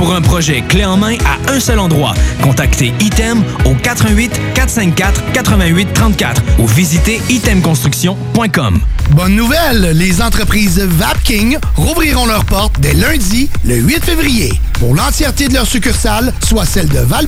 Pour 0.00 0.14
un 0.14 0.22
projet 0.22 0.62
clé 0.62 0.86
en 0.86 0.96
main 0.96 1.16
à 1.26 1.52
un 1.52 1.60
seul 1.60 1.78
endroit, 1.78 2.14
contactez 2.42 2.94
Item 3.00 3.44
au 3.66 3.74
88 3.74 4.32
454 4.54 5.32
88 5.32 5.92
34 5.92 6.42
ou 6.58 6.66
visitez 6.66 7.20
itemconstruction.com. 7.28 8.80
Bonne 9.10 9.36
nouvelle, 9.36 9.90
les 9.92 10.22
entreprises 10.22 10.78
Vapking 10.80 11.58
rouvriront 11.76 12.24
leurs 12.24 12.46
portes 12.46 12.80
dès 12.80 12.94
lundi, 12.94 13.50
le 13.62 13.76
8 13.76 14.02
février, 14.02 14.58
pour 14.78 14.94
l'entièreté 14.94 15.48
de 15.48 15.52
leurs 15.52 15.66
succursales, 15.66 16.32
soit 16.48 16.64
celles 16.64 16.88
de 16.88 17.00
val 17.00 17.26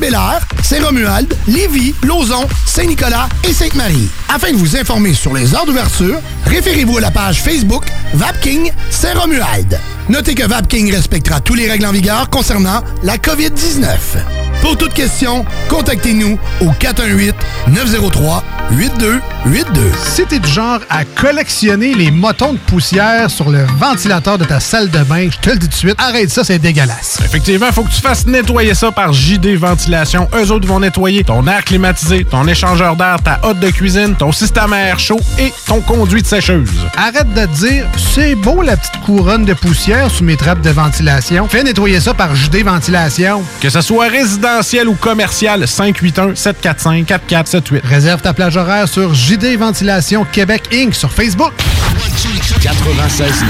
Saint-Romuald, 0.63 1.37
Lévis, 1.49 1.95
Lauson, 2.03 2.49
Saint-Nicolas 2.65 3.29
et 3.47 3.53
Sainte-Marie. 3.53 4.09
Afin 4.35 4.51
de 4.51 4.57
vous 4.57 4.79
informer 4.79 5.13
sur 5.13 5.35
les 5.35 5.55
heures 5.55 5.67
d'ouverture, 5.67 6.21
référez-vous 6.47 6.97
à 6.97 7.03
la 7.03 7.11
page 7.11 7.43
Facebook 7.43 7.85
Vapking 8.15 8.73
Saint-Romuald. 8.89 9.79
Notez 10.09 10.35
que 10.35 10.47
Vapking 10.47 10.93
respectera 10.93 11.41
tous 11.41 11.55
les 11.55 11.71
règles 11.71 11.87
en 11.87 11.93
vigueur 11.93 12.29
concernant 12.29 12.83
la 13.03 13.17
COVID-19. 13.17 13.87
Pour 14.61 14.77
toute 14.77 14.95
question, 14.95 15.45
contactez-nous 15.69 16.39
au 16.61 16.67
418-903-8282. 16.71 17.33
Si 20.05 20.25
t'es 20.25 20.39
du 20.39 20.49
genre 20.49 20.79
à 20.89 21.05
collectionner 21.05 21.95
les 21.95 22.13
motons 22.13 22.53
de 22.53 22.59
poussière 22.59 23.29
sur 23.29 23.51
le 23.51 23.65
ventilateur 23.79 24.39
de 24.39 24.45
ta 24.45 24.61
salle 24.61 24.89
de 24.89 25.01
bain, 25.01 25.29
je 25.31 25.39
te 25.39 25.51
le 25.51 25.57
dis 25.57 25.67
tout 25.67 25.73
de 25.73 25.75
suite, 25.75 25.97
arrête 25.99 26.31
ça, 26.31 26.45
c'est 26.45 26.61
dégueulasse. 26.61 27.19
Effectivement, 27.25 27.67
il 27.67 27.73
faut 27.73 27.83
que 27.83 27.91
tu 27.91 28.01
fasses 28.01 28.25
nettoyer 28.27 28.75
ça 28.75 28.93
par 28.93 29.13
JD 29.13 29.57
Ventilation. 29.57 30.29
Eux 30.35 30.53
autres 30.53 30.69
vont 30.69 30.79
nettoyer 30.79 31.25
ton 31.25 31.45
air 31.49 31.65
climatisé, 31.65 32.25
ton 32.25 32.47
échangeur 32.47 32.95
d'air, 32.95 33.17
ta 33.23 33.41
hotte 33.43 33.59
de 33.59 33.71
cuisine, 33.71 34.15
ton 34.15 34.31
système 34.31 34.73
à 34.73 34.79
air 34.79 35.01
chaud 35.01 35.21
et 35.39 35.53
ton 35.67 35.81
conduit 35.81 36.23
de 36.23 36.27
sécheuse. 36.27 36.71
Arrête 36.97 37.35
de 37.35 37.47
te 37.47 37.55
dire, 37.55 37.87
c'est 38.15 38.37
beau 38.37 38.63
la 38.63 38.77
petite 38.77 39.01
couronne 39.05 39.45
de 39.45 39.55
poussière 39.55 39.92
sous 40.09 40.25
mes 40.25 40.37
trappes 40.37 40.63
de 40.63 40.71
ventilation. 40.71 41.47
Fais 41.49 41.63
nettoyer 41.63 42.01
ça 42.01 42.15
par 42.15 42.35
JD 42.35 42.65
Ventilation. 42.65 43.43
Que 43.61 43.69
ce 43.69 43.83
soit 43.83 44.09
résidentiel 44.09 44.89
ou 44.89 44.95
commercial, 44.95 45.65
581-745-4478. 45.65 47.81
Réserve 47.85 48.23
ta 48.23 48.33
plage 48.33 48.57
horaire 48.57 48.89
sur 48.89 49.13
JD 49.13 49.59
Ventilation 49.59 50.25
Québec 50.31 50.63
Inc. 50.73 50.95
sur 50.95 51.13
Facebook. 51.13 51.53
96 52.63 53.45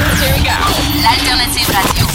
L'alternative 1.03 1.69
radio. 1.71 2.07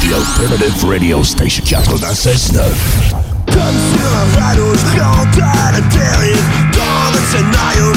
The 0.00 0.12
Alternative 0.14 0.84
Radio 0.84 1.24
Station 1.24 1.64
96.9. 1.64 3.21
Comme 3.52 3.78
sur 3.92 4.08
un 4.08 4.40
radeau, 4.40 4.72
je 4.74 5.00
rentre 5.00 5.42
à 5.42 5.72
l'intérieur. 5.72 6.38
Dans 6.72 7.12
le 7.12 7.20
scénario, 7.30 7.92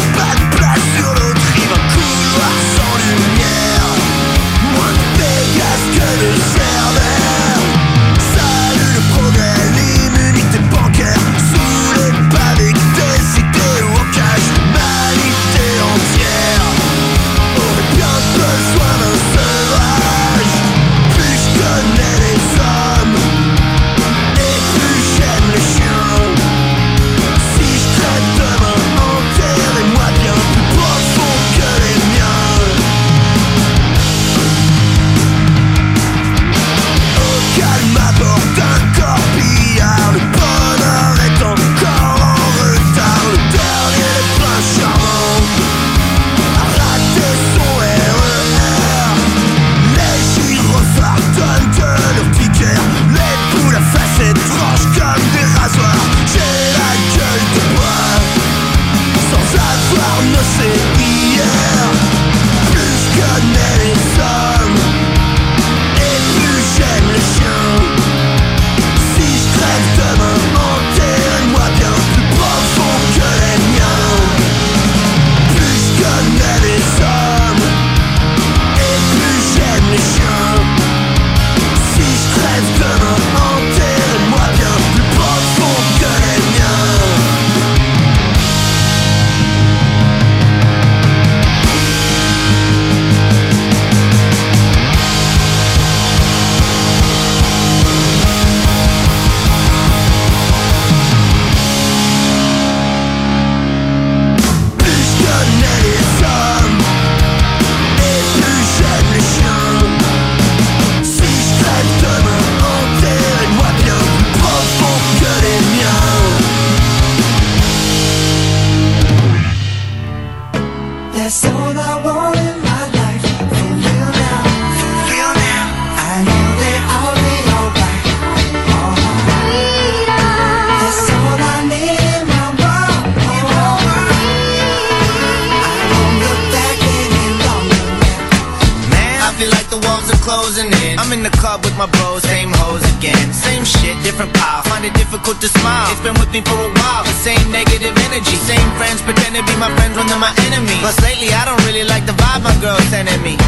me 146.36 146.44
for 146.44 146.60
a 146.60 146.72
while. 146.84 147.04
The 147.08 147.16
same 147.24 147.48
negative 147.48 147.96
energy. 148.12 148.36
Same 148.44 148.70
friends 148.76 149.00
pretend 149.00 149.40
to 149.40 149.44
be 149.48 149.56
my 149.56 149.72
friends 149.80 149.96
when 149.96 150.04
they're 150.12 150.20
my 150.20 150.36
enemy. 150.52 150.76
Plus 150.84 151.00
lately, 151.00 151.32
I 151.32 151.48
don't 151.48 151.64
really 151.64 151.88
like 151.88 152.04
the 152.04 152.16
vibe 152.20 152.44
my 152.44 152.52
girl's 152.60 152.84
sending 152.92 153.22
me. 153.24 153.40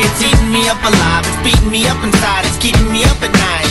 It's 0.00 0.16
eating 0.24 0.48
me 0.48 0.64
up 0.72 0.80
alive. 0.80 1.28
It's 1.28 1.40
beating 1.44 1.68
me 1.68 1.84
up 1.84 2.00
inside. 2.00 2.48
It's 2.48 2.56
keeping 2.56 2.88
me 2.88 3.04
up 3.04 3.20
at 3.20 3.32
night. 3.36 3.68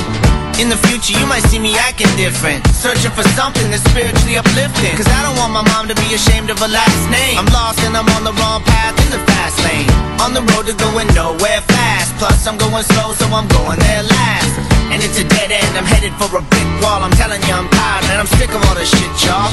In 0.61 0.69
the 0.69 0.77
future, 0.85 1.17
you 1.17 1.25
might 1.25 1.45
see 1.49 1.57
me 1.57 1.77
acting 1.81 2.09
different. 2.13 2.61
Searching 2.77 3.13
for 3.17 3.25
something 3.33 3.65
that's 3.73 3.85
spiritually 3.89 4.37
uplifting. 4.37 4.93
Cause 4.93 5.09
I 5.09 5.25
don't 5.25 5.37
want 5.41 5.53
my 5.57 5.65
mom 5.73 5.89
to 5.89 5.97
be 5.97 6.13
ashamed 6.13 6.53
of 6.53 6.61
her 6.61 6.69
last 6.69 7.01
name. 7.09 7.41
I'm 7.41 7.49
lost 7.49 7.81
and 7.81 7.97
I'm 7.97 8.09
on 8.17 8.21
the 8.21 8.33
wrong 8.37 8.61
path 8.61 8.93
in 9.01 9.09
the 9.09 9.21
fast 9.25 9.57
lane. 9.65 9.89
On 10.21 10.37
the 10.37 10.45
road 10.53 10.69
to 10.69 10.77
going 10.77 11.09
nowhere 11.17 11.61
fast. 11.73 12.13
Plus, 12.21 12.45
I'm 12.45 12.57
going 12.57 12.85
slow, 12.85 13.17
so 13.17 13.25
I'm 13.33 13.49
going 13.49 13.79
there 13.81 14.03
last. 14.03 14.66
And 14.91 15.03
it's 15.03 15.19
a 15.19 15.23
dead 15.27 15.51
end, 15.51 15.77
I'm 15.77 15.85
headed 15.85 16.13
for 16.15 16.27
a 16.37 16.41
brick 16.41 16.67
wall. 16.81 17.03
I'm 17.03 17.11
telling 17.11 17.41
you 17.43 17.53
I'm 17.53 17.69
tired, 17.69 18.05
and 18.09 18.19
I'm 18.21 18.27
sick 18.39 18.49
of 18.49 18.63
all 18.67 18.75
this 18.75 18.89
shit, 18.89 19.11
y'all. 19.25 19.51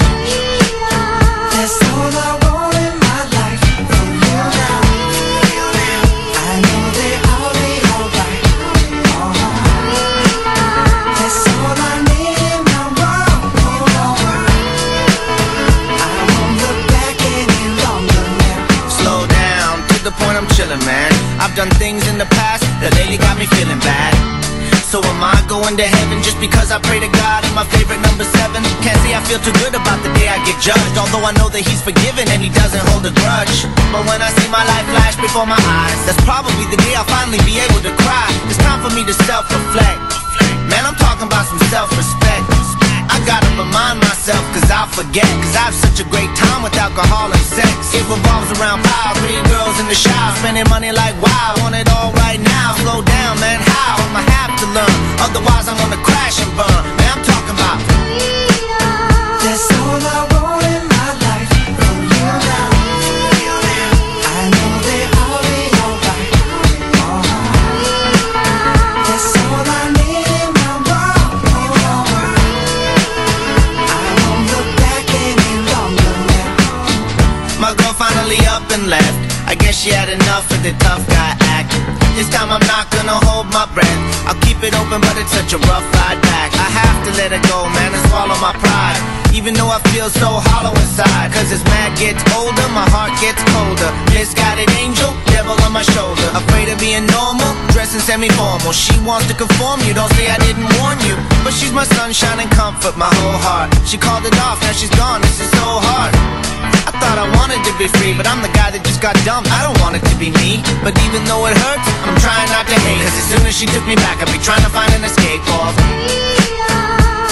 That's 1.52 1.78
all 1.90 2.12
I 2.14 2.38
want 2.44 2.74
in 2.78 2.94
my 3.02 3.20
life. 3.34 3.62
You 3.66 3.84
I 6.38 6.54
know 6.64 6.86
be 6.94 7.08
alright. 7.34 8.42
That's 11.18 11.40
all 11.50 11.76
I 11.76 11.94
need 12.08 12.38
in 12.54 12.60
my 12.64 12.84
world. 12.98 13.42
I 15.98 16.20
won't 16.30 16.54
look 16.62 16.80
back 16.94 17.16
any 17.20 17.64
longer 17.82 18.24
now. 18.38 18.88
Slow 18.88 19.20
down, 19.26 19.82
to 19.88 19.96
the 20.04 20.12
point 20.20 20.36
I'm 20.38 20.48
chilling, 20.54 20.84
man. 20.86 21.12
I've 21.40 21.54
done 21.56 21.70
things 21.82 22.06
in 22.08 22.18
the 22.18 22.26
past 22.26 22.62
that 22.80 22.94
lately 22.94 23.18
got 23.18 23.36
me 23.38 23.46
feeling 23.46 23.80
bad. 23.80 24.33
So 24.94 25.02
am 25.02 25.26
I 25.26 25.34
going 25.50 25.74
to 25.74 25.82
heaven 25.82 26.22
just 26.22 26.38
because 26.38 26.70
I 26.70 26.78
pray 26.78 27.02
to 27.02 27.10
God 27.10 27.42
in 27.42 27.50
my 27.50 27.66
favorite 27.66 27.98
number 28.06 28.22
seven? 28.22 28.62
Can't 28.78 28.94
say 29.02 29.10
I 29.10 29.18
feel 29.26 29.42
too 29.42 29.50
good 29.58 29.74
about 29.74 29.98
the 30.06 30.12
day 30.14 30.30
I 30.30 30.38
get 30.46 30.54
judged, 30.62 30.94
although 30.94 31.26
I 31.26 31.34
know 31.34 31.50
that 31.50 31.66
He's 31.66 31.82
forgiven 31.82 32.30
and 32.30 32.38
He 32.38 32.46
doesn't 32.46 32.78
hold 32.94 33.02
a 33.02 33.10
grudge. 33.10 33.66
But 33.90 34.06
when 34.06 34.22
I 34.22 34.30
see 34.38 34.46
my 34.54 34.62
life 34.62 34.86
flash 34.94 35.18
before 35.18 35.50
my 35.50 35.58
eyes, 35.58 35.98
that's 36.06 36.22
probably 36.22 36.70
the 36.70 36.78
day 36.78 36.94
I'll 36.94 37.10
finally 37.10 37.42
be 37.42 37.58
able 37.58 37.82
to 37.82 37.90
cry. 38.06 38.30
It's 38.46 38.62
time 38.62 38.86
for 38.86 38.94
me 38.94 39.02
to 39.02 39.14
self-reflect. 39.26 39.98
Man, 40.70 40.86
I'm 40.86 40.94
talking 40.94 41.26
about 41.26 41.50
some 41.50 41.58
self-respect. 41.74 42.46
I 42.46 42.53
gotta 43.24 43.48
remind 43.56 44.00
myself, 44.00 44.40
cause 44.52 44.68
I'll 44.70 44.88
forget. 44.92 45.26
Cause 45.42 45.56
I 45.56 45.72
have 45.72 45.76
such 45.76 45.98
a 46.00 46.06
great 46.08 46.30
time 46.36 46.62
with 46.62 46.76
alcohol 46.76 47.32
and 47.32 47.44
sex. 47.48 47.92
It 47.96 48.04
revolves 48.04 48.52
around 48.60 48.84
power, 48.84 49.16
pretty 49.18 49.40
girls 49.48 49.76
in 49.80 49.88
the 49.88 49.96
shower, 49.96 50.36
spending 50.38 50.68
money 50.68 50.92
like 50.92 51.16
wow. 51.20 51.56
Want 51.64 51.74
it 51.74 51.88
all 51.90 52.12
right 52.24 52.40
now, 52.40 52.76
slow 52.84 53.00
down, 53.02 53.40
man. 53.40 53.60
How? 53.64 53.96
I'ma 54.04 54.22
have 54.22 54.52
to 54.60 54.66
learn. 54.76 54.96
Otherwise, 55.24 55.66
I'm 55.68 55.76
gonna 55.80 56.00
crash 56.04 56.38
and 56.44 56.52
burn. 56.54 56.82
Man, 57.00 57.12
I'm 57.18 57.33
I 79.54 79.56
guess 79.56 79.78
she 79.78 79.90
had 79.90 80.08
enough 80.08 80.50
of 80.50 80.64
the 80.64 80.72
tough 80.82 81.06
guy 81.06 81.30
act. 81.54 81.70
This 82.18 82.28
time 82.28 82.50
I'm 82.50 82.66
not 82.66 82.90
gonna 82.90 83.14
hold 83.22 83.46
my 83.54 83.70
breath. 83.70 84.26
I'll 84.26 84.34
keep 84.42 84.58
it 84.66 84.74
open, 84.74 85.00
but 85.00 85.14
it's 85.14 85.30
such 85.30 85.52
a 85.52 85.58
rough 85.70 85.86
ride 85.94 86.20
back. 86.22 86.50
I 86.58 86.66
have 86.74 86.98
to 87.06 87.10
let 87.22 87.30
it 87.30 87.42
go, 87.46 87.62
man, 87.70 87.94
and 87.94 88.02
swallow 88.10 88.34
my 88.42 88.52
pride. 88.58 89.23
Even 89.34 89.50
though 89.58 89.66
I 89.66 89.82
feel 89.90 90.06
so 90.06 90.38
hollow 90.46 90.70
inside. 90.78 91.34
Cause 91.34 91.50
as 91.50 91.58
man 91.66 91.90
gets 91.98 92.22
older, 92.38 92.62
my 92.70 92.86
heart 92.94 93.10
gets 93.18 93.42
colder. 93.50 93.90
Misguided 94.14 94.70
angel, 94.78 95.10
devil 95.34 95.58
on 95.66 95.74
my 95.74 95.82
shoulder. 95.82 96.22
Afraid 96.38 96.70
of 96.70 96.78
being 96.78 97.02
normal, 97.10 97.50
dressing 97.74 97.98
semi-formal. 97.98 98.70
She 98.70 98.94
wants 99.02 99.26
to 99.26 99.34
conform, 99.34 99.82
you 99.82 99.90
don't 99.90 100.08
say 100.14 100.30
I 100.30 100.38
didn't 100.38 100.70
warn 100.78 101.02
you. 101.02 101.18
But 101.42 101.50
she's 101.50 101.74
my 101.74 101.82
sunshine 101.82 102.38
and 102.38 102.50
comfort, 102.54 102.94
my 102.94 103.10
whole 103.10 103.38
heart. 103.42 103.74
She 103.82 103.98
called 103.98 104.22
it 104.22 104.38
off, 104.38 104.62
now 104.62 104.70
she's 104.70 104.94
gone, 104.94 105.18
this 105.26 105.42
is 105.42 105.50
so 105.58 105.82
hard. 105.82 106.14
I 106.86 106.94
thought 107.02 107.18
I 107.18 107.26
wanted 107.34 107.58
to 107.66 107.74
be 107.74 107.90
free, 107.98 108.14
but 108.14 108.30
I'm 108.30 108.38
the 108.38 108.54
guy 108.54 108.70
that 108.70 108.86
just 108.86 109.02
got 109.02 109.18
dumped. 109.26 109.50
I 109.50 109.66
don't 109.66 109.76
want 109.82 109.98
it 109.98 110.06
to 110.06 110.14
be 110.14 110.30
me. 110.38 110.62
But 110.86 110.94
even 111.10 111.26
though 111.26 111.50
it 111.50 111.58
hurts, 111.58 111.90
I'm 112.06 112.14
trying 112.22 112.46
not 112.54 112.70
to 112.70 112.76
hate. 112.86 113.02
Cause 113.02 113.18
as 113.18 113.26
soon 113.34 113.44
as 113.50 113.54
she 113.58 113.66
took 113.66 113.82
me 113.82 113.98
back, 113.98 114.22
I'd 114.22 114.30
be 114.30 114.38
trying 114.38 114.62
to 114.62 114.70
find 114.70 114.94
an 114.94 115.02
escape 115.02 115.42
off. 115.58 115.74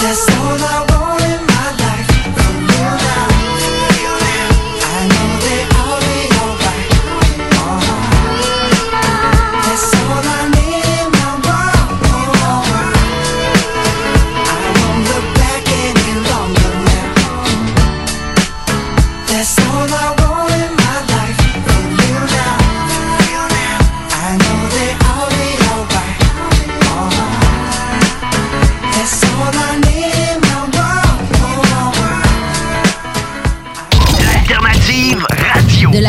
That's 0.03 0.27
all 0.35 0.59
I 0.59 0.83
want 0.91 1.02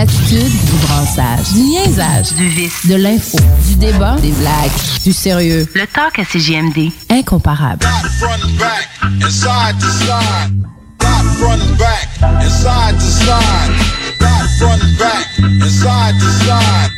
du 0.07 0.87
brassage, 0.87 1.53
du 1.53 1.61
niaisage, 1.61 2.35
du 2.35 2.49
vice, 2.49 2.87
de 2.87 2.95
l'info, 2.97 3.39
du 3.69 3.77
débat, 3.77 4.17
des 4.21 4.33
blagues, 4.33 4.71
du 5.05 5.13
sérieux. 5.13 5.67
Le 5.75 5.87
talk 5.87 6.19
à 6.19 6.25
CGMD, 6.25 6.91
incomparable. 7.11 7.87
front 8.19 8.59
back 8.59 8.89
and 9.03 9.31
side 9.31 9.79
to 9.81 9.87
side. 9.87 10.53
Got 10.99 11.25
front 11.39 11.79
back 11.79 12.09
and 12.23 12.51
side 12.51 12.95
to 12.95 13.07
side. 13.07 13.71
Got 14.19 14.49
front 14.59 14.99
back 14.99 15.27
and 15.39 15.71
side 15.71 16.15
to 16.19 16.31
side. 16.45 16.91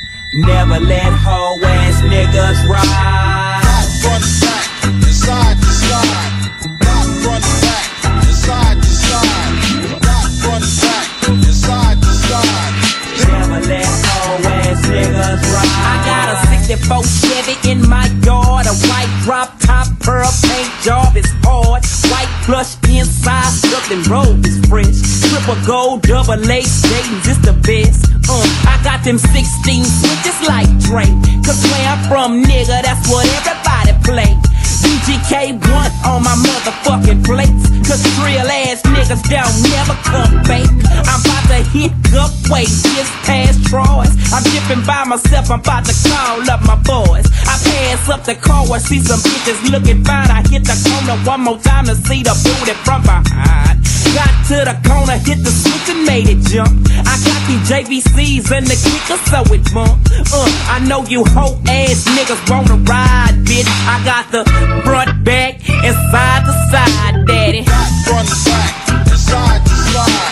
Never 0.45 0.81
let 0.81 1.13
hoe 1.25 1.59
ass 1.65 2.03
niggas 2.03 2.69
ride. 2.69 3.63
Front 4.03 4.25
back 4.41 4.67
front 7.27 7.66
74 16.67 17.05
Chevy 17.05 17.71
in 17.71 17.89
my 17.89 18.11
yard. 18.27 18.67
A 18.67 18.75
white 18.91 19.13
drop 19.23 19.55
top, 19.61 19.87
pearl 20.01 20.27
paint 20.43 20.67
job 20.83 21.17
is 21.17 21.31
hard. 21.47 21.87
White 22.11 22.33
plush 22.43 22.75
inside, 22.91 23.55
something 23.71 24.03
robe 24.11 24.45
is 24.45 24.59
fresh. 24.67 24.99
Triple 25.31 25.55
gold, 25.65 26.03
double 26.03 26.35
A, 26.35 26.61
Dayton's 26.67 27.29
is 27.31 27.39
the 27.47 27.55
best. 27.63 28.11
Uh, 28.27 28.43
I 28.67 28.83
got 28.83 29.05
them 29.05 29.19
16 29.19 29.85
just 30.27 30.43
like 30.49 30.67
Drake. 30.83 31.15
Cause 31.47 31.63
where 31.71 31.87
I'm 31.87 32.03
from, 32.11 32.43
nigga, 32.43 32.83
that's 32.83 33.07
what 33.07 33.23
everybody 33.31 33.95
play. 34.03 34.35
DGK 34.87 35.59
one 35.67 35.91
on 36.07 36.23
my 36.23 36.37
motherfucking 36.47 37.27
plates. 37.27 37.67
Cause 37.83 38.03
real 38.23 38.47
ass 38.47 38.83
niggas 38.83 39.23
don't 39.27 39.57
never 39.67 39.99
come 40.07 40.45
fake. 40.47 40.71
I'm 41.11 41.21
about 41.27 41.45
to 41.51 41.61
hit 41.75 41.93
up 42.15 42.31
way 42.47 42.65
just 42.65 43.13
past 43.27 43.67
Troy's. 43.67 44.15
I'm 44.31 44.43
dipping 44.55 44.87
by 44.87 45.05
myself, 45.05 45.51
I'm 45.51 45.61
about 45.61 45.85
to 45.87 45.95
call 46.07 46.43
up 46.51 46.63
my 46.63 46.79
boys. 46.87 47.27
I 47.51 47.59
pass 47.67 48.09
up 48.09 48.23
the 48.25 48.35
car 48.35 48.67
where 48.71 48.81
see 48.81 49.01
some 49.01 49.19
bitches 49.19 49.59
looking 49.71 50.05
fine. 50.05 50.31
I 50.31 50.43
hit 50.47 50.63
the 50.63 50.79
corner 50.87 51.19
one 51.27 51.43
more 51.43 51.59
time 51.59 51.87
to 51.87 51.95
see 51.95 52.23
the 52.23 52.35
booty 52.47 52.75
from 52.87 53.03
behind. 53.03 53.83
Got 54.15 54.33
to 54.49 54.59
the 54.65 54.77
corner, 54.89 55.19
hit 55.19 55.43
the 55.43 55.51
switch 55.51 55.91
and 55.95 56.07
made 56.07 56.29
it 56.29 56.41
jump. 56.47 56.71
I 57.05 57.15
got 57.27 57.41
these 57.51 57.65
JVCs 57.69 58.51
and 58.51 58.67
the 58.67 58.79
kicker, 58.79 59.19
so 59.29 59.43
it 59.53 59.63
bump. 59.75 60.01
Uh, 60.33 60.49
I 60.71 60.81
know 60.87 61.05
you 61.05 61.25
hoe 61.25 61.59
ass 61.69 62.07
niggas 62.17 62.41
wanna 62.49 62.77
ride, 62.89 63.35
bitch. 63.45 63.69
I 63.87 64.03
got 64.05 64.31
the 64.33 64.43
front, 64.83 65.25
back, 65.25 65.55
and 65.69 65.95
side 66.11 66.45
to 66.45 66.53
side, 66.71 67.27
daddy. 67.27 67.65
Front 68.05 68.29
back 68.29 69.17
side 69.17 69.65
to 69.67 69.75
side. 69.75 70.26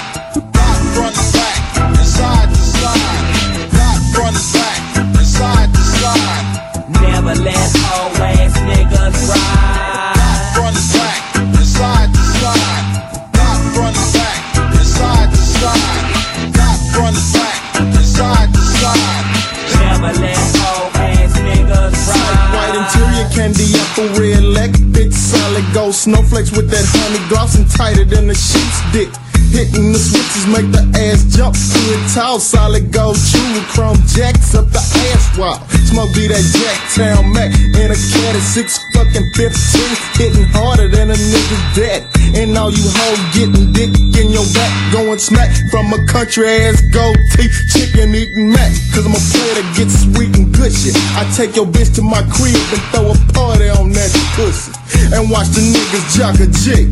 Apple, 23.94 24.08
red 24.20 24.42
leg, 24.42 24.72
big 24.92 25.12
solid 25.12 25.64
gold 25.72 25.94
snowflakes 25.94 26.50
with 26.50 26.68
that 26.70 26.84
honey 26.88 27.28
gloss 27.28 27.56
and 27.56 27.70
tighter 27.70 28.04
than 28.04 28.26
the 28.26 28.34
sheep's 28.34 28.92
dick. 28.92 29.23
Hitting 29.54 29.94
the 29.94 30.02
switches 30.02 30.50
make 30.50 30.66
the 30.74 30.82
ass 30.98 31.30
jump. 31.30 31.54
Good 31.54 32.02
tall, 32.10 32.42
solid 32.42 32.90
gold 32.90 33.14
chew 33.14 33.38
chrome 33.70 34.02
jacks 34.10 34.50
up 34.50 34.66
the 34.74 34.82
ass 35.14 35.30
wall. 35.38 35.62
Smoke 35.86 36.10
be 36.10 36.26
that 36.26 36.42
Jacktown 36.42 37.30
Mac 37.30 37.54
in 37.54 37.86
a 37.86 37.94
at 37.94 38.42
six 38.42 38.82
fucking 38.90 39.30
fifteen, 39.38 39.94
hitting 40.18 40.50
harder 40.50 40.90
than 40.90 41.14
a 41.14 41.14
nigga's 41.14 41.62
dead. 41.78 42.02
And 42.34 42.50
all 42.58 42.74
you 42.74 42.82
hoes 42.82 43.22
getting 43.30 43.70
dick 43.70 43.94
in 44.18 44.34
your 44.34 44.42
back, 44.58 44.74
going 44.90 45.22
smack 45.22 45.54
from 45.70 45.86
a 45.94 46.02
country 46.10 46.50
ass 46.50 46.82
gold 46.90 47.14
teeth, 47.38 47.54
chicken 47.70 48.10
eating 48.10 48.50
mac. 48.50 48.74
Cause 48.90 49.06
I'm 49.06 49.14
a 49.14 49.22
player 49.30 49.62
that 49.62 49.70
gets 49.78 50.02
sweet 50.02 50.34
and 50.34 50.50
good 50.50 50.74
shit. 50.74 50.98
I 51.14 51.30
take 51.30 51.54
your 51.54 51.70
bitch 51.70 51.94
to 51.94 52.02
my 52.02 52.26
crib 52.26 52.58
and 52.74 52.82
throw 52.90 53.06
a 53.06 53.16
party 53.30 53.70
on 53.70 53.94
that 53.94 54.10
pussy. 54.34 54.74
And 55.14 55.30
watch 55.30 55.54
the 55.54 55.62
niggas 55.62 56.18
jock 56.18 56.42
a 56.42 56.50
jig. 56.50 56.90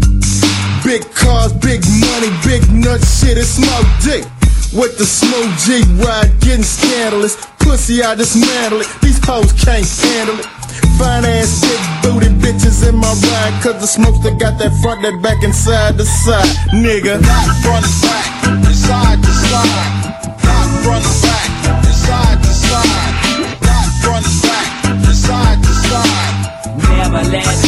Big 0.85 1.03
cars, 1.15 1.53
big 1.53 1.81
money, 2.03 2.31
big 2.43 2.63
nuts. 2.73 3.23
shit, 3.23 3.39
it's 3.39 3.59
my 3.59 3.81
dick. 4.03 4.27
With 4.75 4.99
the 4.99 5.07
smooth 5.07 5.55
G 5.63 5.87
ride, 6.03 6.33
getting 6.41 6.65
scandalous. 6.65 7.37
Pussy, 7.61 8.03
I 8.03 8.17
dismantle 8.17 8.81
it. 8.81 8.89
These 9.01 9.25
hoes 9.25 9.53
can't 9.53 9.87
handle 9.87 10.41
it. 10.41 10.47
Fine 10.99 11.25
ass, 11.25 11.63
big 11.63 11.79
booty 12.03 12.35
bitches 12.35 12.83
in 12.89 12.97
my 12.97 13.15
ride. 13.15 13.63
Cause 13.63 13.79
the 13.79 13.87
smokes 13.87 14.19
that 14.25 14.41
got 14.41 14.59
that 14.59 14.75
front, 14.83 15.03
that 15.03 15.23
back, 15.23 15.43
and 15.45 15.55
side 15.55 15.99
to 15.99 16.05
side. 16.05 16.51
Nigga. 16.75 17.23
Not 17.23 17.47
front, 17.63 17.87
back, 18.03 18.27
and 18.51 18.75
side 18.75 19.23
to 19.23 19.31
side. 19.31 20.27
Not 20.43 20.67
front, 20.83 21.07
back, 21.23 21.49
and 21.79 21.95
side 21.95 22.39
to 22.43 22.51
side. 22.51 23.15
Not 23.63 23.87
front, 24.03 24.27
back, 24.43 24.67
and 24.91 25.15
side 25.15 25.63
to 25.63 25.73
side. 25.87 26.35
Never 26.91 27.23
let 27.31 27.62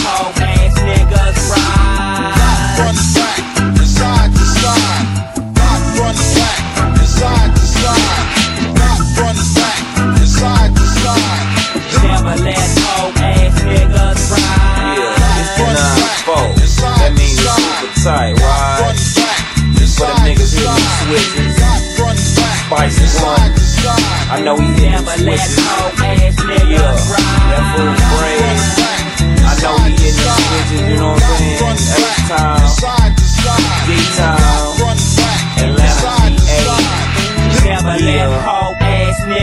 switches. 21.05 21.53
Spices. 22.65 23.21
I 24.31 24.41
know 24.41 24.57
he 24.57 24.67
hitting 24.73 25.05
switches. 25.05 25.57
Yeah, 26.01 26.81
that 26.81 27.65
fool's 27.77 28.01
brain. 28.09 28.57
I 29.45 29.53
know 29.61 29.77
he 29.85 29.93
the 30.01 30.25
switches, 30.25 30.81
you 30.89 30.97
know 30.97 31.13
what 31.13 31.23
I'm 31.23 31.37
saying? 31.37 31.77
X-Town, 32.09 32.57
D-Town, 33.85 34.41
Atlanta, 35.61 36.09
PA. 36.57 36.81
Yeah, 37.65 37.81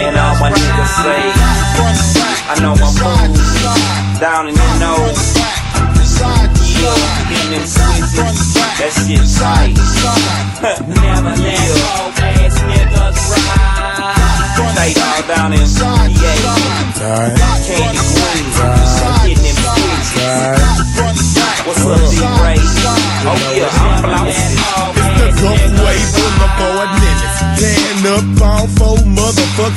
and 0.08 0.18
all 0.18 0.36
my 0.40 0.50
niggas 0.52 0.94
say, 1.02 1.22
I 2.50 2.58
know 2.62 2.74
my 2.76 2.90
moves, 2.98 4.20
down 4.20 4.50
in 4.50 4.56
the 4.56 4.68
nose. 4.80 5.32
In 7.32 7.52
them 7.52 7.66
switches, 7.66 9.40
tight. 9.40 9.72
Never 10.88 11.36
let 11.40 12.20
ass 12.20 12.58
niggas 12.68 13.20
ride. 13.32 14.76
Tight 14.76 14.98
all 15.00 15.22
down 15.28 15.54
in. 15.54 17.51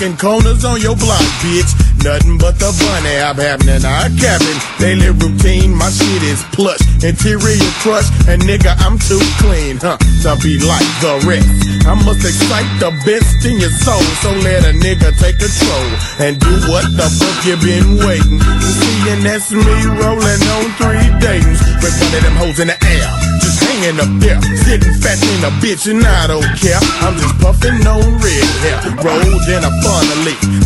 Motherfucking 0.04 0.18
corners 0.18 0.64
on 0.64 0.80
your 0.80 0.96
block, 0.96 1.20
bitch. 1.40 1.72
Nothing 2.04 2.36
but 2.38 2.58
the 2.58 2.68
bunny 2.68 3.16
hop 3.24 3.36
happening. 3.36 3.84
I 3.84 4.12
cabin. 4.20 4.58
Daily 4.78 5.10
routine, 5.16 5.74
my 5.74 5.88
shit 5.88 6.22
is 6.22 6.42
plush. 6.52 6.80
Interior 7.02 7.56
crush, 7.80 8.08
and 8.28 8.42
nigga, 8.42 8.76
I'm 8.84 8.98
too 8.98 9.20
clean, 9.40 9.80
huh? 9.80 9.96
To 10.24 10.36
be 10.44 10.60
like 10.60 10.84
the 11.00 11.16
rest. 11.24 11.48
I 11.88 11.94
must 12.04 12.20
excite 12.20 12.68
the 12.80 12.92
best 13.08 13.44
in 13.44 13.60
your 13.60 13.72
soul. 13.72 14.04
So 14.20 14.32
let 14.44 14.64
a 14.68 14.72
nigga 14.76 15.16
take 15.16 15.40
control 15.40 15.88
and 16.20 16.36
do 16.40 16.52
what 16.68 16.84
the 16.92 17.08
fuck 17.08 17.38
you 17.48 17.56
been 17.60 18.00
waiting 18.04 18.40
to 18.40 18.68
see. 18.68 19.12
And 19.12 19.24
that's 19.24 19.52
me 19.52 19.76
rolling 19.96 20.42
on 20.60 20.64
three 20.76 21.08
days. 21.20 21.60
With 21.80 21.96
one 22.04 22.12
of 22.12 22.22
them 22.24 22.36
hoes 22.36 22.60
in 22.60 22.68
the 22.68 22.78
air. 22.84 23.08
Just 23.40 23.60
hanging 23.64 24.00
up 24.00 24.12
there. 24.20 24.40
Sitting 24.64 24.96
fat 25.00 25.20
in 25.20 25.44
a 25.44 25.52
bitch 25.60 25.88
and 25.88 26.04
I 26.04 26.28
don't 26.28 26.52
care. 26.60 26.80
I'm 27.00 27.16
just 27.16 27.36
puffing 27.40 27.80
on 27.84 28.00
red 28.20 28.48
hair. 28.64 28.80
Rolled 29.04 29.48
in 29.48 29.64
a 29.64 29.72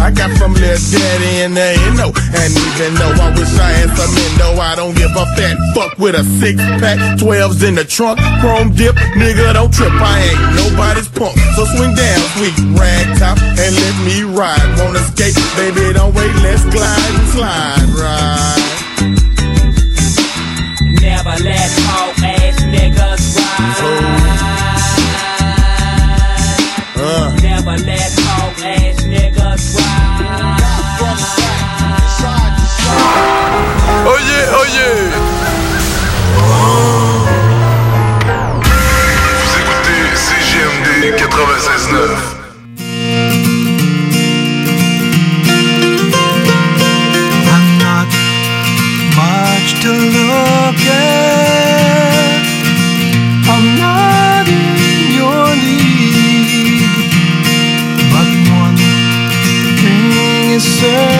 I 0.00 0.11
got 0.11 0.30
from 0.38 0.54
Lil 0.54 0.78
Daddy 0.88 1.44
and 1.44 1.56
they 1.56 1.76
know. 1.92 2.08
And 2.14 2.50
even 2.54 2.94
though 2.97 3.12
I 3.20 3.28
wish 3.37 3.52
I 3.58 3.70
had 3.76 3.90
some 3.92 4.08
endo, 4.08 4.61
I 4.61 4.75
don't 4.75 4.97
give 4.97 5.11
a 5.11 5.26
fat 5.37 5.56
fuck 5.75 5.99
with 5.99 6.14
a 6.14 6.25
six 6.40 6.56
pack. 6.80 6.97
12s 7.18 7.66
in 7.66 7.75
the 7.75 7.85
trunk. 7.85 8.20
Chrome 8.40 8.73
dip. 8.73 8.94
Nigga, 9.20 9.52
don't 9.52 9.73
trip. 9.73 9.92
I 9.92 10.32
ain't 10.32 10.40
nobody's 10.56 11.08
punk. 11.08 11.37
So 11.56 11.64
swing 11.76 11.94
down, 11.94 12.20
sweet 12.38 12.56
rag 12.78 13.18
top, 13.18 13.37
and 13.37 13.73
let 13.76 13.94
me 14.06 14.23
ride. 14.23 14.64
Wanna 14.80 15.00
skate? 15.00 15.37
Baby, 15.56 15.92
don't 15.92 16.14
wait. 16.14 16.32
Let's 16.40 16.64
glide 16.73 17.12
and 17.12 17.28
slide. 17.28 17.85
Right. 17.92 18.78
Never 21.04 21.37
let 21.44 21.70
hoe 21.85 22.12
ass 22.25 22.56
niggas 22.64 23.07
96.9. 41.38 43.28
I'm 47.54 47.68
not 47.78 48.09
much 49.14 49.68
to 49.83 49.92
look 50.16 50.80
at. 50.90 52.42
I'm 53.54 53.66
not 53.78 54.49
in 54.49 55.12
your 55.14 55.47
league. 55.62 57.07
But 58.12 58.28
one 58.59 58.76
thing 59.78 60.07
is 60.57 60.64
certain 60.64 61.17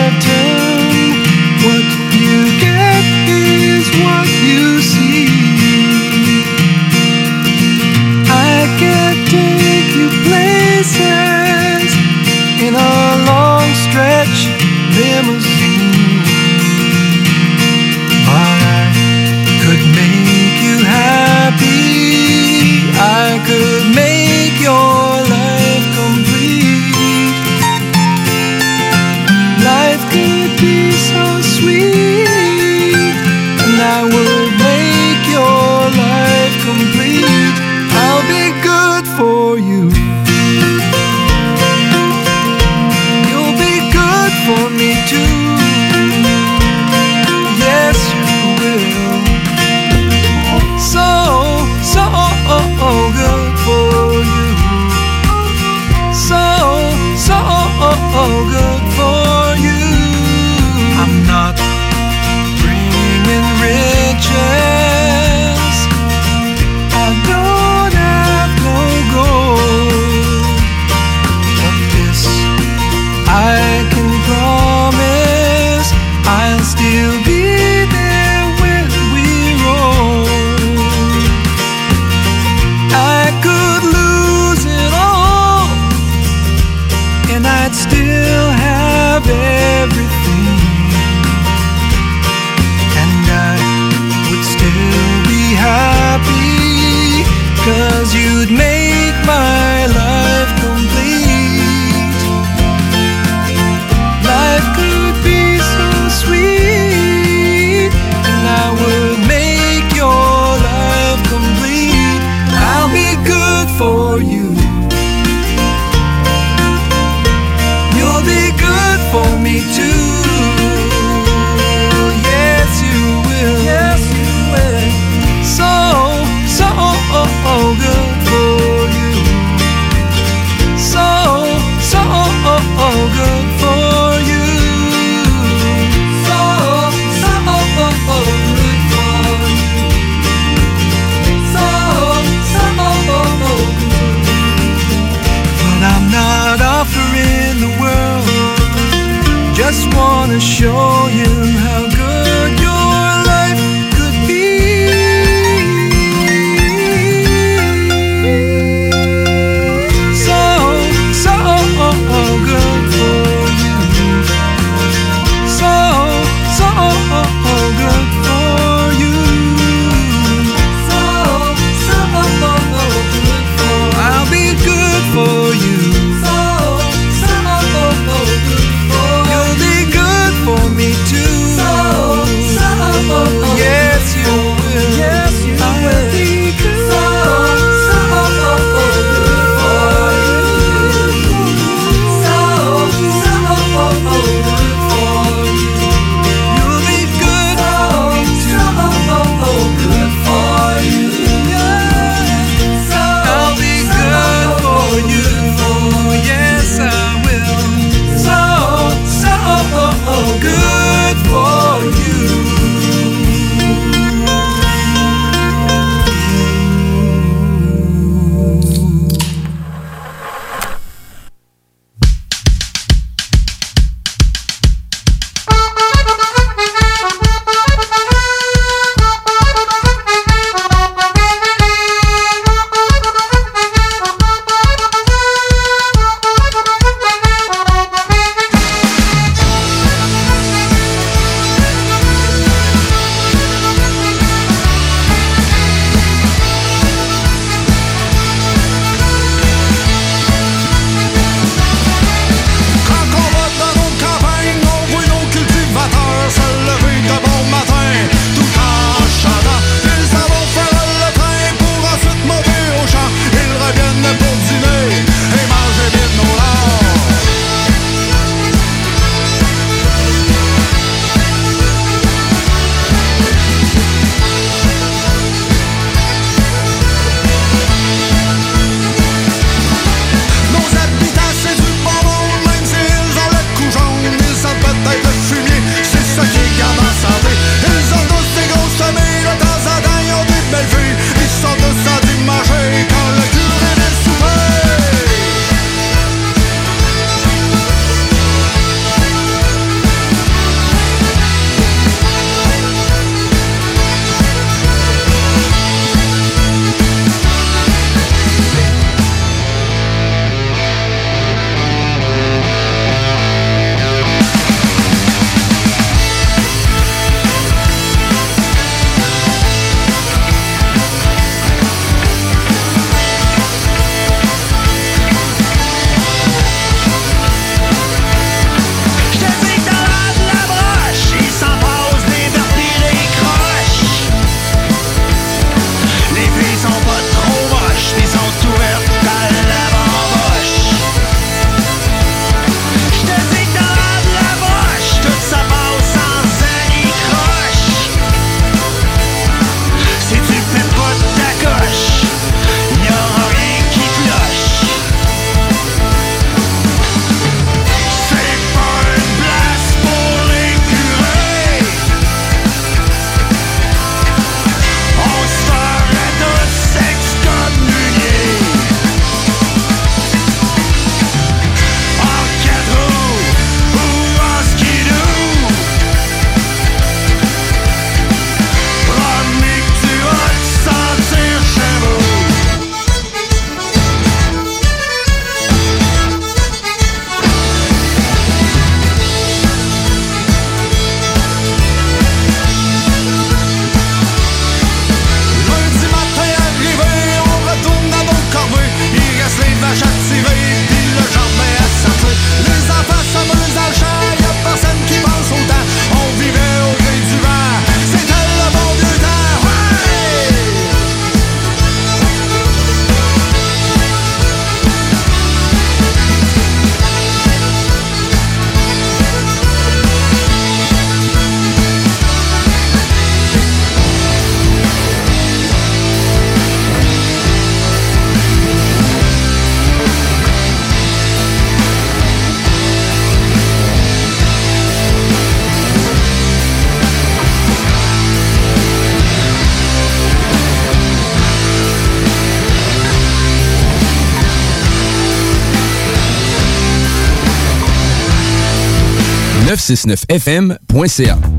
969fm.ca. 449.69 451.38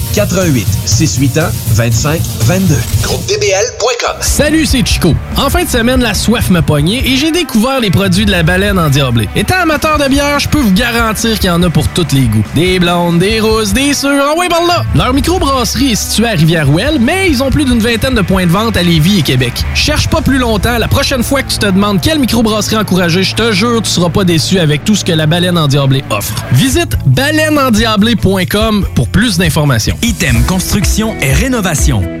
88 0.13 0.67
681 0.85 1.51
25 1.73 2.21
22. 2.41 2.75
GroupeDBL.com. 3.03 4.17
Salut, 4.19 4.65
c'est 4.65 4.85
Chico. 4.85 5.15
En 5.37 5.49
fin 5.49 5.63
de 5.63 5.69
semaine, 5.69 6.01
la 6.01 6.13
soif 6.13 6.49
m'a 6.49 6.61
pogné 6.61 7.01
et 7.07 7.15
j'ai 7.15 7.31
découvert 7.31 7.79
les 7.79 7.91
produits 7.91 8.25
de 8.25 8.31
la 8.31 8.43
baleine 8.43 8.77
endiablée. 8.77 9.29
Étant 9.35 9.55
amateur 9.61 9.97
de 9.97 10.07
bière, 10.07 10.39
je 10.39 10.49
peux 10.49 10.59
vous 10.59 10.73
garantir 10.73 11.39
qu'il 11.39 11.47
y 11.47 11.49
en 11.49 11.63
a 11.63 11.69
pour 11.69 11.87
tous 11.89 12.07
les 12.13 12.23
goûts. 12.23 12.43
Des 12.55 12.79
blondes, 12.79 13.19
des 13.19 13.39
rousses, 13.39 13.73
des 13.73 13.93
sûres, 13.93 14.09
en 14.09 14.37
ouais, 14.37 14.49
par 14.49 14.65
là! 14.65 14.83
Leur 14.95 15.13
microbrasserie 15.13 15.91
est 15.91 15.95
située 15.95 16.27
à 16.27 16.31
Rivière-Ouelle, 16.31 16.99
mais 16.99 17.29
ils 17.29 17.41
ont 17.41 17.49
plus 17.49 17.65
d'une 17.65 17.79
vingtaine 17.79 18.15
de 18.15 18.21
points 18.21 18.45
de 18.45 18.51
vente 18.51 18.75
à 18.77 18.83
Lévis 18.83 19.19
et 19.19 19.23
Québec. 19.23 19.53
Cherche 19.75 20.09
pas 20.09 20.21
plus 20.21 20.37
longtemps, 20.37 20.77
la 20.77 20.87
prochaine 20.87 21.23
fois 21.23 21.41
que 21.43 21.51
tu 21.51 21.57
te 21.57 21.67
demandes 21.67 22.01
quelle 22.01 22.19
microbrasserie 22.19 22.77
encourager, 22.77 23.23
je 23.23 23.35
te 23.35 23.51
jure, 23.51 23.81
tu 23.81 23.89
seras 23.89 24.09
pas 24.09 24.23
déçu 24.23 24.59
avec 24.59 24.83
tout 24.83 24.95
ce 24.95 25.05
que 25.05 25.11
la 25.13 25.25
baleine 25.25 25.57
endiablée 25.57 26.03
offre. 26.09 26.33
Visite 26.51 26.97
baleineendiablée.com 27.05 28.85
pour 28.95 29.07
plus 29.07 29.37
d'informations. 29.37 29.97
Item 30.03 30.43
Construction 30.45 31.15
et 31.21 31.31
Rénovation. 31.31 32.20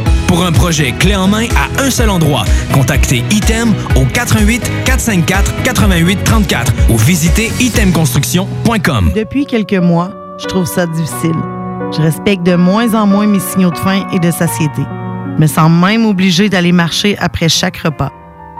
Pour 0.31 0.45
un 0.45 0.53
projet 0.53 0.93
clé 0.93 1.13
en 1.13 1.27
main 1.27 1.47
à 1.57 1.83
un 1.83 1.89
seul 1.89 2.09
endroit, 2.09 2.45
contactez 2.71 3.17
Item 3.31 3.73
au 3.97 4.05
88 4.05 4.61
454 4.85 5.63
88 5.63 6.23
34 6.23 6.73
ou 6.89 6.97
visitez 6.97 7.51
itemconstruction.com. 7.59 9.11
Depuis 9.13 9.45
quelques 9.45 9.73
mois, 9.73 10.13
je 10.41 10.45
trouve 10.45 10.65
ça 10.65 10.85
difficile. 10.85 11.35
Je 11.91 12.01
respecte 12.01 12.43
de 12.43 12.55
moins 12.55 12.93
en 12.93 13.05
moins 13.07 13.27
mes 13.27 13.41
signaux 13.41 13.71
de 13.71 13.77
faim 13.77 14.07
et 14.13 14.19
de 14.19 14.31
satiété. 14.31 14.83
Je 15.35 15.41
me 15.41 15.47
sens 15.47 15.69
même 15.69 16.05
obligée 16.05 16.47
d'aller 16.47 16.71
marcher 16.71 17.17
après 17.19 17.49
chaque 17.49 17.79
repas. 17.79 18.13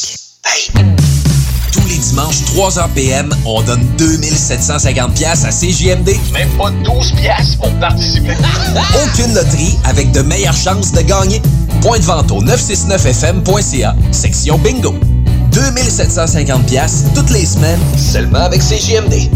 Tous 1.72 1.86
les 1.88 1.98
dimanches, 1.98 2.42
3h 2.54 2.88
PM, 2.94 3.34
on 3.44 3.62
donne 3.62 3.84
2750 3.98 5.14
pièces 5.14 5.44
à 5.44 5.50
CJMD. 5.50 6.10
Même 6.32 6.50
pas 6.56 6.70
12 6.70 7.12
pièces 7.16 7.56
pour 7.56 7.72
participer. 7.80 8.36
Aucune 9.04 9.34
loterie 9.34 9.76
avec 9.84 10.12
de 10.12 10.22
meilleures 10.22 10.56
chances 10.56 10.92
de 10.92 11.02
gagner. 11.02 11.42
Point 11.82 11.98
de 11.98 12.04
vente 12.04 12.30
au 12.30 12.42
969fm.ca, 12.44 13.96
section 14.12 14.56
bingo. 14.58 14.94
2750 15.52 16.66
pièces 16.66 17.04
toutes 17.14 17.30
les 17.30 17.46
semaines, 17.46 17.80
seulement 17.96 18.40
avec 18.40 18.60
CJMD. 18.60 19.30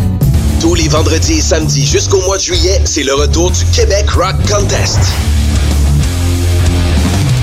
Tous 0.60 0.74
les 0.74 0.88
vendredis 0.88 1.34
et 1.34 1.40
samedis 1.40 1.86
jusqu'au 1.86 2.20
mois 2.22 2.36
de 2.36 2.42
juillet, 2.42 2.80
c'est 2.84 3.02
le 3.02 3.14
retour 3.14 3.50
du 3.50 3.64
Québec 3.66 4.10
Rock 4.10 4.36
Contest. 4.48 5.00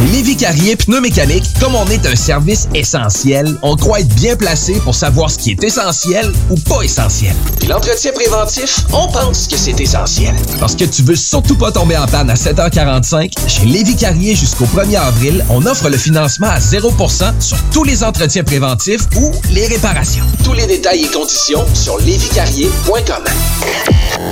Chez 0.00 0.06
Lévi 0.06 0.34
Carrier 0.34 0.76
Pneumécanique, 0.76 1.44
comme 1.60 1.74
on 1.74 1.86
est 1.88 2.06
un 2.06 2.16
service 2.16 2.68
essentiel, 2.74 3.58
on 3.60 3.76
croit 3.76 4.00
être 4.00 4.14
bien 4.14 4.34
placé 4.34 4.74
pour 4.80 4.94
savoir 4.94 5.30
ce 5.30 5.36
qui 5.36 5.50
est 5.50 5.62
essentiel 5.62 6.32
ou 6.48 6.54
pas 6.54 6.80
essentiel. 6.82 7.34
Puis 7.58 7.68
l'entretien 7.68 8.10
préventif, 8.12 8.86
on 8.94 9.08
pense 9.08 9.46
que 9.46 9.58
c'est 9.58 9.78
essentiel. 9.78 10.34
Parce 10.58 10.74
que 10.74 10.84
tu 10.84 11.02
veux 11.02 11.16
surtout 11.16 11.54
pas 11.54 11.70
tomber 11.70 11.98
en 11.98 12.06
panne 12.06 12.30
à 12.30 12.34
7h45, 12.34 13.32
chez 13.46 13.66
Lévi 13.66 13.94
Carrier 13.94 14.34
jusqu'au 14.34 14.64
1er 14.64 14.96
avril, 14.96 15.44
on 15.50 15.66
offre 15.66 15.90
le 15.90 15.98
financement 15.98 16.48
à 16.48 16.60
0% 16.60 17.32
sur 17.38 17.58
tous 17.70 17.84
les 17.84 18.02
entretiens 18.02 18.44
préventifs 18.44 19.02
ou 19.16 19.30
les 19.50 19.66
réparations. 19.66 20.24
Tous 20.44 20.54
les 20.54 20.66
détails 20.66 21.04
et 21.04 21.08
conditions 21.08 21.66
sur 21.74 21.98
lévicarrier.com. 21.98 23.24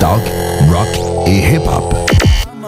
Talk, 0.00 0.22
rock 0.70 1.26
et 1.26 1.57
hip-hop. 1.57 1.94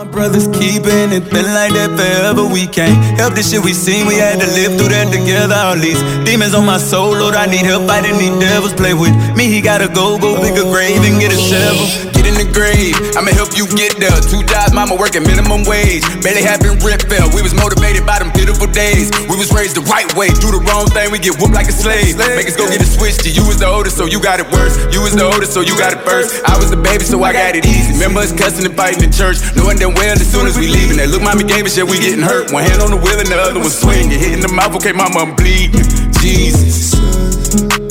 My 0.00 0.08
brothers 0.08 0.48
keeping 0.56 1.12
it 1.12 1.28
been 1.28 1.44
like 1.52 1.76
that 1.76 1.92
forever. 1.92 2.48
We 2.48 2.64
can't 2.64 2.96
help 3.20 3.36
the 3.36 3.44
shit 3.44 3.60
we 3.60 3.76
seen. 3.76 4.08
We 4.08 4.16
had 4.16 4.40
to 4.40 4.48
live 4.56 4.80
through 4.80 4.96
that 4.96 5.12
together. 5.12 5.52
All 5.52 5.76
these 5.76 6.00
demons 6.24 6.56
on 6.56 6.64
my 6.64 6.80
soul, 6.80 7.12
Lord, 7.20 7.36
I 7.36 7.44
need 7.44 7.68
help 7.68 7.84
fighting 7.84 8.16
these 8.16 8.32
devils. 8.40 8.72
Play 8.72 8.96
with 8.96 9.12
me, 9.36 9.52
he 9.52 9.60
gotta 9.60 9.92
go, 9.92 10.16
go 10.16 10.40
pick 10.40 10.56
a 10.56 10.64
grave 10.64 11.04
and 11.04 11.20
get 11.20 11.36
a 11.36 11.36
shovel. 11.36 11.84
Get 12.16 12.24
in 12.24 12.32
the 12.40 12.48
grave, 12.48 12.96
I'ma 13.12 13.36
help 13.36 13.52
you 13.52 13.68
get 13.76 14.00
there. 14.00 14.16
Two 14.24 14.40
jobs, 14.48 14.72
mama 14.72 14.96
working 14.96 15.20
minimum 15.20 15.68
wage. 15.68 16.00
Barely 16.24 16.48
having 16.48 16.80
rent 16.80 17.04
fell. 17.04 17.28
We 17.36 17.44
was 17.44 17.52
motivated 17.52 18.08
by 18.08 18.24
them 18.24 18.32
pitiful 18.32 18.72
days. 18.72 19.12
We 19.28 19.36
was 19.36 19.52
raised 19.52 19.76
the 19.76 19.84
right 19.84 20.08
way. 20.16 20.32
Do 20.40 20.48
the 20.48 20.64
wrong 20.64 20.88
thing, 20.96 21.12
we 21.12 21.20
get 21.20 21.36
whooped 21.36 21.52
like 21.52 21.68
a 21.68 21.76
slave. 21.76 22.16
Make 22.16 22.48
us 22.48 22.56
go 22.56 22.64
get 22.72 22.80
a 22.80 22.88
switch 22.88 23.20
to 23.24 23.28
you 23.28 23.44
was 23.44 23.60
the 23.60 23.68
oldest, 23.68 24.00
so 24.00 24.08
you 24.08 24.16
got 24.16 24.40
it 24.40 24.48
worse. 24.48 24.80
You 24.96 25.04
was 25.04 25.12
the 25.12 25.28
oldest, 25.28 25.52
so 25.52 25.60
you 25.60 25.76
got 25.76 25.92
it 25.92 26.00
first. 26.08 26.40
I 26.48 26.56
was 26.56 26.72
the 26.72 26.80
baby, 26.80 27.04
so 27.04 27.20
I 27.20 27.36
got 27.36 27.52
it 27.52 27.68
easy. 27.68 27.92
Remember 28.00 28.24
us 28.24 28.32
cussing 28.32 28.64
and 28.64 28.72
fighting 28.72 29.04
in 29.04 29.12
church, 29.12 29.36
knowing 29.52 29.76
damn 29.90 29.98
well 29.98 30.12
as 30.12 30.30
soon 30.30 30.46
as 30.46 30.58
we 30.58 30.68
leaving. 30.68 30.96
That 30.96 31.08
look, 31.08 31.22
mommy 31.22 31.44
gave 31.44 31.64
us 31.64 31.74
shit, 31.74 31.86
we 31.86 31.98
getting 31.98 32.22
hurt. 32.22 32.52
One 32.52 32.64
hand 32.64 32.82
on 32.82 32.90
the 32.90 32.96
wheel 32.96 33.18
and 33.18 33.28
the 33.28 33.36
other 33.36 33.60
one 33.60 33.70
swinging. 33.70 34.10
Hitting 34.10 34.40
the 34.40 34.52
mouth, 34.52 34.74
okay, 34.76 34.92
mama, 34.92 35.20
I'm 35.20 35.36
bleeding. 35.36 35.84
Jesus. 36.20 36.99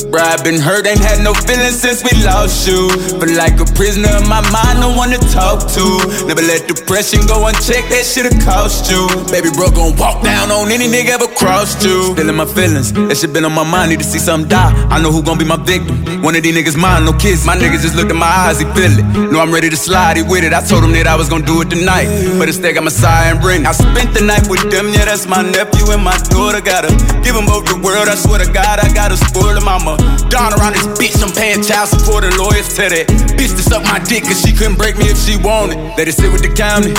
Bruh, 0.09 0.25
I 0.25 0.41
been 0.41 0.57
hurt, 0.57 0.87
ain't 0.87 0.97
had 0.97 1.21
no 1.21 1.37
feelings 1.37 1.77
since 1.77 2.01
we 2.01 2.09
lost 2.25 2.65
you. 2.65 2.89
But 3.21 3.29
like 3.29 3.61
a 3.61 3.65
prisoner 3.77 4.09
in 4.17 4.25
my 4.25 4.41
mind, 4.49 4.81
no 4.81 4.89
one 4.89 5.13
to 5.13 5.21
talk 5.29 5.69
to. 5.77 5.85
Never 6.25 6.41
let 6.41 6.65
depression 6.65 7.29
go 7.29 7.45
unchecked, 7.45 7.93
that 7.93 8.09
shit'll 8.09 8.33
cost 8.41 8.89
you. 8.89 9.05
Baby 9.29 9.53
bro 9.53 9.69
gon' 9.69 9.93
walk 10.01 10.23
down 10.25 10.49
on 10.49 10.71
any 10.71 10.89
nigga 10.89 11.13
ever 11.13 11.29
crossed 11.37 11.85
you. 11.85 12.17
In 12.17 12.25
my 12.33 12.49
feelings, 12.49 12.89
that 12.93 13.17
shit 13.17 13.33
been 13.33 13.45
on 13.45 13.53
my 13.53 13.61
mind, 13.61 13.91
need 13.91 14.01
to 14.01 14.09
see 14.09 14.17
something 14.17 14.49
die. 14.49 14.73
I 14.89 14.97
know 14.97 15.11
who 15.11 15.21
gon' 15.21 15.37
be 15.37 15.45
my 15.45 15.61
victim. 15.61 16.01
One 16.25 16.33
of 16.35 16.41
these 16.41 16.57
niggas 16.57 16.73
mine, 16.73 17.05
no 17.05 17.13
kiss. 17.13 17.45
My 17.45 17.55
niggas 17.55 17.85
just 17.85 17.95
looked 17.95 18.09
in 18.09 18.17
my 18.17 18.25
eyes, 18.25 18.57
he 18.57 18.65
feel 18.73 18.89
it. 18.89 19.05
Know 19.29 19.39
I'm 19.39 19.53
ready 19.53 19.69
to 19.69 19.77
slide, 19.77 20.17
he 20.17 20.23
with 20.23 20.43
it. 20.43 20.53
I 20.53 20.65
told 20.65 20.83
him 20.83 20.91
that 20.97 21.05
I 21.05 21.15
was 21.15 21.29
gon' 21.29 21.45
do 21.45 21.61
it 21.61 21.69
tonight. 21.69 22.09
But 22.39 22.49
instead 22.49 22.73
got 22.73 22.83
my 22.83 22.89
side 22.89 23.29
and 23.29 23.41
bring. 23.41 23.67
I 23.67 23.73
spent 23.73 24.17
the 24.17 24.25
night 24.25 24.49
with 24.49 24.65
them, 24.73 24.89
yeah, 24.89 25.05
that's 25.05 25.27
my 25.29 25.45
nephew 25.45 25.93
and 25.93 26.01
my 26.01 26.17
daughter. 26.33 26.61
Gotta 26.65 26.89
give 27.21 27.37
them 27.37 27.45
both 27.45 27.69
the 27.69 27.77
world, 27.77 28.09
I 28.09 28.15
swear 28.15 28.41
to 28.41 28.49
God, 28.51 28.81
I 28.81 28.89
gotta 28.89 29.15
spoil 29.15 29.53
them. 29.53 29.69
I'm 29.69 29.98
Don 30.29 30.53
around 30.53 30.73
this 30.77 30.88
bitch, 30.97 31.17
I'm 31.23 31.33
paying 31.33 31.63
child 31.63 31.89
support 31.89 32.23
and 32.23 32.35
lawyers 32.38 32.69
to 32.77 32.85
that 32.89 33.07
bitch 33.35 33.53
to 33.57 33.63
suck 33.65 33.83
my 33.83 33.99
dick 34.05 34.23
cause 34.23 34.41
she 34.41 34.53
couldn't 34.53 34.77
break 34.77 34.97
me 34.97 35.09
if 35.09 35.17
she 35.17 35.35
wanted. 35.41 35.77
Let 35.97 36.07
it 36.07 36.13
sit 36.13 36.31
with 36.31 36.45
the 36.45 36.53
county. 36.53 36.93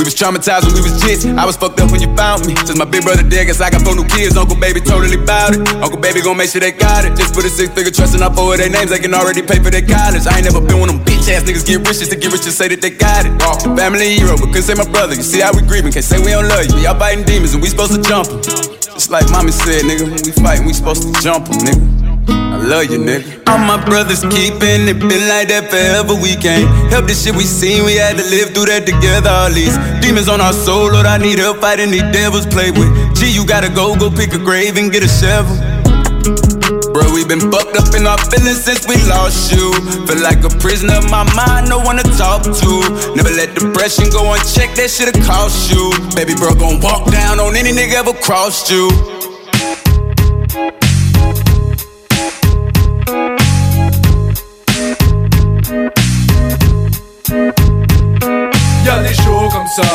We 0.00 0.08
was 0.08 0.16
traumatized 0.16 0.64
when 0.64 0.80
we 0.80 0.80
was 0.80 0.96
kids. 1.04 1.28
I 1.28 1.44
was 1.44 1.60
fucked 1.60 1.76
up 1.76 1.92
when 1.92 2.00
you 2.00 2.08
found 2.16 2.48
me. 2.48 2.56
Since 2.64 2.80
my 2.80 2.88
big 2.88 3.04
brother 3.04 3.20
dead, 3.20 3.52
guess 3.52 3.60
I 3.60 3.68
got 3.68 3.84
four 3.84 3.92
new 3.92 4.08
kids. 4.08 4.32
Uncle 4.32 4.56
Baby 4.56 4.80
totally 4.80 5.20
bout 5.20 5.52
it. 5.52 5.60
Uncle 5.84 6.00
Baby 6.00 6.24
gon' 6.24 6.40
make 6.40 6.48
sure 6.48 6.64
they 6.64 6.72
got 6.72 7.04
it. 7.04 7.12
Just 7.20 7.36
put 7.36 7.44
a 7.44 7.52
six 7.52 7.68
figure 7.68 7.92
trust 7.92 8.16
all 8.16 8.32
four 8.32 8.56
of 8.56 8.64
their 8.64 8.72
names. 8.72 8.88
They 8.88 8.98
can 8.98 9.12
already 9.12 9.44
pay 9.44 9.60
for 9.60 9.68
their 9.68 9.84
college. 9.84 10.24
I 10.24 10.40
ain't 10.40 10.48
never 10.48 10.64
been 10.64 10.80
one 10.80 10.88
of 10.88 10.96
them 10.96 11.04
bitch 11.04 11.28
ass 11.28 11.44
niggas 11.44 11.68
get 11.68 11.84
rich 11.84 12.00
just 12.00 12.12
to 12.12 12.16
get 12.16 12.32
rich 12.32 12.48
to 12.48 12.52
say 12.52 12.72
that 12.72 12.80
they 12.80 12.96
got 12.96 13.28
it. 13.28 13.36
Oh, 13.44 13.60
family 13.76 14.16
hero, 14.16 14.40
but 14.40 14.56
couldn't 14.56 14.64
say 14.64 14.72
my 14.72 14.88
brother. 14.88 15.12
You 15.12 15.26
see 15.26 15.44
how 15.44 15.52
we 15.52 15.60
grieving? 15.60 15.92
Can't 15.92 16.00
say 16.00 16.16
we 16.16 16.32
don't 16.32 16.48
love 16.48 16.64
you. 16.64 16.80
Y'all 16.80 16.96
fighting 16.96 17.28
demons 17.28 17.52
and 17.52 17.60
we 17.60 17.68
supposed 17.68 17.92
to 17.92 18.00
jump 18.00 18.24
'em. 18.32 18.40
Just 18.96 19.12
like 19.12 19.28
mommy 19.28 19.52
said, 19.52 19.84
nigga, 19.84 20.08
when 20.08 20.20
we 20.24 20.32
fighting, 20.32 20.64
we 20.64 20.72
supposed 20.72 21.04
to 21.04 21.12
jump 21.20 21.44
'em, 21.52 21.60
nigga. 21.60 21.99
I 22.30 22.56
love 22.62 22.90
you, 22.90 22.98
nigga. 22.98 23.48
All 23.48 23.58
my 23.58 23.82
brothers 23.84 24.22
keeping 24.22 24.86
it 24.86 24.98
been 24.98 25.26
like 25.26 25.48
that 25.48 25.70
forever. 25.70 26.14
We 26.14 26.36
can't 26.36 26.68
help 26.90 27.06
the 27.06 27.14
shit 27.14 27.34
we 27.34 27.44
seen. 27.44 27.84
We 27.84 27.96
had 27.96 28.16
to 28.16 28.24
live 28.30 28.54
through 28.54 28.66
that 28.66 28.86
together. 28.86 29.30
All 29.30 29.50
these 29.50 29.74
demons 30.00 30.28
on 30.28 30.40
our 30.40 30.52
soul, 30.52 30.92
Lord, 30.92 31.06
I 31.06 31.18
need 31.18 31.38
help 31.38 31.58
fighting 31.58 31.90
these 31.90 32.06
devils. 32.14 32.46
Play 32.46 32.70
with 32.70 32.90
G, 33.16 33.30
you 33.30 33.44
gotta 33.46 33.68
go, 33.68 33.96
go 33.96 34.10
pick 34.10 34.32
a 34.34 34.38
grave 34.38 34.76
and 34.76 34.92
get 34.92 35.02
a 35.02 35.10
shovel. 35.10 35.58
Bro, 36.94 37.14
we 37.14 37.24
been 37.24 37.50
fucked 37.50 37.78
up 37.78 37.94
in 37.94 38.06
our 38.06 38.18
feelings 38.30 38.62
since 38.62 38.86
we 38.86 38.98
lost 39.06 39.50
you. 39.52 39.70
Feel 40.06 40.22
like 40.22 40.42
a 40.42 40.50
prisoner 40.58 40.98
of 40.98 41.10
my 41.10 41.22
mind, 41.34 41.68
no 41.68 41.78
one 41.78 41.96
to 41.98 42.06
talk 42.18 42.42
to. 42.42 42.70
Never 43.14 43.30
let 43.30 43.54
depression 43.54 44.10
go 44.10 44.34
unchecked, 44.34 44.74
that 44.78 44.90
shit'll 44.90 45.14
cost 45.22 45.70
you. 45.70 45.90
Baby 46.14 46.34
bro, 46.34 46.54
gon' 46.54 46.80
walk 46.80 47.10
down 47.10 47.38
on 47.38 47.54
any 47.54 47.70
nigga 47.70 48.02
ever 48.02 48.14
crossed 48.14 48.70
you. 48.70 48.90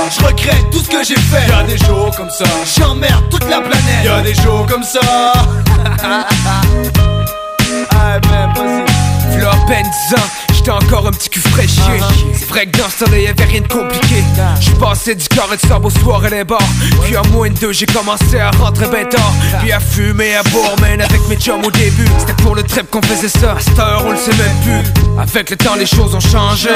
Je 0.09 0.25
regrette 0.25 0.69
tout 0.71 0.79
ce 0.79 0.89
que 0.89 1.03
j'ai 1.03 1.15
fait. 1.15 1.47
Y'a 1.49 1.63
des 1.63 1.77
jours 1.77 2.11
comme 2.15 2.29
ça, 2.29 2.45
j'emmerde 2.77 3.29
toute 3.29 3.49
la 3.49 3.59
planète. 3.59 4.03
Y'a 4.03 4.21
des 4.21 4.35
jours 4.35 4.65
comme 4.67 4.83
ça. 4.83 5.33
Ah 6.01 6.25
ben 8.21 8.53
V'là 9.31 9.51
à 10.69 10.71
peine 10.71 10.71
10 10.71 10.71
ans, 10.71 10.79
j'étais 10.79 10.93
encore 10.93 11.07
un 11.07 11.11
petit 11.11 11.29
cul 11.29 11.39
fraîchier 11.39 11.81
C'est 12.33 12.49
vrai 12.49 12.65
que 12.65 12.77
dans 12.77 12.89
ce 12.89 13.03
temps-là 13.03 13.19
y'avait 13.19 13.43
rien 13.43 13.61
de 13.61 13.67
compliqué. 13.67 14.23
Je 14.59 14.71
passais 14.71 15.15
du 15.15 15.27
carré 15.27 15.57
de 15.57 15.61
sable 15.61 15.87
au 15.87 15.89
soir 15.89 16.25
et 16.25 16.29
les 16.29 16.43
bars. 16.43 16.59
Puis 17.03 17.17
en 17.17 17.25
moins 17.27 17.49
de 17.49 17.55
deux 17.55 17.71
j'ai 17.71 17.85
commencé 17.85 18.39
à 18.39 18.51
rentrer 18.51 18.87
ben 18.87 19.07
tard. 19.07 19.33
Puis 19.61 19.71
à 19.71 19.79
fumer, 19.79 20.35
à 20.35 20.43
boire, 20.43 20.75
man, 20.79 21.01
avec 21.01 21.27
mes 21.27 21.35
chums 21.35 21.63
au 21.63 21.71
début. 21.71 22.07
C'était 22.19 22.41
pour 22.43 22.55
le 22.55 22.63
trip 22.63 22.89
qu'on 22.89 23.01
faisait 23.01 23.29
ça, 23.29 23.53
à 23.53 23.59
cette 23.59 23.77
heure 23.79 24.03
on 24.05 24.11
le 24.11 24.17
sait 24.17 24.31
même 24.31 24.55
plus. 24.63 25.19
Avec 25.19 25.49
le 25.49 25.57
temps 25.57 25.75
les 25.75 25.85
choses 25.85 26.15
ont 26.15 26.19
changé. 26.19 26.69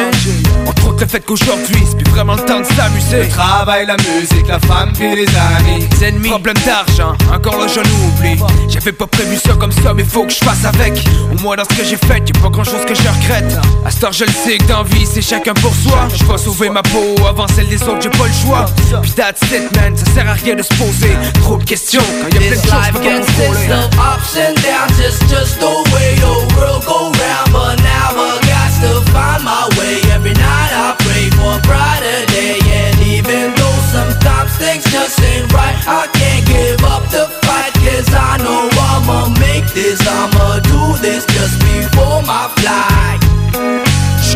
Entre 0.67 0.87
autres 0.87 1.01
le 1.01 1.07
fait 1.07 1.21
qu'aujourd'hui 1.21 1.83
c'est 1.89 1.97
plus 1.97 2.11
vraiment 2.11 2.35
le 2.35 2.45
temps 2.45 2.59
de 2.59 2.65
s'amuser. 2.65 3.23
Le 3.23 3.29
travail, 3.29 3.85
la 3.85 3.97
musique, 3.97 4.47
la 4.47 4.59
femme 4.59 4.91
puis 4.93 5.15
les 5.15 5.27
amis. 5.27 5.87
les 5.91 6.07
ennemis, 6.07 6.29
problème 6.29 6.57
d'argent, 6.65 7.13
encore 7.33 7.59
là 7.59 7.67
j'en 7.67 7.81
oublie 7.81 8.39
J'avais 8.67 8.91
pas 8.91 9.07
prévu 9.07 9.37
ça 9.37 9.53
comme 9.53 9.71
ça 9.71 9.93
mais 9.93 10.03
faut 10.03 10.23
que 10.23 10.33
je 10.33 10.39
fasse 10.39 10.65
avec. 10.65 11.03
Au 11.31 11.41
moins 11.41 11.55
dans 11.55 11.63
ce 11.63 11.75
que 11.75 11.83
j'ai 11.83 11.97
fait, 11.97 12.19
y'a 12.19 12.41
pas 12.41 12.49
grand 12.49 12.63
chose 12.63 12.85
que 12.85 12.95
je 12.95 13.07
regrette 13.07 13.57
À 13.85 14.05
heure 14.05 14.13
je 14.13 14.25
le 14.25 14.31
sais 14.31 14.57
que 14.57 14.65
dans 14.65 14.83
vie 14.83 15.05
c'est 15.05 15.21
chacun 15.21 15.53
pour 15.53 15.73
soi 15.73 16.07
Je 16.15 16.25
vais 16.25 16.37
sauver 16.37 16.69
ma 16.69 16.83
peau 16.83 17.15
avant 17.27 17.47
celle 17.47 17.67
des 17.67 17.81
autres, 17.83 18.01
j'ai 18.01 18.09
pas 18.09 18.27
le 18.27 18.33
choix 18.33 18.65
Puis 19.01 19.11
that's 19.11 19.41
it 19.51 19.75
man, 19.77 19.95
ça 19.95 20.05
sert 20.13 20.29
à 20.29 20.33
rien 20.33 20.55
de 20.55 20.61
se 20.61 20.73
poser 20.75 21.15
Trop 21.41 21.57
de 21.57 21.63
questions 21.63 22.01
quand 22.21 22.39
y'a 22.39 22.39
plein 22.39 22.49
de 22.49 22.55
choses 22.55 22.89
contrôler 22.93 23.69
of 23.71 23.89
ups 23.99 24.35
and 24.37 24.55
downs, 24.63 24.99
it's 24.99 25.19
just 25.29 25.59
the 25.59 25.71
way 25.93 26.15
the 26.19 26.33
world 26.55 26.83
go 26.85 27.11
round. 27.11 27.51
But 27.51 27.79
now 27.81 28.11
I 28.15 28.39
got 28.43 28.69
to 28.83 29.01
find 29.11 29.43
my 29.43 29.69
way. 29.77 30.01
Every 30.11 30.33
night 30.33 30.71
I 30.73 30.95
pray 30.99 31.29
for 31.37 31.57
a 31.57 31.61
brighter 31.67 32.25
day. 32.33 32.59
And 32.59 32.99
even 33.07 33.55
though 33.55 33.79
sometimes 33.91 34.51
things 34.57 34.83
just 34.91 35.21
ain't 35.21 35.51
right, 35.53 35.75
I 35.87 36.07
can't 36.13 36.45
give 36.47 36.83
up 36.83 37.03
the 37.09 37.27
fight. 37.45 37.73
Cause 37.85 38.09
I 38.13 38.37
know 38.43 38.69
I'ma 38.91 39.29
make 39.39 39.65
this, 39.73 40.01
I'ma 40.05 40.59
do 40.59 40.97
this 41.01 41.25
just 41.25 41.59
before 41.59 42.21
my 42.23 42.49
flight. 42.57 43.28
J'suis 43.51 43.88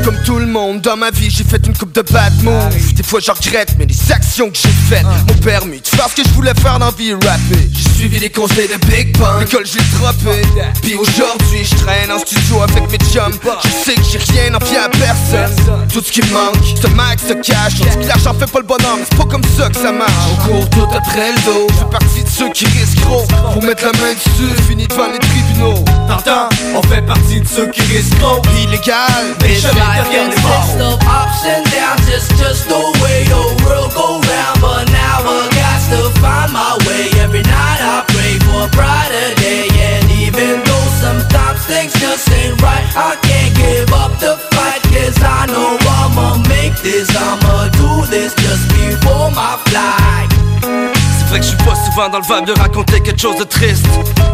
comme 0.04 0.18
tout 0.26 0.38
le 0.38 0.46
monde, 0.46 0.82
dans 0.82 0.98
ma 0.98 1.12
vie 1.12 1.30
j'ai 1.30 1.44
fait 1.44 1.66
une 1.66 1.76
coupe 1.76 1.94
de 1.94 2.02
bad 2.02 2.34
moves. 2.44 2.94
Des 2.94 3.04
fois 3.04 3.20
je 3.20 3.32
regrette, 3.32 3.76
mais 3.78 3.86
les 3.86 4.12
actions 4.12 4.50
que 4.50 4.58
j'ai 4.58 4.70
faites 4.90 5.06
M'ont 5.06 5.42
permis 5.42 5.80
de 5.80 5.88
faire 5.88 6.10
ce 6.10 6.16
que 6.16 6.28
je 6.28 6.34
voulais 6.34 6.54
faire 6.62 6.80
dans 6.80 6.88
la 6.88 6.92
vie 6.92 7.14
rapper. 7.14 7.70
J'ai 7.74 7.90
suivi 7.90 8.20
les 8.20 8.30
conseils 8.30 8.68
de 8.68 8.86
Big 8.88 9.18
Pun, 9.18 9.40
l'école 9.40 9.66
j'ai 9.66 9.80
droppé. 9.98 10.42
Puis 10.82 10.96
aujourd'hui 10.96 11.64
je 11.64 11.76
traîne 11.76 12.12
en 12.12 12.20
studio 12.20 12.62
avec 12.62 12.92
mes 12.92 12.98
chums. 13.12 13.34
Je 13.64 13.70
sais 13.70 13.96
que 13.96 14.02
j'ai 14.04 14.34
rien 14.34 14.54
envie 14.54 14.76
à 14.76 14.90
personne. 14.90 15.88
Tout 15.92 16.02
ce 16.04 16.12
qui 16.12 16.22
manque, 16.32 16.58
un 16.86 16.96
max 16.96 17.28
de 17.28 17.36
cash. 17.36 17.74
On 17.82 18.00
dit 18.00 18.04
que 18.04 18.08
l'argent 18.08 18.34
fait 18.34 18.52
pas 18.52 18.60
le 18.60 18.66
mais 18.68 19.06
c'est 19.10 19.18
pas 19.18 19.26
comme 19.26 19.44
ça 19.58 19.70
que 19.70 19.76
ça 19.76 19.92
marche. 19.92 20.12
On 20.32 20.48
court 20.48 20.70
tout 20.70 20.88
après 20.96 21.32
le 21.32 21.46
dos, 21.46 21.68
je 21.70 21.76
fais 21.76 21.90
partie 21.92 22.24
de 22.24 22.30
ceux 22.30 22.50
qui 22.50 22.66
risquent 22.66 23.00
gros. 23.02 23.26
Pour 23.54 23.64
mettre 23.64 23.86
la 23.86 23.92
main 23.94 24.14
dessus, 24.14 24.62
fini 24.68 24.88
devant 24.88 25.08
les 25.12 25.20
tribunaux. 25.20 25.84
T'entends, 26.08 26.50
on 26.76 26.82
fait 26.84 27.02
partie 27.02 27.40
de 27.40 27.48
ceux 27.48 27.68
qui 27.68 27.82
risquent 27.82 28.20
trop. 28.20 28.42
Illégal, 28.62 29.36
mais 29.42 29.56
jamais 29.56 29.93
life 29.98 30.10
les 30.10 30.26
consists 30.26 30.74
ups 31.06 31.46
and 31.46 31.66
downs, 31.72 32.08
it's 32.08 32.28
just 32.40 32.68
the 32.68 32.82
way 33.02 33.24
the 33.26 33.44
world 33.64 33.94
go 33.94 34.20
round. 34.20 34.58
But 34.62 34.90
now 34.92 35.22
I 35.22 35.50
got 35.54 35.82
to 35.94 36.20
find 36.20 36.52
my 36.54 36.78
way. 36.88 37.10
Every 37.22 37.44
night 37.44 37.82
I 37.82 38.04
pray 38.08 38.40
for 38.46 38.66
a 38.66 38.70
brighter 38.72 39.30
day. 39.42 39.68
And 39.70 40.10
even 40.12 40.64
though 40.64 40.88
sometimes 41.02 41.66
things 41.66 41.94
just 42.00 42.30
ain't 42.32 42.62
right, 42.62 42.86
I 42.96 43.16
can't 43.22 43.56
give 43.56 43.92
up 43.94 44.20
the 44.20 44.38
fight. 44.54 44.82
Cause 44.94 45.18
I 45.22 45.46
know 45.48 45.78
I'ma 46.00 46.38
make 46.50 46.76
this, 46.82 47.10
I'ma 47.16 47.70
do 47.70 48.06
this 48.10 48.34
just 48.36 48.70
before 48.70 49.32
my 49.32 49.58
flight. 49.68 50.43
Vrai 51.34 51.40
que 51.40 51.48
je 51.48 51.50
suis 51.50 51.66
pas 51.66 51.74
souvent 51.74 52.10
dans 52.10 52.20
le 52.20 52.26
vibe 52.26 52.46
de 52.46 52.62
raconter 52.62 53.02
quelque 53.02 53.20
chose 53.20 53.40
de 53.40 53.44
triste. 53.44 53.84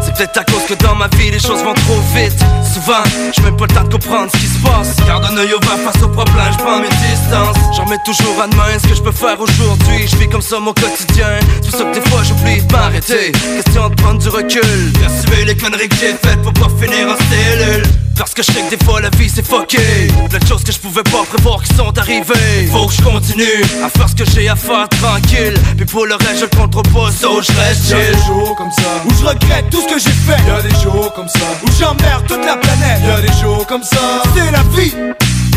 C'est 0.04 0.14
peut-être 0.14 0.36
à 0.36 0.44
cause 0.44 0.66
que 0.68 0.74
dans 0.84 0.94
ma 0.94 1.08
vie 1.16 1.30
les 1.30 1.38
choses 1.38 1.62
vont 1.62 1.72
trop 1.72 1.98
vite. 2.14 2.38
Souvent, 2.74 3.02
j'ai 3.32 3.40
même 3.40 3.56
pas 3.56 3.64
le 3.64 3.74
temps 3.74 3.84
de 3.84 3.94
comprendre 3.94 4.30
ce 4.30 4.38
qui 4.38 4.46
se 4.46 4.58
passe. 4.58 4.96
Garde 5.06 5.24
un 5.24 5.38
œil 5.38 5.54
ouvert 5.54 5.78
face 5.78 6.02
aux 6.02 6.08
problèmes, 6.08 6.52
je 6.52 6.58
prends 6.58 6.78
mes 6.78 6.90
distances. 6.90 7.56
J'en 7.74 7.86
remets 7.86 7.96
toujours 8.04 8.42
à 8.42 8.48
demain 8.48 8.78
ce 8.82 8.86
que 8.86 8.94
je 8.94 9.00
peux 9.00 9.12
faire 9.12 9.40
aujourd'hui. 9.40 10.08
Je 10.08 10.16
vis 10.16 10.28
comme 10.28 10.42
ça 10.42 10.60
mon 10.60 10.74
quotidien. 10.74 11.38
C'est 11.62 11.70
pour 11.70 11.78
ça 11.78 11.84
que 11.86 11.94
des 11.94 12.10
fois 12.10 12.20
j'oublie 12.22 12.60
de 12.60 12.70
m'arrêter. 12.70 13.32
Question 13.32 13.88
de 13.88 13.94
prendre 13.94 14.20
du 14.20 14.28
recul. 14.28 14.92
Percevoir 15.00 15.46
les 15.46 15.56
conneries 15.56 15.88
que 15.88 15.96
j'ai 15.96 16.14
faites 16.22 16.42
pour 16.42 16.52
pas 16.52 16.68
finir 16.78 17.08
en 17.08 17.16
cellule. 17.16 17.84
Parce 18.20 18.34
que 18.34 18.42
je 18.42 18.52
sais 18.52 18.60
que 18.60 18.76
des 18.76 18.84
fois 18.84 19.00
la 19.00 19.08
vie 19.16 19.30
c'est 19.34 19.46
fucké. 19.46 20.08
Plein 20.28 20.38
de 20.38 20.46
choses 20.46 20.62
que 20.62 20.72
je 20.72 20.78
pouvais 20.78 21.02
pas 21.04 21.22
prévoir 21.32 21.62
qui 21.62 21.74
sont 21.74 21.96
arrivées. 21.96 22.68
Faut 22.70 22.86
que 22.86 22.92
je 22.92 23.00
continue 23.00 23.64
à 23.82 23.88
faire 23.88 24.10
ce 24.10 24.14
que 24.14 24.30
j'ai 24.30 24.46
à 24.50 24.56
faire 24.56 24.86
tranquille. 24.90 25.54
Puis 25.78 25.86
pour 25.86 26.04
le 26.04 26.16
reste 26.16 26.36
je 26.36 26.42
le 26.42 26.48
contrôle 26.48 26.82
so 27.12 27.40
je 27.42 27.52
reste 27.60 27.90
Y'a 27.90 27.96
chill 27.98 28.14
des 28.14 28.22
jours 28.26 28.54
comme 28.56 28.70
ça 28.72 28.90
où 29.06 29.10
je 29.20 29.24
regrette 29.26 29.70
tout 29.70 29.80
ce 29.82 29.94
que 29.94 29.98
j'ai 29.98 30.10
fait. 30.10 30.40
Y'a 30.46 30.62
des 30.62 30.74
jours 30.80 31.12
comme 31.14 31.28
ça 31.28 31.46
où 31.62 31.66
j'emmerde 31.78 32.26
toute 32.26 32.44
la 32.44 32.56
planète. 32.56 33.00
Y'a 33.06 33.20
des 33.20 33.40
jours 33.40 33.66
comme 33.66 33.82
ça, 33.82 34.22
c'est 34.34 34.50
la 34.50 34.62
vie. 34.76 34.94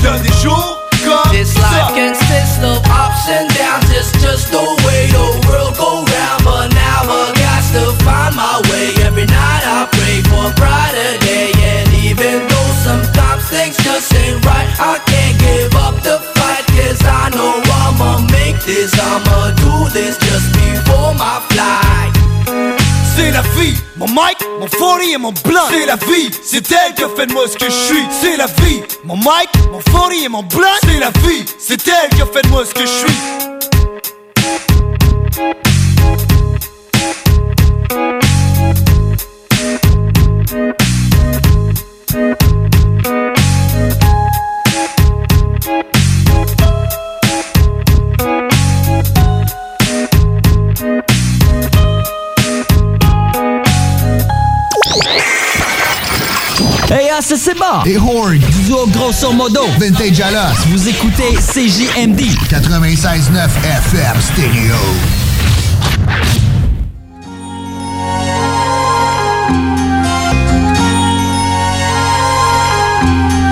Y'a 0.03 0.19
des 0.19 0.33
jours 0.41 0.77
comme 1.05 1.31
This 1.31 1.53
ça. 1.53 1.61
life 1.61 1.93
consists 1.95 2.63
of 2.63 2.77
ups 2.85 3.27
and 3.27 3.47
downs, 3.57 3.89
it's 3.91 4.11
just 4.23 4.51
the 4.51 4.63
way 4.85 5.07
the 5.11 5.47
world 5.47 5.75
go 5.77 6.03
round. 6.05 6.43
But 6.43 6.73
now 6.73 7.03
I 7.03 7.33
got 7.35 7.63
to 7.73 7.91
find 8.03 8.35
my 8.35 8.61
way. 8.71 8.93
Every 9.05 9.25
night 9.25 9.63
I 9.65 9.87
pray 9.91 10.21
for 10.29 10.47
a 10.47 10.53
brighter 10.55 11.17
day. 11.25 11.51
And 11.73 11.93
even 12.05 12.47
though 12.47 12.71
sometimes 12.83 13.43
things 13.49 13.75
just 13.83 14.13
ain't 14.15 14.45
right, 14.45 14.69
I 14.79 14.99
can't 15.05 15.37
give 15.39 15.75
up 15.75 15.95
the 16.03 16.32
I'ma 18.65 18.71
make 18.71 18.75
this, 18.75 18.99
I'ma 18.99 19.51
do 19.55 19.89
this 19.93 20.17
just 20.17 20.53
before 20.53 21.13
my 21.15 21.41
flight. 21.49 22.13
C'est 23.15 23.31
la 23.31 23.41
vie, 23.57 23.75
mon 23.97 24.07
mic, 24.07 24.37
mon 24.59 24.67
40 24.67 25.01
et 25.03 25.17
mon 25.17 25.31
blunt 25.31 25.67
C'est 25.69 25.85
la 25.85 25.95
vie, 25.95 26.31
c'est 26.43 26.71
elle 26.71 26.93
qui 26.95 27.03
a 27.03 27.09
fait 27.09 27.27
de 27.27 27.33
moi 27.33 27.47
ce 27.47 27.57
que 27.57 27.65
je 27.65 27.71
suis. 27.71 28.05
C'est 28.21 28.37
la 28.37 28.47
vie, 28.47 28.81
mon 29.03 29.17
mic, 29.17 29.49
mon 29.71 29.79
40 29.79 30.13
et 30.13 30.29
mon 30.29 30.43
blunt 30.43 30.67
C'est 30.83 30.99
la 30.99 31.11
vie, 31.27 31.45
c'est 31.59 31.87
elle 31.87 32.09
qui 32.09 32.21
a 32.21 32.25
fait 32.25 32.41
de 32.41 32.49
moi 32.49 32.65
ce 32.65 32.73
que 32.73 32.81
je 32.81 32.87
suis 32.87 33.43
C'est 57.35 57.57
bon! 57.57 57.83
Et 57.85 57.97
Horde. 57.97 58.37
Du 58.37 58.63
duo 58.65 58.85
grosso 58.87 59.31
modo. 59.33 59.61
Vintage 59.79 60.21
Alos. 60.21 60.55
Vous 60.67 60.87
écoutez 60.87 61.33
CJMD. 61.33 62.21
96.9 62.47 63.49
FM 63.63 64.21
Stereo. 64.21 64.75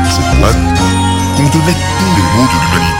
Cette 0.10 0.40
boîte 0.40 0.56
contenait 1.38 1.74
tous 1.74 2.16
les 2.16 2.26
maux 2.36 2.48
de 2.48 2.58
l'humanité. 2.62 2.91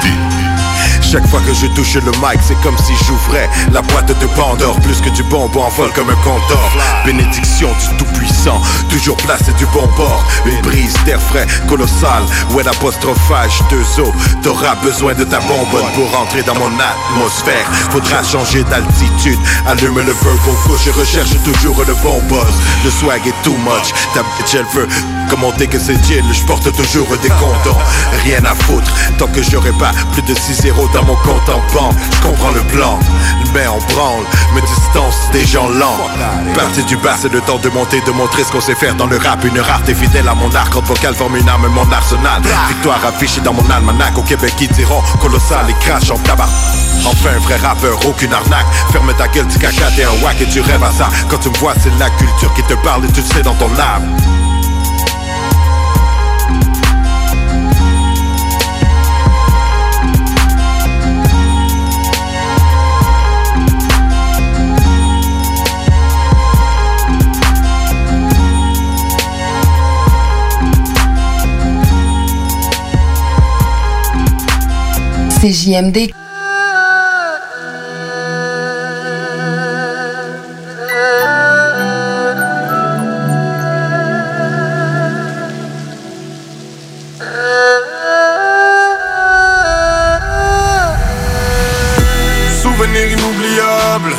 Chaque 1.12 1.28
fois 1.28 1.42
que 1.42 1.54
je 1.54 1.68
touche 1.68 1.96
le 1.96 2.12
mic, 2.24 2.40
c'est 2.42 2.60
comme 2.62 2.78
si 2.78 2.94
j'ouvrais 3.06 3.50
la 3.74 3.82
boîte 3.82 4.08
de 4.08 4.26
Pandore. 4.28 4.80
Plus 4.80 5.02
que 5.02 5.10
du 5.10 5.24
bonbon 5.24 5.64
en 5.64 5.70
vol 5.70 5.92
comme 5.94 6.10
un 6.10 6.16
compteur. 6.24 6.72
Bénédiction 7.06 7.68
du 7.68 7.98
Tout-Puissant, 7.98 8.62
toujours 8.90 9.18
placé 9.18 9.52
du 9.54 9.66
bon 9.68 9.90
bord. 9.98 10.24
Une 10.46 10.62
brise 10.62 10.96
d'air 11.04 11.20
frais, 11.22 11.46
colossale. 11.68 12.24
Ouais, 12.52 12.64
l'apostrophage, 12.64 13.62
deux 13.70 14.02
os. 14.02 14.14
T'auras 14.42 14.76
besoin 14.76 15.14
de 15.14 15.26
ta 15.26 15.40
bonbonne 15.42 15.92
pour 15.96 16.18
entrer 16.18 16.44
dans 16.44 16.56
mon 16.56 16.72
atmosphère. 16.80 17.68
Faudra 17.90 18.24
changer 18.24 18.64
d'altitude. 18.64 19.40
Allume 19.68 19.98
le 19.98 20.14
verbal 20.14 20.56
push, 20.66 20.86
je 20.86 20.92
recherche 20.92 21.32
toujours 21.44 21.84
le 21.86 21.94
bon 21.96 22.22
buzz. 22.30 22.56
Le 22.86 22.90
swag 22.90 23.28
est 23.28 23.44
too 23.44 23.58
much. 23.66 23.92
Ta 24.14 24.22
bitch, 24.22 24.56
elle 24.56 24.66
veut 24.74 24.88
commenter 25.30 25.68
que 25.68 25.78
c'est 25.78 26.02
chill. 26.06 26.24
Je 26.32 26.44
porte 26.44 26.72
toujours 26.72 27.08
des 27.22 27.30
comptants. 27.30 27.80
Rien 28.24 28.46
à 28.46 28.56
foutre. 28.56 28.92
Tant 29.18 29.28
que 29.28 29.42
j'aurai 29.44 29.74
pas 29.74 29.92
plus 30.14 30.22
de 30.22 30.34
6-0 30.34 30.94
dans 30.94 31.01
mon 31.04 31.16
compte 31.16 31.50
en 31.50 31.62
banque. 31.74 31.96
Je 32.12 32.22
comprends 32.22 32.52
le 32.52 32.62
plan. 32.62 33.00
Mets 33.54 33.68
en 33.68 33.78
branle. 33.94 34.26
Me 34.56 34.62
distance 34.62 35.16
des 35.32 35.46
gens 35.46 35.70
lents. 35.70 35.98
Parti 36.56 36.84
du 36.84 36.98
bas, 36.98 37.16
c'est 37.20 37.32
le 37.32 37.42
temps 37.42 37.60
de 37.60 37.70
monter, 37.70 38.02
de 38.02 38.12
montrer 38.12 38.44
ce 38.44 38.52
qu'on 38.52 38.62
sait 38.62 38.76
faire 38.76 38.96
dans 38.96 39.08
le 39.08 39.18
rap. 39.18 39.44
Une 39.44 39.60
rareté 39.60 39.94
fidèle 39.94 40.28
à 40.28 40.36
mon 40.36 40.54
arc. 40.56 40.76
Entre 40.76 40.88
vocal 40.88 41.16
forme 41.16 41.38
une 41.38 41.50
arme, 41.50 41.68
mon 41.68 41.90
arsenal. 41.92 42.42
Victoire 42.70 43.04
affichée 43.06 43.42
dans 43.42 43.54
mon 43.54 43.70
almanach. 43.70 44.18
Au 44.18 44.22
Québec, 44.22 44.54
ils 44.60 44.68
diront 44.70 45.02
colossal 45.20 45.66
et 45.70 45.86
crash 45.86 46.12
en 46.12 46.18
tabac. 46.18 46.50
Enfin, 47.06 47.30
un 47.36 47.40
vrai 47.40 47.58
rappeur, 47.58 47.98
aucune 48.06 48.34
arnaque. 48.34 48.68
Ferme 48.92 49.14
ta 49.18 49.28
gueule, 49.28 49.48
tu 49.48 49.60
caca, 49.60 49.90
t'es 49.96 50.04
un 50.04 50.24
wack 50.24 50.40
et 50.42 50.46
tu 50.46 50.62
rêves 50.62 50.84
à 50.84 50.92
ça. 50.92 51.10
Quand 51.30 51.38
tu 51.38 51.50
me 51.50 51.58
vois, 51.58 51.74
c'est 51.82 51.98
la 52.00 52.10
culture 52.12 52.54
qui 52.54 52.64
te 52.64 52.74
parle 52.76 53.06
et 53.06 53.12
tu 53.12 53.22
le 53.22 53.28
sais 53.28 53.42
dans 53.42 53.56
ton 53.56 53.72
âme. 53.78 54.41
CJMD. 75.42 76.12
Souvenir 92.62 93.12
inoubliable. 93.12 94.14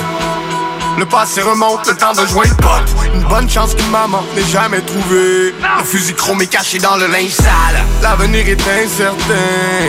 Le 0.98 1.06
passé 1.06 1.40
remonte, 1.42 1.86
le 1.86 1.96
temps 1.96 2.12
de 2.14 2.26
jouer 2.26 2.48
le 2.48 2.56
pote. 2.56 3.01
Bonne 3.32 3.48
chance 3.48 3.74
qu'une 3.74 3.88
maman 3.88 4.22
n'ait 4.36 4.44
jamais 4.52 4.82
trouvé. 4.82 5.54
Le 5.78 5.84
fusil 5.84 6.12
chromé 6.12 6.46
caché 6.46 6.76
dans 6.76 6.96
le 6.96 7.06
linge 7.06 7.30
sale. 7.30 7.82
L'avenir 8.02 8.46
est 8.46 8.60
incertain. 8.60 9.88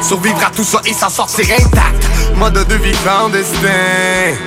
Survivre 0.00 0.38
à 0.46 0.50
tout 0.50 0.62
ça 0.62 0.80
et 0.84 0.92
s'en 0.92 1.08
sortir 1.08 1.46
intact. 1.58 2.08
Mode 2.36 2.64
de 2.68 2.74
vie 2.76 2.96
clandestin. 3.02 4.38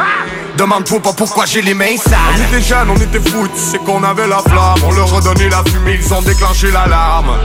Demande-toi 0.56 1.02
pas 1.02 1.12
pourquoi 1.12 1.48
j'ai 1.48 1.62
les 1.62 1.74
mains 1.74 1.98
sales. 1.98 2.16
On 2.34 2.56
était 2.56 2.66
jeunes, 2.66 2.90
on 2.90 2.96
était 2.96 3.30
fous, 3.30 3.50
tu 3.54 3.60
sais 3.60 3.78
qu'on 3.80 4.02
avait 4.06 4.28
la 4.28 4.40
flamme. 4.40 4.86
On 4.86 4.94
leur 4.94 5.14
a 5.18 5.20
donné 5.20 5.50
la 5.50 5.62
fumée, 5.70 6.00
ils 6.02 6.14
ont 6.14 6.22
déclenché 6.22 6.72
l'alarme. 6.72 7.40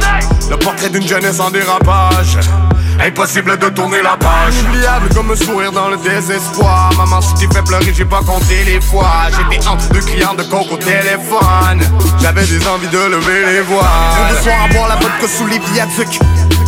Le 0.48 0.56
portrait 0.58 0.90
d'une 0.90 1.08
jeunesse 1.08 1.40
en 1.40 1.50
dérapage. 1.50 2.38
Impossible 3.00 3.58
de 3.58 3.68
tourner 3.68 4.02
la 4.02 4.16
page. 4.16 4.54
Inoubliable 4.60 5.08
comme 5.14 5.30
un 5.30 5.36
sourire 5.36 5.72
dans 5.72 5.88
le 5.88 5.96
désespoir. 5.96 6.90
Maman 6.96 7.20
si 7.20 7.34
tu 7.34 7.48
fais 7.52 7.62
pleurer 7.62 7.92
j'ai 7.94 8.04
pas 8.04 8.20
compté 8.20 8.64
les 8.64 8.80
fois. 8.80 9.26
J'étais 9.30 9.66
entre 9.66 9.88
deux 9.90 10.00
clients 10.00 10.34
de 10.34 10.42
coke 10.44 10.72
au 10.72 10.76
téléphone. 10.76 11.80
J'avais 12.20 12.46
des 12.46 12.66
envies 12.66 12.88
de 12.88 12.98
lever 12.98 13.46
les 13.46 13.60
voix 13.62 13.88
Le 14.30 14.42
soir 14.42 14.56
à 14.64 14.72
boire 14.72 14.88
la 14.88 14.96
vodka 14.96 15.28
sous 15.28 15.46
les 15.46 15.58
viaducs. 15.58 16.20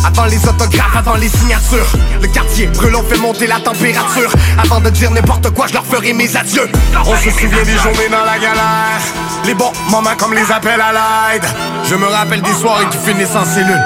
Avant 0.05 0.25
les 0.25 0.47
autographes, 0.47 0.95
avant 0.95 1.15
les 1.15 1.29
signatures. 1.29 1.91
Le 2.21 2.27
quartier 2.27 2.67
brûle, 2.67 2.95
on 2.95 3.03
fait 3.03 3.17
monter 3.17 3.47
la 3.47 3.59
température. 3.59 4.31
Avant 4.61 4.79
de 4.79 4.89
dire 4.89 5.11
n'importe 5.11 5.49
quoi, 5.51 5.67
je 5.67 5.73
leur 5.73 5.85
ferai 5.85 6.13
mes 6.13 6.35
adieux. 6.35 6.69
On 7.05 7.15
se 7.15 7.31
souvient 7.31 7.63
des 7.63 7.77
journées 7.77 8.09
dans 8.11 8.25
la 8.25 8.37
galère. 8.37 9.01
Les 9.45 9.53
bons 9.53 9.71
moments 9.89 10.15
comme 10.17 10.33
les 10.33 10.51
appels 10.51 10.81
à 10.81 10.91
l'aide. 10.91 11.45
Je 11.89 11.95
me 11.95 12.05
rappelle 12.05 12.41
des 12.41 12.53
soirées 12.53 12.85
qui 12.91 12.97
finissent 12.97 13.35
en 13.35 13.45
cellule. 13.45 13.83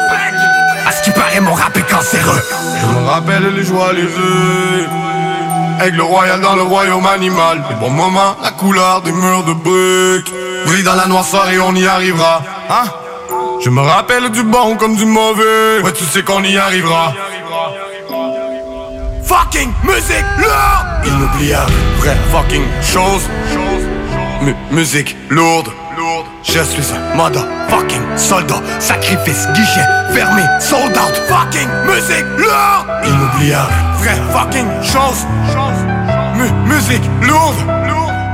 À 0.87 0.91
ce 0.91 1.03
qui 1.03 1.11
paraît, 1.11 1.39
mon 1.39 1.53
rap 1.53 1.75
est 1.77 1.89
cancéreux. 1.89 2.10
Rappelle 3.11 3.53
les 3.55 3.63
joies, 3.65 3.91
les 3.93 4.03
œufs. 4.03 4.87
Aigle 5.85 6.01
royal 6.01 6.39
dans 6.39 6.55
le 6.55 6.61
royaume 6.61 7.05
animal. 7.05 7.61
Les 7.69 7.75
bons 7.75 7.89
moments, 7.89 8.35
la 8.41 8.51
couleur 8.51 9.01
des 9.01 9.11
murs 9.11 9.43
de 9.43 9.53
briques. 9.53 10.31
Brille 10.65 10.83
dans 10.83 10.95
la 10.95 11.07
noirceur 11.07 11.49
et 11.49 11.59
on 11.59 11.73
y 11.75 11.85
arrivera. 11.85 12.41
Hein? 12.69 12.83
Je 13.63 13.69
me 13.69 13.81
rappelle 13.81 14.29
du 14.31 14.43
bon 14.43 14.77
comme 14.77 14.95
du 14.95 15.05
mauvais. 15.05 15.81
Ouais, 15.83 15.91
tu 15.91 16.05
sais 16.05 16.23
qu'on 16.23 16.41
y 16.43 16.57
arrivera. 16.57 17.13
Fucking 19.25 19.71
musique 19.83 20.25
lourde! 20.37 21.05
Inoubliable, 21.05 21.71
vraie 21.99 22.17
fucking 22.31 22.63
chose. 22.81 23.27
Mu- 24.41 24.55
musique 24.71 25.15
lourde. 25.29 25.67
Je 26.43 26.59
suis 26.63 26.83
un 26.93 27.15
motherfucking 27.15 28.01
soldat. 28.17 28.61
Sacrifice, 28.79 29.47
guichet, 29.53 29.85
fermé, 30.13 30.41
sold 30.59 30.95
out. 30.97 31.15
Fucking 31.29 31.67
musique 31.85 32.25
lourde. 32.37 32.87
Inoubliable, 33.05 33.71
vraie 33.99 34.21
fucking 34.33 34.67
chose. 34.81 35.25
Mu- 36.35 36.73
musique 36.73 37.03
lourde. 37.21 37.55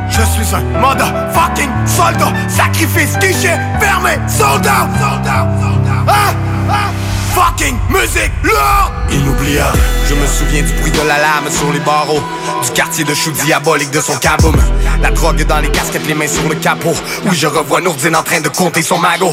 Je 0.10 0.22
suis 0.24 0.56
un 0.56 0.80
motherfucking 0.80 1.70
soldat. 1.86 2.34
Sacrifice, 2.48 3.18
guichet, 3.20 3.60
fermé, 3.80 4.18
sold 4.28 4.66
out. 4.66 4.90
Sold 4.98 5.28
out, 5.28 5.48
sold 5.62 5.88
out. 5.88 6.08
Ah, 6.08 6.34
ah. 6.70 6.97
Fucking 7.38 7.78
musique 7.90 8.32
lourde 8.42 8.94
Inoubliable. 9.12 9.78
Je 10.10 10.16
me 10.16 10.26
souviens 10.26 10.64
du 10.64 10.74
bruit 10.74 10.90
de 10.90 11.02
l'alarme 11.08 11.52
sur 11.52 11.72
les 11.72 11.80
barreaux 11.82 12.24
Du 12.64 12.72
quartier 12.72 13.04
de 13.04 13.14
chou 13.14 13.30
diabolique 13.30 13.92
de 13.92 14.02
son 14.02 14.16
kaboom 14.16 14.56
La 15.04 15.12
drogue 15.12 15.46
dans 15.46 15.60
les 15.60 15.70
casquettes, 15.70 16.08
les 16.08 16.16
mains 16.16 16.28
sur 16.28 16.50
le 16.50 16.56
capot. 16.56 16.96
Oui 17.26 17.36
je 17.36 17.46
revois 17.46 17.80
Nourdine 17.80 18.16
en 18.16 18.24
train 18.24 18.42
de 18.42 18.50
compter 18.50 18.82
son 18.82 18.98
magot. 18.98 19.32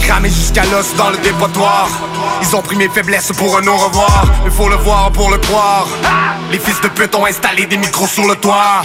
Cramé 0.00 0.28
jusqu'à 0.28 0.64
l'os 0.64 0.92
dans 0.96 1.10
le 1.10 1.18
dépotoir. 1.18 1.88
Ils 2.42 2.56
ont 2.56 2.62
pris 2.62 2.74
mes 2.74 2.88
faiblesses 2.88 3.30
pour 3.36 3.56
un 3.56 3.66
au 3.68 3.76
revoir. 3.76 4.24
Il 4.44 4.50
faut 4.50 4.68
le 4.68 4.76
voir 4.76 5.12
pour 5.12 5.30
le 5.30 5.38
croire. 5.38 5.86
Les 6.50 6.58
fils 6.58 6.80
de 6.80 6.88
pute 6.88 7.14
ont 7.14 7.26
installé 7.26 7.66
des 7.66 7.76
micros 7.76 8.08
sur 8.08 8.26
le 8.26 8.34
toit. 8.34 8.82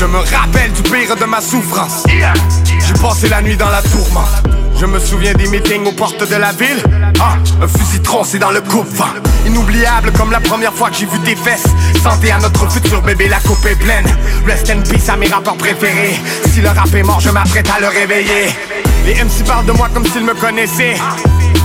Je 0.00 0.06
me 0.06 0.16
rappelle 0.16 0.72
du 0.72 0.82
pire 0.82 1.14
de 1.14 1.26
ma 1.26 1.42
souffrance. 1.42 2.04
J'ai 2.08 3.02
passé 3.02 3.28
la 3.28 3.42
nuit 3.42 3.56
dans 3.58 3.68
la 3.68 3.82
tourmente 3.82 4.67
je 4.78 4.86
me 4.86 4.98
souviens 4.98 5.34
des 5.34 5.48
meetings 5.48 5.86
aux 5.86 5.92
portes 5.92 6.28
de 6.28 6.36
la 6.36 6.52
ville. 6.52 6.82
Ah, 7.20 7.36
un 7.60 7.68
fusil 7.68 8.00
troncé 8.00 8.38
dans 8.38 8.50
le 8.50 8.60
coupe-vent. 8.60 9.08
Inoubliable 9.46 10.12
comme 10.12 10.30
la 10.30 10.40
première 10.40 10.72
fois 10.72 10.90
que 10.90 10.96
j'ai 10.96 11.06
vu 11.06 11.18
tes 11.20 11.34
fesses. 11.34 11.66
Santé 12.02 12.30
à 12.30 12.38
notre 12.38 12.70
futur 12.70 13.02
bébé, 13.02 13.28
la 13.28 13.40
coupe 13.40 13.64
est 13.66 13.76
pleine. 13.76 14.06
Rest 14.46 14.70
in 14.70 14.80
peace 14.80 15.08
à 15.08 15.16
mes 15.16 15.26
rappeurs 15.26 15.56
préférés. 15.56 16.18
Si 16.52 16.60
le 16.60 16.68
rap 16.68 16.94
est 16.94 17.02
mort, 17.02 17.20
je 17.20 17.30
m'apprête 17.30 17.68
à 17.76 17.80
le 17.80 17.88
réveiller. 17.88 18.48
Les 19.04 19.14
MC 19.14 19.44
parlent 19.46 19.66
de 19.66 19.72
moi 19.72 19.88
comme 19.92 20.06
s'ils 20.06 20.24
me 20.24 20.34
connaissaient. 20.34 20.96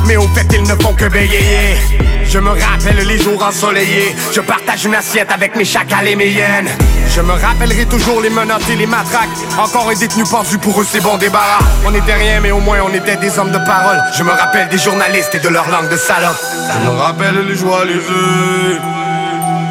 Mais 0.06 0.18
au 0.18 0.28
fait, 0.30 0.48
ils 0.54 0.64
ne 0.64 0.76
font 0.82 0.94
que 0.94 1.06
bégayer. 1.06 1.78
Je 2.26 2.40
me 2.40 2.50
rappelle 2.50 3.06
les 3.06 3.22
jours 3.22 3.44
ensoleillés. 3.44 4.16
Je 4.34 4.42
partage 4.42 4.86
une 4.86 4.96
assiette 4.96 5.32
avec 5.32 5.56
mes 5.56 5.66
chacals 5.66 6.08
et 6.08 6.16
mes 6.16 6.30
hyènes. 6.30 6.70
Je 7.16 7.22
me 7.22 7.32
rappellerai 7.32 7.86
toujours 7.86 8.22
les 8.22 8.30
menottes 8.30 8.68
et 8.70 8.76
les 8.76 8.88
matraques. 8.88 9.30
Encore 9.58 9.90
un 9.90 9.94
détenu 9.94 10.24
pendu 10.24 10.58
pour 10.58 10.82
eux, 10.82 10.88
c'est 10.90 11.02
bon 11.02 11.18
débarras. 11.18 11.64
On 11.86 11.92
n'était 11.92 12.16
rien, 12.16 12.40
mais 12.42 12.52
au 12.52 12.60
moins 12.60 12.80
on 12.84 12.94
était 12.94 13.18
des 13.18 13.38
hommes 13.38 13.52
de 13.52 13.60
parole. 13.60 14.02
Je 14.18 14.24
me 14.24 14.32
rappelle 14.32 14.68
des 14.70 14.80
journalistes 14.80 15.36
et 15.36 15.40
de 15.40 15.50
leur 15.50 15.70
langue 15.70 15.90
de 15.90 15.98
salope. 15.98 16.42
Je 16.74 16.90
me 16.90 16.98
rappelle 16.98 17.46
les 17.48 17.56
joies, 17.56 17.86
les 17.86 17.96
œufs. 17.96 18.82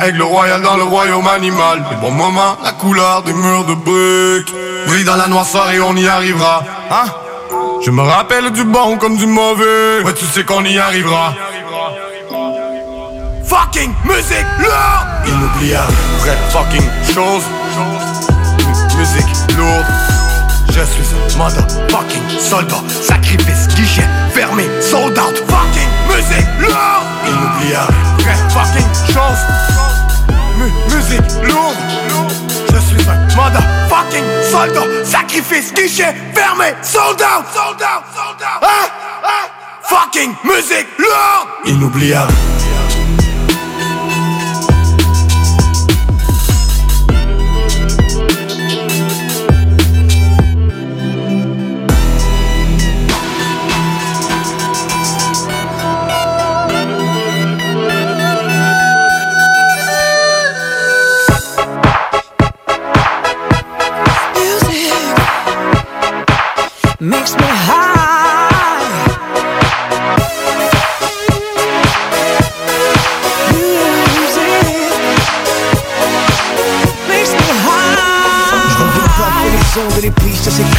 Aigle 0.06 0.22
royal 0.22 0.62
dans 0.62 0.76
le 0.76 0.84
royaume 0.84 1.26
animal. 1.26 1.84
Les 1.90 1.96
bons 1.96 2.10
moments, 2.12 2.56
la 2.62 2.72
couleur 2.72 3.22
des 3.22 3.32
murs 3.32 3.64
de 3.64 3.74
briques. 3.74 4.54
Brille 4.86 5.04
dans 5.04 5.16
la 5.16 5.26
noirceur 5.26 5.70
et 5.70 5.80
on 5.80 5.96
y 5.96 6.06
arrivera. 6.06 6.62
Hein? 6.90 7.04
Je 7.84 7.90
me 7.90 8.02
rappelle 8.02 8.50
du 8.52 8.64
bon 8.64 8.96
comme 8.98 9.16
du 9.16 9.26
mauvais. 9.26 10.02
Ouais, 10.04 10.14
tu 10.14 10.24
sais 10.26 10.44
qu'on 10.44 10.64
y 10.64 10.78
arrivera. 10.78 11.34
Fucking 13.44 13.92
musique 14.04 14.46
lourde! 14.60 15.08
Inoubliable, 15.26 15.92
vraie 16.20 16.38
fucking 16.50 16.88
chose. 17.14 17.42
M- 17.76 18.98
musique 18.98 19.56
lourde. 19.56 19.86
Je 20.68 20.80
suis 20.80 21.34
un 21.34 21.38
motherfucking 21.38 22.38
soldat. 22.40 22.82
Sacrifice, 23.02 23.68
guichet, 23.74 24.06
fermé, 24.32 24.64
sold 24.80 25.18
out. 25.18 25.36
Fucking 25.48 25.90
musique 26.08 26.48
lourde! 26.60 27.06
Inoubliable, 27.26 27.94
vraie 28.18 28.48
fucking 28.50 29.14
chose. 29.14 29.42
Mu- 30.58 30.94
musique 30.94 31.42
lourde. 31.42 31.76
Je 32.72 32.78
suis 32.80 33.08
un 33.08 33.26
motherfucking 33.36 34.24
soldat. 34.50 35.04
Sacrifice, 35.04 35.72
guichet, 35.72 36.14
fermé, 36.34 36.74
sold 36.82 37.20
out, 37.20 37.44
sold 37.52 37.82
out, 37.82 38.04
sold 38.14 38.42
out. 38.42 38.62
Ah, 38.62 38.90
ah. 39.24 39.50
Fucking 39.82 40.34
musique 40.44 40.86
lourde! 40.98 41.48
Inoubliable. 41.66 42.32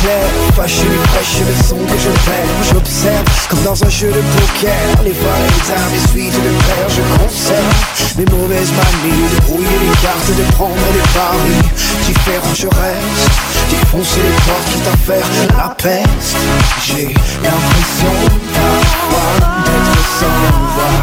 Clair. 0.04 0.28
Fâché, 0.56 0.86
fraîche, 1.08 1.40
le 1.48 1.56
son 1.64 1.78
que 1.78 1.98
je 1.98 2.10
perds 2.26 2.62
J'observe 2.70 3.24
comme 3.50 3.64
dans 3.64 3.84
un 3.84 3.90
jeu 3.90 4.08
de 4.08 4.22
poker. 4.36 4.86
Les 5.04 5.12
voix 5.12 5.40
les 5.48 5.72
armes, 5.72 5.94
les 5.94 6.06
suites 6.12 6.44
de 6.46 6.52
paires 6.66 6.90
Je 6.90 7.04
conserve 7.18 8.18
mes 8.18 8.26
mauvaises 8.26 8.72
manies 8.72 9.28
De 9.34 9.42
brouiller 9.46 9.80
les 9.82 9.98
cartes, 10.04 10.32
de 10.38 10.46
prendre 10.54 10.88
les 10.94 11.08
paris 11.18 11.64
Différent 12.06 12.54
je 12.54 12.68
reste 12.68 13.26
Défoncer 13.70 14.22
les 14.22 14.38
portes 14.46 14.68
quitte 14.72 14.88
à 14.88 14.98
faire 15.08 15.58
la 15.58 15.70
peste 15.76 16.38
J'ai 16.86 17.08
l'impression 17.44 18.14
parfois 18.54 19.48
d'être 19.66 20.04
sans 20.20 20.40
voix. 20.76 21.00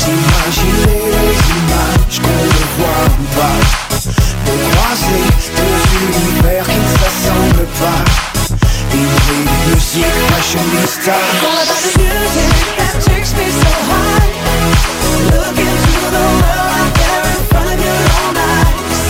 D'imaginer 0.00 1.02
les 1.22 1.38
images 1.60 2.20
qu'on 2.22 2.44
ne 2.44 2.64
voit 2.76 3.08
pas 3.36 3.85
De 3.96 4.52
croiser 4.70 5.24
deux 5.56 5.78
univers 6.04 6.64
qui 6.64 6.76
ne 6.76 6.88
s'assemblent 6.98 7.70
pas 7.80 8.00
All 10.36 10.42
about 11.62 11.80
the 11.82 11.92
music 11.98 12.50
that 12.76 12.94
takes 13.04 13.32
me 13.34 13.46
so 13.48 13.72
high. 13.88 14.28
Look 15.32 15.56
into 15.56 15.96
the 16.12 16.24
world 16.36 16.72
out 16.76 16.92
there 16.94 17.24
in 17.32 17.40
front 17.50 17.68
of 17.72 17.78
your 17.80 18.02
own 18.20 18.36
eyes. 18.36 19.00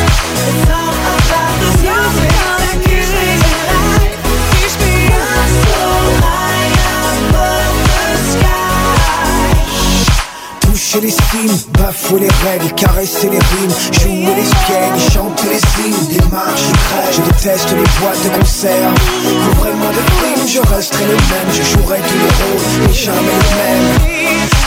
It's 0.47 0.71
all 0.71 0.95
about 1.17 1.55
the 1.61 1.71
music 1.83 2.31
that 2.61 2.79
keeps 2.87 3.11
me 3.17 3.27
alive. 3.43 4.15
Keeps 4.55 4.77
me 4.81 5.11
up 5.13 5.51
so 5.67 5.83
high 6.25 6.71
above 7.19 7.77
the 7.91 8.07
sky. 8.31 9.27
Toucher 10.61 11.01
les 11.01 11.11
cimes, 11.11 11.67
bafouer 11.97 12.21
les 12.21 12.49
règles, 12.49 12.73
caresser 12.75 13.29
les 13.31 13.39
rimes, 13.39 13.75
jouer 13.93 14.35
les 14.35 14.45
spièges, 14.45 15.13
chanter 15.13 15.49
les 15.49 15.85
hymnes, 15.85 16.07
des 16.09 16.31
marches, 16.31 16.71
je 17.11 17.17
je 17.17 17.23
déteste 17.23 17.71
les 17.71 18.01
boîtes 18.01 18.23
de 18.25 18.39
concert. 18.39 18.91
Couvrez-moi 19.51 19.89
de 19.89 20.03
primes, 20.17 20.47
je 20.47 20.61
resterai 20.75 21.05
le 21.05 21.15
même, 21.15 21.51
je 21.53 21.63
jouerai 21.63 21.99
tous 21.99 22.19
les 22.19 22.33
rôles, 22.39 22.87
mais 22.87 22.93
jamais 22.93 23.17
le 23.17 23.57
même. 23.57 23.89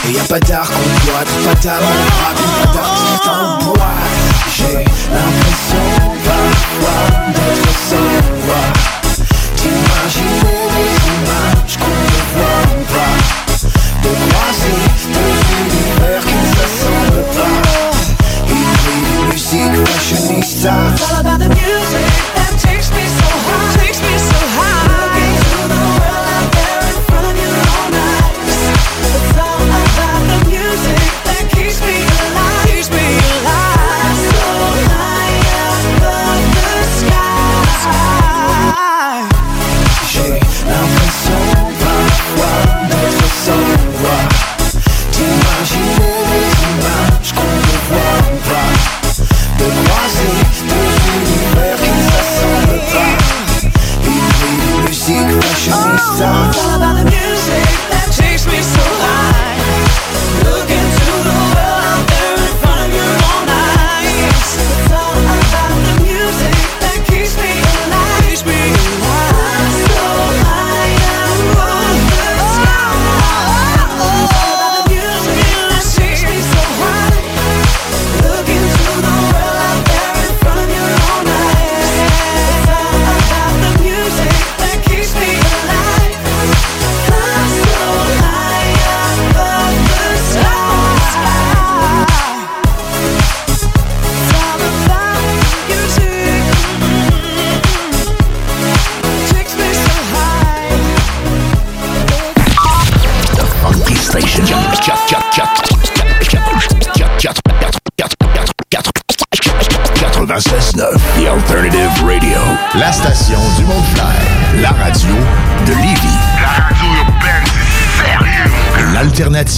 Et 0.08 0.12
y 0.12 0.18
a 0.18 0.24
pas 0.24 0.40
d'art 0.40 0.68
qu'on 0.68 1.06
doit, 1.06 1.24
pas 1.44 1.60
d'amour, 1.60 2.06
pas 2.20 2.72
d'artiste 2.72 3.28
en 3.28 3.64
boîte. 3.64 4.20
J'ai 4.56 4.84
l'impression 5.14 5.88
parfois 6.24 7.02
d'être 7.34 7.70
sans 7.88 8.10
voix, 8.44 8.68
d'imaginer 9.56 10.62
les 10.76 10.94
images 11.14 11.76
qu'on 11.78 11.96
ne 12.04 12.20
voit 12.34 12.66
pas. 12.88 13.16
De 14.02 14.08
croiser 14.08 14.89
time. 20.62 21.29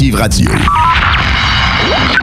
L'Alternative 0.03 0.17
Radio. 0.17 1.02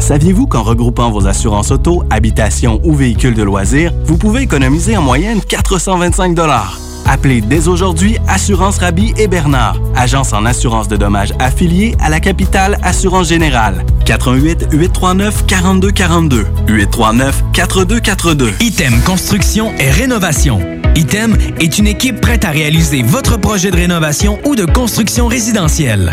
Saviez-vous 0.00 0.46
qu'en 0.46 0.62
regroupant 0.62 1.10
vos 1.10 1.26
assurances 1.26 1.70
auto, 1.70 2.04
habitation 2.10 2.80
ou 2.84 2.94
véhicules 2.94 3.34
de 3.34 3.42
loisirs, 3.42 3.92
vous 4.04 4.16
pouvez 4.16 4.42
économiser 4.42 4.96
en 4.96 5.02
moyenne 5.02 5.40
425 5.40 6.34
Appelez 7.06 7.40
dès 7.40 7.68
aujourd'hui 7.68 8.18
Assurance 8.28 8.78
Rabi 8.78 9.14
et 9.16 9.28
Bernard, 9.28 9.80
agence 9.96 10.34
en 10.34 10.44
assurance 10.44 10.88
de 10.88 10.96
dommages 10.96 11.32
affiliée 11.38 11.96
à 12.00 12.10
la 12.10 12.20
capitale 12.20 12.78
Assurance 12.82 13.28
Générale. 13.28 13.84
88 14.04 14.68
839 14.72 15.46
42 15.46 15.90
42 15.90 16.46
839 16.68 17.44
4242. 17.54 18.52
Item 18.60 19.00
Construction 19.06 19.72
et 19.78 19.90
Rénovation. 19.90 20.60
Item 20.96 21.36
est 21.60 21.78
une 21.78 21.86
équipe 21.86 22.20
prête 22.20 22.44
à 22.44 22.50
réaliser 22.50 23.02
votre 23.02 23.38
projet 23.38 23.70
de 23.70 23.76
rénovation 23.76 24.38
ou 24.44 24.54
de 24.54 24.66
construction 24.66 25.28
résidentielle. 25.28 26.12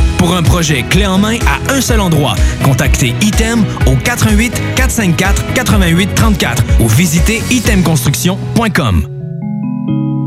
Pour 0.21 0.35
un 0.35 0.43
projet 0.43 0.83
clé 0.83 1.07
en 1.07 1.17
main 1.17 1.39
à 1.47 1.73
un 1.73 1.81
seul 1.81 1.99
endroit, 1.99 2.35
contactez 2.63 3.15
Item 3.21 3.65
au 3.87 3.95
88 3.95 4.53
454 4.75 5.53
88 5.55 6.13
34 6.13 6.63
ou 6.79 6.87
visitez 6.87 7.41
itemconstruction.com. 7.49 9.07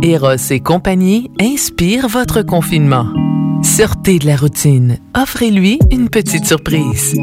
Eros 0.03 0.51
et 0.51 0.59
compagnie 0.59 1.31
inspire 1.41 2.09
votre 2.09 2.43
confinement. 2.43 3.07
Sortez 3.63 4.19
de 4.19 4.27
la 4.27 4.35
routine. 4.35 4.99
Offrez-lui 5.17 5.79
une 5.93 6.09
petite 6.09 6.45
surprise. 6.45 7.17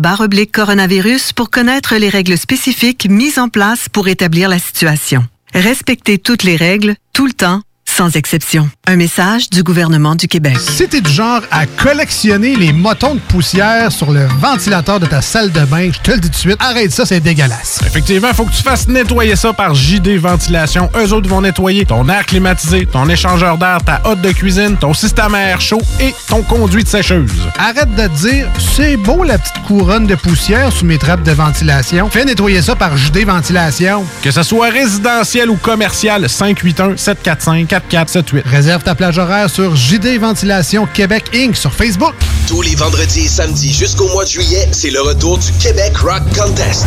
coronavirus 0.53 1.33
pour 1.33 1.49
connaître 1.49 1.97
les 1.97 2.11
règles 2.11 2.37
spécifiques 2.37 3.09
mises 3.09 3.39
en 3.39 3.49
place 3.49 3.89
pour 3.89 4.09
établir 4.09 4.51
la 4.51 4.59
situation. 4.59 5.25
Respectez 5.55 6.19
toutes 6.19 6.45
les 6.45 6.57
règles, 6.57 6.95
tout 7.13 7.27
le 7.27 7.33
temps, 7.33 7.63
sans 8.01 8.17
exception. 8.17 8.71
Un 8.87 8.97
message 8.97 9.51
du 9.51 9.63
gouvernement 9.63 10.15
du 10.15 10.27
Québec. 10.27 10.57
Si 10.59 10.89
t'es 10.89 11.03
du 11.03 11.11
genre 11.13 11.43
à 11.51 11.67
collectionner 11.67 12.57
les 12.57 12.73
motons 12.73 13.17
de 13.17 13.21
poussière 13.21 13.93
sur 13.93 14.11
le 14.11 14.27
ventilateur 14.41 14.99
de 14.99 15.05
ta 15.05 15.21
salle 15.21 15.53
de 15.53 15.61
bain, 15.67 15.91
je 15.93 15.99
te 15.99 16.13
le 16.13 16.17
dis 16.17 16.31
tout 16.31 16.35
de 16.35 16.37
suite, 16.37 16.57
arrête 16.61 16.91
ça, 16.93 17.05
c'est 17.05 17.21
dégueulasse. 17.21 17.81
Effectivement, 17.85 18.33
faut 18.33 18.47
que 18.47 18.57
tu 18.57 18.63
fasses 18.63 18.89
nettoyer 18.89 19.37
ça 19.37 19.53
par 19.53 19.75
JD 19.75 20.17
Ventilation. 20.17 20.89
Eux 20.97 21.13
autres 21.13 21.29
vont 21.29 21.43
nettoyer 21.43 21.85
ton 21.85 22.09
air 22.09 22.25
climatisé, 22.25 22.87
ton 22.87 23.07
échangeur 23.07 23.59
d'air, 23.59 23.81
ta 23.85 24.01
hotte 24.07 24.23
de 24.23 24.33
cuisine, 24.33 24.79
ton 24.81 24.95
système 24.95 25.35
à 25.35 25.43
air 25.43 25.61
chaud 25.61 25.83
et 26.01 26.15
ton 26.27 26.41
conduit 26.41 26.85
de 26.85 26.89
sécheuse. 26.89 27.31
Arrête 27.59 27.95
de 27.97 28.07
te 28.07 28.29
dire, 28.29 28.49
c'est 28.77 28.97
beau 28.97 29.25
la 29.25 29.37
petite 29.37 29.63
couronne 29.67 30.07
de 30.07 30.15
poussière 30.15 30.73
sous 30.73 30.87
mes 30.87 30.97
trappes 30.97 31.23
de 31.23 31.33
ventilation. 31.33 32.09
Fais 32.09 32.25
nettoyer 32.25 32.63
ça 32.63 32.75
par 32.75 32.97
JD 32.97 33.27
Ventilation. 33.27 34.07
Que 34.23 34.31
ce 34.31 34.43
soit 34.43 34.71
résidentiel 34.71 35.51
ou 35.51 35.57
commercial, 35.57 36.27
581 36.31 36.97
745 36.97 37.90
4478. 37.91 38.47
Réserve 38.47 38.83
ta 38.83 38.95
plage 38.95 39.19
horaire 39.19 39.51
sur 39.51 39.77
JD 39.77 40.19
Ventilation 40.19 40.87
Québec 40.87 41.25
Inc. 41.35 41.57
sur 41.57 41.75
Facebook. 41.75 42.15
Tous 42.47 42.63
les 42.63 42.75
vendredis 42.75 43.27
et 43.27 43.29
samedis 43.29 43.73
jusqu'au 43.73 44.09
mois 44.09 44.25
de 44.25 44.31
juillet, 44.31 44.69
c'est 44.73 44.91
le 44.91 45.01
retour 45.01 45.39
du 45.39 45.53
Québec 45.55 45.97
Rock 45.99 46.23
Contest. 46.35 46.87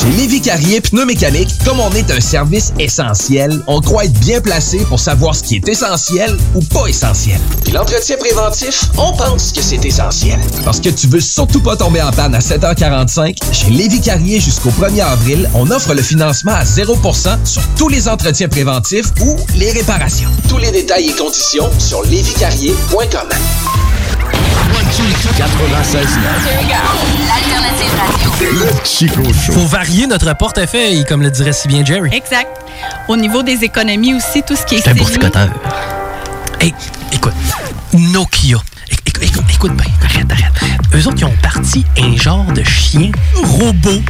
Chez 0.00 0.10
Lévi 0.12 0.40
Carrier 0.40 0.80
Pneumécanique, 0.80 1.50
comme 1.64 1.80
on 1.80 1.90
est 1.90 2.08
un 2.12 2.20
service 2.20 2.72
essentiel, 2.78 3.60
on 3.66 3.80
croit 3.80 4.04
être 4.04 4.18
bien 4.20 4.40
placé 4.40 4.78
pour 4.88 5.00
savoir 5.00 5.34
ce 5.34 5.42
qui 5.42 5.56
est 5.56 5.68
essentiel 5.68 6.36
ou 6.54 6.60
pas 6.60 6.86
essentiel. 6.86 7.40
Puis 7.64 7.72
l'entretien 7.72 8.16
préventif, 8.16 8.84
on 8.96 9.12
pense 9.14 9.50
que 9.50 9.60
c'est 9.60 9.84
essentiel. 9.84 10.38
Parce 10.64 10.78
que 10.78 10.90
tu 10.90 11.08
veux 11.08 11.18
surtout 11.20 11.60
pas 11.60 11.74
tomber 11.74 12.00
en 12.00 12.12
panne 12.12 12.36
à 12.36 12.38
7h45, 12.38 13.38
chez 13.52 13.70
Lévi 13.70 14.00
Carrier 14.00 14.38
jusqu'au 14.38 14.70
1er 14.70 15.02
avril, 15.02 15.50
on 15.54 15.68
offre 15.72 15.94
le 15.94 16.02
financement 16.02 16.52
à 16.52 16.62
0% 16.62 17.44
sur 17.44 17.62
tous 17.76 17.88
les 17.88 18.08
entretiens 18.08 18.48
préventifs 18.48 19.06
ou 19.20 19.36
les 19.56 19.72
réparations. 19.72 20.30
Tous 20.48 20.58
les 20.58 20.70
détails 20.70 21.08
et 21.08 21.16
conditions 21.16 21.68
sur 21.80 22.04
lévicarrier.com. 22.04 23.28
96 25.36 26.08
L'alternative 27.26 27.92
radio. 27.98 28.30
Le 28.40 28.84
Chico 28.84 29.22
Show. 29.32 29.52
Faut 29.52 29.66
varier 29.66 29.87
notre 30.06 30.36
portefeuille, 30.36 31.04
comme 31.06 31.22
le 31.22 31.30
dirait 31.30 31.52
si 31.52 31.68
bien 31.68 31.84
Jerry. 31.84 32.10
Exact. 32.14 32.48
Au 33.08 33.16
niveau 33.16 33.42
des 33.42 33.64
économies 33.64 34.14
aussi, 34.14 34.42
tout 34.42 34.54
ce 34.56 34.64
qui 34.64 34.76
est 34.76 34.80
C'est 34.82 34.90
un 34.90 34.94
boursicoteur. 34.94 35.48
Hey, 36.60 36.74
écoute, 37.12 37.32
Nokia. 37.94 38.58
Éc- 38.90 39.00
éc- 39.06 39.22
écoute, 39.22 39.44
écoute 39.52 39.76
bien, 39.76 39.86
arrête, 40.04 40.30
arrête, 40.30 40.52
arrête. 40.62 40.80
Eux 40.94 41.06
autres, 41.06 41.16
ils 41.18 41.24
ont 41.24 41.36
parti 41.42 41.84
un 41.98 42.16
genre 42.16 42.44
de 42.52 42.62
chien 42.64 43.10
robot. 43.34 44.00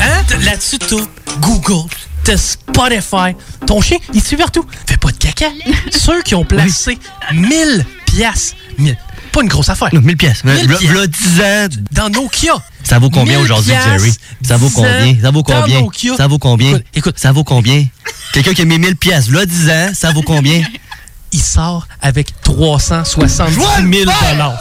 Hein? 0.00 0.22
Là-dessus, 0.44 0.78
t'as 0.78 0.96
Google, 1.40 1.88
t'as 2.24 2.36
Spotify. 2.36 3.34
Ton 3.66 3.80
chien, 3.80 3.98
il 4.14 4.22
suit 4.22 4.36
partout. 4.36 4.64
Fais 4.86 4.96
pas 4.96 5.10
de 5.10 5.16
caca. 5.16 5.46
Ceux 5.90 6.22
qui 6.22 6.34
ont 6.34 6.44
placé 6.44 6.98
1000 7.32 7.84
piastres, 8.06 8.54
1000, 8.78 8.96
pas 9.32 9.42
une 9.42 9.48
grosse 9.48 9.68
affaire. 9.68 9.88
1000 9.92 10.16
pièces. 10.16 10.44
1000 10.44 10.54
V'là- 10.66 10.78
piastres. 10.78 10.86
v'là 10.88 11.06
10 11.06 11.40
ans. 11.40 11.82
Dans 11.92 12.08
Nokia. 12.10 12.54
Ça 12.88 12.98
vaut 12.98 13.10
combien 13.10 13.34
1000 13.34 13.44
aujourd'hui, 13.44 13.74
Jerry? 13.84 14.14
Ça 14.42 14.56
vaut 14.56 14.68
10 14.68 14.74
combien? 14.74 15.16
Ça 15.20 15.30
vaut 15.30 15.42
combien? 15.42 15.86
Ça 16.16 16.26
vaut 16.26 16.38
combien? 16.38 16.70
Écoute, 16.70 16.86
écoute. 16.94 17.18
Ça 17.18 17.32
vaut 17.32 17.44
combien? 17.44 17.84
Quelqu'un 18.32 18.54
qui 18.54 18.62
a 18.62 18.64
mis 18.64 18.78
1000 18.78 18.96
pièces, 18.96 19.30
là 19.30 19.44
10 19.44 19.68
ans, 19.68 19.90
ça 19.92 20.10
vaut 20.12 20.22
combien? 20.22 20.62
Il 21.32 21.42
sort 21.42 21.86
avec 22.00 22.28
370 22.40 23.54
000 23.54 24.10
dollars. 24.32 24.58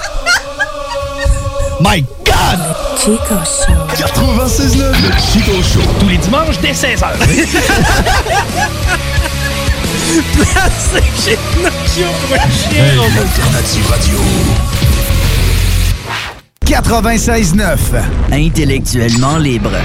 My 1.79 2.01
God! 2.25 2.59
Chico 2.99 3.17
Show. 3.45 3.71
96.9, 3.95 4.77
le 4.77 5.11
Chico 5.31 5.63
Show. 5.63 5.87
Tous 6.01 6.09
les 6.09 6.17
dimanches 6.17 6.59
dès 6.61 6.73
16h. 6.73 7.07
Placé 10.33 11.03
chez 11.23 11.37
Nokia 11.61 12.07
pour 12.19 12.35
un 12.35 12.49
chien 12.49 12.85
l'alternative 13.15 13.87
radio. 13.89 14.19
96.9. 16.67 18.35
Intellectuellement 18.35 19.37
libre. 19.39 19.79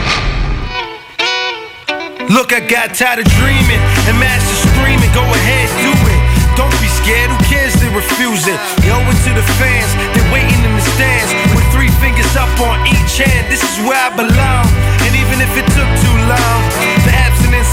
Look, 2.29 2.51
I 2.51 2.59
got 2.59 2.91
tired 2.99 3.23
of 3.23 3.27
dreaming 3.39 3.79
and 4.11 4.19
master 4.19 4.67
screaming. 4.67 5.07
Go 5.15 5.23
ahead, 5.23 5.71
do 5.79 5.95
it. 5.95 6.21
Don't 6.59 6.75
be 6.83 6.91
scared. 6.91 7.31
Who 7.31 7.39
cares? 7.47 7.73
They 7.79 7.87
refuse 7.95 8.51
it. 8.51 8.59
Yo, 8.83 8.99
and 8.99 9.19
to 9.23 9.31
the 9.31 9.47
fans, 9.63 9.95
they're 10.11 10.33
waiting 10.35 10.59
in 10.67 10.75
the 10.75 10.83
stands 10.99 11.31
with 11.55 11.63
three 11.71 11.93
fingers 12.03 12.35
up 12.35 12.51
on 12.59 12.83
each 12.91 13.15
hand. 13.15 13.47
This 13.47 13.63
is 13.63 13.79
where 13.87 14.03
I 14.03 14.11
belong. 14.19 14.67
And 15.07 15.13
even 15.15 15.39
if 15.39 15.55
it 15.55 15.67
took 15.71 15.91
too 16.03 16.19
long, 16.27 16.61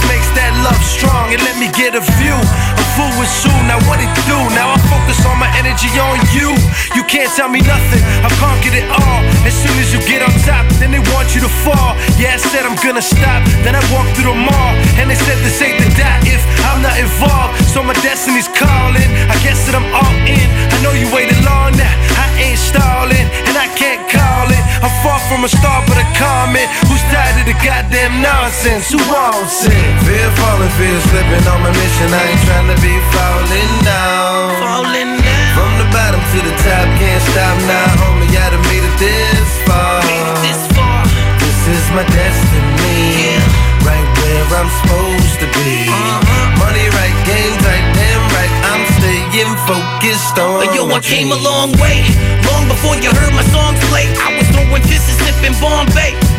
makes 0.10 0.30
that 0.38 0.54
love 0.62 0.82
strong. 0.84 1.34
And 1.34 1.42
let 1.42 1.58
me 1.58 1.70
get 1.74 1.96
a 1.96 2.04
view. 2.22 2.38
A 2.38 2.86
fool 2.98 3.12
was 3.18 3.30
soon. 3.30 3.70
Now 3.70 3.80
what 3.90 4.02
it 4.02 4.12
do? 4.30 4.38
Now 4.54 4.74
I 4.74 4.78
focus 4.90 5.22
all 5.26 5.38
my 5.38 5.50
energy 5.58 5.90
on 5.98 6.18
you. 6.34 6.54
You 6.98 7.04
can't 7.06 7.30
tell 7.34 7.50
me 7.50 7.62
nothing. 7.62 8.02
I've 8.26 8.36
conquered 8.38 8.76
it 8.76 8.88
all. 8.90 9.22
As 9.46 9.56
soon 9.56 9.76
as 9.80 9.94
you 9.94 10.00
get 10.06 10.22
on 10.22 10.34
top, 10.46 10.66
then 10.82 10.92
they 10.92 11.04
want 11.14 11.34
you 11.34 11.42
to 11.42 11.52
fall. 11.66 11.96
Yeah, 12.18 12.36
I 12.36 12.40
said 12.42 12.66
I'm 12.66 12.78
gonna 12.82 13.02
stop. 13.02 13.42
Then 13.66 13.74
I 13.74 13.84
walked 13.94 14.14
through 14.18 14.30
the 14.34 14.38
mall, 14.38 14.74
and 15.00 15.10
they 15.10 15.18
said 15.18 15.38
this 15.46 15.62
ain't 15.62 15.80
the 15.80 15.90
die 15.96 16.22
if 16.28 16.42
I'm 16.68 16.82
not 16.82 16.98
involved. 17.00 17.58
So 17.72 17.82
my 17.84 17.96
destiny's 18.06 18.50
calling. 18.50 19.10
I 19.30 19.36
guess 19.46 19.66
that 19.66 19.76
I'm 19.78 19.88
all 19.94 20.18
in. 20.28 20.48
I 20.74 20.78
know 20.84 20.94
you 20.94 21.08
waited 21.14 21.40
long 21.46 21.74
now. 21.78 21.96
I 22.20 22.28
ain't 22.52 22.60
stalling, 22.60 23.28
and 23.48 23.56
I 23.56 23.68
can't 23.80 24.04
call 24.10 24.48
it. 24.52 24.64
I'm 24.84 24.94
far 25.04 25.20
from 25.28 25.44
a 25.44 25.50
star, 25.50 25.84
but 25.88 25.98
a 25.98 26.08
comment. 26.16 26.68
Who's 26.88 27.04
tired 27.12 27.40
of 27.42 27.46
the 27.48 27.58
goddamn 27.64 28.22
nonsense? 28.22 28.92
Who 28.92 29.00
wants 29.12 29.66
it? 29.68 29.79
Fear 30.06 30.30
falling, 30.40 30.74
fear 30.80 30.98
slipping 31.10 31.46
on 31.48 31.60
my 31.62 31.72
mission. 31.72 32.10
I 32.10 32.22
ain't 32.34 32.42
trying 32.48 32.70
to 32.72 32.78
be 32.82 32.96
falling 33.14 33.74
down. 33.86 34.58
Falling 34.60 35.12
down. 35.22 35.54
From 35.56 35.72
the 35.82 35.88
bottom 35.94 36.22
to 36.22 36.40
the 36.44 36.54
top, 36.64 36.88
can't 36.98 37.24
stop 37.32 37.56
now, 37.68 37.88
homie. 38.02 38.32
I 38.34 38.50
done 38.52 38.64
made 38.72 38.86
it 38.86 38.96
this 39.00 39.50
far. 39.68 40.02
this 40.42 40.62
far. 40.76 41.04
This 41.42 41.60
is 41.76 41.86
my 41.94 42.06
destiny. 42.10 43.00
Yeah. 43.22 43.88
Right 43.88 44.08
where 44.20 44.46
I'm 44.60 44.70
supposed 44.82 45.38
to 45.44 45.48
be. 45.56 45.88
Uh-huh. 45.88 46.60
Money 46.60 46.88
right, 46.96 47.16
game 47.24 47.56
tight, 47.64 47.86
damn 47.96 48.24
right. 48.36 48.54
I'm 48.72 48.84
staying 49.00 49.56
focused 49.66 50.38
on. 50.38 50.68
Yo, 50.76 50.88
I 50.90 51.00
came 51.00 51.32
a 51.32 51.40
long 51.40 51.72
way. 51.80 52.04
Long 52.50 52.68
before 52.68 52.96
you 53.00 53.12
heard 53.14 53.34
my 53.34 53.46
songs 53.54 53.80
play. 53.88 54.10
I 54.20 54.36
was 54.38 54.48
throwing 54.52 54.84
and 54.84 55.02
sipping 55.20 55.56
Bombay. 55.62 56.39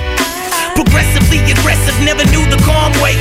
Progressively 0.81 1.45
aggressive, 1.45 1.93
never 2.09 2.25
knew 2.33 2.41
the 2.49 2.57
calm 2.65 2.89
way. 3.05 3.13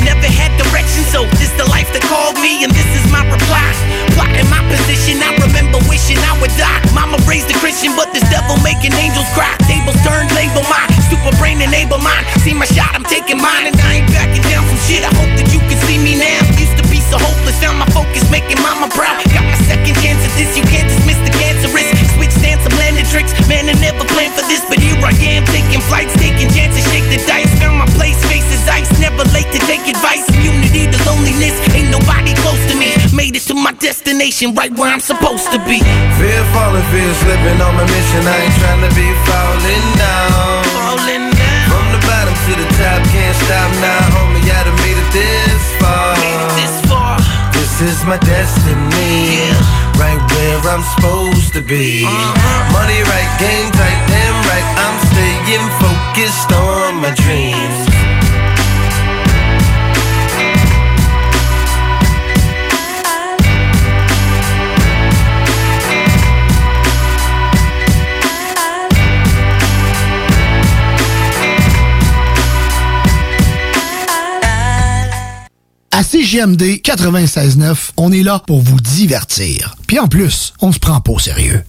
Never 0.00 0.24
had 0.32 0.48
direction, 0.56 1.04
so 1.12 1.28
this 1.36 1.52
the 1.60 1.68
life 1.68 1.84
they 1.92 2.00
called 2.08 2.40
me. 2.40 2.64
and 2.64 2.72
this 2.72 2.88
is 2.96 3.04
my 3.12 3.20
reply. 3.28 3.68
Plotting 4.16 4.48
my 4.48 4.64
position, 4.72 5.20
I 5.20 5.36
remember 5.44 5.76
wishing 5.92 6.16
I 6.24 6.32
would 6.40 6.56
die. 6.56 6.80
Mama 6.96 7.20
raised 7.28 7.52
a 7.52 7.56
Christian, 7.60 7.92
but 8.00 8.08
this 8.16 8.24
devil 8.32 8.56
making 8.64 8.96
angels 8.96 9.28
cry. 9.36 9.52
Tables 9.68 10.00
turned, 10.00 10.32
label 10.32 10.64
mine. 10.72 10.88
Stupid 11.12 11.36
brain 11.36 11.60
enable 11.60 12.00
mine. 12.00 12.24
See 12.40 12.56
my 12.56 12.64
shot, 12.64 12.96
I'm 12.96 13.04
taking 13.04 13.36
mine, 13.36 13.68
and 13.68 13.76
I 13.76 14.00
ain't 14.00 14.08
backing 14.08 14.44
down 14.48 14.64
from 14.64 14.80
shit. 14.88 15.04
I 15.04 15.12
hope 15.12 15.36
that 15.36 15.52
you 15.52 15.60
can 15.68 15.76
see 15.84 16.00
me 16.00 16.16
now. 16.16 16.40
Used 16.56 16.80
to 16.80 16.86
be 16.88 17.04
so 17.12 17.20
hopeless, 17.20 17.60
now 17.60 17.76
my 17.76 17.88
focus 17.92 18.24
making 18.32 18.56
mama 18.64 18.88
proud. 18.88 19.20
Got 19.36 19.44
my 19.44 19.60
second 19.68 20.00
chance 20.00 20.24
at 20.24 20.32
this, 20.40 20.56
you 20.56 20.64
can't 20.64 20.88
dismiss. 20.88 21.21
I'm 22.66 22.74
landing 22.78 23.06
tricks. 23.10 23.32
Man, 23.48 23.68
I 23.68 23.74
never 23.82 24.04
planned 24.14 24.34
for 24.34 24.44
this, 24.46 24.62
but 24.70 24.78
here 24.78 24.96
I 25.02 25.12
am, 25.34 25.44
taking 25.50 25.82
flights, 25.90 26.14
taking 26.18 26.48
chances, 26.50 26.84
shake 26.90 27.06
the 27.10 27.18
dice. 27.26 27.50
Found 27.60 27.78
my 27.78 27.88
place, 27.98 28.18
faces 28.30 28.62
ice, 28.68 28.88
never 28.98 29.24
late 29.34 29.50
to 29.52 29.60
take 29.66 29.84
advice. 29.90 30.24
Immunity 30.32 30.86
to 30.90 30.98
loneliness, 31.04 31.56
ain't 31.74 31.90
nobody 31.90 32.32
close 32.42 32.62
to 32.70 32.74
me. 32.78 32.94
Made 33.12 33.34
it 33.36 33.44
to 33.50 33.54
my 33.54 33.72
destination, 33.82 34.54
right 34.54 34.72
where 34.72 34.92
I'm 34.92 35.02
supposed 35.02 35.50
to 35.52 35.58
be. 35.66 35.82
Fear 36.18 36.42
falling, 36.54 36.86
fear 36.94 37.12
slipping 37.26 37.58
on 37.60 37.74
my 37.74 37.86
mission. 37.90 38.22
I 38.24 38.36
ain't 38.46 38.56
trying 38.62 38.82
to 38.86 38.92
be 38.94 39.08
falling 39.26 39.86
down. 39.98 40.64
Falling 40.72 41.26
down. 41.34 41.66
From 41.68 41.86
the 41.92 42.00
bottom 42.06 42.34
to 42.34 42.52
the 42.56 42.68
top, 42.78 43.00
can't 43.10 43.36
stop 43.44 43.70
now, 43.82 44.00
homie. 44.14 44.46
I 44.48 44.64
done 44.64 44.78
made 44.80 44.98
it 44.98 45.10
this 45.12 45.51
is 47.82 48.04
my 48.04 48.18
destiny. 48.18 49.50
Right 49.98 50.20
where 50.30 50.60
I'm 50.72 50.82
supposed 50.94 51.52
to 51.54 51.62
be. 51.62 52.04
Money 52.72 53.00
right, 53.10 53.30
game 53.38 53.70
tight, 53.72 54.00
damn 54.08 54.38
right. 54.50 54.66
I'm 54.84 54.98
staying 55.10 55.68
focused 55.82 56.52
on 56.52 57.00
my 57.02 57.12
dreams. 57.14 57.91
À 76.02 76.04
CGMD 76.04 76.80
96.9, 76.82 77.92
on 77.96 78.10
est 78.10 78.24
là 78.24 78.42
pour 78.44 78.60
vous 78.60 78.80
divertir. 78.80 79.76
Puis 79.86 80.00
en 80.00 80.08
plus, 80.08 80.52
on 80.60 80.72
se 80.72 80.80
prend 80.80 81.00
pas 81.00 81.12
au 81.12 81.20
sérieux. 81.20 81.62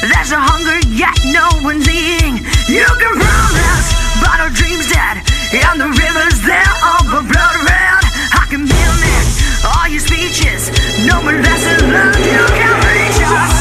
There's 0.00 0.32
a 0.32 0.40
hunger, 0.40 0.80
yet 0.88 1.12
no 1.28 1.44
one's 1.60 1.84
eating. 1.84 2.40
You 2.72 2.88
can 2.96 3.12
promise, 3.20 3.86
but 4.24 4.40
our 4.40 4.48
dreams 4.48 4.88
dead. 4.88 5.20
And 5.52 5.76
the 5.76 5.92
rivers, 5.92 6.40
they're 6.40 6.76
all 6.80 7.04
but 7.04 7.28
blood 7.28 7.56
red. 7.68 8.00
I 8.32 8.48
can 8.48 8.64
mimic 8.64 9.26
all 9.60 9.84
your 9.92 10.00
speeches. 10.00 10.72
No 11.04 11.20
more 11.20 11.36
lesson 11.36 11.84
learned, 11.92 12.16
you 12.16 12.44
can 12.48 12.74
reach 12.80 13.20
us. 13.28 13.52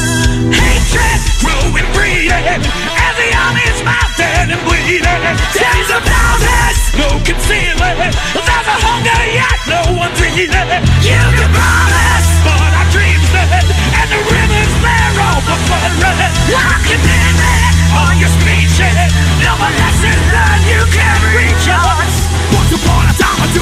Hatred, 0.56 1.20
growing, 1.44 1.88
breeding, 1.92 2.32
and 2.32 3.14
the 3.20 3.30
army's 3.36 3.80
mounted 3.84 4.56
and 4.56 4.62
bleeding. 4.64 5.36
Tens 5.52 5.90
of 5.92 6.02
thousands, 6.08 6.80
no 6.96 7.08
concealing. 7.28 8.00
There's 8.00 8.68
a 8.72 8.78
hunger 8.80 9.22
yet 9.36 9.60
no 9.68 9.82
one's 9.92 10.20
eating. 10.24 10.56
You 11.04 11.20
can 11.36 11.52
promise, 11.52 12.19
all 17.96 18.14
your 18.16 18.30
speeches. 18.30 18.96
No 19.42 19.56
learned, 20.30 20.64
you 20.70 20.82
can't 20.94 21.24
reach 21.34 21.68
us. 21.70 22.30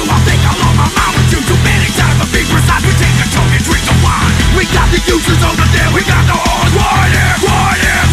I 0.08 0.18
think 0.24 0.40
I 0.40 0.52
my 0.76 0.88
mind 0.88 1.14
with 1.16 1.32
you. 1.32 1.40
Too 1.44 1.60
many 1.64 1.88
times 1.96 2.18
precise, 2.48 2.82
we 2.84 2.92
take 2.96 3.16
a 3.20 3.26
and 3.52 3.64
drink 3.64 3.84
wine. 4.04 4.34
We 4.56 4.64
got 4.72 4.88
the 4.88 5.00
uses 5.04 5.40
over 5.44 5.66
there, 5.72 5.90
we 5.92 6.02
got 6.04 6.24
the 6.24 6.36
horns 6.36 6.74
right 6.76 7.12
here, 7.12 7.36
right 7.44 7.78
here, 7.80 8.07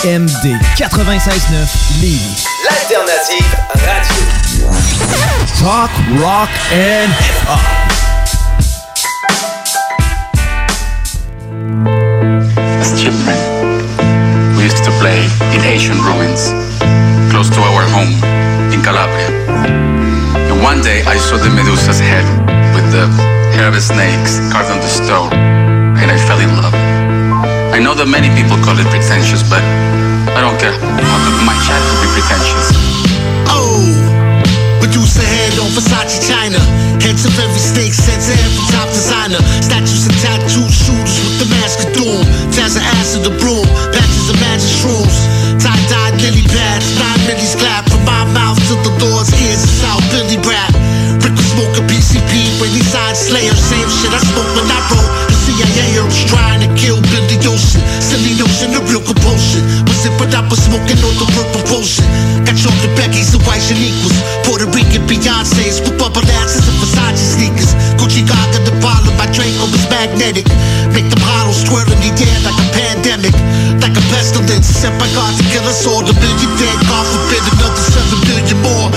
CJMD 0.00 0.56
96.9 0.78 2.00
Lévis. 2.00 2.44
L'alternative 2.64 3.56
radio. 3.84 4.70
Talk, 5.58 5.90
rock 6.20 6.48
and 6.72 7.12
hip-hop. 7.12 7.60
As 12.80 13.00
children, 13.00 13.36
we 14.56 14.64
used 14.64 14.82
to 14.84 14.90
play 15.00 15.20
in 15.54 15.60
Asian 15.64 15.98
ruins, 16.00 16.48
close 17.30 17.50
to 17.50 17.60
our 17.60 17.84
home 17.92 18.14
in 18.72 18.80
Calabria. 18.80 19.28
And 20.48 20.62
one 20.62 20.80
day 20.80 21.02
I 21.04 21.18
saw 21.18 21.36
the 21.36 21.50
Medusa's 21.50 22.00
head 22.00 22.24
with 22.74 22.90
the 22.90 23.06
hair 23.52 23.68
of 23.68 23.76
snakes 23.82 24.40
carved 24.50 24.70
on 24.70 24.80
the 24.80 24.88
stone, 24.88 25.32
and 26.00 26.10
I 26.10 26.16
fell 26.26 26.40
in 26.40 26.56
love. 26.56 26.89
I 27.80 27.82
know 27.82 27.94
that 27.94 28.12
many 28.12 28.28
people 28.36 28.60
call 28.60 28.76
it 28.76 28.84
pretentious, 28.92 29.40
but 29.48 29.64
I 30.36 30.44
don't 30.44 30.60
care. 30.60 30.76
My 31.48 31.56
child 31.64 31.80
to 31.80 31.96
be 32.04 32.12
pretentious. 32.12 32.76
Oh, 33.48 33.80
Medusa 34.80 35.22
head 35.22 35.54
on 35.60 35.70
Versace 35.76 36.24
China. 36.24 36.60
Heads 37.04 37.24
of 37.24 37.36
every 37.38 37.60
snake, 37.60 37.92
sets 37.92 38.32
of 38.32 38.36
every 38.40 38.64
top 38.72 38.88
designer. 38.88 39.40
Statues 39.60 40.08
and 40.08 40.16
tattoo 40.24 40.66
shooters 40.68 41.16
with 41.20 41.36
the 41.44 41.48
mask 41.52 41.84
of 41.84 41.90
doom. 41.96 42.24
Jazz 42.52 42.76
of 42.76 42.84
acid, 43.00 43.22
the 43.28 43.34
broom. 43.36 43.66
Patches 43.92 44.28
of 44.32 44.36
magic 44.40 44.72
shrooms. 44.80 45.16
Tie 45.60 45.84
dyed 45.92 46.16
lily 46.24 46.44
pads. 46.48 46.88
Nine 46.96 47.20
millies 47.28 47.54
clap 47.56 47.84
from 47.92 48.04
my 48.08 48.24
mouth 48.32 48.56
to 48.68 48.74
the 48.80 48.92
Lord's 49.04 49.28
ears. 49.36 49.60
It's 49.60 49.84
how 49.84 50.00
Billy 50.08 50.40
rap. 50.48 50.72
Rick 51.20 51.36
was 51.36 51.48
smoking 51.52 51.84
PCP 51.84 52.60
when 52.60 52.70
he 52.72 52.80
signed 52.80 53.16
Slayer. 53.16 53.52
Same 53.52 53.88
shit 53.90 54.12
I 54.14 54.20
smoke 54.24 54.48
when 54.56 54.64
I 54.70 54.80
roll. 54.88 55.08
The 55.28 55.36
CIA 55.36 56.00
was 56.00 56.24
trying 56.30 56.64
to 56.64 56.70
kill 56.78 56.96
Billy 57.12 57.36
Ocean. 57.44 57.82
Silly 58.00 58.38
notion, 58.38 58.72
the 58.72 58.80
real 58.88 59.02
compulsion. 59.02 59.60
Was 59.84 60.06
it 60.06 60.14
but 60.16 60.30
I 60.32 60.40
was 60.46 60.62
smoking 60.62 61.00
on 61.02 61.14
the 61.18 61.26
purple 61.34 61.64
potion. 61.66 62.06
Got 62.46 62.56
chocolate 62.56 62.94
Becky's 62.96 63.34
and 63.34 63.42
white 63.44 63.60
Shaniquas. 63.60 64.14
Puerto 64.46 64.69
Rican 64.74 65.02
Beyonce's 65.06 65.80
with 65.82 65.98
bubble 65.98 66.24
asses 66.42 66.66
and 66.68 66.76
Versace 66.78 67.18
sneakers. 67.36 67.74
Gucci 67.98 68.22
Gaga, 68.26 68.62
the 68.66 68.74
bottle, 68.82 69.12
my 69.18 69.26
Draco 69.34 69.66
was 69.70 69.84
magnetic. 69.90 70.46
Make 70.94 71.08
them 71.10 71.22
hollows 71.22 71.62
twirl 71.66 71.86
in 71.90 71.98
the 72.02 72.12
air 72.14 72.38
like 72.46 72.58
a 72.58 72.66
pandemic. 72.74 73.34
Like 73.82 73.96
a 73.96 74.04
pestilence, 74.12 74.66
sent 74.66 74.94
by 74.98 75.08
God 75.14 75.32
to 75.38 75.44
kill 75.50 75.64
us 75.66 75.86
all. 75.86 76.02
The 76.02 76.14
million 76.14 76.50
dead, 76.58 76.78
God 76.86 77.04
forbid 77.08 77.42
another 77.58 77.82
seven 77.82 78.18
billion 78.26 78.58
more. 78.62 78.88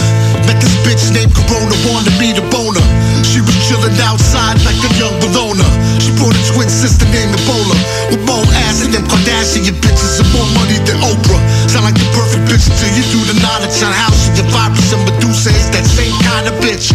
Met 0.45 0.59
this 0.61 0.75
bitch 0.85 1.03
named 1.13 1.33
Corona, 1.33 1.75
wanted 1.89 2.15
me 2.19 2.33
to 2.33 2.43
bone 2.53 2.75
her. 2.75 2.87
She 3.33 3.41
was 3.41 3.57
chilling 3.65 3.97
outside 3.97 4.61
like 4.61 4.77
a 4.77 4.93
young 5.01 5.17
Bologna. 5.17 5.65
She 5.97 6.13
brought 6.21 6.37
a 6.37 6.43
twin 6.53 6.69
sister 6.69 7.09
named 7.09 7.33
Ebola. 7.33 7.73
With 8.13 8.21
more 8.29 8.45
ass 8.69 8.85
than 8.85 8.93
them 8.93 9.09
Kardashian 9.09 9.73
bitches 9.81 10.21
and 10.21 10.29
more 10.37 10.45
money 10.53 10.77
than 10.85 11.01
Oprah. 11.01 11.41
Sound 11.65 11.89
like 11.89 11.97
the 11.97 12.05
perfect 12.13 12.45
bitch 12.45 12.69
until 12.69 12.93
you 12.93 13.01
do 13.09 13.25
the 13.33 13.41
knowledge 13.41 13.73
on 13.81 13.89
how 13.89 14.13
she 14.13 14.29
your 14.37 14.45
virus 14.53 14.93
and 14.93 15.01
Medusa 15.09 15.49
is 15.49 15.65
that 15.73 15.81
same 15.81 16.13
kind 16.21 16.45
of 16.45 16.53
bitch. 16.61 16.93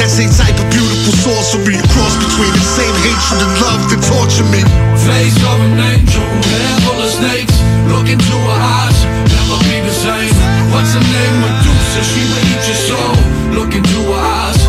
That 0.00 0.08
same 0.08 0.32
type 0.32 0.56
of 0.56 0.64
beautiful 0.72 1.12
sorcery. 1.12 1.76
A 1.76 1.84
cross 1.92 2.16
between 2.24 2.48
the 2.56 2.64
same 2.64 2.96
hatred 3.04 3.44
and 3.44 3.52
love 3.60 3.84
that 3.92 4.00
torture 4.00 4.48
me. 4.48 4.64
Face 5.04 5.36
of 5.44 5.60
an 5.60 5.76
angel, 5.76 6.24
hair 6.24 6.72
full 6.88 6.96
of 7.04 7.12
snakes. 7.20 7.52
Look 7.92 8.08
into 8.08 8.32
her 8.32 8.60
eyes, 8.80 8.96
never 9.28 9.60
be 9.68 9.76
the 9.84 9.92
same. 9.92 10.32
What's 10.72 10.96
her 10.96 11.04
name? 11.04 11.36
Medusa, 11.44 12.00
she 12.00 12.24
will 12.32 12.48
eat 12.48 12.64
your 12.64 12.80
soul. 12.88 13.12
Look 13.52 13.76
into 13.76 14.08
her 14.08 14.24
eyes, 14.24 14.63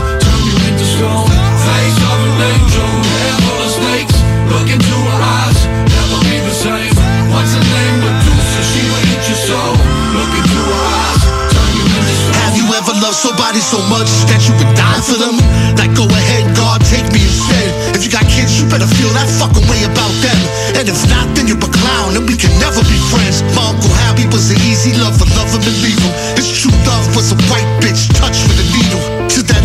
Have 12.41 12.57
you 12.57 12.65
ever 12.73 12.93
loved 13.03 13.17
somebody 13.17 13.61
so 13.61 13.77
much 13.91 14.09
that 14.31 14.41
you 14.49 14.53
would 14.57 14.73
die 14.73 15.01
for 15.05 15.17
them? 15.19 15.37
Like 15.77 15.93
go 15.93 16.09
ahead, 16.09 16.49
God, 16.57 16.81
take 16.89 17.05
me 17.13 17.21
instead. 17.21 17.69
If 17.93 18.03
you 18.05 18.11
got 18.11 18.25
kids, 18.25 18.57
you 18.57 18.65
better 18.69 18.87
feel 18.87 19.11
that 19.13 19.29
fucking 19.37 19.65
way 19.69 19.85
about 19.85 20.13
them. 20.25 20.39
And 20.73 20.89
if 20.89 20.99
not, 21.09 21.29
then 21.37 21.45
you're 21.45 21.61
a 21.61 21.71
clown, 21.71 22.17
and 22.17 22.25
we 22.25 22.35
can 22.35 22.51
never 22.57 22.81
be 22.85 22.97
friends. 23.13 23.45
My 23.53 23.69
Uncle 23.69 23.93
Happy 24.07 24.25
was 24.33 24.49
an 24.51 24.59
easy 24.65 24.97
lover, 24.97 25.27
love 25.37 25.53
him 25.53 25.63
and 25.63 25.77
leave 25.85 26.01
him. 26.01 26.13
His 26.35 26.49
true 26.49 26.75
love 26.89 27.05
was 27.15 27.31
a 27.31 27.37
white 27.51 27.69
bitch, 27.79 28.09
touched 28.17 28.43
with 28.49 28.59
a 28.59 28.67
needle. 28.73 29.14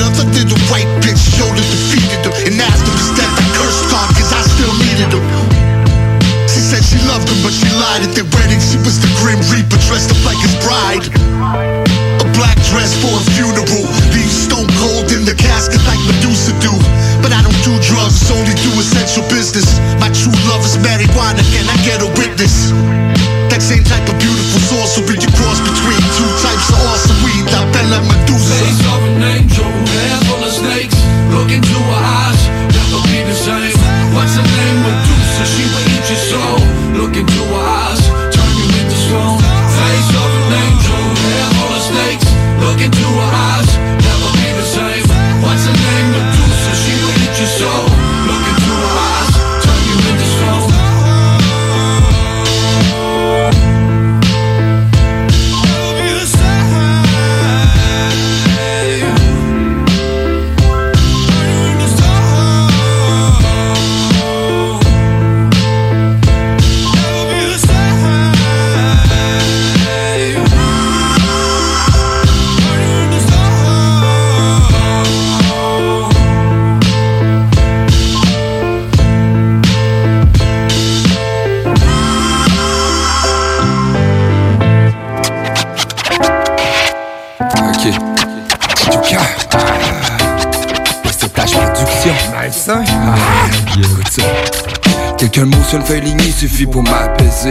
To 0.00 0.08
that 0.08 0.16
other 0.16 0.32
little 0.32 0.56
white 0.72 0.88
bitch, 1.04 1.36
Yoda 1.36 1.60
defeated 1.60 2.24
him. 2.24 2.32
And 2.48 2.56
after 2.56 2.88
his 2.88 3.12
death, 3.20 3.36
I 3.36 3.44
cursed 3.52 3.84
God, 3.92 4.08
cause 4.16 4.32
I 4.32 4.40
still 4.48 4.72
needed 4.80 5.12
him. 5.12 5.24
She 6.48 6.64
said 6.64 6.80
she 6.80 6.96
loved 7.04 7.28
him, 7.28 7.36
but 7.44 7.52
she 7.52 7.68
lied 7.76 8.08
at 8.08 8.16
their 8.16 8.24
wedding. 8.32 8.64
She 8.64 8.80
was 8.80 8.96
the 8.96 9.12
Grim 9.20 9.36
Reaper 9.52 9.76
dressed 9.84 10.08
up 10.08 10.20
like 10.24 10.40
his 10.40 10.56
bride. 10.64 11.04
A 12.16 12.26
black 12.32 12.56
dress 12.72 12.96
for 12.96 13.12
a 13.12 13.22
funeral. 13.36 13.84
Leave 14.16 14.32
stone 14.32 14.72
cold 14.80 15.12
in 15.12 15.28
the 15.28 15.36
casket 15.36 15.84
like 15.84 16.00
Medusa 16.08 16.56
do. 16.64 16.72
But 17.20 17.36
I 17.36 17.44
don't 17.44 17.60
do 17.60 17.76
drugs, 17.84 18.24
only 18.32 18.56
do 18.56 18.72
essential 18.80 19.28
business. 19.28 19.68
My 20.00 20.08
true 20.16 20.32
love 20.48 20.64
is 20.64 20.80
marijuana, 20.80 21.44
can 21.52 21.68
I 21.68 21.76
get 21.84 22.00
a 22.00 22.08
witness? 22.16 22.72
That 23.52 23.60
same 23.60 23.84
type 23.84 24.08
of 24.08 24.16
beautiful 24.16 24.64
sorcery 24.64 25.20
you 25.20 25.28
cross 25.36 25.60
between 25.60 25.99
of 26.68 26.80
awesome 26.92 27.20
weed. 27.24 27.48
I 27.48 27.64
Bella 27.72 27.98
Medusa. 28.04 28.52
Face 28.60 28.84
of 28.84 29.00
an 29.08 29.22
angel, 29.22 29.64
hair 29.64 30.18
full 30.28 30.42
of 30.44 30.52
snakes. 30.52 30.98
Look 31.32 31.50
into 31.50 31.76
her 31.90 32.02
eyes, 32.02 32.40
never 32.74 33.00
be 33.08 33.18
the 33.24 33.36
same. 33.36 33.78
What's 34.12 34.34
her 34.36 34.44
name? 34.44 34.78
Medusa, 34.84 35.44
she 35.46 35.64
will 35.70 35.86
eat 35.94 36.06
your 36.10 36.22
soul. 36.30 36.58
Look 36.98 37.14
into 37.16 37.40
her 37.54 37.66
eyes, 37.86 38.02
turn 38.34 38.52
you 38.58 38.66
into 38.80 38.98
stone. 39.06 39.40
Face 39.78 40.10
of 40.12 40.30
an 40.40 40.52
angel, 40.60 41.02
hair 41.24 41.48
full 41.56 41.72
of 41.78 41.82
snakes. 41.88 42.28
Look 42.60 42.80
into 42.82 43.06
her 43.06 43.32
eyes, 43.48 43.69
Quelques 95.32 95.46
mots 95.46 95.62
sur 95.68 95.78
une 95.78 95.84
feuille 95.84 96.00
lignée 96.00 96.32
suffit 96.32 96.66
pour 96.66 96.82
m'apaiser. 96.82 97.50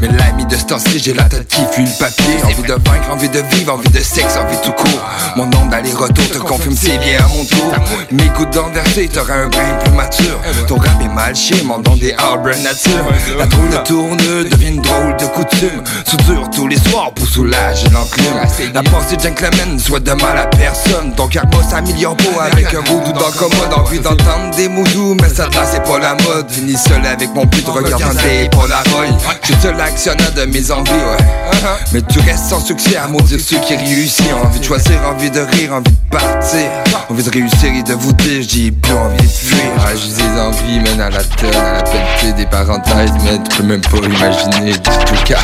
Mais 0.00 0.08
l'ami 0.08 0.46
de 0.46 0.56
ce 0.56 0.64
temps-ci, 0.64 0.98
j'ai 0.98 1.12
la 1.12 1.24
tête 1.24 1.46
qui 1.46 1.60
fuit 1.72 1.84
le 1.84 1.98
papier. 1.98 2.34
Envie 2.44 2.62
de 2.62 2.72
vaincre, 2.72 3.10
envie 3.10 3.28
de 3.28 3.40
vivre, 3.52 3.74
envie 3.74 3.88
de 3.88 4.00
sexe, 4.00 4.36
envie 4.36 4.56
tout 4.64 4.72
court. 4.72 5.00
Mon 5.36 5.46
nombre 5.46 5.70
d'aller-retour 5.70 6.28
te 6.28 6.38
confirme 6.38 6.74
c'est 6.76 6.98
bien 6.98 7.18
à 7.18 7.28
mon 7.28 7.44
tour. 7.44 7.72
Mes 8.10 8.28
gouttes 8.36 8.52
d'enversé, 8.52 9.08
t'auras 9.08 9.34
un 9.34 9.48
brin 9.48 9.78
plus 9.84 9.92
mature. 9.92 10.40
Ton 10.66 10.76
rap 10.76 11.00
est 11.02 11.14
mal 11.14 11.36
chier, 11.36 11.62
mon 11.62 11.78
don 11.78 11.94
des 11.96 12.14
arbres 12.14 12.50
nature. 12.62 13.04
La 13.38 13.46
drôle 13.46 13.70
de 13.70 13.76
tourne 13.86 14.16
devient 14.16 14.68
une 14.68 14.82
drôle 14.82 15.16
de 15.16 15.26
coutume. 15.26 15.84
Soudure 16.08 16.50
tous 16.50 16.66
les 16.66 16.78
soirs 16.78 17.12
pour 17.14 17.26
soulager 17.26 17.88
l'enclume. 17.90 18.72
La 18.74 18.82
pensée 18.82 19.16
gentleman 19.22 19.78
soit 19.78 20.00
de 20.00 20.12
mal 20.12 20.36
à 20.36 20.46
personne. 20.46 21.14
Ton 21.14 21.28
karma 21.28 21.62
s'améliore 21.68 22.16
pas 22.16 22.44
avec 22.50 22.74
un 22.74 22.80
voodoo 22.80 23.12
dans 23.12 23.30
commode. 23.30 23.72
Envie 23.76 24.00
d'entendre 24.00 24.56
des 24.56 24.68
mots 24.68 24.84
doux, 24.94 25.16
mais 25.22 25.28
ça 25.28 25.44
là 25.44 25.64
c'est 25.70 25.84
pas 25.84 25.98
la 25.98 26.16
mode. 26.24 26.50
Fini 26.50 26.76
seul 26.76 27.06
avec 27.06 27.19
mon 27.28 27.44
but 27.44 27.64
de 27.64 27.70
regardant 27.70 28.14
des 28.14 28.48
polaroids. 28.48 29.06
Je 29.42 29.52
suis 29.52 29.62
seul 29.62 29.80
actionnaire 29.80 30.32
de 30.32 30.44
mes 30.46 30.70
envies, 30.70 30.90
ouais. 30.92 31.60
Mais 31.92 32.02
tu 32.02 32.20
restes 32.20 32.48
sans 32.48 32.64
succès 32.64 32.96
à 32.96 33.06
maudire 33.08 33.38
ceux 33.40 33.58
qui 33.58 33.76
réussissent. 33.76 34.32
Envie 34.42 34.60
de 34.60 34.64
choisir, 34.64 35.00
envie 35.06 35.30
de 35.30 35.40
rire, 35.40 35.74
envie 35.74 35.90
de 35.90 36.10
partir. 36.10 36.70
Envie 37.08 37.22
de 37.22 37.30
réussir 37.30 37.72
et 37.72 37.82
de 37.82 37.94
vous 37.94 38.12
dire, 38.12 38.42
j'ai 38.48 38.70
plus 38.70 38.94
envie 38.94 39.16
de 39.16 39.32
fuir. 39.32 39.60
Ah, 39.78 39.90
j'ai 39.94 40.22
des 40.22 40.40
envies, 40.40 40.80
mène 40.80 41.00
à 41.00 41.10
la 41.10 41.22
tonne, 41.24 41.54
à 41.54 41.72
la 41.74 41.82
pelletée, 41.82 42.32
des 42.36 42.46
parenthèses, 42.46 43.12
mais 43.24 43.38
tu 43.48 43.56
peux 43.56 43.62
même 43.64 43.80
pas 43.80 43.98
imaginer 43.98 44.72
du 44.72 44.78
tout 44.80 45.24
cas. 45.24 45.38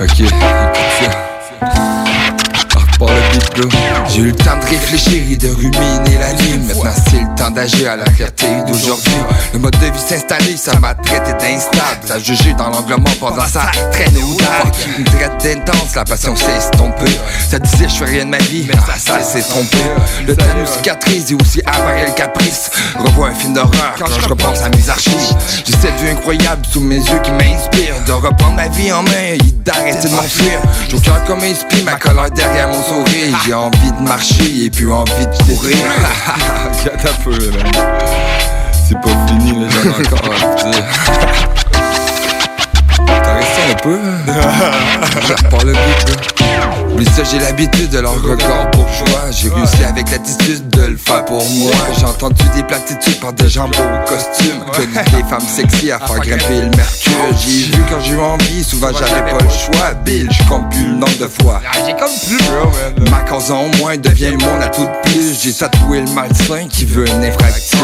Ok, 0.00 0.20
écoute 0.20 0.32
ça. 1.00 1.33
Par 2.98 3.08
le. 3.08 3.68
J'ai 4.08 4.20
eu 4.20 4.26
le 4.26 4.32
temps 4.32 4.56
de 4.56 4.64
réfléchir 4.66 5.22
et 5.30 5.36
de 5.36 5.48
ruminer 5.48 6.18
la 6.18 6.32
nuit. 6.34 6.58
Maintenant, 6.58 6.92
c'est 7.10 7.20
le 7.20 7.34
temps 7.36 7.50
d'agir 7.50 7.90
à 7.90 7.96
la 7.96 8.04
clarté 8.04 8.46
d'aujourd'hui. 8.66 9.12
Le 9.52 9.58
mode 9.58 9.76
de 9.78 9.86
vie 9.86 10.00
s'installer, 10.08 10.56
ça 10.56 10.78
m'a 10.78 10.94
traité 10.94 11.32
d'instable. 11.32 12.00
Ça 12.06 12.18
jugé 12.18 12.54
dans 12.54 12.70
l'angle 12.70 12.96
mort 13.00 13.16
pendant 13.18 13.46
ça 13.46 13.70
traîne 13.90 14.14
dark. 14.38 14.74
Une 14.98 15.04
traite 15.04 15.42
d'intense, 15.42 15.94
la 15.96 16.04
passion 16.04 16.36
s'est 16.36 16.56
estompée. 16.56 17.18
Ça 17.48 17.58
disait, 17.58 17.88
je 17.88 17.94
fais 17.94 18.04
rien 18.04 18.24
de 18.26 18.30
ma 18.30 18.38
vie, 18.38 18.66
mais 18.68 18.74
ça, 18.74 19.18
ça 19.18 19.22
s'est 19.22 19.42
trompé. 19.42 19.78
Le 20.26 20.36
temps 20.36 20.44
nous 20.58 20.66
cicatrise 20.66 21.32
et 21.32 21.34
aussi 21.34 21.60
apparaît 21.66 22.06
le 22.06 22.12
caprice. 22.12 22.70
Revois 22.98 23.28
un 23.28 23.34
film 23.34 23.54
d'horreur 23.54 23.94
quand 23.98 24.06
je 24.20 24.28
repense 24.28 24.60
à 24.62 24.68
mes 24.68 24.88
archives. 24.88 25.34
J'ai 25.64 25.72
cette 25.72 25.96
vue 26.00 26.10
incroyable 26.10 26.62
sous 26.70 26.80
mes 26.80 26.96
yeux 26.98 27.20
qui 27.22 27.32
m'inspire. 27.32 27.94
De 28.06 28.12
reprendre 28.12 28.54
ma 28.54 28.68
vie 28.68 28.92
en 28.92 29.02
main 29.02 29.34
et 29.34 29.52
d'arrêter 29.64 30.08
de 30.08 30.14
m'enfuir. 30.14 30.60
J'ai 30.88 30.96
au 30.96 31.00
cœur 31.00 31.24
comme 31.24 31.40
ma 31.84 31.94
colère 31.94 32.30
derrière 32.30 32.68
mon 32.68 32.82
J'ai 33.44 33.54
envie 33.54 33.92
de 33.92 34.02
marcher 34.08 34.64
et 34.64 34.70
puis 34.70 34.90
envie 34.90 35.26
de 35.26 35.54
courir. 35.54 35.76
Regarde 36.84 37.08
un 37.08 37.22
peu. 37.22 37.38
C'est 38.86 39.00
pas 39.00 39.26
fini, 39.26 39.52
là, 39.60 39.66
j'en 39.70 39.90
ai 39.90 40.06
encore 40.06 40.32
à 40.32 40.70
dire. 40.70 40.84
T'as 43.06 43.34
resté 43.34 43.62
un 43.70 43.74
peu, 43.82 43.98
Je 45.26 45.32
repars 45.32 45.64
le 45.64 45.72
but, 45.72 46.08
là. 46.08 46.33
Oublie 46.94 47.06
ça, 47.06 47.24
j'ai 47.24 47.40
l'habitude 47.40 47.90
de 47.90 47.98
leur 47.98 48.14
record 48.14 48.70
bourgeois. 48.72 49.30
J'ai 49.32 49.48
réussi 49.48 49.82
avec 49.82 50.08
l'attitude 50.12 50.68
de 50.68 50.82
le 50.82 50.96
faire 50.96 51.24
pour 51.24 51.44
moi. 51.50 51.72
J'ai 51.98 52.04
entendu 52.04 52.44
des 52.54 52.62
platitudes 52.62 53.18
par 53.18 53.32
des 53.32 53.48
gens 53.48 53.68
beaux 53.68 53.82
au 53.82 54.08
costume. 54.08 54.60
Connu 54.72 54.92
des 54.92 55.28
femmes 55.28 55.40
sexy 55.40 55.90
à 55.90 55.98
faire 55.98 56.20
grimper 56.20 56.60
le 56.60 56.70
mercure. 56.76 57.38
J'ai 57.44 57.64
vu 57.64 57.82
quand 57.90 58.00
j'ai 58.00 58.12
eu 58.12 58.20
envie, 58.20 58.62
souvent 58.62 58.90
j'avais 58.92 59.28
pas 59.28 59.42
le 59.42 59.50
choix. 59.50 59.94
Bill, 60.04 60.28
je 60.30 60.48
compte 60.48 60.70
plus 60.70 60.86
le 60.86 60.92
nombre 60.94 61.18
de 61.18 61.26
fois. 61.26 61.60
J'ai 61.84 61.94
comme 61.94 62.14
plus, 62.28 62.38
bro, 62.46 62.70
man. 62.70 63.10
Ma 63.10 63.28
cause 63.28 63.50
en 63.50 63.66
moins 63.78 63.96
devient 63.96 64.30
le 64.30 64.38
monde 64.38 64.62
à 64.62 64.68
tout 64.68 64.84
de 64.84 65.10
plus. 65.10 65.42
J'ai 65.42 65.52
tatoué 65.52 66.00
le 66.00 66.10
malsain 66.12 66.68
qui 66.68 66.84
veut 66.84 67.06
un 67.10 67.22
infractus, 67.24 67.74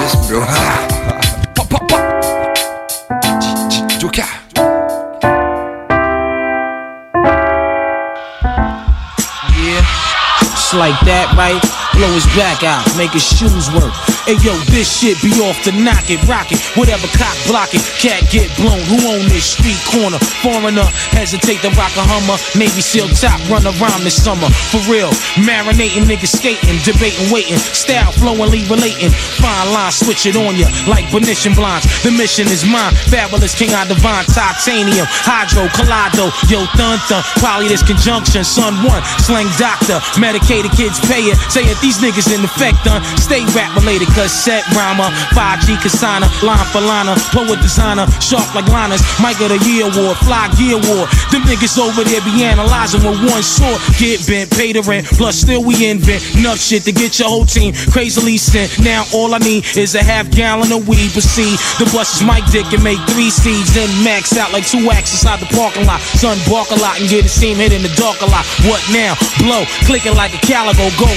Like 10.72 11.00
that, 11.00 11.34
right? 11.36 11.79
Blow 12.00 12.16
his 12.16 12.24
back 12.32 12.64
out, 12.64 12.80
make 12.96 13.12
his 13.12 13.20
shoes 13.20 13.68
work. 13.76 13.92
Hey 14.24 14.40
yo, 14.40 14.56
this 14.72 14.88
shit 14.88 15.20
be 15.20 15.36
off 15.44 15.60
the 15.68 15.76
knock 15.76 16.08
it, 16.08 16.16
rock 16.24 16.48
it. 16.48 16.56
Whatever 16.72 17.04
cock 17.12 17.36
block 17.44 17.76
it, 17.76 17.84
cat 18.00 18.24
get 18.32 18.48
blown. 18.56 18.80
Who 18.88 18.96
own 19.04 19.28
this 19.28 19.52
street 19.52 19.76
corner? 19.84 20.16
Foreigner, 20.40 20.88
hesitate 21.12 21.60
to 21.60 21.68
rock 21.76 21.92
a 22.00 22.04
Hummer. 22.08 22.40
Navy 22.56 22.80
SEAL 22.80 23.12
top, 23.20 23.36
run 23.52 23.68
around 23.68 24.00
this 24.00 24.16
summer. 24.16 24.48
For 24.72 24.80
real, 24.88 25.12
marinating 25.44 26.08
niggas 26.08 26.40
skating, 26.40 26.80
debating, 26.88 27.28
waiting. 27.28 27.60
Style 27.60 28.16
flowingly 28.16 28.64
relating. 28.72 29.12
Fine 29.36 29.68
line, 29.68 29.92
switch 29.92 30.24
it 30.24 30.40
on 30.40 30.56
ya 30.56 30.72
like 30.88 31.04
Venetian 31.12 31.52
blinds. 31.52 31.84
The 32.00 32.16
mission 32.16 32.48
is 32.48 32.64
mine. 32.64 32.96
Fabulous 33.12 33.52
king, 33.52 33.76
I 33.76 33.84
divine 33.84 34.24
titanium. 34.24 35.04
Hydro, 35.04 35.68
Collido, 35.76 36.32
yo, 36.48 36.64
thun 36.80 36.96
thun. 37.12 37.20
This 37.68 37.84
conjunction, 37.84 38.42
son 38.42 38.72
one. 38.88 39.04
Slang 39.20 39.52
doctor, 39.60 40.00
medicated 40.16 40.72
kids 40.72 40.96
pay 41.04 41.28
it. 41.28 41.36
Say 41.52 41.68
it, 41.68 41.76
these 41.90 41.98
niggas 41.98 42.30
in 42.30 42.44
effect 42.44 42.84
done. 42.84 43.02
Stay 43.18 43.42
rap 43.50 43.74
related, 43.74 44.06
cause 44.14 44.30
set 44.30 44.62
rhymer. 44.78 45.10
5G 45.34 45.74
Kasana, 45.82 46.30
line 46.42 46.66
for 46.70 46.80
liner. 46.80 47.18
Poet 47.34 47.58
designer, 47.58 48.06
sharp 48.22 48.46
like 48.54 48.68
liners. 48.70 49.02
Mike 49.18 49.40
of 49.42 49.50
the 49.50 49.58
Year 49.66 49.90
Award, 49.90 50.16
Fly 50.22 50.46
Gear 50.54 50.78
Award. 50.78 51.10
Them 51.34 51.42
niggas 51.50 51.82
over 51.82 52.04
there 52.06 52.22
be 52.22 52.44
analyzing 52.44 53.02
with 53.02 53.18
one 53.26 53.42
sword. 53.42 53.82
Get 53.98 54.22
bent, 54.26 54.50
pay 54.54 54.72
the 54.72 54.82
rent. 54.86 55.06
Plus, 55.18 55.42
still 55.42 55.64
we 55.64 55.90
invent 55.90 56.22
enough 56.38 56.58
shit 56.62 56.84
to 56.84 56.92
get 56.92 57.18
your 57.18 57.28
whole 57.28 57.44
team 57.46 57.74
crazily 57.90 58.36
sent. 58.38 58.78
Now, 58.78 59.02
all 59.12 59.34
I 59.34 59.38
need 59.38 59.66
is 59.76 59.94
a 59.94 60.02
half 60.02 60.30
gallon 60.30 60.70
of 60.70 60.86
weed. 60.86 61.10
But 61.10 61.26
see, 61.26 61.58
the 61.82 61.90
bus 61.90 62.20
is 62.20 62.22
Mike 62.22 62.46
Dick 62.54 62.70
and 62.70 62.84
make 62.84 63.02
three 63.10 63.30
seeds. 63.30 63.74
Then 63.74 63.90
max 64.04 64.36
out 64.38 64.52
like 64.52 64.66
two 64.66 64.90
acts 64.94 65.10
inside 65.10 65.40
the 65.42 65.50
parking 65.56 65.86
lot. 65.86 66.00
Son, 66.00 66.38
bark 66.46 66.70
a 66.70 66.78
lot 66.78 67.00
and 67.00 67.10
get 67.10 67.26
his 67.26 67.34
team 67.34 67.58
hit 67.58 67.72
in 67.74 67.82
the 67.82 67.92
dark 67.98 68.22
a 68.22 68.30
lot. 68.30 68.46
What 68.70 68.78
now? 68.94 69.18
Blow, 69.42 69.66
clicking 69.90 70.14
like 70.14 70.30
a 70.34 70.40
calico. 70.46 70.86
Go, 70.94 71.10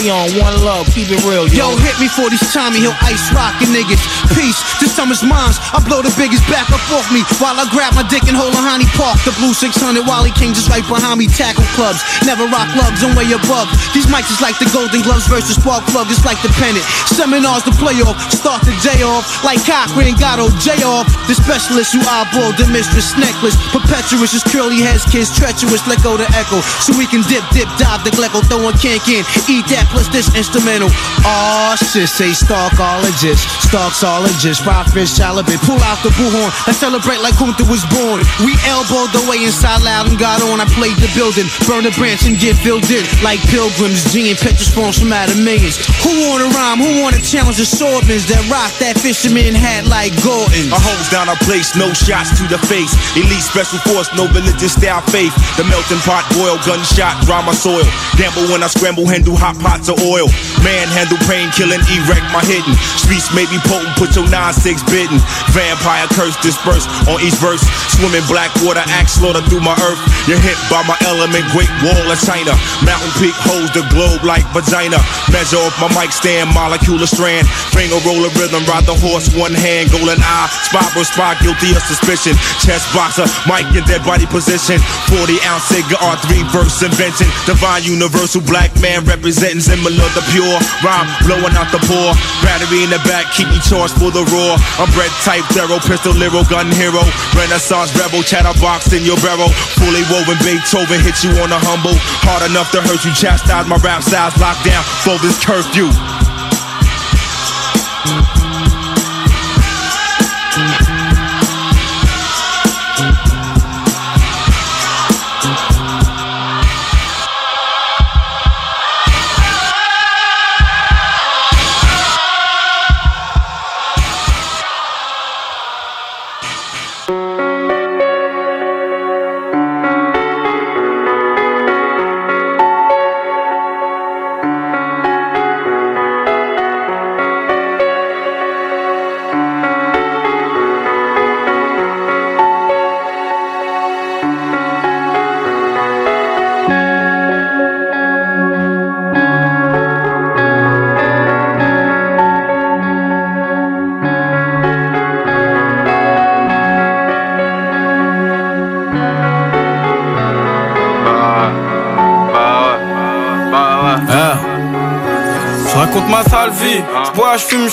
Maximilian, 0.00 0.40
one 0.40 0.56
love, 0.64 0.88
keep 0.96 1.12
it 1.12 1.20
real, 1.28 1.44
yo. 1.52 1.68
Yo, 1.68 1.76
hit 1.76 1.92
me 2.00 2.08
for 2.08 2.32
these 2.32 2.40
Tommy 2.52 2.80
Hill 2.80 2.96
ice 3.04 3.28
rockin' 3.36 3.68
niggas. 3.68 4.00
Peace, 4.32 4.56
this 4.80 4.96
summer's 4.96 5.20
mine. 5.20 5.52
I 5.76 5.82
blow 5.84 6.00
the 6.00 6.12
biggest 6.16 6.40
back 6.48 6.68
up 6.72 6.80
off 6.92 7.04
me 7.12 7.20
while 7.36 7.56
I 7.56 7.68
grab 7.68 7.92
my 7.92 8.04
dick 8.08 8.24
and 8.24 8.36
hold 8.36 8.56
a 8.56 8.62
honey 8.62 8.88
park. 8.96 9.20
The 9.28 9.34
blue 9.36 9.52
600 9.52 10.00
Wally 10.08 10.32
King 10.32 10.56
just 10.56 10.72
right 10.72 10.84
behind 10.84 11.20
me. 11.20 11.28
Tackle 11.28 11.68
clubs, 11.76 12.00
never 12.24 12.48
rock 12.48 12.68
lugs 12.76 13.04
and 13.04 13.12
way 13.12 13.28
above. 13.32 13.68
These 13.92 14.08
mics 14.08 14.32
is 14.32 14.40
like 14.40 14.56
the 14.56 14.68
Golden 14.72 15.04
Gloves 15.04 15.28
versus 15.28 15.60
Spark 15.60 15.84
Plug. 15.92 16.08
It's 16.08 16.24
like 16.24 16.40
the 16.40 16.52
pennant. 16.56 16.84
Seminars 17.12 17.64
to 17.68 17.72
play 17.76 18.00
off, 18.00 18.16
start 18.32 18.64
the 18.64 18.72
day 18.80 19.04
off. 19.04 19.28
Like 19.44 19.60
Cochran, 19.68 20.16
Gatto, 20.16 20.48
J 20.64 20.80
off. 20.80 21.08
The 21.28 21.36
specialist 21.36 21.92
who 21.92 22.00
eyeball 22.08 22.56
the 22.56 22.64
mistress 22.72 23.12
necklace. 23.20 23.58
Perpetuous 23.68 24.32
is 24.32 24.44
curly 24.48 24.80
heads, 24.80 25.04
kids 25.04 25.28
treacherous. 25.28 25.84
Let 25.84 26.00
go 26.00 26.16
the 26.16 26.28
echo 26.32 26.64
so 26.80 26.96
we 26.96 27.04
can 27.04 27.20
dip, 27.28 27.44
dip, 27.52 27.68
dive 27.76 28.00
the 28.06 28.14
glecko, 28.14 28.40
throwing 28.48 28.78
cank 28.80 29.04
in. 29.10 29.26
Eat 29.50 29.66
that 29.74 29.89
plus 29.90 30.08
this 30.08 30.30
instrumental. 30.34 30.88
Aw, 31.26 31.76
shit, 31.76 32.08
say 32.08 32.30
Starkologist, 32.30 33.42
Starksologist, 33.66 34.62
five 34.64 34.86
fish 34.94 35.18
halibut. 35.18 35.60
Pull 35.66 35.78
out 35.84 35.98
the 36.02 36.10
bullhorn 36.16 36.50
and 36.66 36.74
celebrate 36.74 37.20
like 37.20 37.34
Kunta 37.34 37.66
was 37.68 37.84
born. 37.92 38.22
We 38.46 38.54
elbowed 38.66 39.10
the 39.12 39.22
way 39.28 39.42
inside 39.44 39.82
loud 39.82 40.08
and 40.08 40.18
got 40.18 40.42
on. 40.42 40.62
I 40.62 40.66
played 40.78 40.96
the 41.02 41.10
building, 41.14 41.46
burn 41.66 41.84
a 41.86 41.92
branch 41.98 42.24
and 42.24 42.38
get 42.38 42.56
filled 42.56 42.88
in 42.88 43.04
like 43.22 43.42
pilgrims. 43.50 44.06
G 44.10 44.30
and 44.30 44.38
Petrus 44.38 44.72
from 44.72 45.12
out 45.12 45.28
of 45.28 45.38
millions. 45.42 45.76
Who 46.02 46.10
wanna 46.26 46.48
rhyme? 46.54 46.78
Who 46.78 47.02
wanna 47.02 47.20
challenge 47.20 47.58
the 47.58 47.68
swordmans 47.68 48.26
that 48.30 48.42
rock 48.48 48.70
that 48.78 48.96
fisherman 48.98 49.54
hat 49.54 49.86
like 49.86 50.14
Gordon? 50.22 50.70
A 50.72 50.78
hose 50.78 51.08
down 51.10 51.28
our 51.28 51.38
place, 51.44 51.74
no 51.76 51.92
shots 51.92 52.32
to 52.38 52.46
the 52.46 52.58
face. 52.70 52.94
Elite 53.18 53.42
special 53.42 53.78
force, 53.90 54.08
no 54.14 54.30
religious 54.30 54.72
style 54.78 55.02
faith. 55.10 55.34
The 55.58 55.64
melting 55.66 56.00
pot 56.06 56.24
boil, 56.32 56.56
gunshot, 56.62 57.26
dry 57.26 57.42
my 57.44 57.52
soil. 57.52 57.84
Gamble 58.16 58.46
when 58.50 58.62
I 58.62 58.68
scramble, 58.68 59.06
handle 59.06 59.36
hot 59.36 59.58
pots 59.80 59.88
of 59.88 59.96
oil. 60.04 60.28
Manhandle 60.60 61.16
pain, 61.24 61.48
killing, 61.56 61.80
erect 61.88 62.26
my 62.36 62.44
hidden. 62.44 62.76
Streets 63.00 63.32
may 63.32 63.48
be 63.48 63.56
potent, 63.64 63.96
put 63.96 64.12
your 64.12 64.28
9-6 64.28 64.84
bitten. 64.92 65.16
Vampire 65.56 66.04
curse 66.12 66.36
dispersed 66.44 66.88
on 67.08 67.16
each 67.24 67.36
verse. 67.40 67.64
Swimming 67.96 68.24
black 68.28 68.52
water, 68.60 68.84
axe 68.92 69.16
slaughter 69.16 69.40
through 69.48 69.64
my 69.64 69.76
earth. 69.88 70.00
You're 70.28 70.40
hit 70.40 70.56
by 70.68 70.84
my 70.84 70.96
element, 71.08 71.48
great 71.56 71.70
wall 71.80 72.04
of 72.04 72.20
China. 72.20 72.52
Mountain 72.84 73.12
peak 73.16 73.36
holds 73.48 73.72
the 73.72 73.84
globe 73.88 74.20
like 74.20 74.44
vagina. 74.52 75.00
Measure 75.32 75.60
off 75.64 75.76
my 75.80 75.88
mic 75.96 76.12
stand, 76.12 76.52
molecular 76.52 77.08
strand. 77.08 77.48
Finger 77.72 77.96
roll 78.04 78.20
a 78.20 78.30
rhythm, 78.36 78.64
ride 78.68 78.84
the 78.84 78.96
horse, 79.00 79.32
one 79.32 79.56
hand, 79.56 79.88
golden 79.88 80.20
eye. 80.20 80.48
Spot 80.68 80.88
for 80.92 81.04
spot, 81.08 81.40
guilty 81.40 81.72
of 81.72 81.82
suspicion. 81.88 82.36
Chest 82.60 82.84
boxer, 82.92 83.24
mic 83.48 83.64
in 83.72 83.84
dead 83.88 84.04
body 84.04 84.28
position. 84.28 84.76
40 85.08 85.40
ounce 85.48 85.64
cigar, 85.72 85.96
R3 86.00 86.44
verse 86.52 86.84
invention. 86.84 87.28
Divine 87.48 87.84
universal 87.84 88.44
black 88.44 88.68
man 88.84 89.04
representing 89.08 89.60
similar 89.70 90.10
the 90.18 90.24
pure. 90.34 90.58
Rhyme 90.82 91.06
blowing 91.22 91.54
out 91.54 91.70
the 91.70 91.78
pore. 91.86 92.12
Battery 92.42 92.82
in 92.82 92.90
the 92.90 92.98
back, 93.06 93.30
keep 93.30 93.46
me 93.46 93.62
charged 93.62 93.94
for 93.94 94.10
the 94.10 94.26
roar. 94.34 94.58
I'm 94.82 94.90
bred 94.90 95.14
type, 95.22 95.46
thorough, 95.54 95.78
pistol, 95.78 96.10
lyrical, 96.12 96.42
gun 96.50 96.74
hero. 96.74 97.06
Renaissance 97.38 97.94
rebel, 97.94 98.26
chatterbox 98.26 98.90
in 98.90 99.06
your 99.06 99.18
barrel. 99.22 99.48
Fully 99.78 100.02
woven 100.10 100.38
Beethoven, 100.42 100.98
hit 101.06 101.22
you 101.22 101.30
on 101.38 101.54
a 101.54 101.60
humble. 101.62 101.94
Hard 102.26 102.50
enough 102.50 102.74
to 102.74 102.82
hurt 102.82 103.06
you, 103.06 103.14
chastise 103.14 103.66
my 103.70 103.78
rap 103.78 104.02
styles, 104.02 104.34
locked 104.42 104.66
down 104.66 104.82
for 105.06 105.14
this 105.22 105.38
curfew. 105.38 106.29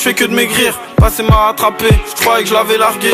Fais 0.08 0.14
que 0.14 0.24
de 0.24 0.34
maigrir. 0.34 0.74
Passé 0.96 1.22
m'a 1.22 1.36
rattrapé, 1.36 1.88
je 1.90 2.22
croyais 2.22 2.44
que 2.44 2.50
je 2.50 2.54
l'avais 2.54 2.78
largué. 2.78 3.12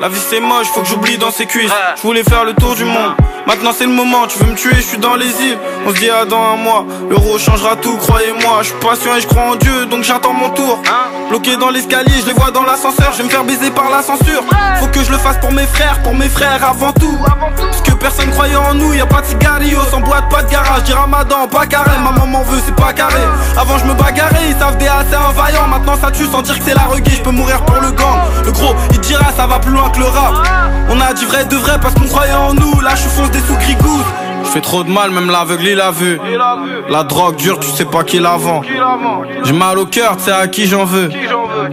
La 0.00 0.08
vie 0.08 0.20
c'est 0.30 0.38
moche, 0.38 0.68
faut 0.68 0.82
que 0.82 0.86
j'oublie 0.86 1.18
dans 1.18 1.32
ses 1.32 1.46
cuisses. 1.46 1.72
Je 1.96 2.02
voulais 2.02 2.22
faire 2.22 2.44
le 2.44 2.54
tour 2.54 2.76
du 2.76 2.84
monde. 2.84 3.14
Maintenant 3.46 3.72
c'est 3.76 3.86
le 3.86 3.92
moment, 3.92 4.28
tu 4.28 4.38
veux 4.38 4.50
me 4.52 4.54
tuer, 4.54 4.76
je 4.76 4.82
suis 4.82 4.98
dans 4.98 5.16
les 5.16 5.26
îles. 5.26 5.58
On 5.86 5.90
se 5.90 5.98
dit 5.98 6.08
à 6.08 6.24
dans 6.24 6.40
un 6.40 6.56
mois, 6.56 6.84
l'euro 7.10 7.38
changera 7.38 7.74
tout, 7.76 7.96
croyez-moi. 7.96 8.58
Je 8.60 8.68
suis 8.68 8.78
patient 8.78 9.16
et 9.16 9.20
je 9.20 9.26
crois 9.26 9.42
en 9.42 9.56
Dieu, 9.56 9.86
donc 9.86 10.04
j'attends 10.04 10.34
mon 10.34 10.50
tour. 10.50 10.80
Bloqué 11.28 11.56
dans 11.56 11.70
l'escalier, 11.70 12.12
je 12.20 12.26
les 12.26 12.32
vois 12.34 12.52
dans 12.52 12.62
l'ascenseur, 12.62 13.12
je 13.12 13.18
vais 13.18 13.24
me 13.24 13.28
faire 13.28 13.42
baiser 13.42 13.70
par 13.70 13.90
la 13.90 14.00
censure. 14.00 14.44
Faut 14.76 14.86
que 14.86 15.02
je 15.02 15.10
le 15.10 15.18
fasse 15.18 15.38
pour 15.38 15.50
mes 15.50 15.66
frères, 15.66 16.00
pour 16.02 16.14
mes 16.14 16.28
frères 16.28 16.64
avant 16.64 16.92
tout. 16.92 17.18
Parce 17.56 17.80
que 17.82 17.92
personne 17.92 18.30
croyait 18.30 18.54
en 18.54 18.74
nous, 18.74 18.94
y 18.94 19.00
a 19.00 19.06
pas 19.06 19.22
de 19.22 19.26
cigarillos, 19.26 19.82
sans 19.90 20.00
boîte, 20.00 20.28
pas 20.30 20.44
de 20.44 20.50
garage. 20.50 20.84
Dis 20.84 20.92
ramadan, 20.92 21.48
pas 21.48 21.66
carré, 21.66 21.90
ma 22.02 22.12
maman 22.12 22.42
veut, 22.42 22.60
c'est 22.64 22.76
pas 22.76 22.92
carré. 22.92 23.22
Avant 23.56 23.76
je 23.78 23.86
me 23.86 23.94
bagarrais, 23.94 24.50
ils 24.50 24.56
savent 24.56 24.76
des 24.78 24.86
assez 24.86 25.16
vaillant. 25.36 25.66
Maintenant 25.68 25.96
ça 26.00 26.12
tue 26.12 26.26
sans 26.26 26.42
dire 26.42 26.58
que 26.58 26.64
c'est 26.64 26.74
la 26.74 26.82
reggae, 26.84 27.10
je 27.10 27.22
peux 27.22 27.32
mourir 27.32 27.60
pour 27.64 27.80
le 27.80 27.90
gang. 27.90 28.20
Le 28.44 28.52
gros, 28.52 28.74
il 28.92 29.00
dira 29.00 29.32
ça 29.36 29.48
va 29.48 29.58
plus 29.58 29.72
loin 29.72 29.90
que 29.90 29.98
le 29.98 30.06
rap. 30.06 30.34
On 30.88 31.00
a 31.00 31.12
du 31.12 31.26
vrai 31.26 31.44
de 31.44 31.56
vrai 31.56 31.78
parce 31.82 31.94
qu'on 31.94 32.06
croyait 32.06 32.34
en 32.34 32.54
nous, 32.54 32.80
là 32.80 32.94
je 32.94 33.08
fonce 33.08 33.30
des 33.32 33.40
sous 33.40 33.56
grigous. 33.56 34.04
Je 34.46 34.52
fais 34.52 34.60
trop 34.60 34.84
de 34.84 34.90
mal, 34.90 35.10
même 35.10 35.30
l'aveugle 35.30 35.66
il 35.66 35.80
a 35.80 35.90
vu. 35.90 36.18
La 36.88 37.02
drogue 37.02 37.36
dure, 37.36 37.58
tu 37.58 37.68
sais 37.68 37.84
pas 37.84 38.04
qui 38.04 38.18
la 38.18 38.36
vend. 38.36 38.62
J'ai 39.44 39.52
mal 39.52 39.78
au 39.78 39.86
cœur, 39.86 40.16
tu 40.22 40.30
à 40.30 40.46
qui 40.46 40.66
j'en 40.66 40.84
veux. 40.84 41.10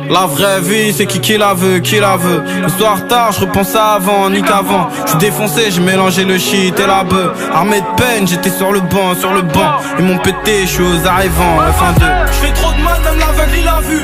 La 0.10 0.26
vraie 0.26 0.60
vie, 0.60 0.92
c'est 0.92 1.06
qui 1.06 1.20
qui 1.20 1.38
la 1.38 1.54
veut, 1.54 1.80
qui 1.80 2.00
la 2.00 2.18
veut. 2.18 2.44
Le 2.62 2.70
soir 2.70 3.08
tard, 3.08 3.32
je 3.32 3.42
repense 3.42 3.76
à 3.76 3.94
avant, 3.94 4.30
ni 4.30 4.42
qu'avant. 4.42 4.90
J'suis 5.06 5.18
défoncé, 5.18 5.72
j'ai 5.72 5.82
mélangé 5.82 6.26
le 6.26 6.38
shit 6.38 6.78
et 6.80 6.88
la 6.88 7.04
bœuf. 7.04 7.32
Armé 7.54 7.80
de 7.80 7.96
peine, 7.96 8.28
j'étais 8.28 8.50
sur 8.50 8.72
le 8.72 8.82
banc, 8.82 9.14
sur 9.20 9.34
le 9.34 9.44
banc. 9.44 9.78
Ils 10.00 10.06
m'ont 10.06 10.18
pété, 10.18 10.62
je 10.64 10.72
suis 10.72 10.84
aux 10.84 11.08
arrivants, 11.08 11.58
F1 11.60 12.00
2. 12.00 12.06
Je 12.28 12.48
fais 12.48 12.54
trop 12.54 12.72
de 12.72 12.82
mal, 12.82 13.00
même 13.04 13.20
l'aveugle 13.20 13.58
il 13.60 13.68
a 13.68 13.80
vu. 13.82 14.02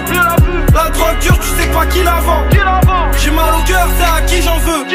La 0.73 0.89
drogue 0.89 1.19
dure, 1.21 1.39
tu 1.39 1.47
sais 1.47 1.69
pas 1.69 1.85
qui 1.87 2.03
la 2.03 2.19
vend. 2.19 2.43
J'ai 3.21 3.31
mal 3.31 3.53
au 3.53 3.63
cœur, 3.67 3.87
c'est 3.97 4.17
à 4.17 4.21
qui 4.21 4.41
j'en 4.41 4.57
veux. 4.57 4.85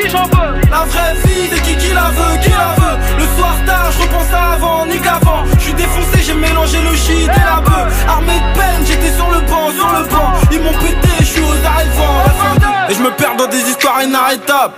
La 0.71 0.85
vraie 0.85 1.15
vie, 1.25 1.49
c'est 1.51 1.63
qui 1.63 1.77
qui 1.77 1.93
la 1.93 2.09
veut, 2.11 2.39
qui 2.43 2.51
la 2.51 2.75
veut. 2.81 2.99
Le 3.19 3.27
soir 3.37 3.55
tard, 3.67 3.91
je 3.93 4.03
repense 4.03 4.33
à 4.33 4.53
avant, 4.55 4.87
ni 4.87 4.99
qu'avant. 4.99 5.45
Je 5.59 5.61
suis 5.61 5.75
défoncé, 5.75 6.23
j'ai 6.23 6.35
mélangé 6.35 6.79
le 6.81 6.95
shit 6.97 7.29
et 7.29 7.45
la 7.45 7.61
bœuf. 7.61 8.05
Armé 8.09 8.33
de 8.33 8.59
peine, 8.59 8.87
j'étais 8.87 9.13
sur 9.13 9.31
le 9.31 9.41
banc, 9.41 9.71
sur 9.73 9.89
le 9.99 10.05
banc. 10.09 10.33
Ils 10.51 10.61
m'ont 10.61 10.73
pété, 10.73 11.09
je 11.21 11.25
suis 11.25 11.43
aux 11.43 11.67
arrivants. 11.67 12.23
F1 12.27 12.61
2. 12.61 12.93
Et 12.93 12.95
je 12.97 13.03
me 13.03 13.11
perds 13.11 13.37
dans 13.37 13.47
des 13.47 13.61
histoires 13.61 14.03
inarrêtables. 14.03 14.75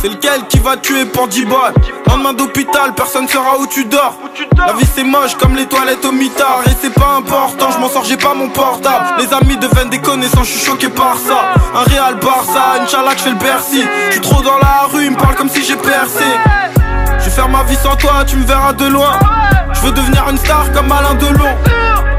C'est 0.00 0.08
lequel 0.08 0.46
qui 0.48 0.58
va 0.58 0.76
tuer 0.76 1.06
pour 1.06 1.26
10 1.28 1.46
balles? 1.46 1.72
Lendemain 2.06 2.34
d'hôpital, 2.34 2.92
personne 2.94 3.26
saura 3.26 3.56
où 3.58 3.66
tu 3.66 3.86
dors 3.86 4.18
La 4.56 4.72
vie 4.72 4.86
c'est 4.94 5.04
moche 5.04 5.34
comme 5.36 5.56
les 5.56 5.66
toilettes 5.66 6.04
au 6.04 6.12
mitard. 6.12 6.62
Et 6.66 6.70
c'est 6.80 6.92
pas 6.94 7.16
important, 7.18 7.70
je 7.70 7.78
m'en 7.78 7.88
sors, 7.88 8.04
j'ai 8.04 8.16
pas 8.16 8.34
mon 8.34 8.48
portable. 8.48 9.04
Les 9.18 9.32
amis 9.32 9.56
deviennent 9.56 9.90
des 9.90 10.00
connaissances, 10.00 10.46
je 10.46 10.52
suis 10.52 10.66
choqué 10.66 10.88
par 10.88 11.16
ça. 11.16 11.52
Un 11.74 11.82
Real 11.90 12.14
Barça, 12.16 12.82
Inch'Allah 12.82 13.12
que 13.12 13.18
je 13.18 13.24
fais 13.24 13.30
le 13.30 13.36
Bercy. 13.36 13.84
Je 14.12 14.20
trop 14.20 14.42
dans 14.42 14.58
la 14.58 14.86
rue, 14.92 15.04
ils 15.04 15.10
me 15.10 15.16
parlent 15.16 15.36
comme 15.36 15.48
si 15.48 15.64
j'ai 15.64 15.76
percé. 15.76 16.24
Je 17.18 17.24
vais 17.24 17.30
faire 17.30 17.48
ma 17.48 17.62
vie 17.64 17.76
sans 17.76 17.96
toi, 17.96 18.24
tu 18.26 18.36
me 18.36 18.44
verras 18.44 18.72
de 18.72 18.86
loin. 18.86 19.18
Je 19.72 19.80
veux 19.80 19.92
devenir 19.92 20.28
une 20.30 20.38
star 20.38 20.70
comme 20.72 20.90
Alain 20.90 21.14
Delon 21.14 21.56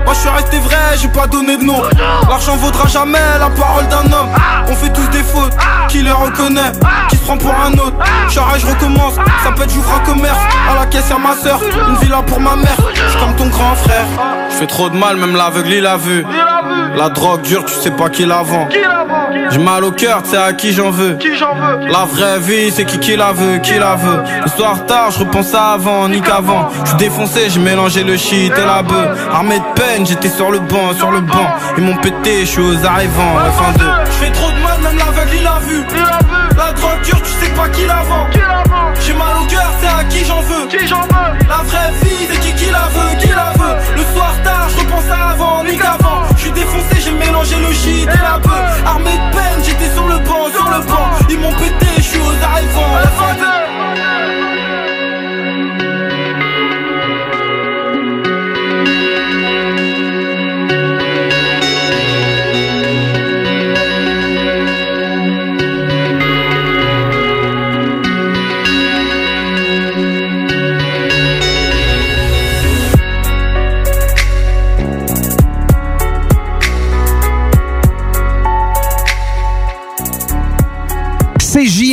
moi 0.05 0.13
je 0.13 0.19
suis 0.19 0.29
resté 0.29 0.59
vrai, 0.59 0.97
j'ai 1.01 1.07
pas 1.07 1.27
donné 1.27 1.57
de 1.57 1.63
nom. 1.63 1.81
L'argent 2.29 2.55
vaudra 2.55 2.87
jamais 2.87 3.19
la 3.39 3.49
parole 3.49 3.87
d'un 3.87 4.11
homme. 4.13 4.29
On 4.67 4.75
fait 4.75 4.93
tous 4.93 5.07
des 5.09 5.23
fautes, 5.23 5.53
qui 5.89 6.01
les 6.01 6.11
reconnaît 6.11 6.71
Qui 7.09 7.17
se 7.17 7.23
prend 7.23 7.37
pour 7.37 7.53
un 7.53 7.73
autre. 7.73 7.97
J'arrête, 8.29 8.61
je 8.61 8.67
recommence, 8.67 9.15
ça 9.43 9.51
peut 9.51 9.63
être 9.63 9.73
j'ouvre 9.73 9.93
un 9.93 10.05
commerce. 10.05 10.39
À 10.71 10.79
la 10.79 10.85
caisse 10.85 11.09
y'a 11.09 11.17
ma 11.17 11.35
soeur, 11.35 11.59
une 11.89 11.95
villa 11.97 12.21
pour 12.21 12.39
ma 12.39 12.55
mère. 12.55 12.77
J'suis 12.93 13.19
comme 13.19 13.35
ton 13.35 13.47
grand 13.47 13.75
frère. 13.75 14.05
Je 14.49 14.55
fais 14.55 14.67
trop 14.67 14.89
de 14.89 14.95
mal, 14.95 15.17
même 15.17 15.35
l'aveugle 15.35 15.73
il 15.73 15.85
a 15.85 15.97
vu. 15.97 16.25
La 16.95 17.09
drogue 17.09 17.41
dure, 17.41 17.65
tu 17.65 17.73
sais 17.73 17.91
pas 17.91 18.09
qui 18.09 18.25
la 18.25 18.41
vend 18.41 18.67
J'ai 19.51 19.59
mal 19.59 19.83
au 19.83 19.91
cœur, 19.91 20.21
sais 20.25 20.37
à 20.37 20.53
qui 20.53 20.73
j'en 20.73 20.91
veux 20.91 21.17
La 21.91 22.05
vraie 22.05 22.39
vie, 22.39 22.71
c'est 22.71 22.85
qui 22.85 22.99
qui 22.99 23.15
la 23.15 23.31
veut, 23.31 23.59
qui 23.59 23.77
la 23.77 23.95
veut 23.95 24.23
Le 24.43 24.49
soir 24.49 24.85
tard, 24.85 25.11
je 25.11 25.19
repense 25.19 25.53
à 25.53 25.73
avant, 25.73 26.07
ni 26.07 26.21
qu'avant 26.21 26.69
J'suis 26.85 26.97
défoncé, 26.97 27.49
j'ai 27.49 27.59
mélangé 27.59 28.03
le 28.03 28.17
shit 28.17 28.51
et 28.51 28.65
la 28.65 28.81
bœuf 28.81 29.27
Armé 29.31 29.59
de 29.59 29.81
peine 29.81 30.05
j'étais 30.05 30.29
sur 30.29 30.51
le 30.51 30.59
banc, 30.59 30.93
sur 30.97 31.11
le 31.11 31.21
banc. 31.21 31.47
Ils 31.77 31.83
m'ont 31.83 31.95
pété, 31.97 32.41
je 32.41 32.45
suis 32.45 32.61
aux 32.61 32.85
arrivants, 32.85 33.35
fin 33.57 33.71
de. 33.73 33.85
Je 34.05 34.11
fais 34.11 34.31
trop 34.31 34.51
de 34.51 34.59
mal, 34.59 34.79
même 34.81 34.97
l'aveugle 34.97 35.37
il 35.39 35.47
a 35.47 35.59
vu. 35.59 35.83
La 36.57 36.71
drogue 36.73 37.01
dure, 37.03 37.21
tu 37.21 37.31
sais 37.31 37.51
pas 37.53 37.67
qui 37.69 37.85
la 37.85 38.01
vend. 38.03 38.27
J'ai 39.05 39.13
mal 39.13 39.35
au 39.41 39.45
cœur, 39.45 39.69
c'est 39.81 39.87
à 39.87 40.03
qui 40.05 40.25
j'en 40.25 40.41
veux. 40.41 40.67
La 41.47 41.63
vraie 41.63 41.91
vie, 42.03 42.27
c'est 42.29 42.39
qui 42.39 42.53
qui 42.53 42.71
la 42.71 42.87
veut, 42.95 43.17
qui 43.19 43.27
la 43.29 43.53
veut. 43.57 43.75
Le 43.95 44.03
soir 44.13 44.33
tard, 44.43 44.67
je 44.69 44.79
repense 44.79 45.11
à 45.11 45.31
avant, 45.31 45.63
ni 45.63 45.77
qu'avant. 45.77 46.24
Suis 46.45 46.53
défoncé, 46.53 47.01
j'ai 47.03 47.11
mélangé 47.11 47.55
le 47.55 47.73
shit 47.73 48.03
et 48.03 48.21
la 48.21 48.37
bœuf. 48.37 48.83
Armé 48.85 49.09
de 49.09 49.35
peine, 49.35 49.63
j'étais 49.63 49.91
sur 49.91 50.05
le 50.05 50.19
banc, 50.19 50.47
sur 50.53 50.69
le 50.69 50.85
banc. 50.85 51.09
Ils 51.27 51.39
m'ont 51.39 51.51
pété, 51.53 51.87
je 51.97 52.01
suis 52.03 52.19
aux 52.19 52.43
arrivants, 52.43 52.99
fin 53.17 53.33
de. 53.33 53.64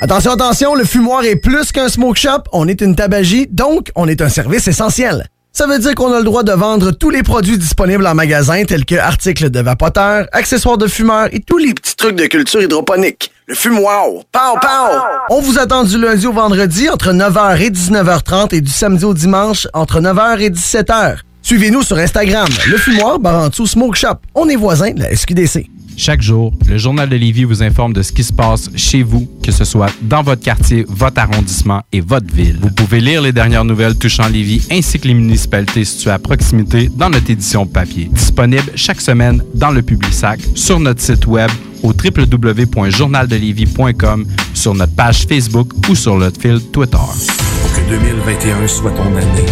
Attention, 0.00 0.30
attention, 0.30 0.74
le 0.76 0.84
fumoir 0.84 1.24
est 1.24 1.34
plus 1.34 1.72
qu'un 1.72 1.88
smoke 1.88 2.16
shop, 2.16 2.44
on 2.52 2.68
est 2.68 2.80
une 2.80 2.94
tabagie, 2.94 3.48
donc 3.50 3.90
on 3.96 4.06
est 4.06 4.22
un 4.22 4.28
service 4.28 4.68
essentiel. 4.68 5.26
Ça 5.50 5.66
veut 5.66 5.80
dire 5.80 5.96
qu'on 5.96 6.12
a 6.12 6.18
le 6.18 6.24
droit 6.24 6.44
de 6.44 6.52
vendre 6.52 6.92
tous 6.92 7.10
les 7.10 7.24
produits 7.24 7.58
disponibles 7.58 8.06
en 8.06 8.14
magasin, 8.14 8.62
tels 8.64 8.84
que 8.84 8.94
articles 8.94 9.50
de 9.50 9.58
vapoteurs, 9.58 10.28
accessoires 10.30 10.78
de 10.78 10.86
fumeurs 10.86 11.26
et 11.32 11.40
tous 11.40 11.58
les 11.58 11.74
petits 11.74 11.96
trucs 11.96 12.14
de 12.14 12.26
culture 12.26 12.62
hydroponique. 12.62 13.32
Le 13.46 13.56
fumoir, 13.56 14.04
pow, 14.30 14.58
pow! 14.60 15.00
On 15.30 15.40
vous 15.40 15.58
attend 15.58 15.82
du 15.82 15.98
lundi 15.98 16.28
au 16.28 16.32
vendredi 16.32 16.88
entre 16.88 17.12
9h 17.12 17.60
et 17.60 17.70
19h30 17.70 18.54
et 18.54 18.60
du 18.60 18.70
samedi 18.70 19.04
au 19.04 19.14
dimanche 19.14 19.66
entre 19.72 20.00
9h 20.00 20.38
et 20.38 20.50
17h. 20.50 21.16
Suivez-nous 21.42 21.82
sur 21.82 21.98
Instagram, 21.98 22.46
le 22.70 22.76
fumoir 22.76 23.18
Barantou 23.18 23.66
Smoke 23.66 23.96
Shop. 23.96 24.18
On 24.36 24.48
est 24.48 24.54
voisins 24.54 24.92
de 24.92 25.00
la 25.00 25.16
SQDC. 25.16 25.68
Chaque 26.00 26.22
jour, 26.22 26.52
le 26.68 26.78
Journal 26.78 27.08
de 27.08 27.16
Lévis 27.16 27.42
vous 27.42 27.60
informe 27.60 27.92
de 27.92 28.02
ce 28.02 28.12
qui 28.12 28.22
se 28.22 28.32
passe 28.32 28.70
chez 28.76 29.02
vous, 29.02 29.28
que 29.42 29.50
ce 29.50 29.64
soit 29.64 29.90
dans 30.00 30.22
votre 30.22 30.40
quartier, 30.40 30.86
votre 30.88 31.20
arrondissement 31.20 31.82
et 31.92 32.00
votre 32.00 32.32
ville. 32.32 32.56
Vous 32.62 32.70
pouvez 32.70 33.00
lire 33.00 33.20
les 33.20 33.32
dernières 33.32 33.64
nouvelles 33.64 33.98
touchant 33.98 34.28
Lévis 34.28 34.68
ainsi 34.70 35.00
que 35.00 35.08
les 35.08 35.14
municipalités 35.14 35.84
situées 35.84 36.12
à 36.12 36.20
proximité 36.20 36.88
dans 36.94 37.10
notre 37.10 37.28
édition 37.28 37.66
papier. 37.66 38.08
Disponible 38.12 38.70
chaque 38.76 39.00
semaine 39.00 39.42
dans 39.56 39.72
le 39.72 39.82
Publisac, 39.82 40.38
sur 40.54 40.78
notre 40.78 41.00
site 41.00 41.26
web 41.26 41.50
au 41.82 41.88
www.journaldelévis.com, 41.88 44.24
sur 44.54 44.74
notre 44.74 44.94
page 44.94 45.26
Facebook 45.26 45.72
ou 45.88 45.96
sur 45.96 46.16
notre 46.16 46.40
fil 46.40 46.60
Twitter. 46.70 46.96
Pour 46.96 47.72
que 47.72 47.80
2021 47.90 48.68
soit 48.68 48.92
ton 48.92 49.16
année. 49.16 49.46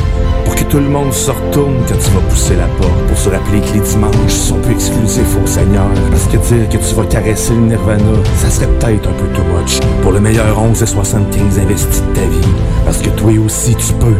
Que 0.56 0.64
tout 0.64 0.78
le 0.78 0.88
monde 0.88 1.12
se 1.12 1.30
retourne 1.30 1.76
quand 1.86 1.98
tu 1.98 2.10
vas 2.10 2.20
pousser 2.28 2.56
la 2.56 2.66
porte. 2.78 3.06
Pour 3.08 3.18
se 3.18 3.28
rappeler 3.28 3.60
que 3.60 3.74
les 3.74 3.80
dimanches 3.80 4.32
sont 4.32 4.58
plus 4.60 4.72
exclusifs 4.72 5.36
au 5.42 5.46
Seigneur. 5.46 5.88
Parce 6.10 6.24
que 6.24 6.36
dire 6.36 6.68
que 6.68 6.76
tu 6.76 6.94
vas 6.94 7.04
caresser 7.04 7.52
le 7.52 7.60
Nirvana, 7.60 8.02
ça 8.36 8.50
serait 8.50 8.66
peut-être 8.66 9.08
un 9.08 9.12
peu 9.12 9.26
too 9.34 9.42
much. 9.54 9.80
Pour 10.02 10.12
le 10.12 10.20
meilleur 10.20 10.60
11 10.60 10.82
et 10.82 10.86
75 10.86 11.58
investis 11.58 12.02
de 12.02 12.14
ta 12.14 12.22
vie. 12.22 12.54
Parce 12.84 12.98
que 12.98 13.10
toi 13.10 13.32
aussi 13.44 13.74
tu 13.76 13.92
peux. 13.94 14.16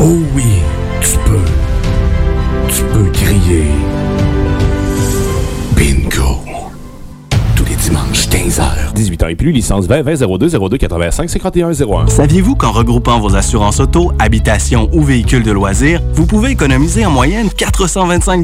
Oh 0.00 0.16
oui, 0.34 0.62
tu 1.00 1.16
peux. 1.24 1.48
Tu 2.68 2.82
peux 2.84 3.10
crier. 3.10 3.64
Dimanches, 7.88 8.28
15h. 8.28 8.92
18 8.92 9.22
ans 9.22 9.28
et 9.28 9.34
plus, 9.34 9.50
licence 9.50 9.86
20 9.86 10.02
20 10.02 10.38
02 10.38 10.68
02 10.68 10.76
85 10.76 11.30
51 11.30 11.72
01. 11.72 12.06
Saviez-vous 12.08 12.54
qu'en 12.54 12.70
regroupant 12.70 13.18
vos 13.18 13.34
assurances 13.34 13.80
auto, 13.80 14.12
habitation 14.18 14.90
ou 14.92 15.02
véhicules 15.02 15.42
de 15.42 15.52
loisirs, 15.52 16.02
vous 16.12 16.26
pouvez 16.26 16.50
économiser 16.50 17.06
en 17.06 17.10
moyenne 17.10 17.48
425 17.48 18.42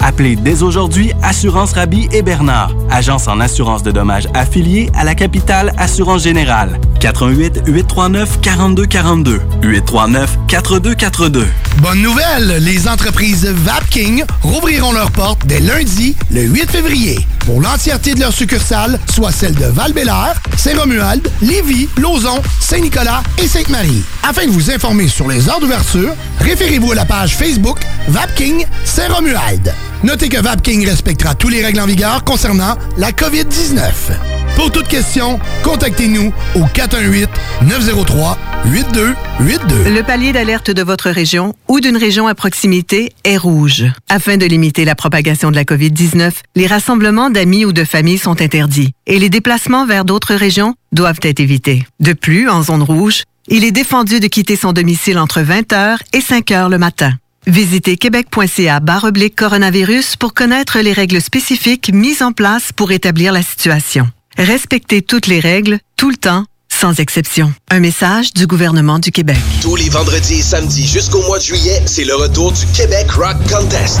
Appelez 0.00 0.36
dès 0.36 0.62
aujourd'hui 0.62 1.12
Assurance 1.22 1.72
Rabi 1.72 2.08
et 2.12 2.22
Bernard, 2.22 2.74
agence 2.90 3.28
en 3.28 3.40
assurance 3.40 3.82
de 3.82 3.90
dommages 3.90 4.28
affiliée 4.34 4.90
à 4.94 5.04
la 5.04 5.14
capitale 5.14 5.72
Assurance 5.78 6.22
Générale. 6.22 6.78
88 7.00 7.62
839 7.66 8.40
4242 8.40 9.40
839 9.62 10.38
4242. 10.48 11.46
Bonne 11.78 12.02
nouvelle, 12.02 12.62
les 12.62 12.88
entreprises 12.88 13.46
Vapking 13.46 14.24
rouvriront 14.42 14.92
leurs 14.92 15.10
portes 15.10 15.46
dès 15.46 15.60
lundi, 15.60 16.16
le 16.30 16.42
8 16.42 16.70
février, 16.70 17.18
pour 17.40 17.60
l'entièreté 17.60 18.14
de 18.14 18.20
leurs 18.20 18.32
succursales, 18.32 18.98
soit 19.12 19.32
celles 19.32 19.54
de 19.54 19.66
val 19.66 19.92
Saint-Romuald, 20.56 21.30
Lévis, 21.42 21.88
Lauson, 21.98 22.40
Saint-Nicolas 22.60 23.22
et 23.38 23.48
Sainte-Marie. 23.48 24.02
Afin 24.22 24.46
de 24.46 24.50
vous 24.50 24.70
informer 24.70 25.08
sur 25.08 25.28
les 25.28 25.48
heures 25.48 25.60
d'ouverture, 25.60 26.14
référez-vous 26.40 26.92
à 26.92 26.94
la 26.94 27.04
page 27.04 27.36
Facebook 27.36 27.80
Vapking 28.08 28.64
Saint-Romuald. 28.84 29.74
Notez 30.04 30.28
que 30.28 30.36
Vapking 30.36 30.86
respectera 30.86 31.34
tous 31.34 31.48
les 31.48 31.64
règles 31.64 31.80
en 31.80 31.86
vigueur 31.86 32.24
concernant 32.24 32.76
la 32.98 33.10
COVID-19. 33.10 33.80
Pour 34.54 34.70
toute 34.70 34.86
question, 34.86 35.40
contactez-nous 35.62 36.30
au 36.56 36.60
418-903-8282. 36.60 37.24
Le 39.88 40.02
palier 40.02 40.34
d'alerte 40.34 40.70
de 40.70 40.82
votre 40.82 41.08
région 41.08 41.54
ou 41.68 41.80
d'une 41.80 41.96
région 41.96 42.26
à 42.26 42.34
proximité 42.34 43.14
est 43.24 43.38
rouge. 43.38 43.86
Afin 44.10 44.36
de 44.36 44.44
limiter 44.44 44.84
la 44.84 44.94
propagation 44.94 45.50
de 45.50 45.56
la 45.56 45.64
COVID-19, 45.64 46.32
les 46.54 46.66
rassemblements 46.66 47.30
d'amis 47.30 47.64
ou 47.64 47.72
de 47.72 47.84
familles 47.84 48.18
sont 48.18 48.42
interdits 48.42 48.92
et 49.06 49.18
les 49.18 49.30
déplacements 49.30 49.86
vers 49.86 50.04
d'autres 50.04 50.34
régions 50.34 50.74
doivent 50.92 51.20
être 51.22 51.40
évités. 51.40 51.86
De 52.00 52.12
plus, 52.12 52.50
en 52.50 52.62
zone 52.62 52.82
rouge, 52.82 53.22
il 53.48 53.64
est 53.64 53.72
défendu 53.72 54.20
de 54.20 54.26
quitter 54.26 54.56
son 54.56 54.74
domicile 54.74 55.18
entre 55.18 55.40
20h 55.40 55.96
et 56.12 56.20
5h 56.20 56.68
le 56.68 56.76
matin. 56.76 57.14
Visitez 57.46 57.98
québec.ca 57.98 58.80
oblique 59.02 59.36
coronavirus 59.36 60.16
pour 60.16 60.32
connaître 60.32 60.78
les 60.78 60.92
règles 60.92 61.20
spécifiques 61.20 61.90
mises 61.92 62.22
en 62.22 62.32
place 62.32 62.72
pour 62.74 62.90
établir 62.90 63.32
la 63.32 63.42
situation. 63.42 64.08
Respectez 64.38 65.02
toutes 65.02 65.26
les 65.26 65.40
règles, 65.40 65.78
tout 65.96 66.10
le 66.10 66.16
temps, 66.16 66.46
sans 66.68 66.98
exception. 67.00 67.52
Un 67.70 67.80
message 67.80 68.32
du 68.32 68.46
gouvernement 68.46 68.98
du 68.98 69.10
Québec. 69.10 69.36
Tous 69.60 69.76
les 69.76 69.90
vendredis 69.90 70.38
et 70.40 70.42
samedis 70.42 70.86
jusqu'au 70.86 71.22
mois 71.22 71.38
de 71.38 71.44
juillet, 71.44 71.82
c'est 71.86 72.04
le 72.04 72.14
retour 72.14 72.52
du 72.52 72.66
Québec 72.74 73.10
Rock 73.12 73.36
Contest. 73.50 74.00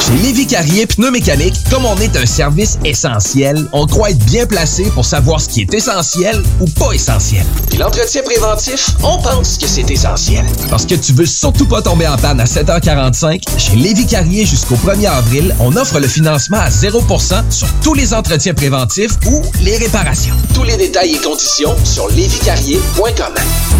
Chez 0.00 0.12
Lévi 0.22 0.46
Carrier 0.46 0.86
Pneumécanique, 0.86 1.54
comme 1.70 1.84
on 1.84 1.96
est 1.96 2.16
un 2.16 2.26
service 2.26 2.78
essentiel, 2.84 3.66
on 3.72 3.86
croit 3.86 4.10
être 4.10 4.24
bien 4.24 4.44
placé 4.46 4.84
pour 4.90 5.04
savoir 5.04 5.40
ce 5.40 5.48
qui 5.48 5.62
est 5.62 5.72
essentiel 5.72 6.42
ou 6.60 6.66
pas 6.66 6.92
essentiel. 6.92 7.44
Puis 7.68 7.78
l'entretien 7.78 8.22
préventif, 8.22 8.90
on 9.02 9.18
pense 9.18 9.56
que 9.56 9.66
c'est 9.66 9.90
essentiel. 9.90 10.44
Parce 10.68 10.84
que 10.84 10.94
tu 10.94 11.12
veux 11.12 11.26
surtout 11.26 11.66
pas 11.66 11.80
tomber 11.80 12.06
en 12.06 12.16
panne 12.16 12.40
à 12.40 12.44
7h45, 12.44 13.40
chez 13.56 13.76
Lévi 13.76 14.06
Carrier 14.06 14.44
jusqu'au 14.44 14.76
1er 14.76 15.08
avril, 15.08 15.54
on 15.60 15.74
offre 15.76 16.00
le 16.00 16.08
financement 16.08 16.58
à 16.58 16.68
0% 16.68 17.50
sur 17.50 17.68
tous 17.82 17.94
les 17.94 18.12
entretiens 18.12 18.54
préventifs 18.54 19.12
ou 19.26 19.42
les 19.62 19.76
réparations. 19.76 20.34
Tous 20.54 20.64
les 20.64 20.76
détails 20.76 21.14
et 21.14 21.18
conditions 21.18 21.74
sur 21.84 22.08
lévicarrier.com. 22.08 23.34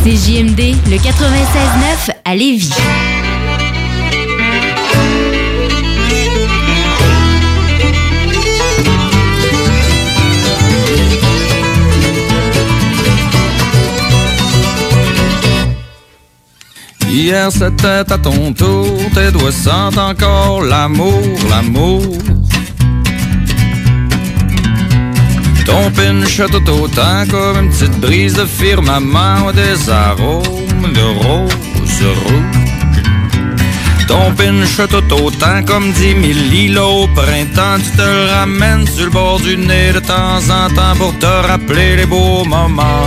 C'est 0.04 0.16
JMD, 0.16 0.76
le 0.88 0.96
96.9 0.96 2.14
à 2.24 2.34
Lévis. 2.34 2.70
Hier 17.16 17.48
c'était 17.52 18.12
à 18.12 18.18
ton 18.18 18.52
tour, 18.52 18.98
tes 19.14 19.30
doigts 19.30 19.52
sentent 19.52 19.98
encore 19.98 20.62
l'amour, 20.62 21.22
l'amour. 21.48 22.02
Ton 25.64 25.92
pinch 25.92 26.42
tout 26.50 26.70
autant 26.70 27.24
comme 27.30 27.66
une 27.66 27.70
petite 27.70 28.00
brise 28.00 28.34
de 28.34 28.44
firmament 28.44 29.52
des 29.52 29.88
arômes 29.88 30.92
de 30.92 31.06
rose 31.22 32.02
rouge. 32.24 32.64
Ton 34.08 34.32
pinch 34.34 34.76
tout 34.90 35.14
autant 35.14 35.62
comme 35.64 35.92
dix 35.92 36.16
mille 36.16 36.50
lilos 36.50 37.04
au 37.04 37.06
printemps, 37.14 37.78
tu 37.78 37.96
te 37.96 38.34
ramènes 38.34 38.88
sur 38.88 39.04
le 39.04 39.10
bord 39.12 39.38
du 39.38 39.56
nez 39.56 39.92
de 39.92 40.00
temps 40.00 40.42
en 40.50 40.68
temps 40.74 40.96
pour 40.98 41.16
te 41.20 41.26
rappeler 41.46 41.94
les 41.94 42.06
beaux 42.06 42.44
moments 42.44 43.06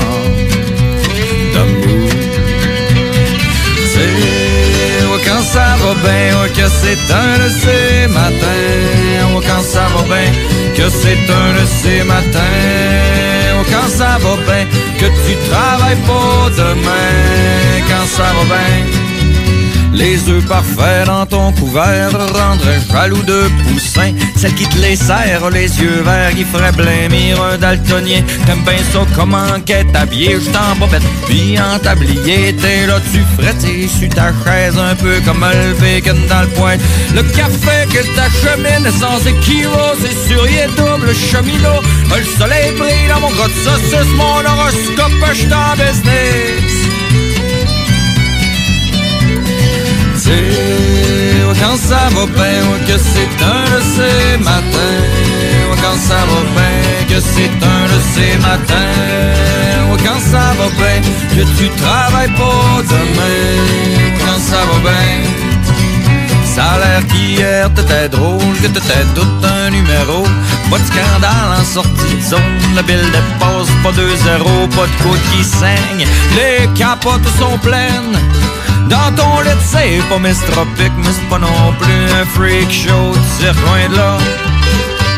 que 6.54 6.68
c'est 6.70 7.14
un 7.14 7.38
de 7.44 7.50
ces 7.50 8.08
matins. 8.08 9.36
Oh, 9.36 9.42
quand 9.42 9.62
ça 9.62 9.88
va 9.94 10.04
bien, 10.04 10.32
que 10.76 10.90
c'est 10.90 11.18
un 11.30 11.54
de 11.60 11.66
ces 11.66 12.04
matins. 12.04 12.40
Oh, 13.60 13.66
quand 13.70 13.90
ça 13.90 14.18
va 14.20 14.36
bien, 14.48 14.66
que 15.00 15.06
tu 15.06 15.36
travailles 15.50 16.02
pas 16.08 16.50
demain. 16.56 17.14
Quand 17.88 18.08
ça 18.08 18.24
va 18.24 18.56
bien. 18.56 19.17
Les 19.98 20.30
œufs 20.30 20.46
parfaits 20.46 21.08
dans 21.08 21.26
ton 21.26 21.52
couvert 21.54 22.12
rendraient 22.12 22.80
jaloux 22.92 23.24
de 23.24 23.50
poussin. 23.64 24.14
Celle 24.36 24.54
qui 24.54 24.68
te 24.68 24.78
les 24.78 24.96
serre, 24.96 25.50
les 25.50 25.82
yeux 25.82 26.04
verts, 26.04 26.36
qui 26.36 26.44
ferait 26.44 26.72
blêmir 26.72 27.42
un 27.42 27.58
daltonien. 27.58 28.22
T'aimes 28.46 28.64
bien 28.64 28.78
ça 28.94 29.00
comment 29.16 29.60
qu'est 29.66 29.88
habillé, 29.96 30.38
je 30.40 30.52
t'en 30.52 30.76
bobette, 30.80 31.02
puis 31.26 31.58
en 31.60 31.80
tablier. 31.80 32.56
T'es 32.56 32.86
là, 32.86 33.00
tu 33.12 33.24
frettes 33.42 33.66
sur 33.90 34.10
ta 34.10 34.32
chaise, 34.46 34.78
un 34.78 34.94
peu 34.94 35.20
comme 35.26 35.44
le 35.44 35.74
bacon 35.82 36.18
dans 36.30 36.42
le 36.42 36.48
poing. 36.50 36.78
Le 37.16 37.24
café 37.24 37.88
que 37.92 38.04
t'achemines 38.16 38.92
sans 39.00 39.20
équivoque, 39.26 39.98
c'est 40.02 40.32
sur 40.32 40.48
y 40.48 40.68
double 40.76 41.16
cheminot. 41.16 41.82
Le 42.16 42.24
soleil 42.38 42.72
brille 42.78 43.08
dans 43.10 43.20
mon 43.20 43.32
grotte 43.32 43.52
saucisse, 43.64 44.14
mon 44.16 44.46
horoscope, 44.46 45.34
je 45.34 45.46
en 45.54 45.74
business. 45.76 46.87
Quand 51.60 51.78
ça 51.78 52.10
va 52.16 52.26
bien, 52.26 52.62
que 52.88 52.98
c'est 52.98 53.44
un 53.44 53.66
de 53.76 53.82
ces 53.96 54.38
matins. 54.44 55.04
Quand 55.82 55.98
ça 56.08 56.20
va 56.30 56.42
bien, 56.56 57.08
que 57.10 57.22
c'est 57.22 57.56
un 57.76 57.84
de 57.94 58.00
ces 58.14 58.38
matins. 58.38 59.98
Quand 60.04 60.20
ça 60.32 60.54
va 60.60 60.68
bien, 60.80 61.02
que 61.36 61.44
tu 61.58 61.70
travailles 61.82 62.34
pas 62.36 62.84
demain. 62.94 63.48
Quand 64.20 64.40
ça 64.40 64.62
va 64.70 64.78
bien. 64.90 65.48
Ça 66.58 66.64
a 66.64 66.78
l'air 66.80 67.08
qu'hier 67.08 67.72
t'étais 67.76 68.10
drôle, 68.10 68.56
que 68.62 68.68
t'étais 68.68 69.06
tout 69.14 69.46
un 69.46 69.70
numéro. 69.70 70.24
Pas 70.72 70.80
de 70.80 70.86
scandale 70.86 71.52
en 71.60 71.64
sortie 71.64 72.16
de 72.16 72.22
zone, 72.22 72.42
la 72.76 72.82
bille 72.82 73.12
dépasse 73.14 73.70
pas 73.84 73.92
2-0, 73.92 74.68
pas 74.76 74.88
de 74.88 75.04
côte 75.04 75.22
qui 75.32 75.44
saigne. 75.44 76.08
Les 76.36 76.68
capotes 76.74 77.30
sont 77.40 77.58
pleines. 77.60 78.18
Dans 78.90 79.12
ton 79.16 79.42
lit, 79.42 79.50
c'est 79.66 80.02
pas 80.10 80.20
mistropique, 80.20 80.94
mais 80.98 81.12
c'est 81.12 81.30
pas 81.30 81.40
non 81.40 81.74
plus 81.80 82.04
un 82.20 82.26
freak 82.26 82.72
show, 82.72 83.14
tu 83.14 83.44
sais, 83.44 83.54
loin 83.54 83.90
de 83.90 83.96
là. 83.96 84.18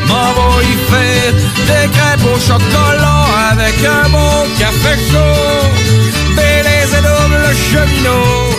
M'en 0.08 0.32
va 0.36 0.62
y 0.62 0.74
faire 0.90 1.32
des 1.68 1.88
crêpes 1.94 2.26
au 2.34 2.38
chocolat 2.40 3.26
avec 3.52 3.76
un 3.84 4.08
bon 4.08 4.46
café 4.58 4.94
chaud, 5.10 5.68
Bélez 6.34 6.90
et 6.98 7.02
double 7.06 7.46
cheminot. 7.68 8.50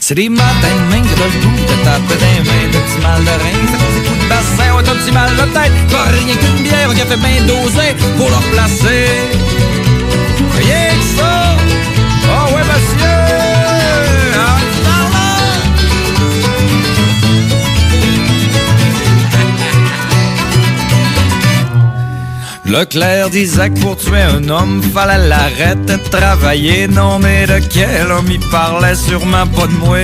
C'est 0.00 0.16
des 0.16 0.28
matins 0.28 0.50
de 0.52 0.94
main 0.94 1.02
que 1.02 1.14
t'as 1.14 1.26
le 1.26 1.38
goût 1.42 1.62
de 1.70 1.76
taper 1.84 2.16
des 2.24 2.40
mains, 2.48 2.66
le 2.72 2.78
petit 2.80 3.00
mal 3.02 3.22
de 3.24 3.30
rein, 3.30 3.62
ça 3.70 3.78
fait 3.78 3.94
des 3.94 4.08
coups 4.08 4.20
de 4.20 4.28
bassin, 4.28 4.76
ouais, 4.76 4.82
t'as 4.84 4.94
petit 4.94 5.12
mal 5.12 5.30
de 5.30 5.46
tête, 5.54 5.72
pas 5.92 6.06
rien 6.10 6.34
qu'une 6.34 6.62
bière, 6.64 6.90
un 6.90 6.94
café 6.94 7.16
bien 7.16 7.42
dosé 7.46 7.94
pour 8.18 8.28
le 8.30 8.34
replacer. 8.34 9.06
Que 10.52 10.91
ça! 11.16 11.56
Oh 12.24 12.54
ouais, 12.54 12.64
monsieur! 12.70 13.06
Ah, 14.34 14.58
pour 23.80 23.96
tuer 23.96 24.22
un 24.22 24.48
homme, 24.48 24.82
fallait 24.82 25.28
l'arrêter 25.28 25.98
de 25.98 26.08
travailler. 26.08 26.88
Non, 26.88 27.18
mais 27.18 27.46
de 27.46 27.58
quel 27.58 28.10
homme 28.10 28.30
il 28.30 28.40
parlait 28.50 28.94
sûrement 28.94 29.46
pas 29.46 29.66
de 29.66 29.72
moi. 29.72 29.98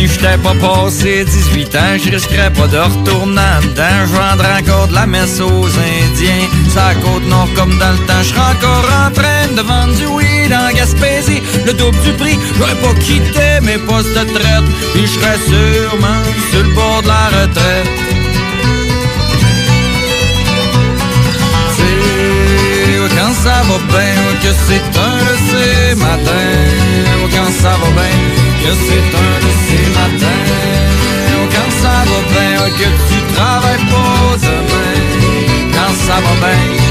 Si 0.00 0.08
j'étais 0.08 0.38
pas 0.38 0.54
passé 0.54 1.26
18 1.26 1.76
ans, 1.76 1.98
je 2.02 2.10
risquerais 2.10 2.50
pas 2.50 2.66
de 2.68 2.78
retourner 2.78 3.42
dedans. 3.62 4.06
Je 4.06 4.12
vendrais 4.14 4.62
encore 4.62 4.88
de 4.88 4.94
la 4.94 5.06
messe 5.06 5.38
aux 5.40 5.66
Indiens. 5.66 6.48
Ça 6.70 6.94
côte 7.02 7.26
nord 7.28 7.48
comme 7.54 7.78
dans 7.78 7.92
le 7.92 7.98
temps. 8.06 8.22
Je 8.22 8.28
serais 8.28 8.40
encore 8.40 8.88
en 9.06 9.10
train 9.10 9.46
de 9.54 9.60
vendre 9.60 9.94
du 9.98 10.06
weed 10.06 10.54
en 10.54 10.74
Gaspésie. 10.74 11.42
Le 11.66 11.74
double 11.74 12.00
du 12.00 12.12
prix, 12.12 12.38
j'aurais 12.56 12.76
pas 12.76 12.94
quitté 12.94 13.60
mes 13.60 13.76
postes 13.76 14.08
de 14.08 14.24
traite. 14.24 14.64
Puis 14.94 15.06
je 15.06 15.20
serais 15.20 15.38
sûrement 15.46 16.22
sur 16.50 16.62
le 16.62 16.74
bord 16.74 17.02
de 17.02 17.08
la 17.08 17.26
retraite. 17.26 17.90
Quand 23.18 23.34
ça 23.34 23.62
va 23.68 23.78
bien, 23.92 24.14
que 24.42 24.52
c'est 24.66 24.98
un 24.98 25.18
de 25.28 25.36
ces 25.50 25.94
matins. 25.94 26.70
Quand 27.34 27.52
ça 27.62 27.76
va 27.80 27.90
bien, 28.00 28.49
que 28.62 28.72
c'est 28.86 29.08
un 29.24 29.34
de 29.44 29.52
ces 29.66 29.86
matins. 29.96 30.50
Quand 31.54 31.70
ça 31.82 31.96
va 32.10 32.20
bien, 32.32 32.70
que 32.78 32.88
tu 33.08 33.34
travailles 33.34 33.86
pas 33.92 34.36
demain. 34.46 34.94
Quand 35.74 35.94
ça 36.06 36.16
va 36.24 36.34
bien. 36.46 36.90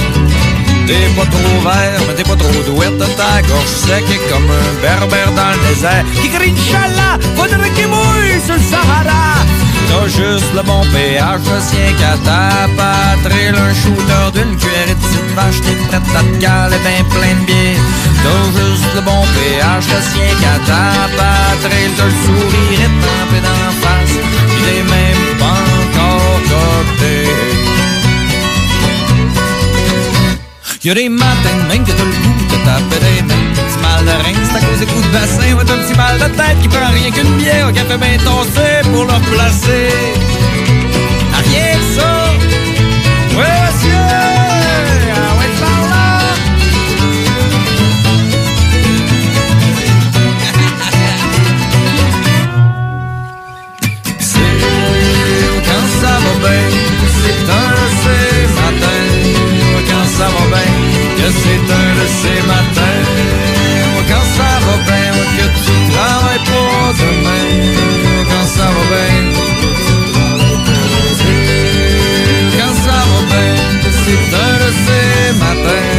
T'es 0.88 1.08
pas 1.16 1.26
trop 1.28 1.62
vert, 1.62 2.02
mais 2.08 2.16
t'es 2.16 2.24
pas 2.24 2.36
trop 2.36 2.64
douette 2.64 2.98
Ta 2.98 3.44
gorge 3.44 3.68
sec 3.68 4.04
est 4.10 4.32
comme 4.32 4.50
un 4.50 4.82
berbère 4.82 5.32
dans 5.34 5.52
le 5.52 5.70
désert 5.70 6.04
Qui 6.20 6.30
crie 6.30 6.52
Inch'Allah, 6.52 7.20
faudrait 7.36 7.70
qu'il 7.76 7.88
mouille 7.88 8.42
sur 8.44 8.56
le 8.56 8.62
Sahara 8.62 9.46
T'as 9.90 10.08
juste 10.08 10.54
le 10.56 10.62
bon 10.62 10.82
péage, 10.94 11.42
sien 11.68 11.92
qu'à 12.00 12.16
ta 12.24 12.70
patrie. 12.78 13.50
Un 13.50 13.74
shooter 13.74 14.28
d'une 14.36 14.56
cuillerée 14.58 14.94
de 14.94 15.02
petite 15.02 15.32
vache 15.36 15.60
T'es 15.62 15.76
prête 15.88 16.16
à 16.16 16.22
te 16.22 16.34
caler 16.40 16.78
ben 16.84 17.04
plein 17.10 17.36
de 17.40 17.46
biais 17.48 17.78
T'as 18.24 18.46
juste 18.60 18.94
le 18.96 19.02
bon 19.02 19.22
péage, 19.34 19.90
sien 20.10 20.32
qu'à 20.42 20.56
ta 20.70 20.84
patrie. 21.18 21.90
T'as 21.98 22.06
le 22.06 22.16
sourire 22.24 22.82
étampé 22.88 23.40
d'en 23.46 23.72
face 23.82 24.16
Pis 24.48 24.62
t'es 24.66 24.84
même 24.94 25.38
pas 25.42 25.62
encore 25.82 26.40
coté. 26.50 27.18
Y'a 30.84 30.94
des 30.94 31.10
matins 31.10 31.60
même 31.68 31.84
que 31.84 31.92
t'as 31.92 32.06
le 32.06 32.12
goût 32.22 32.46
de 32.52 32.58
taper 32.64 33.00
des 33.06 33.22
mains 33.24 33.49
mal 34.04 34.06
de 34.06 34.12
c'est 34.44 34.56
à 34.56 34.60
cause 34.62 34.80
des 34.80 34.86
coups 34.86 35.06
de 35.06 35.12
bassin. 35.12 35.54
Ouais, 35.56 35.62
un 35.62 35.66
petit 35.66 35.94
mal 35.96 36.18
de 36.18 36.26
tête 36.36 36.60
qui 36.62 36.68
prend 36.68 36.90
rien 36.92 37.10
qu'une 37.12 37.38
bière. 37.38 37.68
Au 37.70 37.72
café 37.72 37.98
bien 37.98 38.18
tossé 38.18 38.82
pour 38.92 39.06
le 39.06 39.14
replacer. 39.14 39.90
Ah, 41.34 41.42
rien 41.44 41.78
que 41.78 41.84
ça. 42.00 42.12
Ouais, 43.38 43.60
monsieur. 43.66 44.04
Ah 45.16 45.32
ouais, 45.38 45.52
par 45.60 45.82
là. 45.90 46.06
C'est 54.20 54.54
quand 55.66 55.86
ça 56.02 56.14
va 56.24 56.34
bien 56.40 56.64
C'est 57.22 57.42
un 57.52 57.54
ces 58.02 58.34
matins 58.56 59.08
Quand 59.90 60.08
ça 60.18 60.28
va 60.34 60.44
bien 60.56 60.74
Que 61.18 61.28
c'est 61.42 61.68
un 61.74 61.88
de 61.96 62.06
ces 62.22 62.40
matins 62.48 63.39
Que 65.40 65.48
tu 65.66 65.76
travailles 65.94 66.44
pour 66.50 66.94
demain 67.00 67.48
Quand 68.30 68.48
ça 68.56 68.68
va 68.76 68.84
bien 68.92 69.16
Quand 72.58 72.76
ça 72.84 72.98
va 73.10 73.20
bien 73.32 73.60
c'est 74.04 74.24
un 74.46 74.56
de 74.64 74.70
ces 74.84 75.34
matins 75.44 75.96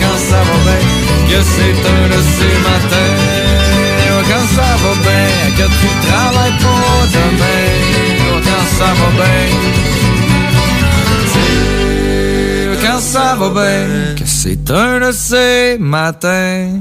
Quand 0.00 0.18
ça 0.28 0.40
va 0.48 0.56
bien 0.66 0.82
Que 1.28 1.40
c'est 1.52 1.78
un 1.94 2.04
de 2.14 2.20
ces 2.34 2.54
matins 2.66 3.16
Quand 4.30 4.46
ça 4.56 4.70
va 4.82 4.92
bien 5.06 5.28
Que 5.58 5.66
tu 5.80 5.88
travailles 6.06 6.58
pour 6.62 6.96
demain. 7.16 7.70
Quand 8.46 8.66
ça 8.78 8.88
va 8.98 9.08
bien 9.18 9.80
quand 12.82 12.98
ça 12.98 13.36
va 13.38 13.50
bien, 13.50 14.14
que 14.16 14.24
c'est 14.24 14.70
un 14.70 15.00
de 15.00 15.12
ces 15.12 15.76
matins. 15.78 16.80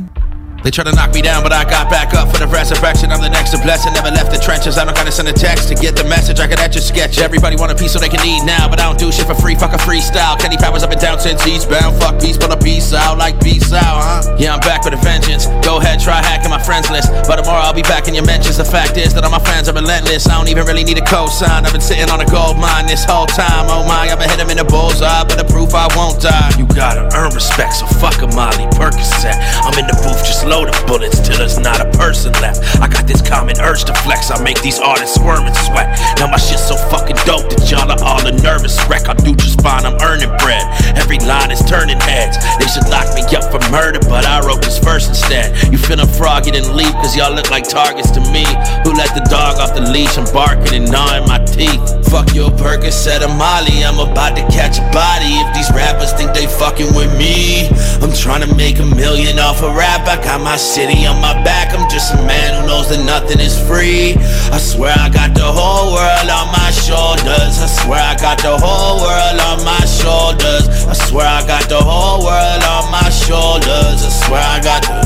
They 0.64 0.72
try 0.72 0.84
to 0.84 0.94
knock 0.94 1.14
me 1.14 1.22
down, 1.22 1.42
but 1.42 1.54
I 1.54 1.64
got 1.64 1.90
back 1.90 2.14
up 2.14 2.30
for 2.32 2.38
the 2.38 2.48
resurrection. 2.48 3.12
I'm 3.12 3.22
the 3.22 3.30
next 3.30 3.52
to 3.52 3.58
bless. 3.58 3.80
blessing. 3.80 3.94
Never 3.94 4.12
left 4.12 4.32
the 4.32 4.42
trenches. 4.42 4.78
I 4.78 4.84
don't 4.84 4.96
gotta 4.96 5.12
send 5.12 5.28
a 5.28 5.34
text 5.34 5.70
to 5.70 5.76
get 5.76 5.96
the 5.96 6.04
message. 6.04 6.40
I 6.40 6.48
could 6.48 6.60
etch 6.60 6.76
a 6.76 6.82
sketch. 6.82 7.20
Everybody 7.20 7.56
want 7.56 7.72
a 7.72 7.76
piece 7.76 7.94
so 7.94 8.00
they 8.00 8.10
can 8.10 8.26
eat 8.26 8.44
now, 8.44 8.68
but 8.68 8.80
I 8.80 8.84
don't 8.84 9.00
do 9.00 9.12
shit 9.12 9.28
for 9.28 9.36
free. 9.36 9.56
Fuck 9.56 9.74
a 9.74 9.78
freestyle. 9.78 10.38
Kenny 10.40 10.58
Powers 10.58 10.84
up 10.84 10.92
and 10.92 11.00
down 11.00 11.20
since 11.20 11.46
eastbound. 11.48 11.96
Fuck 12.02 12.20
peace, 12.20 12.38
but 12.38 12.52
a 12.52 12.58
peace 12.58 12.94
out 12.94 13.18
like 13.18 13.40
peace 13.40 13.72
out, 13.72 14.02
huh? 14.04 14.36
Yeah, 14.38 14.54
I'm 14.54 14.60
back 14.60 14.84
with 14.84 14.94
a 14.94 15.02
vengeance. 15.02 15.48
Go 15.64 15.78
ahead, 15.78 16.00
try 16.00 16.20
hacking 16.20 16.50
my 16.50 16.62
friends 16.62 16.90
list. 16.90 17.12
But 17.28 17.38
tomorrow 17.38 17.64
I'll 17.64 17.74
be 17.74 17.88
back 17.88 18.08
in 18.08 18.14
your 18.14 18.26
mentions. 18.26 18.58
The 18.58 18.66
fact 18.66 18.98
is 18.98 19.14
that 19.14 19.24
all 19.24 19.32
my 19.32 19.40
friends 19.40 19.70
are 19.70 19.76
relentless. 19.76 20.28
I 20.28 20.36
don't 20.36 20.50
even 20.50 20.66
really 20.66 20.84
need 20.84 20.98
a 20.98 21.06
cosign. 21.06 21.64
I've 21.64 21.72
been 21.72 21.82
sitting 21.82 22.10
on 22.10 22.20
a 22.22 22.28
gold 22.28 22.58
mine 22.58 22.86
this 22.86 23.06
whole 23.06 23.28
time. 23.28 23.70
Oh 23.70 23.86
my, 23.88 24.12
I've 24.12 24.20
been 24.20 24.30
hit 24.30 24.40
him 24.40 24.50
in 24.50 24.58
the 24.58 24.68
bullseye, 24.68 25.24
but 25.24 25.38
the 25.38 25.48
proof 25.48 25.74
I 25.74 25.88
won't 25.96 26.20
die. 26.20 26.52
You 26.58 26.66
gotta 26.68 27.08
earn 27.16 27.32
respect, 27.34 27.80
so 27.80 27.86
fuck 28.02 28.20
a 28.22 28.28
Molly 28.36 28.68
Percocet. 28.76 29.38
I'm 29.64 29.78
in 29.80 29.88
the 29.88 29.96
booth, 30.04 30.26
just 30.26 30.49
of 30.50 30.88
bullets 30.88 31.20
till 31.20 31.38
there's 31.38 31.60
not 31.60 31.80
a 31.80 31.90
person 31.98 32.34
left. 32.42 32.82
I 32.82 32.88
got 32.88 33.06
this 33.06 33.22
common 33.22 33.60
urge 33.62 33.86
to 33.86 33.94
flex. 34.02 34.32
I 34.32 34.42
make 34.42 34.62
these 34.62 34.80
artists 34.80 35.16
squirm 35.16 35.46
and 35.46 35.56
sweat. 35.56 35.94
Now 36.18 36.28
my 36.28 36.38
shit's 36.38 36.66
so 36.66 36.76
fucking 36.90 37.18
dope 37.26 37.50
that 37.54 37.70
y'all 37.70 37.86
are 37.86 38.02
all 38.02 38.26
a 38.26 38.32
nervous 38.42 38.78
wreck. 38.90 39.08
I 39.08 39.14
do 39.14 39.36
just 39.36 39.62
fine, 39.62 39.86
I'm 39.86 39.98
earning 40.02 40.34
bread. 40.42 40.66
Every 40.98 41.20
line 41.20 41.52
is 41.52 41.62
turning 41.70 42.00
heads. 42.02 42.38
They 42.58 42.68
should 42.68 42.90
lock 42.90 43.14
me 43.14 43.22
up 43.38 43.46
for 43.54 43.62
murder, 43.70 44.00
but 44.10 44.26
I 44.26 44.42
wrote 44.42 44.62
this 44.66 44.80
verse 44.80 45.08
instead. 45.08 45.54
You 45.72 45.78
feeling 45.78 46.10
froggy 46.18 46.52
and 46.58 46.74
leave, 46.74 46.94
cause 46.98 47.16
y'all 47.16 47.34
look 47.34 47.52
like 47.52 47.70
targets 47.70 48.10
to 48.18 48.22
me. 48.34 48.44
Who 48.84 48.98
let 48.98 49.14
the 49.14 49.26
dog 49.30 49.62
off 49.62 49.78
the 49.78 49.86
leash? 49.86 50.18
I'm 50.18 50.26
barking 50.34 50.74
and 50.74 50.92
gnawing 50.92 51.30
my 51.30 51.38
teeth. 51.46 51.82
Fuck 52.10 52.34
your 52.34 52.50
Percocet 52.50 53.22
or 53.22 53.34
Molly, 53.38 53.86
I'm 53.86 54.02
about 54.02 54.34
to 54.36 54.44
catch 54.50 54.82
a 54.82 54.86
body. 54.90 55.38
If 55.46 55.54
these 55.54 55.70
rappers 55.70 56.12
think 56.14 56.34
they 56.34 56.48
fucking 56.48 56.90
with 56.98 57.14
me, 57.14 57.70
I'm 58.02 58.14
trying 58.14 58.42
to 58.42 58.52
make 58.56 58.80
a 58.80 58.86
million 58.86 59.38
off 59.38 59.62
a 59.62 59.70
rap. 59.70 60.08
I 60.08 60.18
got 60.24 60.39
my 60.44 60.58
city 60.58 61.06
on 61.06 61.22
my 61.22 61.34
back. 61.44 61.74
I'm 61.74 61.90
just 61.90 62.14
a 62.14 62.22
man 62.24 62.62
who 62.62 62.68
knows 62.68 62.90
that 62.90 63.04
nothing 63.06 63.40
is 63.40 63.58
free. 63.68 64.16
I 64.52 64.58
swear 64.58 64.94
I 64.98 65.10
got 65.10 65.34
the 65.34 65.46
whole 65.46 65.94
world 65.94 66.30
on 66.30 66.48
my 66.52 66.72
shoulders. 66.72 67.60
I 67.62 67.68
swear 67.68 68.00
I 68.00 68.16
got 68.16 68.40
the 68.40 68.58
whole 68.58 69.02
world 69.02 69.40
on 69.40 69.66
my 69.66 69.84
shoulders. 69.86 70.70
I 70.88 70.94
swear 70.94 71.28
I 71.28 71.46
got 71.46 71.68
the 71.70 71.82
whole 71.82 72.24
world 72.24 72.64
on 72.64 72.92
my 72.92 73.10
shoulders. 73.10 74.00
I 74.06 74.12
swear 74.26 74.42
I 74.42 74.60
got 74.62 74.84
the. 74.84 75.00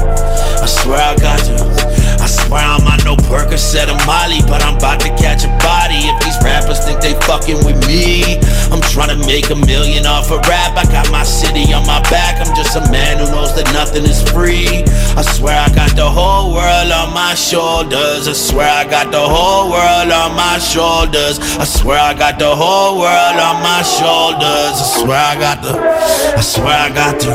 I 0.61 0.65
swear 0.65 0.99
I 0.99 1.15
got 1.15 1.39
the. 1.39 2.02
I 2.55 2.73
I'm 2.73 2.87
on 2.89 2.97
no 3.05 3.15
Percocet 3.29 3.85
or 3.85 3.99
Molly, 4.09 4.41
but 4.49 4.65
I'm 4.65 4.77
about 4.81 4.99
to 5.05 5.09
catch 5.13 5.45
a 5.45 5.51
body. 5.61 6.09
If 6.09 6.17
these 6.25 6.37
rappers 6.41 6.81
think 6.81 7.01
they 7.05 7.13
fucking 7.29 7.61
with 7.61 7.77
me, 7.85 8.41
I'm 8.73 8.81
trying 8.89 9.13
to 9.13 9.19
make 9.29 9.53
a 9.53 9.55
million 9.55 10.05
off 10.09 10.33
a 10.33 10.41
rap. 10.49 10.73
I 10.73 10.85
got 10.89 11.05
my 11.11 11.21
city 11.21 11.69
on 11.69 11.85
my 11.85 12.01
back. 12.09 12.41
I'm 12.41 12.49
just 12.57 12.75
a 12.75 12.81
man 12.89 13.21
who 13.21 13.29
knows 13.29 13.53
that 13.55 13.69
nothing 13.77 14.09
is 14.09 14.25
free. 14.33 14.81
I 15.13 15.21
swear 15.21 15.53
I 15.53 15.69
got 15.69 15.95
the 15.95 16.09
whole 16.09 16.53
world 16.53 16.89
on 16.89 17.13
my 17.13 17.35
shoulders. 17.37 18.27
I 18.27 18.33
swear 18.33 18.69
I 18.69 18.89
got 18.89 19.11
the 19.11 19.21
whole 19.21 19.69
world 19.69 20.09
on 20.09 20.33
my 20.35 20.57
shoulders. 20.57 21.37
I 21.61 21.65
swear 21.65 21.99
I 21.99 22.17
got 22.17 22.39
the 22.39 22.49
whole 22.49 22.97
world 22.97 23.37
on 23.37 23.61
my 23.61 23.85
shoulders. 23.85 24.81
I 24.81 24.85
swear 24.97 25.21
I 25.21 25.35
got 25.37 25.61
the. 25.61 25.77
I 25.77 26.41
swear 26.41 26.73
I 26.73 26.89
got 26.89 27.21
the. 27.21 27.31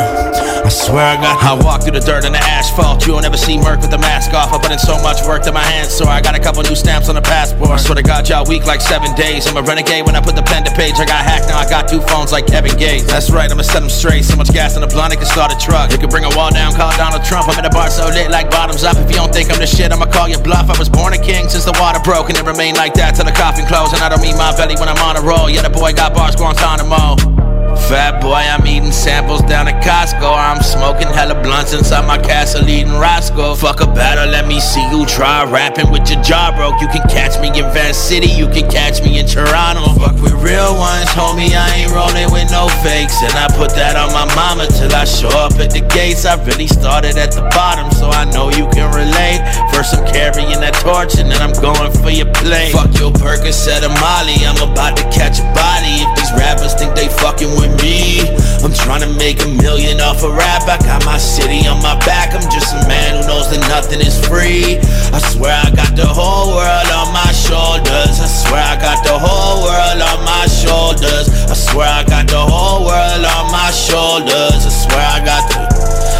I 0.66 0.68
swear 0.68 1.04
I 1.04 1.16
got. 1.16 1.38
I 1.42 1.54
walk 1.64 1.82
through 1.82 1.94
the 1.94 2.04
dirt 2.04 2.24
and 2.24 2.34
the 2.34 2.42
asphalt. 2.42 3.06
You 3.06 3.14
don't 3.14 3.24
ever 3.24 3.38
see 3.38 3.56
Merc 3.56 3.80
with 3.80 3.90
the 3.90 3.98
mask 3.98 4.34
off. 4.34 4.52
I 4.52 4.58
put 4.58 4.72
in 4.72 4.78
so 4.78 5.00
much 5.00 5.07
work 5.24 5.44
that 5.44 5.54
my 5.54 5.64
hands 5.64 5.88
so 5.88 6.04
I 6.04 6.20
got 6.20 6.36
a 6.36 6.38
couple 6.38 6.62
new 6.62 6.76
stamps 6.76 7.08
on 7.08 7.14
the 7.14 7.24
passport. 7.24 7.70
I 7.70 7.76
swear 7.76 7.96
to 7.96 8.02
God, 8.02 8.28
y'all 8.28 8.44
weak 8.44 8.66
like 8.66 8.80
seven 8.80 9.14
days. 9.16 9.48
I'm 9.48 9.56
a 9.56 9.62
renegade 9.62 10.04
when 10.04 10.14
I 10.14 10.20
put 10.20 10.36
the 10.36 10.42
pen 10.44 10.64
to 10.64 10.70
page. 10.76 11.00
I 11.00 11.06
got 11.06 11.24
hacked 11.24 11.48
now. 11.48 11.58
I 11.58 11.68
got 11.68 11.88
two 11.88 12.00
phones 12.12 12.30
like 12.30 12.46
Kevin 12.46 12.76
Gates. 12.76 13.08
That's 13.08 13.30
right, 13.30 13.50
I'ma 13.50 13.62
set 13.62 13.80
them 13.80 13.88
straight. 13.88 14.24
So 14.24 14.36
much 14.36 14.52
gas 14.52 14.76
in 14.76 14.82
the 14.82 14.86
blunt, 14.86 15.12
it 15.12 15.16
can 15.16 15.26
start 15.26 15.50
a 15.50 15.58
truck. 15.58 15.92
It 15.92 16.00
could 16.00 16.10
bring 16.10 16.24
a 16.24 16.32
wall 16.36 16.52
down, 16.52 16.72
call 16.74 16.92
Donald 16.96 17.24
Trump. 17.24 17.48
I'm 17.48 17.58
in 17.58 17.64
a 17.64 17.70
bar 17.70 17.90
so 17.90 18.06
lit 18.06 18.30
like 18.30 18.50
bottoms 18.50 18.84
up. 18.84 18.96
If 18.96 19.08
you 19.08 19.16
don't 19.16 19.32
think 19.32 19.50
I'm 19.50 19.58
the 19.58 19.66
shit, 19.66 19.90
I'ma 19.90 20.06
call 20.06 20.28
you 20.28 20.38
bluff. 20.38 20.68
I 20.68 20.78
was 20.78 20.88
born 20.88 21.14
a 21.14 21.18
king 21.18 21.48
since 21.48 21.64
the 21.64 21.76
water 21.80 22.00
broke, 22.04 22.28
and 22.28 22.36
it 22.36 22.44
remained 22.44 22.76
like 22.76 22.94
that 22.94 23.16
till 23.16 23.24
the 23.24 23.32
coffin 23.32 23.64
closed. 23.66 23.94
And 23.94 24.02
I 24.02 24.08
don't 24.08 24.20
mean 24.20 24.36
my 24.36 24.54
belly 24.54 24.76
when 24.76 24.88
I'm 24.88 25.00
on 25.00 25.16
a 25.16 25.22
roll. 25.24 25.48
Yeah, 25.48 25.62
the 25.62 25.70
boy 25.72 25.94
got 25.94 26.12
bars, 26.12 26.36
Guantanamo. 26.36 27.47
Fat 27.86 28.20
boy, 28.20 28.34
I'm 28.34 28.66
eating 28.66 28.92
samples 28.92 29.40
down 29.42 29.68
at 29.68 29.82
Costco. 29.82 30.28
I'm 30.28 30.60
smoking 30.62 31.08
hella 31.08 31.40
blunts 31.40 31.72
inside 31.72 32.06
my 32.06 32.18
castle 32.18 32.68
eating 32.68 32.92
Roscoe. 32.92 33.54
Fuck 33.54 33.80
a 33.80 33.86
battle, 33.86 34.28
let 34.28 34.46
me 34.46 34.60
see 34.60 34.84
you 34.90 35.06
try 35.06 35.44
rapping 35.48 35.90
with 35.90 36.10
your 36.10 36.20
jaw 36.22 36.52
broke. 36.52 36.80
You 36.82 36.88
can 36.88 37.06
catch 37.08 37.40
me 37.40 37.48
in 37.48 37.64
Van 37.72 37.94
City, 37.94 38.28
you 38.28 38.46
can 38.48 38.68
catch 38.68 39.00
me 39.02 39.18
in 39.18 39.26
Toronto. 39.26 39.96
Fuck 39.96 40.20
with 40.20 40.36
real 40.44 40.76
ones, 40.76 41.08
homie, 41.16 41.56
I 41.56 41.64
ain't 41.80 41.92
rolling 41.96 42.28
with 42.28 42.52
no 42.52 42.68
fakes. 42.84 43.24
And 43.24 43.32
I 43.32 43.48
put 43.56 43.72
that 43.72 43.96
on 43.96 44.12
my 44.12 44.28
mama 44.36 44.68
till 44.68 44.92
I 44.92 45.08
show 45.08 45.32
up 45.40 45.56
at 45.56 45.72
the 45.72 45.80
gates. 45.80 46.26
I 46.26 46.36
really 46.44 46.68
started 46.68 47.16
at 47.16 47.32
the 47.32 47.48
bottom, 47.56 47.88
so 47.96 48.10
I 48.10 48.28
know 48.28 48.52
you 48.52 48.68
can 48.68 48.92
relate. 48.92 49.40
First 49.72 49.96
I'm 49.96 50.04
carrying 50.04 50.60
that 50.60 50.76
torch, 50.84 51.16
and 51.16 51.30
then 51.32 51.40
I'm 51.40 51.56
going 51.56 51.92
for 52.04 52.10
your 52.12 52.28
plane. 52.36 52.72
Fuck 52.76 52.92
your 53.00 53.16
Percocet 53.16 53.80
or 53.80 53.94
Molly, 53.96 54.44
I'm 54.44 54.60
about 54.60 55.00
to 55.00 55.04
catch 55.08 55.40
a 55.40 55.46
body. 55.56 56.04
If 56.04 56.10
these 56.20 56.32
rappers 56.36 56.74
think 56.76 56.92
they 56.92 57.08
fucking 57.08 57.48
with 57.56 57.67
with 57.68 57.82
me. 57.82 58.20
I'm 58.64 58.72
trying 58.72 59.00
to 59.00 59.12
make 59.18 59.42
a 59.44 59.48
million 59.48 60.00
off 60.00 60.22
a 60.24 60.30
rap. 60.30 60.68
I 60.68 60.78
got 60.78 61.04
my 61.04 61.18
city 61.18 61.66
on 61.68 61.82
my 61.82 61.96
back. 62.04 62.34
I'm 62.34 62.44
just 62.50 62.74
a 62.74 62.80
man 62.88 63.20
who 63.20 63.28
knows 63.28 63.50
that 63.50 63.60
nothing 63.68 64.00
is 64.00 64.16
free. 64.26 64.78
I 65.12 65.18
swear 65.20 65.54
I 65.54 65.70
got 65.70 65.94
the 65.94 66.06
whole 66.06 66.56
world 66.56 66.90
on 66.92 67.12
my 67.12 67.30
shoulders. 67.32 68.20
I 68.20 68.28
swear 68.28 68.62
I 68.62 68.76
got 68.80 69.04
the 69.04 69.16
whole 69.16 69.64
world 69.64 70.00
on 70.02 70.24
my 70.24 70.46
shoulders. 70.48 71.28
I 71.48 71.54
swear 71.54 71.88
I 71.88 72.04
got 72.04 72.28
the 72.28 72.40
whole 72.40 72.84
world 72.86 73.24
on 73.24 73.44
my 73.52 73.70
shoulders. 73.70 74.66
I 74.66 74.72
swear 74.72 75.04
I 75.04 75.20
got 75.24 75.44
the. 75.52 75.58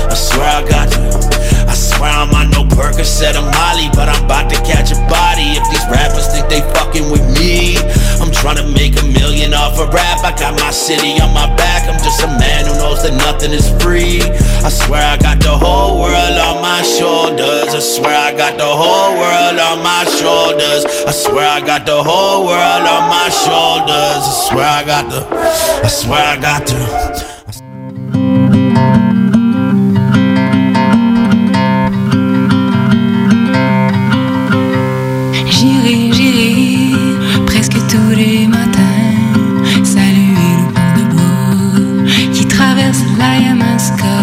I 0.09 0.15
swear 0.15 0.49
I 0.49 0.62
got 0.69 0.89
the. 0.91 1.29
I 1.69 1.75
swear 1.75 2.11
I'm 2.11 2.33
on 2.33 2.51
no 2.51 2.65
Percocet 2.65 3.37
or 3.37 3.45
Molly, 3.45 3.91
but 3.93 4.09
I'm 4.09 4.25
about 4.25 4.49
to 4.51 4.57
catch 4.65 4.93
a 4.93 4.99
body 5.11 5.59
if 5.59 5.65
these 5.69 5.85
rappers 5.91 6.29
think 6.33 6.49
they 6.49 6.62
fucking 6.73 7.11
with 7.11 7.27
me. 7.37 7.77
I'm 8.23 8.27
trying 8.39 8.56
to 8.56 8.66
make 8.70 8.94
a 9.02 9.06
million 9.06 9.52
off 9.52 9.78
a 9.78 9.86
rap. 9.90 10.23
I 10.23 10.31
got 10.31 10.55
my 10.60 10.70
city 10.70 11.20
on 11.20 11.35
my 11.35 11.47
back. 11.56 11.89
I'm 11.89 11.98
just 11.98 12.23
a 12.23 12.28
man 12.39 12.66
who 12.66 12.74
knows 12.78 13.02
that 13.02 13.15
nothing 13.15 13.52
is 13.52 13.69
free. 13.82 14.23
I 14.62 14.70
swear 14.70 15.02
I 15.02 15.16
got 15.19 15.40
the 15.40 15.51
whole 15.51 16.01
world 16.01 16.39
on 16.39 16.62
my 16.62 16.82
shoulders. 16.82 17.74
I 17.74 17.81
swear 17.81 18.16
I 18.16 18.32
got 18.36 18.56
the 18.56 18.70
whole 18.70 19.19
world 19.19 19.59
on 19.59 19.82
my 19.82 20.05
shoulders. 20.19 20.86
I 21.06 21.10
swear 21.10 21.48
I 21.48 21.60
got 21.60 21.85
the 21.85 22.02
whole 22.02 22.47
world 22.47 22.85
on 22.86 23.10
my 23.10 23.28
shoulders. 23.28 24.23
I 24.23 24.35
swear 24.48 24.66
I 24.66 24.85
got 24.85 25.10
the. 25.10 25.20
I 25.85 25.89
swear 25.89 26.23
I 26.23 26.36
got 26.40 26.66
the. 26.66 27.39
J'irai, 28.69 29.07
Yamaska. 43.89 44.16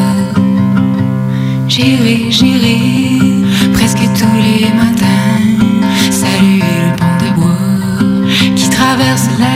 J'irai, 1.68 2.30
presque 3.74 4.04
tous 4.18 4.38
les 4.38 4.72
matins 4.74 5.16
saluer 6.12 6.60
le 6.60 6.96
pont 6.96 7.18
de 7.26 7.30
bois 7.36 8.56
qui 8.56 8.70
traverse 8.70 9.30
la 9.40 9.56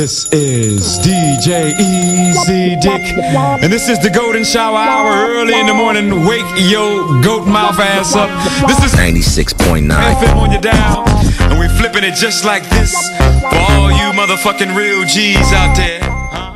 This 0.00 0.24
is 0.32 0.98
DJ 1.00 1.78
Easy 1.78 2.74
Dick, 2.80 3.12
and 3.60 3.70
this 3.70 3.90
is 3.90 3.98
the 3.98 4.08
Golden 4.08 4.44
Shower 4.44 4.78
Hour 4.78 5.28
early 5.28 5.60
in 5.60 5.66
the 5.66 5.74
morning. 5.74 6.24
Wake 6.24 6.46
your 6.56 7.20
goat 7.20 7.46
mouth 7.46 7.78
ass 7.78 8.16
up. 8.16 8.30
This 8.66 8.82
is 8.82 8.98
96.9 8.98 9.90
FM 9.90 10.36
on 10.36 10.52
your 10.52 10.60
dial, 10.62 11.04
and 11.50 11.60
we 11.60 11.68
flipping 11.76 12.02
it 12.02 12.14
just 12.14 12.46
like 12.46 12.66
this 12.70 12.94
for 13.40 13.58
all 13.58 13.90
you 13.92 14.08
motherfucking 14.16 14.74
real 14.74 15.04
G's 15.04 15.52
out 15.52 15.76
there. 15.76 16.00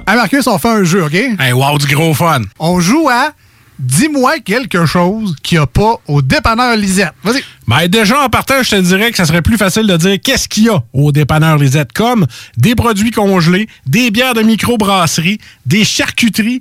Hey 0.08 0.16
Marcus, 0.16 0.46
on 0.46 0.56
fait 0.56 0.68
un 0.68 0.84
jeu, 0.84 1.02
OK? 1.02 1.36
Hey, 1.38 1.52
wow, 1.52 1.76
du 1.76 1.86
gros 1.94 2.14
fun. 2.14 2.44
On 2.58 2.80
joue 2.80 3.10
à 3.10 3.34
Dis-moi 3.78 4.38
quelque 4.38 4.86
chose 4.86 5.36
qu'il 5.42 5.58
n'y 5.58 5.62
a 5.64 5.66
pas 5.66 5.96
au 6.06 6.22
dépanneur 6.22 6.76
Lisette. 6.76 7.12
Vas-y. 7.22 7.42
Ben 7.66 7.88
déjà, 7.88 8.22
en 8.22 8.28
partant, 8.28 8.62
je 8.62 8.70
te 8.70 8.80
dirais 8.80 9.10
que 9.10 9.16
ça 9.16 9.24
serait 9.24 9.40
plus 9.40 9.56
facile 9.56 9.86
de 9.86 9.96
dire 9.96 10.18
qu'est-ce 10.22 10.48
qu'il 10.48 10.64
y 10.64 10.68
a 10.68 10.82
au 10.92 11.12
dépanneur 11.12 11.56
Lisette, 11.56 11.92
comme 11.92 12.26
des 12.58 12.74
produits 12.74 13.10
congelés, 13.10 13.68
des 13.86 14.10
bières 14.10 14.34
de 14.34 14.42
microbrasserie, 14.42 15.38
des 15.64 15.84
charcuteries, 15.84 16.60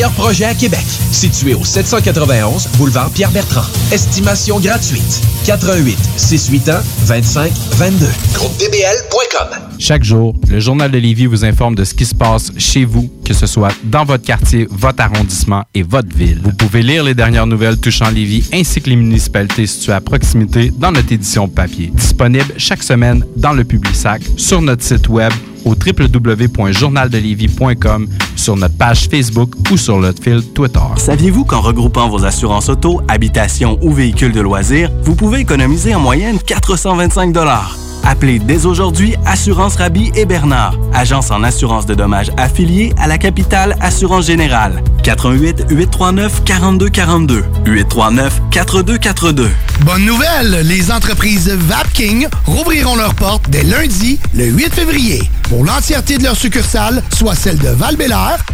projets 0.09 0.45
à 0.45 0.53
Québec. 0.53 0.83
Situé 1.11 1.53
au 1.53 1.63
791 1.63 2.67
boulevard 2.77 3.09
Pierre-Bertrand. 3.11 3.65
Estimation 3.91 4.59
gratuite. 4.59 5.21
88 5.45 5.97
681 6.17 6.81
25 7.05 7.51
22. 7.73 8.05
GroupeDBL.com. 8.33 9.47
Chaque 9.79 10.03
jour, 10.03 10.35
le 10.47 10.59
Journal 10.59 10.91
de 10.91 10.97
Lévis 10.97 11.25
vous 11.25 11.43
informe 11.43 11.75
de 11.75 11.83
ce 11.83 11.93
qui 11.93 12.05
se 12.05 12.13
passe 12.13 12.51
chez 12.57 12.85
vous, 12.85 13.09
que 13.25 13.33
ce 13.33 13.47
soit 13.47 13.73
dans 13.83 14.05
votre 14.05 14.23
quartier, 14.23 14.67
votre 14.69 15.01
arrondissement 15.03 15.63
et 15.73 15.83
votre 15.83 16.15
ville. 16.15 16.39
Vous 16.43 16.53
pouvez 16.53 16.83
lire 16.83 17.03
les 17.03 17.15
dernières 17.15 17.47
nouvelles 17.47 17.77
touchant 17.77 18.09
Lévis 18.09 18.49
ainsi 18.53 18.81
que 18.81 18.89
les 18.89 18.95
municipalités 18.95 19.65
situées 19.65 19.93
à 19.93 20.01
proximité 20.01 20.71
dans 20.77 20.91
notre 20.91 21.11
édition 21.11 21.47
papier. 21.47 21.91
Disponible 21.93 22.53
chaque 22.57 22.83
semaine 22.83 23.25
dans 23.35 23.53
le 23.53 23.63
Publisac, 23.63 24.21
sur 24.37 24.61
notre 24.61 24.83
site 24.83 25.09
web 25.09 25.31
au 25.65 25.75
www.journaldelévis.com, 25.75 28.07
sur 28.35 28.55
notre 28.55 28.77
page 28.77 29.07
Facebook 29.09 29.53
ou 29.71 29.77
sur 29.77 29.99
notre 29.99 30.23
fil 30.23 30.43
Twitter. 30.53 30.79
Saviez-vous 30.97 31.45
qu'en 31.45 31.61
regroupant 31.61 32.09
vos 32.09 32.25
assurances 32.25 32.69
auto, 32.69 33.01
habitation 33.07 33.79
ou 33.81 33.91
véhicules 33.91 34.31
de 34.31 34.41
loisirs, 34.41 34.91
vous 35.03 35.15
pouvez 35.15 35.39
économiser 35.39 35.95
en 35.95 35.99
moyenne 35.99 36.37
425 36.39 37.33
Appelez 38.03 38.39
dès 38.39 38.65
aujourd'hui 38.65 39.15
Assurance 39.25 39.75
Rabi 39.75 40.11
et 40.15 40.25
Bernard, 40.25 40.75
agence 40.93 41.31
en 41.31 41.43
assurance 41.43 41.85
de 41.85 41.93
dommages 41.93 42.31
affiliée 42.37 42.93
à 42.97 43.07
la 43.07 43.17
capitale 43.17 43.75
Assurance 43.79 44.25
Générale. 44.25 44.83
88 45.03 45.65
839 45.69 46.43
4242 46.43 47.43
839 47.65 48.41
4242. 48.51 49.49
Bonne 49.85 50.05
nouvelle, 50.05 50.61
les 50.63 50.91
entreprises 50.91 51.49
Vapking 51.49 52.27
rouvriront 52.45 52.95
leurs 52.95 53.15
portes 53.15 53.49
dès 53.49 53.63
lundi, 53.63 54.19
le 54.33 54.45
8 54.45 54.73
février, 54.73 55.21
pour 55.51 55.65
l'entièreté 55.65 56.17
de 56.17 56.23
leurs 56.23 56.37
succursales, 56.37 57.03
soit 57.13 57.35
celles 57.35 57.57
de 57.57 57.67
val 57.67 57.97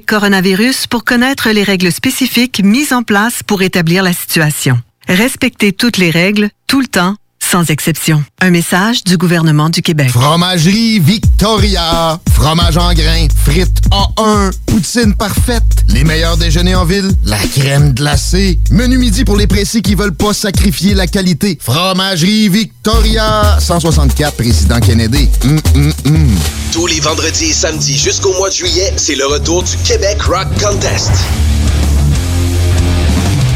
coronavirus 0.07 0.87
pour 0.87 1.03
connaître 1.03 1.51
les 1.51 1.61
règles 1.61 1.91
spécifiques 1.91 2.63
mises 2.63 2.93
en 2.93 3.03
place 3.03 3.43
pour 3.43 3.61
établir 3.61 4.01
la 4.01 4.13
situation. 4.13 4.81
Respectez 5.09 5.73
toutes 5.73 5.97
les 5.97 6.11
règles, 6.11 6.49
tout 6.67 6.81
le 6.81 6.85
temps, 6.85 7.15
sans 7.39 7.71
exception. 7.71 8.23
Un 8.41 8.51
message 8.51 9.03
du 9.03 9.17
gouvernement 9.17 9.71
du 9.71 9.81
Québec. 9.81 10.11
Fromagerie 10.11 10.99
Victoria. 10.99 12.19
Fromage 12.31 12.77
en 12.77 12.93
grains. 12.93 13.25
Frites 13.43 13.81
A1. 13.89 14.51
Poutine 14.67 15.15
parfaite. 15.15 15.63
Les 15.87 16.03
meilleurs 16.03 16.37
déjeuners 16.37 16.75
en 16.75 16.85
ville. 16.85 17.09
La 17.25 17.39
crème 17.39 17.93
glacée. 17.93 18.59
Menu 18.69 18.99
midi 18.99 19.25
pour 19.25 19.35
les 19.35 19.47
pressés 19.47 19.81
qui 19.81 19.95
veulent 19.95 20.13
pas 20.13 20.31
sacrifier 20.31 20.93
la 20.93 21.07
qualité. 21.07 21.57
Fromagerie 21.59 22.47
Victoria. 22.49 23.57
164 23.59 24.35
Président 24.35 24.79
Kennedy. 24.79 25.27
Hum, 25.43 25.59
hum, 25.73 25.93
hum. 26.05 26.35
Tous 26.71 26.85
les 26.85 26.99
vendredis 26.99 27.45
et 27.45 27.53
samedis 27.53 27.97
jusqu'au 27.97 28.33
mois 28.35 28.49
de 28.49 28.53
juillet, 28.53 28.93
c'est 28.95 29.15
le 29.15 29.25
retour 29.25 29.63
du 29.63 29.75
Québec 29.77 30.21
Rock 30.21 30.49
Contest. 30.61 31.09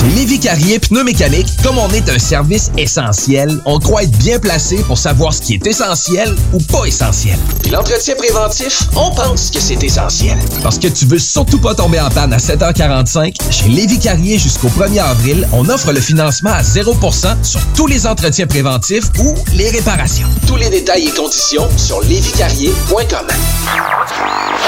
Chez 0.00 0.06
Lévi 0.08 0.40
Carrier 0.40 0.78
Pneumécanique, 0.78 1.48
comme 1.62 1.76
on 1.76 1.90
est 1.90 2.08
un 2.08 2.18
service 2.18 2.70
essentiel, 2.78 3.60
on 3.66 3.78
croit 3.78 4.04
être 4.04 4.16
bien 4.16 4.38
placé 4.38 4.76
pour 4.84 4.96
savoir 4.96 5.34
ce 5.34 5.42
qui 5.42 5.52
est 5.54 5.66
essentiel 5.66 6.34
ou 6.54 6.58
pas 6.58 6.86
essentiel. 6.86 7.38
Puis 7.60 7.70
l'entretien 7.70 8.14
préventif, 8.14 8.84
on 8.96 9.10
pense 9.10 9.50
que 9.50 9.60
c'est 9.60 9.82
essentiel. 9.82 10.38
Parce 10.62 10.78
que 10.78 10.88
tu 10.88 11.04
veux 11.04 11.18
surtout 11.18 11.58
pas 11.58 11.74
tomber 11.74 12.00
en 12.00 12.08
panne 12.08 12.32
à 12.32 12.38
7h45, 12.38 13.34
chez 13.50 13.68
Lévi 13.68 13.98
Carrier 13.98 14.38
jusqu'au 14.38 14.68
1er 14.68 15.02
avril, 15.02 15.46
on 15.52 15.68
offre 15.68 15.92
le 15.92 16.00
financement 16.00 16.52
à 16.52 16.62
0% 16.62 17.44
sur 17.44 17.60
tous 17.76 17.86
les 17.86 18.06
entretiens 18.06 18.46
préventifs 18.46 19.04
ou 19.18 19.34
les 19.52 19.68
réparations. 19.68 20.28
Tous 20.46 20.56
les 20.56 20.70
détails 20.70 21.08
et 21.08 21.10
conditions 21.10 21.68
sur 21.76 22.00
lévicarrier.com. 22.04 23.26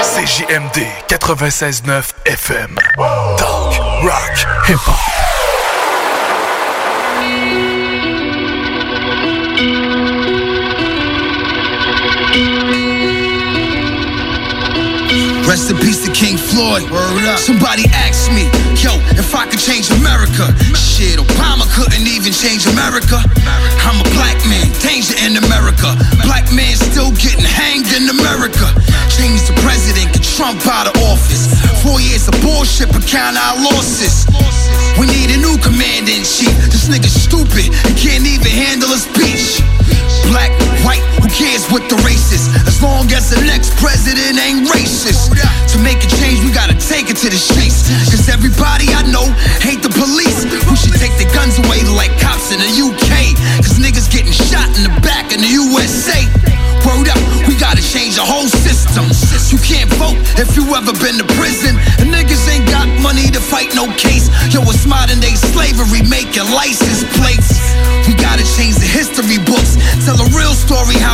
CJMD 0.03 0.83
96.9 1.09 2.03
FM. 2.27 2.75
Talk, 3.37 3.81
rock, 4.03 4.47
hip-hop. 4.69 5.22
Rest 15.53 15.69
in 15.69 15.77
peace 15.85 16.01
to 16.01 16.09
King 16.09 16.33
Floyd. 16.33 16.81
Somebody 17.37 17.85
asked 17.93 18.33
me, 18.33 18.49
yo, 18.73 18.89
if 19.13 19.37
I 19.37 19.45
could 19.45 19.61
change 19.61 19.85
America. 20.01 20.49
Shit, 20.73 21.21
Obama 21.21 21.69
couldn't 21.77 22.09
even 22.09 22.33
change 22.33 22.65
America. 22.65 23.21
I'm 23.85 24.01
a 24.01 24.07
black 24.17 24.41
man, 24.49 24.65
danger 24.81 25.13
in 25.21 25.37
America. 25.37 25.93
Black 26.25 26.49
man 26.49 26.73
still 26.73 27.13
getting 27.21 27.45
hanged 27.45 27.85
in 27.93 28.09
America. 28.09 28.65
Change 29.13 29.45
the 29.45 29.53
president, 29.61 30.09
get 30.17 30.25
Trump 30.25 30.57
out 30.65 30.89
of 30.89 30.97
office. 31.05 31.53
Four 31.85 32.01
years 32.01 32.25
of 32.25 32.33
bullshit, 32.41 32.89
but 32.89 33.05
count 33.05 33.37
our 33.37 33.53
losses. 33.61 34.25
We 34.97 35.05
need 35.05 35.37
a 35.37 35.37
new 35.37 35.61
commander 35.61 36.17
in 36.17 36.25
chief. 36.25 36.49
This 36.73 36.89
nigga's 36.89 37.13
stupid, 37.13 37.69
he 37.69 37.93
can't 37.93 38.25
even 38.25 38.49
handle 38.49 38.89
a 38.89 38.97
speech. 38.97 39.61
Black, 40.29 40.51
white, 40.85 41.03
who 41.19 41.27
cares 41.29 41.67
what 41.71 41.83
the 41.89 41.97
race 42.05 42.31
is? 42.31 42.47
As 42.67 42.81
long 42.81 43.09
as 43.11 43.29
the 43.29 43.41
next 43.43 43.75
president 43.77 44.39
ain't 44.39 44.67
racist. 44.69 45.33
To 45.73 45.77
make 45.79 46.03
a 46.03 46.09
change, 46.21 46.43
we 46.45 46.51
gotta 46.51 46.77
take 46.77 47.09
it 47.09 47.17
to 47.23 47.29
the 47.29 47.39
streets. 47.39 47.89
Cause 48.11 48.29
everybody 48.29 48.93
I 48.93 49.03
know 49.09 49.25
hate 49.59 49.81
the 49.81 49.93
police. 49.93 50.45
We 50.69 50.75
should 50.75 50.95
take 50.95 51.15
the 51.17 51.27
guns 51.33 51.57
away 51.59 51.83
like 51.95 52.13
cops 52.19 52.51
in 52.53 52.59
the 52.59 52.71
UK. 52.71 53.35
Cause 53.63 53.79
niggas 53.79 54.11
getting 54.11 54.33
shot 54.33 54.69
in 54.77 54.83
the 54.85 54.93
back 55.01 55.33
in 55.33 55.41
the 55.41 55.51
USA. 55.51 56.25
Word 56.83 57.07
up, 57.07 57.21
we 57.47 57.55
gotta 57.55 57.81
change 57.81 58.19
the 58.19 58.27
whole 58.27 58.47
system. 58.47 59.07
You 59.53 59.59
can't 59.63 59.89
vote 59.95 60.19
if 60.35 60.57
you 60.57 60.67
ever 60.75 60.91
been 60.99 61.15
to 61.15 61.27
prison. 61.39 61.79
And 62.01 62.11
niggas 62.11 62.43
ain't 62.51 62.67
got 62.67 62.87
money 62.99 63.31
to 63.31 63.39
fight 63.39 63.71
no 63.73 63.87
case. 63.95 64.27
Yo, 64.51 64.61
it's 64.67 64.85
modern 64.85 65.19
day 65.19 65.35
slavery 65.35 66.03
making 66.03 66.43
license 66.51 67.07
plates. 67.15 67.52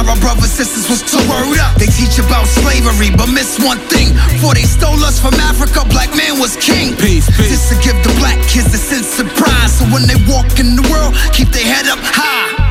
Our 0.10 0.18
brothers 0.18 0.50
sisters 0.50 0.90
was 0.90 1.06
too 1.06 1.22
Word 1.30 1.60
up, 1.60 1.78
they 1.78 1.86
teach 1.86 2.18
about 2.18 2.48
slavery, 2.48 3.14
but 3.16 3.30
miss 3.30 3.60
one 3.62 3.78
thing. 3.94 4.18
For 4.42 4.54
they 4.54 4.66
stole 4.66 4.98
us 5.06 5.20
from 5.22 5.36
Africa, 5.36 5.86
black 5.88 6.10
man 6.18 6.40
was 6.40 6.58
king. 6.58 6.98
Peace, 6.98 7.30
peace. 7.38 7.54
Just 7.54 7.70
to 7.70 7.76
give 7.86 7.96
the 8.02 8.14
black 8.18 8.42
kids 8.48 8.74
a 8.74 8.82
sense 8.82 9.20
of 9.20 9.28
pride. 9.36 9.70
So 9.70 9.86
when 9.94 10.08
they 10.10 10.18
walk 10.26 10.60
in 10.60 10.76
the 10.76 10.86
world, 10.90 11.14
keep 11.32 11.50
their 11.50 11.66
head 11.66 11.86
up 11.86 12.00
high. 12.02 12.69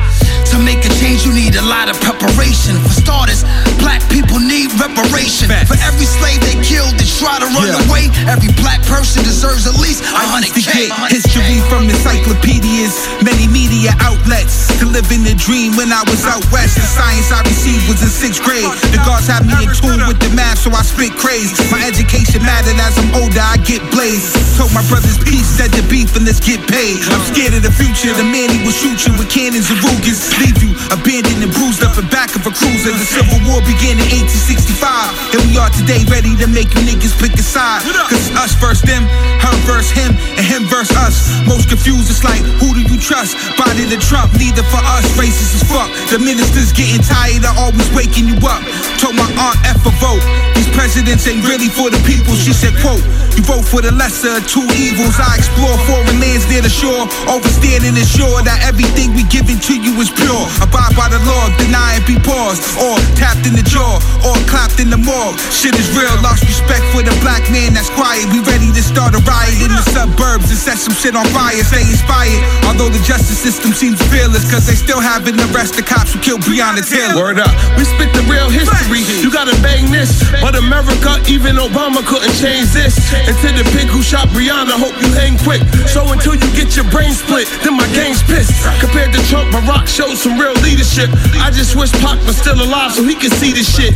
To 0.49 0.57
make 0.57 0.81
a 0.81 0.89
change, 0.97 1.25
you 1.25 1.33
need 1.33 1.53
a 1.55 1.61
lot 1.61 1.89
of 1.93 1.99
preparation. 2.01 2.73
For 2.81 2.89
starters, 3.05 3.45
black 3.77 4.01
people 4.09 4.39
need 4.41 4.73
reparation. 4.81 5.45
For 5.69 5.77
every 5.85 6.09
slave 6.09 6.41
they 6.41 6.57
killed 6.65 6.97
and 6.97 7.05
try 7.21 7.37
to 7.37 7.45
run 7.53 7.69
Yeah. 7.69 7.85
away, 7.85 8.09
every 8.25 8.49
black 8.57 8.81
person 8.89 9.21
deserves 9.23 9.67
at 9.67 9.77
least 9.77 10.01
a 10.01 10.09
I 10.17 10.25
hundred 10.25 10.49
used 10.57 10.65
to 10.67 10.73
K. 10.73 10.89
history 11.13 11.61
from 11.69 11.85
encyclopedias, 11.89 12.93
many 13.21 13.45
media 13.47 13.93
outlets. 14.01 14.67
To 14.79 14.85
live 14.89 15.11
in 15.11 15.23
the 15.23 15.35
dream 15.35 15.75
when 15.77 15.93
I 15.93 16.01
was 16.09 16.25
out 16.25 16.43
west. 16.51 16.75
The 16.75 16.87
science 16.87 17.29
I 17.31 17.41
received 17.45 17.85
was 17.87 18.01
in 18.01 18.09
sixth 18.09 18.41
grade. 18.41 18.65
The 18.91 18.99
guards 19.05 19.27
had 19.27 19.45
me 19.45 19.53
in 19.63 19.69
tune 19.75 20.01
with 20.07 20.19
the 20.19 20.29
math, 20.33 20.59
so 20.65 20.71
I 20.71 20.81
spit 20.81 21.13
craze. 21.15 21.53
My 21.69 21.79
education 21.85 22.41
mattered 22.43 22.79
as 22.79 22.97
I'm 22.97 23.13
older, 23.21 23.41
I 23.43 23.57
get 23.69 23.83
blazed. 23.91 24.33
Told 24.57 24.73
my 24.73 24.81
brothers 24.89 25.17
peace, 25.19 25.45
said 25.45 25.71
the 25.71 25.83
beef 25.93 26.15
and 26.17 26.25
let's 26.25 26.39
get 26.41 26.59
paid. 26.67 26.97
I'm 27.13 27.21
scared 27.31 27.53
of 27.53 27.61
the 27.61 27.71
future. 27.71 28.13
The 28.17 28.23
man 28.25 28.49
he 28.49 28.59
will 28.65 28.73
shoot 28.73 29.05
you 29.05 29.13
with 29.13 29.29
cannons 29.29 29.69
and 29.69 29.77
Rugers. 29.83 30.38
Leave 30.39 30.63
you 30.63 30.71
abandoned 30.95 31.43
and 31.43 31.51
bruised 31.51 31.83
up 31.83 31.99
in 31.99 32.07
back 32.07 32.31
of 32.31 32.47
a 32.47 32.51
cruiser. 32.55 32.95
The 32.95 33.03
Civil 33.03 33.43
War 33.51 33.59
began 33.67 33.99
in 33.99 34.07
1865. 34.39 35.35
Here 35.35 35.43
we 35.43 35.59
are 35.59 35.67
today, 35.75 36.07
ready 36.07 36.31
to 36.39 36.47
make 36.47 36.71
you 36.71 36.81
niggas 36.87 37.11
pick 37.19 37.35
a 37.35 37.43
side. 37.43 37.83
Cause 38.07 38.31
us 38.39 38.55
versus 38.55 38.79
them, 38.87 39.03
her 39.43 39.55
versus 39.67 39.91
him, 39.91 40.15
and 40.39 40.45
him 40.47 40.63
versus 40.71 40.95
us. 40.95 41.27
Most 41.43 41.67
confused, 41.67 42.07
it's 42.07 42.23
like, 42.23 42.39
who 42.63 42.71
do 42.71 42.87
you 42.87 42.95
trust? 42.95 43.35
Biden 43.59 43.91
to 43.91 43.99
Trump, 43.99 44.31
neither 44.39 44.63
for 44.71 44.79
us, 44.95 45.03
racist 45.19 45.59
as 45.59 45.63
fuck. 45.67 45.91
The 46.07 46.23
ministers 46.23 46.71
getting 46.71 47.03
tired 47.03 47.43
of 47.43 47.59
always 47.59 47.91
waking 47.91 48.31
you 48.31 48.39
up. 48.47 48.63
Told 48.95 49.19
my 49.19 49.27
aunt 49.43 49.59
F 49.67 49.83
a 49.83 49.91
vote. 49.99 50.23
These 50.55 50.71
presidents 50.71 51.27
ain't 51.27 51.43
really 51.43 51.67
for 51.67 51.91
the 51.91 51.99
people. 52.07 52.31
She 52.39 52.55
said, 52.55 52.71
quote, 52.79 53.03
you 53.35 53.43
vote 53.43 53.67
for 53.67 53.83
the 53.83 53.91
lesser 53.91 54.39
of 54.39 54.47
two 54.47 54.63
evils. 54.71 55.19
I 55.19 55.35
explore 55.35 55.75
foreign 55.83 56.19
lands 56.23 56.47
near 56.47 56.63
the 56.63 56.71
shore, 56.71 57.07
overstanding 57.27 57.89
and 57.89 57.97
ensure 57.97 58.45
that 58.45 58.61
everything 58.69 59.17
we 59.17 59.25
giving 59.33 59.57
to 59.65 59.73
you 59.73 59.97
is 59.97 60.13
pure. 60.13 60.28
Abide 60.61 60.93
by 60.93 61.09
the 61.09 61.17
law, 61.25 61.49
deny 61.57 61.97
and 61.97 62.05
be 62.05 62.13
paused, 62.21 62.61
or 62.77 62.93
tapped 63.17 63.49
in 63.49 63.57
the 63.57 63.65
jaw, 63.65 63.97
or 64.21 64.37
clapped 64.45 64.77
in 64.77 64.93
the 64.93 64.99
morgue. 65.01 65.33
Shit 65.49 65.73
is 65.73 65.89
real, 65.97 66.13
lost 66.21 66.45
respect 66.45 66.85
for 66.93 67.01
the 67.01 67.15
black 67.25 67.41
man 67.49 67.73
that's 67.73 67.89
quiet. 67.89 68.29
We 68.29 68.45
ready 68.45 68.69
to 68.69 68.83
start 68.85 69.17
a 69.17 69.21
riot 69.25 69.57
in 69.57 69.73
the 69.73 69.81
suburbs 69.89 70.53
and 70.53 70.59
set 70.59 70.77
some 70.77 70.93
shit 70.93 71.17
on 71.17 71.25
fire. 71.33 71.57
Stay 71.65 71.81
inspired, 71.81 72.45
although 72.69 72.93
the 72.93 73.01
justice 73.01 73.41
system 73.41 73.73
seems 73.73 73.97
fearless, 74.13 74.45
cause 74.45 74.69
they 74.69 74.77
still 74.77 75.01
haven't 75.01 75.41
arrested 75.49 75.89
cops 75.89 76.13
who 76.13 76.21
killed 76.21 76.45
Breonna 76.45 76.85
Taylor. 76.85 77.17
Word 77.17 77.41
up. 77.41 77.49
We 77.73 77.89
spit 77.89 78.13
the 78.13 78.21
real 78.29 78.53
history. 78.53 79.01
You 79.25 79.33
gotta 79.33 79.57
bang 79.65 79.89
this. 79.89 80.21
But 80.45 80.53
America, 80.53 81.17
even 81.25 81.57
Obama 81.57 82.05
couldn't 82.05 82.37
change 82.37 82.69
this. 82.69 83.01
And 83.25 83.33
to 83.41 83.49
the 83.49 83.65
pig 83.73 83.89
who 83.89 84.05
shot 84.05 84.29
Brianna, 84.29 84.77
hope 84.77 84.93
you 85.01 85.09
hang 85.17 85.41
quick. 85.41 85.65
So 85.89 86.05
until 86.13 86.37
you 86.37 86.49
get 86.53 86.77
your 86.77 86.85
brain 86.93 87.17
split, 87.17 87.49
then 87.65 87.73
my 87.73 87.89
game's 87.97 88.21
pissed. 88.29 88.53
Compared 88.77 89.09
to 89.17 89.21
Trump, 89.25 89.49
Barack 89.49 89.89
showed 89.89 90.18
some 90.19 90.35
real 90.35 90.53
leadership. 90.67 91.07
I 91.39 91.47
just 91.47 91.79
wish 91.79 91.95
Pac 92.03 92.19
was 92.27 92.35
still 92.35 92.59
alive 92.59 92.91
so 92.91 93.07
he 93.07 93.15
could 93.15 93.31
see 93.39 93.55
this 93.55 93.71
shit. 93.71 93.95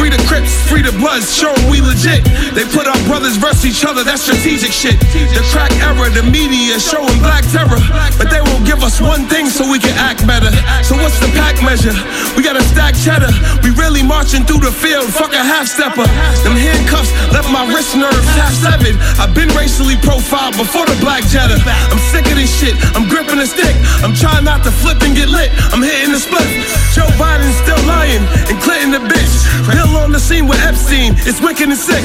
Free 0.00 0.08
the 0.08 0.16
Crips, 0.24 0.48
free 0.64 0.80
the 0.80 0.96
Bloods, 0.96 1.28
show 1.28 1.52
we 1.68 1.84
legit. 1.84 2.24
They 2.56 2.64
put 2.72 2.88
our 2.88 2.96
brothers 3.04 3.36
versus 3.36 3.68
each 3.68 3.84
other, 3.84 4.00
that's 4.00 4.24
strategic 4.24 4.72
shit. 4.72 4.96
The 5.36 5.44
crack 5.52 5.68
era, 5.84 6.08
the 6.08 6.24
media 6.24 6.80
showing 6.80 7.20
black 7.20 7.44
terror. 7.52 7.76
But 8.16 8.32
they 8.32 8.40
won't 8.40 8.64
give 8.64 8.80
us 8.80 8.96
one 8.96 9.28
thing 9.28 9.52
so 9.52 9.68
we 9.68 9.76
can 9.76 9.92
act 10.00 10.24
better. 10.24 10.48
So 10.80 10.96
what's 10.96 11.20
the 11.20 11.28
pack 11.36 11.60
measure? 11.60 11.92
We 12.32 12.40
gotta 12.40 12.64
stack 12.64 12.96
cheddar. 12.96 13.28
We 13.60 13.76
really 13.76 14.00
marching 14.00 14.48
through 14.48 14.64
the 14.64 14.72
field, 14.72 15.12
fuck 15.12 15.36
a 15.36 15.44
half 15.44 15.68
stepper. 15.68 16.08
Them 16.48 16.56
handcuffs 16.56 17.12
left 17.28 17.52
my 17.52 17.68
wrist 17.68 17.92
nerves 17.92 18.24
half 18.40 18.56
seven. 18.56 18.96
I've 19.20 19.36
been 19.36 19.52
racially 19.52 20.00
profiled 20.00 20.56
before 20.56 20.88
the 20.88 20.96
black 21.04 21.28
Jetta. 21.28 21.60
I'm 21.92 22.00
sick 22.08 22.24
of 22.24 22.40
this 22.40 22.48
shit. 22.48 22.72
I'm 22.96 23.04
gripping 23.04 23.36
a 23.36 23.46
stick. 23.46 23.76
I'm 24.00 24.16
trying 24.16 24.48
not 24.48 24.64
to 24.64 24.72
flip 24.72 25.04
and 25.04 25.12
get 25.12 25.28
lit. 25.28 25.52
I'm 25.72 25.82
hitting 25.82 26.12
the 26.12 26.20
split. 26.20 26.46
Joe 26.94 27.06
Biden's 27.20 27.54
still 27.62 27.80
lying 27.86 28.22
and 28.50 28.56
Clinton 28.62 28.90
the 28.90 29.02
bitch. 29.02 29.34
Bill 29.68 29.96
on 30.00 30.12
the 30.12 30.20
scene 30.20 30.46
with 30.46 30.58
Epstein. 30.64 31.14
It's 31.28 31.40
wicked 31.40 31.68
and 31.68 31.76
sick. 31.76 32.00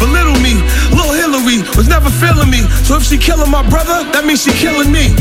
Belittle 0.00 0.38
me. 0.42 0.58
Lil 0.90 1.12
Hillary 1.14 1.62
was 1.78 1.86
never 1.88 2.10
feeling 2.10 2.50
me. 2.50 2.66
So 2.82 2.96
if 2.96 3.04
she 3.04 3.16
killing 3.16 3.50
my 3.50 3.62
brother, 3.68 4.02
that 4.10 4.26
means 4.26 4.42
she 4.42 4.50
killing 4.58 4.90
me. 4.90 5.14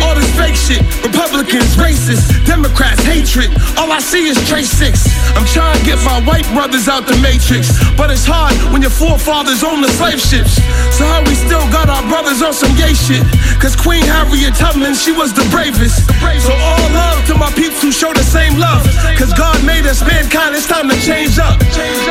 All 0.00 0.14
this 0.14 0.30
fake 0.38 0.54
shit. 0.54 0.80
Republicans, 1.02 1.74
racists, 1.74 2.30
Democrats, 2.46 3.02
hatred. 3.02 3.50
All 3.76 3.90
I 3.90 3.98
see 3.98 4.28
is 4.30 4.38
Trace 4.46 4.70
Six. 4.70 5.10
I'm 5.34 5.46
trying 5.50 5.76
to 5.78 5.84
get 5.84 5.98
my 6.06 6.22
white 6.22 6.46
brothers 6.54 6.86
out 6.86 7.06
the 7.10 7.18
matrix. 7.18 7.74
But 7.98 8.10
it's 8.14 8.24
hard 8.24 8.54
when 8.72 8.80
your 8.80 8.94
forefathers 8.94 9.64
own 9.64 9.82
the 9.82 9.90
slave 9.98 10.20
ships. 10.20 10.62
So 10.94 11.04
how 11.04 11.20
we 11.26 11.34
still 11.34 11.64
got 11.74 11.90
our 11.90 12.04
brothers 12.06 12.40
on 12.40 12.54
some 12.54 12.72
gay 12.78 12.94
shit? 12.94 13.26
Cause 13.58 13.74
Queen 13.74 14.06
Harriet 14.06 14.54
Tubman, 14.54 14.94
she 14.94 15.12
was 15.12 15.34
the 15.34 15.44
bravest. 15.50 16.06
So 16.40 16.54
all 16.54 16.89
love 16.92 17.26
to 17.26 17.34
my 17.34 17.50
peeps 17.52 17.82
who 17.82 17.92
show 17.92 18.12
the 18.12 18.22
same 18.24 18.58
love. 18.58 18.84
Cause 19.18 19.32
God 19.32 19.62
made 19.64 19.86
us 19.86 20.02
mankind, 20.02 20.54
it's 20.54 20.66
time 20.66 20.88
to 20.88 20.96
change 21.00 21.38
up. 21.38 21.58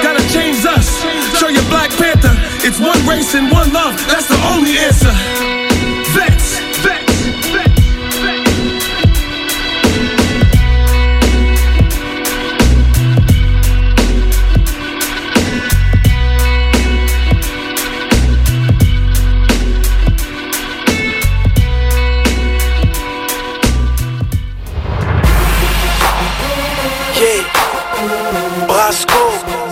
Gotta 0.03 0.23
change 0.29 0.65
us. 0.65 1.01
Show 1.37 1.49
your 1.49 1.65
Black 1.69 1.91
Panther. 1.91 2.33
It's 2.65 2.79
one 2.79 2.99
race 3.07 3.35
and 3.35 3.51
one 3.51 3.71
love. 3.73 3.95
That's 4.07 4.27
the 4.27 4.39
only 4.53 4.77
answer. 4.77 5.11
Vets, 6.15 6.59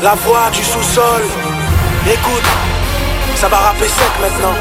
la 0.02 0.15
voix 0.15 0.49
du 0.52 0.64
sous-sol. 0.64 1.24
Écoute, 2.06 2.49
ça 3.36 3.48
va 3.48 3.57
rapper 3.57 3.88
sec 3.88 4.11
maintenant. 4.22 4.56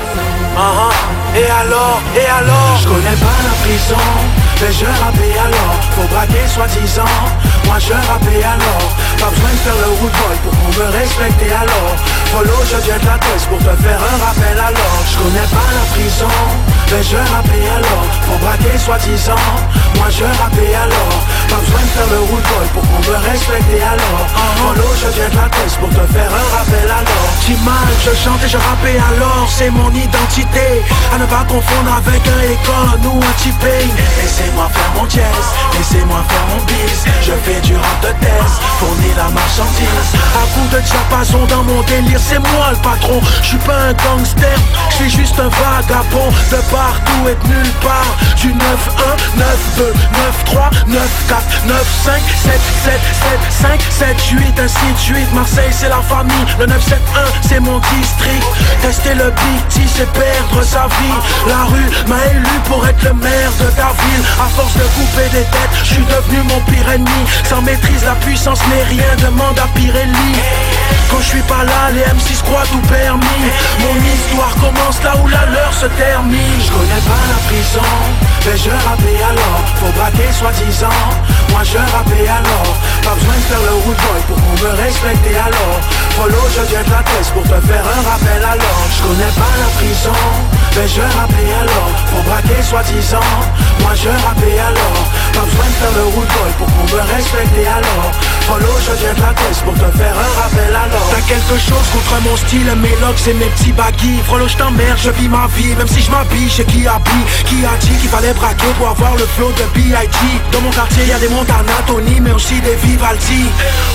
Uh-huh. 0.57 1.39
Et 1.39 1.45
alors, 1.45 2.01
et 2.17 2.25
alors? 2.25 2.79
Je 2.81 2.89
connais 2.89 3.17
pas 3.21 3.39
la 3.45 3.55
prison, 3.61 4.05
mais 4.61 4.73
je 4.73 4.87
rappais 4.87 5.37
alors. 5.39 5.77
Faut 5.95 6.09
braquer 6.09 6.49
soi-disant, 6.49 7.17
moi 7.67 7.77
je 7.79 7.93
rappais 7.93 8.43
alors. 8.43 8.89
Pas 9.21 9.29
besoin 9.29 9.53
de 9.53 9.61
faire 9.65 9.77
le 9.85 9.91
root 10.01 10.13
boy 10.17 10.37
pour 10.45 10.53
qu'on 10.57 10.73
me 10.81 10.87
respecte 10.97 11.43
alors. 11.53 11.95
Follow, 12.33 12.61
je 12.65 12.79
viens 12.87 12.99
de 12.99 13.07
la 13.07 13.19
tête 13.21 13.45
pour 13.51 13.59
te 13.59 13.75
faire 13.85 14.01
un 14.01 14.17
rappel 14.25 14.59
alors. 14.59 14.99
Je 15.11 15.17
connais 15.19 15.49
pas 15.53 15.69
la 15.77 15.85
mais 16.93 17.03
je 17.03 17.17
rappais 17.17 17.67
alors. 17.77 18.07
Faut 18.27 18.39
braquer 18.39 18.79
soi-disant, 18.79 19.35
moi 19.97 20.07
je 20.11 20.25
rappais 20.25 20.75
alors. 20.75 21.19
Pas 21.49 21.57
besoin 21.57 21.81
de 21.81 21.93
faire 21.95 22.07
le 22.11 22.21
boy 22.27 22.67
pour 22.75 22.83
qu'on 22.83 23.11
me 23.11 23.17
respecte 23.31 23.71
et 23.73 23.83
alors. 23.83 24.27
Follow, 24.57 24.93
je 25.01 25.09
viens 25.17 25.29
de 25.29 25.37
la 25.37 25.49
tête 25.49 25.77
pour 25.81 25.89
te 25.91 26.13
faire 26.13 26.31
un 26.31 26.57
rappel 26.57 26.91
alors. 26.91 27.27
Mal, 27.65 27.89
je 28.05 28.11
chante 28.11 28.43
et 28.45 28.49
je 28.49 28.59
rappais 28.59 28.99
alors, 28.99 29.49
c'est 29.49 29.71
mon 29.71 29.91
identité. 29.91 30.83
À 31.15 31.19
ne 31.19 31.27
pas 31.27 31.45
confondre 31.49 31.95
avec 31.97 32.23
un 32.27 32.43
école 32.43 33.07
ou 33.07 33.19
un 33.19 33.35
T-Pain. 33.43 33.87
Laissez-moi 34.21 34.69
faire 34.73 34.93
mon 34.95 35.09
jazz, 35.09 35.47
laissez-moi 35.73 36.23
faire 36.29 36.47
mon 36.51 36.63
biz. 36.65 37.05
Je 37.23 37.33
fais 37.45 37.61
du 37.61 37.77
rap 37.77 38.01
de 38.03 38.13
thèse, 38.21 38.55
fournir 38.79 39.17
la 39.17 39.31
marchandise. 39.31 40.11
À 40.35 40.45
coup 40.55 40.67
de 40.75 40.81
diapason 40.81 41.47
dans 41.47 41.63
mon 41.63 41.83
délire, 41.83 42.21
c'est 42.21 42.39
moi 42.39 42.71
le 42.73 42.77
patron. 42.79 43.21
Je 43.43 43.47
suis 43.47 43.59
pas 43.59 43.79
un 43.91 43.93
gangster, 43.95 44.59
je 44.91 44.95
suis 44.97 45.11
juste 45.11 45.39
un 45.39 45.51
vagabond 45.87 46.31
de 46.51 46.57
partout 46.71 47.29
et 47.29 47.35
de 47.35 47.55
nulle 47.55 47.73
part. 47.83 48.17
Du 48.37 48.49
9-1, 48.49 48.55
9-2, 49.77 49.93
9-3, 50.47 50.71
9-4, 50.89 51.01
9-5, 51.67 52.21
7, 52.43 52.61
7, 52.85 53.01
7, 53.21 53.41
5, 53.51 53.81
7, 53.91 54.17
8, 54.33 54.61
ainsi 54.61 54.93
de 54.93 54.99
suite. 54.99 55.35
Marseille, 55.35 55.71
c'est 55.73 55.89
la 55.89 56.03
famille. 56.03 56.35
Le 56.59 56.67
9-7-1, 56.67 56.73
c'est 57.49 57.61
mon 57.61 57.79
district. 57.79 58.45
Tester 58.83 59.15
le 59.15 59.31
BT, 59.31 59.81
c'est 59.95 60.11
perdre 60.13 60.63
sa 60.63 60.87
vie. 60.87 61.49
La 61.49 61.65
rue 61.65 61.91
m'a 62.09 62.25
élu 62.33 62.61
pour 62.65 62.87
être 62.87 63.03
le 63.03 63.15
maire 63.15 63.53
de 63.59 63.67
ta 63.77 63.93
ville. 64.03 64.25
À 64.41 64.49
force 64.49 64.75
de 64.75 64.87
couper 64.95 65.29
des 65.33 65.45
têtes, 65.45 65.77
je 65.83 65.95
suis 65.95 66.05
devenu 66.05 66.43
mon 66.49 66.61
pire 66.71 66.91
ennemi. 66.91 67.23
Sans 67.49 67.63
maîtrise, 67.63 68.05
la 68.05 68.15
puissance 68.17 68.61
n'est 68.69 68.85
rien. 68.85 69.17
Demande 69.23 69.59
à 69.59 69.67
Pirelli. 69.79 70.35
Quand 71.11 71.21
je 71.21 71.29
suis 71.29 71.43
pas 71.43 71.65
là, 71.65 71.91
les 71.93 72.03
M6 72.03 72.43
croient 72.43 72.67
tout 72.71 72.87
permis. 72.89 73.43
Mon 73.81 73.97
histoire 74.13 74.55
commence 74.61 75.03
là 75.03 75.15
où 75.23 75.29
la 75.29 75.47
leur 75.47 75.73
se 75.77 75.87
termine. 75.87 76.59
Je 76.65 76.71
connais 76.73 77.05
pas 77.05 77.23
la 77.33 77.39
prison, 77.49 77.93
mais 78.45 78.57
je 78.57 78.71
rappelle 78.71 79.23
alors. 79.31 79.61
Faut 79.77 79.93
braquer 79.93 80.33
soi-disant, 80.33 81.01
moi 81.51 81.63
je 81.65 81.77
rappelle 81.77 82.29
alors. 82.29 82.73
Pas 83.05 83.15
besoin 83.15 83.37
de 83.37 83.47
faire 83.49 83.63
le 83.69 83.75
root 83.85 83.99
boy 84.05 84.21
pour 84.29 84.39
qu'on 84.41 84.57
me 84.65 84.73
respecte 84.83 85.27
alors. 85.37 85.79
Follow, 86.17 86.45
je 86.57 86.63
viens 86.71 86.83
de 86.83 86.91
la 86.91 87.03
tête 87.05 87.29
pour 87.35 87.43
te 87.43 87.59
faire 87.69 87.85
un 87.85 88.03
rappel 88.09 88.43
alors. 88.43 88.83
Je 88.97 89.03
connais 89.05 89.35
pas 89.37 89.55
la 89.61 89.69
prison, 89.77 90.21
mais 90.77 90.89
je 90.89 91.05
rappelle 91.19 91.55
alors. 91.61 91.93
Faut 92.09 92.25
braquer 92.25 92.63
soi-disant, 92.63 93.31
moi 93.81 93.93
je 93.95 94.09
rappelle 94.09 94.59
alors. 94.59 95.03
Pas 95.37 95.45
besoin 95.45 95.69
de 95.69 95.77
faire 95.81 95.95
le 96.01 96.05
root 96.15 96.29
boy 96.35 96.51
pour 96.57 96.69
qu'on 96.73 96.87
me 96.89 97.01
respecte 97.15 97.59
alors. 97.69 98.11
Follow, 98.49 98.77
je 98.81 98.93
viens 99.03 99.13
de 99.13 99.21
la 99.21 99.33
tête 99.37 99.61
pour 99.65 99.75
te 99.75 99.89
faire 99.99 100.17
un 100.17 100.33
rappel 100.41 100.73
alors. 100.73 101.09
T'as 101.13 101.25
quelque 101.29 101.59
chose 101.61 101.87
contre 101.93 102.17
mon 102.25 102.37
style, 102.37 102.73
mes 102.81 102.97
locks 103.05 103.27
et 103.29 103.35
mes 103.35 103.51
petits 103.55 103.73
baggy. 103.73 104.23
Frollo, 104.27 104.49
je 104.49 104.57
t'emmerde, 104.57 104.99
je 104.99 105.11
vis 105.11 105.29
ma 105.29 105.47
vie, 105.55 105.66
même 105.75 105.89
si 105.89 106.03
je 106.03 106.11
m'habille 106.11 106.49
chez 106.49 106.65
qui 106.65 106.87
habille. 106.87 107.27
Qui 107.47 107.65
a 107.65 107.77
dit 107.81 107.97
qu'il 108.01 108.09
fallait 108.09 108.35
braquer 108.35 108.73
pour 108.79 108.89
avoir 108.89 109.15
le 109.17 109.27
flow 109.37 109.51
de 109.53 109.65
B.I.G. 109.75 110.19
Dans 110.53 110.61
mon 110.61 110.71
quartier, 110.71 111.05
y 111.07 111.13
a 111.13 111.19
des 111.19 111.29
Montana, 111.29 111.77
Tony, 111.87 112.21
mais 112.21 112.33
aussi 112.33 112.61
des 112.61 112.77
Vivaldi. 112.77 113.47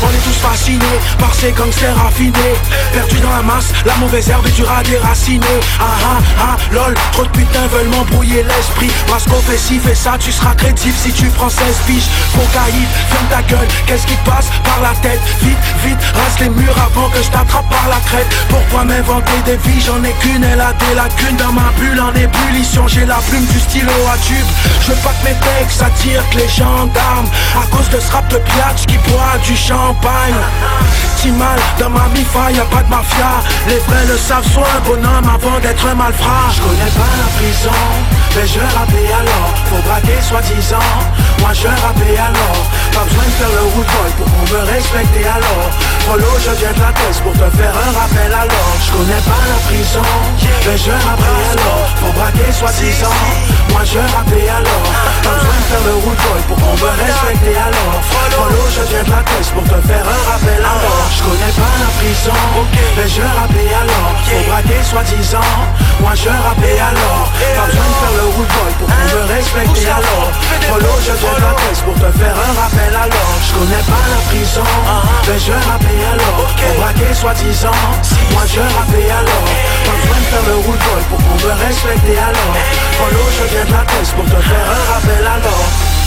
On 0.04 0.10
est 0.10 0.24
tous 0.24 0.40
fascinés 0.42 1.00
par 1.20 1.34
ces 1.34 1.52
gangsters 1.52 1.96
raffinés. 1.96 2.56
Perdus 2.94 3.20
dans 3.20 3.36
la 3.36 3.42
masse, 3.42 3.72
la 3.86 3.96
mauvaise 3.96 4.30
herbe 4.30 4.46
est 4.48 4.52
dure 4.52 4.70
à. 4.70 4.82
Ah 5.80 5.86
ah 6.04 6.20
ah, 6.40 6.58
lol, 6.74 6.94
trop 7.12 7.24
de 7.24 7.30
putains 7.30 7.68
veulent 7.72 7.90
m'embrouiller 7.90 8.44
l'esprit. 8.44 8.90
Brasco 9.08 9.36
fait 9.48 9.58
ci, 9.58 9.80
fait 9.80 9.96
ça, 9.96 10.18
tu 10.20 10.32
seras 10.32 10.56
crédible 10.56 10.96
si 10.98 11.12
tu 11.12 11.28
prends 11.28 11.50
16 11.50 11.64
piges. 11.86 12.10
Cocaïne, 12.34 12.88
ferme 13.10 13.28
ta 13.30 13.42
gueule, 13.44 13.68
qu'est-ce 13.86 14.08
qui 14.08 14.16
passe 14.26 14.50
par 14.64 14.82
la 14.82 14.94
tête? 15.02 15.22
Vite, 15.44 15.58
vite, 15.86 16.00
rase 16.16 16.40
les 16.40 16.50
murs 16.50 16.76
avant 16.78 17.10
que 17.10 17.22
je 17.22 17.30
t'attrape 17.30 17.70
par 17.70 17.88
la 17.90 18.00
crête. 18.08 18.28
Pourquoi 18.50 18.84
m'inventer 18.84 19.40
des 19.46 19.58
vies? 19.58 19.82
J'en 19.82 20.04
ai 20.04 20.14
qu'une, 20.22 20.44
elle 20.44 20.62
a 20.62 20.74
des 20.74 20.96
lacunes 20.96 21.38
dans 21.38 21.54
ma 21.54 21.61
bulle 21.78 22.00
en 22.00 22.14
ébullition. 22.14 22.88
J'ai 22.88 23.06
la 23.06 23.20
plume 23.30 23.46
du 23.46 23.60
stylo 23.60 23.92
à 24.14 24.18
tube. 24.18 24.46
Je 24.82 24.92
veux 24.92 24.98
pas 24.98 25.14
que 25.22 25.30
mes 25.30 25.36
textes 25.36 25.82
attirent 25.82 26.28
que 26.32 26.38
les 26.38 26.50
gendarmes. 26.50 27.30
À 27.56 27.66
cause 27.76 27.90
de 27.90 28.00
ce 28.00 28.12
rap 28.12 28.28
de 28.30 28.38
piatch 28.38 28.86
qui 28.88 28.98
boit 29.10 29.38
du 29.46 29.56
champagne. 29.56 30.42
Timal, 31.18 31.60
dans 31.80 31.90
ma 31.90 32.08
mifa, 32.16 32.52
y'a 32.52 32.66
pas 32.66 32.84
de 32.84 32.90
mafia. 32.90 33.44
Les 33.68 33.78
vrais 33.86 34.06
le 34.08 34.18
savent, 34.18 34.48
sois 34.52 34.68
un 34.78 34.82
bonhomme 34.88 35.30
avant 35.30 35.60
d'être 35.60 35.86
un 35.86 35.96
malfrat. 35.96 36.50
Je 36.56 36.62
connais 36.62 36.92
pas 36.98 37.14
la 37.22 37.30
prison, 37.38 37.82
mais 38.36 38.48
je 38.48 38.60
rappelle 38.60 39.14
alors. 39.22 39.54
Faut 39.70 39.82
braquer 39.88 40.20
soi-disant, 40.28 40.90
moi 41.40 41.54
je 41.54 41.68
rappelle 41.68 42.18
alors. 42.18 42.62
Pas 42.92 43.06
besoin 43.06 43.24
de 43.24 43.36
faire 43.38 43.54
le 43.54 43.64
boy 43.70 44.10
pour 44.18 44.28
qu'on 44.34 44.46
me 44.52 44.62
respecte 44.74 45.16
alors. 45.22 45.70
Follow, 46.08 46.36
je 46.42 46.52
viens 46.60 46.74
de 46.74 46.82
la 46.82 46.92
tête 46.92 47.22
pour 47.22 47.34
te 47.34 47.48
faire 47.58 47.76
un 47.86 47.92
rappel 48.00 48.34
alors. 48.34 48.74
Je 48.82 48.92
connais 48.92 49.24
pas 49.30 49.42
la 49.46 49.60
prison, 49.70 50.10
mais 50.66 50.78
je 50.78 50.92
rappelle 50.92 51.41
alors. 51.42 51.88
Faut 52.02 52.14
braquer 52.14 52.52
soi-disant, 52.52 53.20
moi 53.72 53.82
je 53.86 54.00
rappelle 54.00 54.50
alors. 54.50 54.88
Pas 55.24 55.36
besoin 55.38 55.58
de 55.62 55.66
faire 55.70 55.84
le 55.86 55.94
root 56.04 56.18
boy 56.24 56.42
pour 56.48 56.58
qu'on 56.58 56.76
me 56.78 56.90
respecte 57.02 57.48
alors. 57.52 58.00
Follow, 58.36 58.66
je 58.76 58.84
viens 58.90 59.04
de 59.04 59.12
la 59.12 59.22
tête 59.24 59.50
pour 59.54 59.64
te 59.64 59.80
faire 59.88 60.06
un 60.06 60.22
rappel 60.32 60.62
alors. 60.62 61.06
Je 61.16 61.22
connais 61.24 61.54
pas 61.58 61.74
la 61.82 61.90
prison, 62.00 62.42
mais 62.98 63.08
je 63.08 63.22
rappelle 63.22 63.74
alors. 63.82 64.14
Faut 64.26 64.44
braquer 64.50 64.82
soi-disant, 64.84 65.52
moi 66.02 66.14
je 66.16 66.30
rappelle 66.30 66.82
alors. 66.82 67.28
Pas 67.56 67.66
besoin 67.70 67.90
de 67.92 67.98
faire 68.02 68.16
le 68.18 68.26
root 68.34 68.50
boy 68.50 68.72
pour 68.80 68.88
qu'on 68.90 69.08
me 69.10 69.22
respecte 69.34 69.86
alors. 69.86 70.30
Follow, 70.68 70.98
je 71.06 71.14
viens 71.22 71.36
de 71.38 71.44
la 71.46 71.54
tête 71.62 71.82
pour 71.86 71.98
te 72.02 72.10
faire 72.18 72.38
un 72.38 72.54
rappel 72.58 72.94
alors. 72.96 73.34
Je 73.46 73.52
connais 73.56 73.86
pas 73.86 74.04
la 74.10 74.20
prison, 74.30 74.70
mais 75.28 75.40
je 75.40 75.54
rappelle 75.54 76.06
alors. 76.14 76.50
Faut 76.58 76.76
braquer 76.82 77.14
soi-disant, 77.14 77.80
moi 78.34 78.44
je 78.50 78.62
rappelle 78.62 79.12
alors. 79.12 79.48
Pas 79.86 79.96
besoin 80.02 80.20
de 80.22 80.28
faire 80.32 80.46
le 80.50 80.56
root 80.66 80.80
boy 80.82 81.02
pour 81.10 81.22
qu'on 81.32 81.48
me 81.48 81.54
respecte 81.54 82.04
alors. 82.10 82.56
Follow, 83.00 83.26
je 83.32 83.54
viens 83.54 83.66
de 83.66 83.72
la 83.72 83.86
tête 83.86 84.14
pour 84.16 84.26
te 84.26 84.42
faire 84.42 84.70
un 84.70 84.94
rappel 84.94 85.26
alors. 85.26 86.01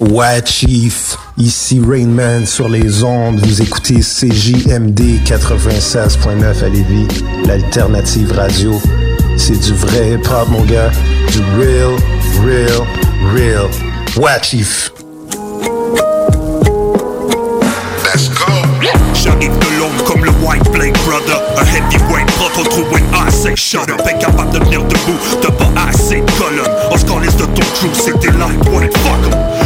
Ouais, 0.00 0.40
Chief. 0.44 1.16
Ici 1.36 1.80
Rainman 1.84 2.46
sur 2.46 2.68
les 2.68 3.02
ondes. 3.02 3.40
Vous 3.44 3.62
écoutez 3.62 3.96
CJMD 3.96 5.24
96.9 5.24 6.64
à 6.64 6.68
Lévis, 6.68 7.08
l'alternative 7.44 8.30
radio. 8.32 8.80
C'est 9.36 9.58
du 9.58 9.72
vrai 9.74 10.12
hip-hop, 10.12 10.48
mon 10.50 10.62
gars. 10.64 10.90
Du 11.32 11.40
real, 11.58 11.96
real, 12.44 12.86
real. 13.34 13.66
Ouais, 14.16 14.40
Chief. 14.42 14.92
J'arrive 19.14 19.58
de 19.58 19.78
l'ombre 19.80 20.04
comme 20.04 20.24
le 20.24 20.30
White 20.42 20.70
Blade 20.70 20.96
Brother 21.04 21.40
Un 21.58 21.64
heavyweight 21.64 22.26
proto 22.36 22.62
trou 22.68 22.82
when 22.92 23.04
I 23.12 23.30
say 23.30 23.54
shut 23.56 23.90
up 23.90 24.00
Incapable 24.06 24.52
de 24.52 24.58
tenir 24.60 24.84
debout, 24.84 25.18
t'as 25.42 25.50
pas 25.50 25.70
assez 25.88 26.20
de 26.20 26.30
colonnes 26.32 26.72
On 26.90 26.96
se 26.96 27.04
de 27.04 27.44
ton 27.46 27.62
crew, 27.74 28.18
des 28.20 28.38
lightweight, 28.38 28.96
fuck? 28.98 29.32
'em 29.32 29.57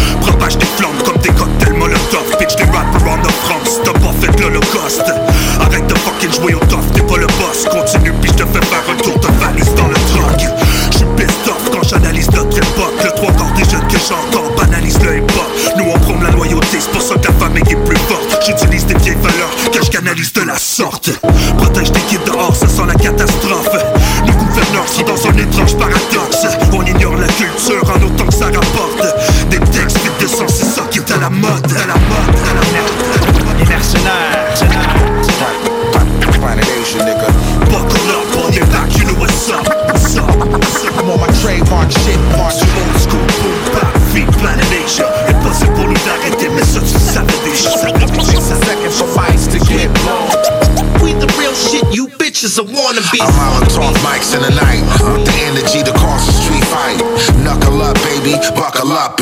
Rappers 3.05 3.19
en 3.27 3.33
France, 3.47 3.81
t'as 3.85 3.93
pas 3.93 4.13
fait 4.21 4.41
l'holocauste 4.41 5.13
Arrête 5.61 5.87
de 5.87 5.95
fucking 5.95 6.33
jouer 6.33 6.55
au 6.55 6.65
tough, 6.67 6.85
t'es 6.95 7.03
pas 7.03 7.17
le 7.17 7.27
boss. 7.27 7.67
Continue 7.71 8.13
puis 8.21 8.31
je 8.31 8.45
te 8.45 8.47
fais 8.47 8.65
faire 8.65 8.83
un 8.91 8.97
tour 8.97 9.19
de 9.19 9.27
valise 9.41 9.75
dans 9.75 9.89
le 9.89 9.95
truck. 9.95 10.49
J'suis 10.91 11.07
pissed 11.17 11.49
off 11.49 11.71
quand 11.73 11.83
j'analyse 11.83 12.31
notre 12.31 12.57
époque. 12.57 12.95
Le 13.05 13.11
trois 13.11 13.33
quarts 13.33 13.53
des 13.55 13.65
jeunes 13.65 13.87
que 13.89 13.99
j'entends 13.99 14.55
banalisent 14.57 15.03
le 15.03 15.19
hip-hop. 15.19 15.77
Nous 15.79 15.85
on 15.93 15.99
prône 15.99 16.23
la 16.23 16.31
loyauté, 16.31 16.79
c'est 16.79 16.91
pour 16.91 17.03
ça 17.03 17.15
que 17.15 17.27
ta 17.27 17.33
famille 17.33 17.63
est 17.69 17.85
plus 17.85 17.97
forte. 18.09 18.39
J'utilise 18.47 18.87
des 18.87 18.95
vieilles 18.95 19.17
valeurs 19.21 19.51
que 19.73 19.85
je 19.85 19.91
canalise 19.91 20.33
de 20.33 20.43
la 20.43 20.57
sorte. 20.57 21.11
Protège 21.59 21.93
tes 21.93 22.01
kids 22.01 22.19
dehors, 22.27 22.55
ça 22.55 22.69
sent 22.69 22.87
la 22.87 22.95
catastrophe. 22.95 23.77
Nos 24.27 24.33
gouverneurs 24.33 24.89
sont 24.89 25.03
dans 25.03 25.27
un 25.29 25.37
étrange 25.37 25.72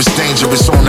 It's 0.01 0.17
dangerous. 0.17 0.67
On 0.71 0.80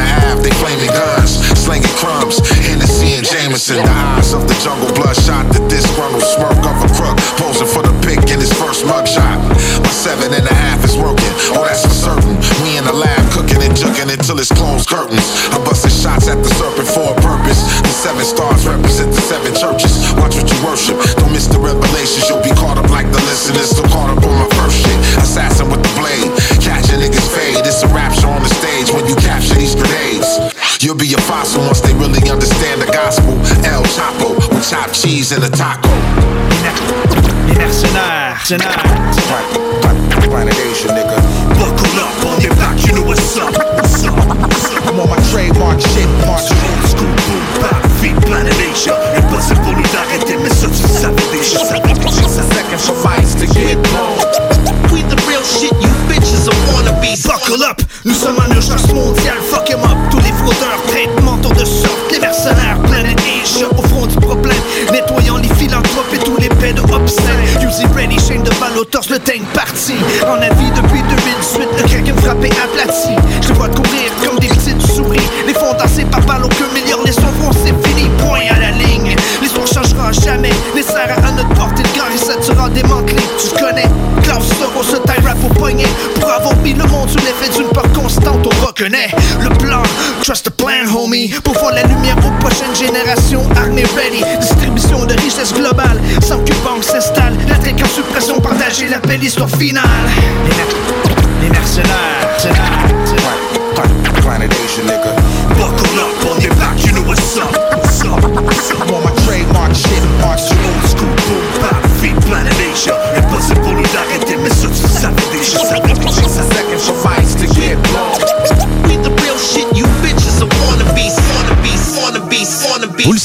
and 38.52 38.62
I 38.64 38.91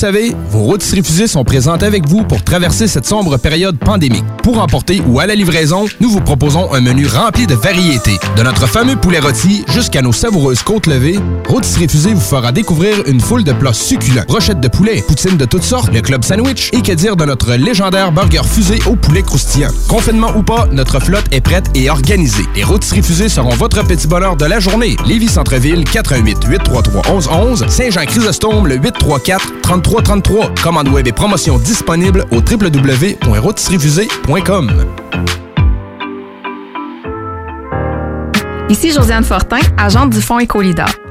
savez, 0.07 0.37
vos 0.51 0.61
rôtisseries 0.61 1.03
fusées 1.03 1.27
sont 1.27 1.43
présentes 1.43 1.83
avec 1.83 2.07
vous 2.07 2.23
pour 2.23 2.45
traverser 2.45 2.87
cette 2.87 3.07
sombre 3.07 3.39
période 3.39 3.77
pandémique. 3.77 4.23
Pour 4.41 4.63
emporter 4.63 5.03
ou 5.05 5.19
à 5.19 5.27
la 5.27 5.35
livraison, 5.35 5.87
nous 5.99 6.09
vous 6.09 6.21
proposons 6.21 6.73
un 6.73 6.81
menu 6.81 7.09
rempli 7.09 7.45
de 7.49 7.57
variétés. 7.57 8.17
De 8.37 8.45
notre 8.45 8.69
fameux 8.69 8.95
poulet 8.95 9.19
rôti 9.19 9.65
jusqu'à 9.67 10.03
nos 10.03 10.13
savoureuses 10.13 10.63
côtes 10.63 10.87
levées, 10.87 11.19
Rôtisserie 11.49 11.89
Fusée 11.89 12.15
vous 12.15 12.21
fera 12.21 12.53
découvrir 12.53 12.99
une 13.09 13.21
foule 13.21 13.43
de 13.43 13.53
plats 13.53 13.73
succulents. 13.73 14.23
Brochettes 14.29 14.61
de 14.61 14.69
poulet, 14.69 15.03
poutines 15.03 15.37
de 15.37 15.45
toutes 15.45 15.65
sortes, 15.65 15.93
le 15.93 16.01
club 16.03 16.23
sandwich 16.23 16.71
et 16.73 16.83
que 16.83 16.93
dire 16.93 17.17
de 17.17 17.25
notre 17.25 17.55
légendaire 17.55 18.13
burger 18.13 18.43
fusée 18.49 18.79
au 18.87 18.95
poulet 18.95 19.23
croustillant. 19.23 19.71
Confinement 19.89 20.31
ou 20.37 20.45
pas, 20.45 20.69
notre 20.71 21.01
flotte 21.01 21.27
est 21.33 21.41
prête 21.41 21.67
et 21.75 21.91
organisée. 21.91 22.45
Les 22.55 22.63
Rôtisseries 22.63 23.03
Fusées 23.03 23.29
seront 23.29 23.57
votre 23.57 23.85
petit 23.85 24.07
bonheur 24.07 24.37
de 24.37 24.45
la 24.45 24.61
journée. 24.61 24.95
Lévis 25.05 25.31
Centreville, 25.31 25.83
418 25.83 26.45
833 26.47 27.03
1111 27.13 27.67
Saint-Jean-Chrysostome, 27.67 28.69
le 28.69 28.77
834 28.77 29.53
3333. 29.67 30.55
Commande 30.63 30.89
web 30.89 31.07
et 31.09 31.13
promotion 31.13 31.59
disponible 31.59 32.25
au 32.31 32.37
www.rôtisseriefusée.com. 32.37 34.71
Ici 38.69 38.93
Josiane 38.93 39.25
Fortin, 39.25 39.59
agente 39.77 40.11
du 40.11 40.21
Fonds 40.21 40.39
Écolidar. 40.39 40.91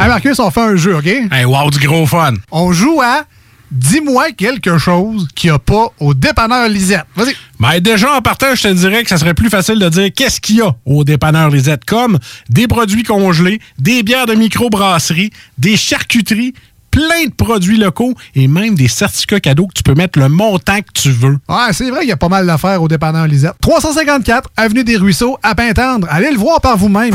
Hey 0.00 0.06
Marcus, 0.08 0.38
on 0.38 0.50
fait 0.50 0.60
un 0.60 0.76
jeu, 0.76 0.96
OK? 0.96 1.06
Hey, 1.06 1.44
wow, 1.44 1.70
du 1.70 1.84
gros 1.86 2.06
fun. 2.06 2.34
On 2.52 2.72
joue 2.72 3.00
à 3.02 3.24
Dis-moi 3.70 4.30
quelque 4.32 4.78
chose 4.78 5.28
qu'il 5.34 5.50
n'y 5.50 5.56
a 5.56 5.58
pas 5.58 5.88
au 6.00 6.14
dépanneur 6.14 6.68
Lisette. 6.70 7.04
Vas-y. 7.14 7.36
Ben 7.60 7.80
déjà, 7.80 8.14
en 8.14 8.22
partant, 8.22 8.54
je 8.54 8.62
te 8.62 8.68
dirais 8.72 9.02
que 9.02 9.10
ça 9.10 9.18
serait 9.18 9.34
plus 9.34 9.50
facile 9.50 9.78
de 9.78 9.88
dire 9.90 10.08
qu'est-ce 10.14 10.40
qu'il 10.40 10.56
y 10.56 10.62
a 10.62 10.74
au 10.86 11.04
dépanneur 11.04 11.50
Lisette, 11.50 11.84
comme 11.84 12.18
des 12.48 12.66
produits 12.66 13.02
congelés, 13.02 13.60
des 13.78 14.02
bières 14.02 14.24
de 14.24 14.34
microbrasserie, 14.34 15.30
des 15.58 15.76
charcuteries, 15.76 16.54
plein 16.90 17.26
de 17.26 17.34
produits 17.34 17.76
locaux 17.76 18.14
et 18.34 18.48
même 18.48 18.74
des 18.74 18.88
certificats 18.88 19.40
cadeaux 19.40 19.66
que 19.66 19.74
tu 19.74 19.82
peux 19.82 19.94
mettre 19.94 20.18
le 20.18 20.30
montant 20.30 20.80
que 20.80 20.92
tu 20.94 21.10
veux. 21.10 21.38
Ouais, 21.48 21.72
c'est 21.72 21.90
vrai 21.90 22.00
qu'il 22.00 22.08
y 22.08 22.12
a 22.12 22.16
pas 22.16 22.30
mal 22.30 22.46
d'affaires 22.46 22.80
au 22.80 22.88
dépanneur 22.88 23.26
Lisette. 23.26 23.52
354 23.60 24.48
Avenue 24.56 24.84
des 24.84 24.96
Ruisseaux, 24.96 25.36
à 25.42 25.54
Pintendre. 25.54 26.06
Allez 26.10 26.30
le 26.30 26.38
voir 26.38 26.62
par 26.62 26.78
vous-même. 26.78 27.14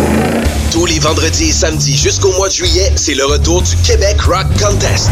Tous 0.71 0.85
les 0.85 0.99
vendredis 0.99 1.49
et 1.49 1.51
samedis 1.51 1.97
jusqu'au 1.97 2.31
mois 2.31 2.47
de 2.47 2.53
juillet, 2.53 2.93
c'est 2.95 3.13
le 3.13 3.25
retour 3.25 3.61
du 3.61 3.75
Québec 3.77 4.21
Rock 4.21 4.47
Contest. 4.57 5.11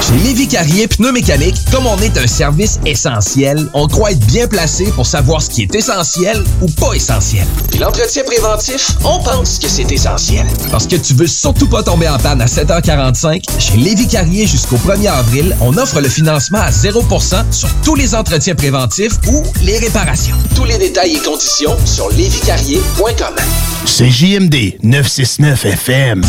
Chez 0.00 0.16
Lévi 0.24 0.48
Carrier 0.48 0.88
Pneumécanique, 0.88 1.56
comme 1.70 1.86
on 1.86 1.98
est 1.98 2.16
un 2.16 2.26
service 2.26 2.80
essentiel, 2.86 3.68
on 3.74 3.86
croit 3.86 4.12
être 4.12 4.26
bien 4.26 4.46
placé 4.48 4.86
pour 4.92 5.06
savoir 5.06 5.42
ce 5.42 5.50
qui 5.50 5.62
est 5.62 5.74
essentiel 5.74 6.42
ou 6.62 6.66
pas 6.66 6.94
essentiel. 6.94 7.46
Puis 7.70 7.78
l'entretien 7.78 8.24
préventif, 8.24 8.92
on 9.04 9.22
pense 9.22 9.58
que 9.58 9.68
c'est 9.68 9.90
essentiel. 9.92 10.46
Parce 10.70 10.86
que 10.86 10.96
tu 10.96 11.14
veux 11.14 11.26
surtout 11.26 11.68
pas 11.68 11.82
tomber 11.82 12.08
en 12.08 12.18
panne 12.18 12.40
à 12.40 12.46
7h45, 12.46 13.42
chez 13.58 13.76
Lévi 13.76 14.08
Carrier 14.08 14.46
jusqu'au 14.46 14.76
1er 14.76 15.10
avril, 15.10 15.54
on 15.60 15.76
offre 15.76 16.00
le 16.00 16.08
financement 16.08 16.60
à 16.60 16.70
0% 16.70 17.52
sur 17.52 17.68
tous 17.84 17.94
les 17.94 18.14
entretiens 18.14 18.54
préventifs 18.54 19.18
ou 19.28 19.42
les 19.62 19.78
réparations. 19.78 20.36
Tous 20.56 20.64
les 20.64 20.78
détails 20.78 21.16
et 21.16 21.20
conditions 21.20 21.76
sur 21.84 22.10
lévicarrier.com. 22.10 23.34
C'est 23.84 24.10
JMD 24.10 24.78
969 24.82 25.66
FM. 25.66 26.22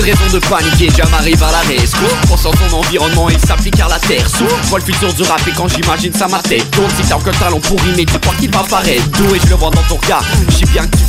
Plus 0.00 0.10
raison 0.10 0.32
de 0.32 0.38
paniquer, 0.38 0.90
Jam 0.96 1.08
arrive 1.14 1.42
à 1.42 1.52
la 1.52 1.60
rescousse 1.60 2.12
Pensant 2.28 2.52
son 2.52 2.76
environnement, 2.76 3.28
il 3.28 3.38
s'applique 3.38 3.78
à 3.80 3.88
la 3.88 3.98
terre. 3.98 4.28
Sourd, 4.28 4.48
vois 4.64 4.78
le 4.78 4.84
futur 4.84 5.12
du 5.12 5.22
rap 5.22 5.40
et 5.46 5.52
quand 5.52 5.68
j'imagine 5.68 6.12
ça 6.12 6.28
ma 6.28 6.38
tête 6.40 6.70
Tourne. 6.70 6.90
Si 6.96 7.08
t'as 7.08 7.16
encore 7.16 7.32
le 7.32 7.38
talent 7.38 7.60
pour 7.60 7.80
rimer, 7.80 8.06
tu 8.06 8.18
crois 8.18 8.34
qu'il 8.38 8.50
va 8.50 8.60
apparaître 8.60 9.08
Doué, 9.10 9.38
je 9.42 9.50
le 9.50 9.56
vois 9.56 9.70
dans 9.70 9.82
ton 9.82 9.96
regard, 9.96 10.24
je 10.48 10.56
sais 10.56 10.66
bien 10.66 10.86
que 10.86 10.96
tu 10.96 11.04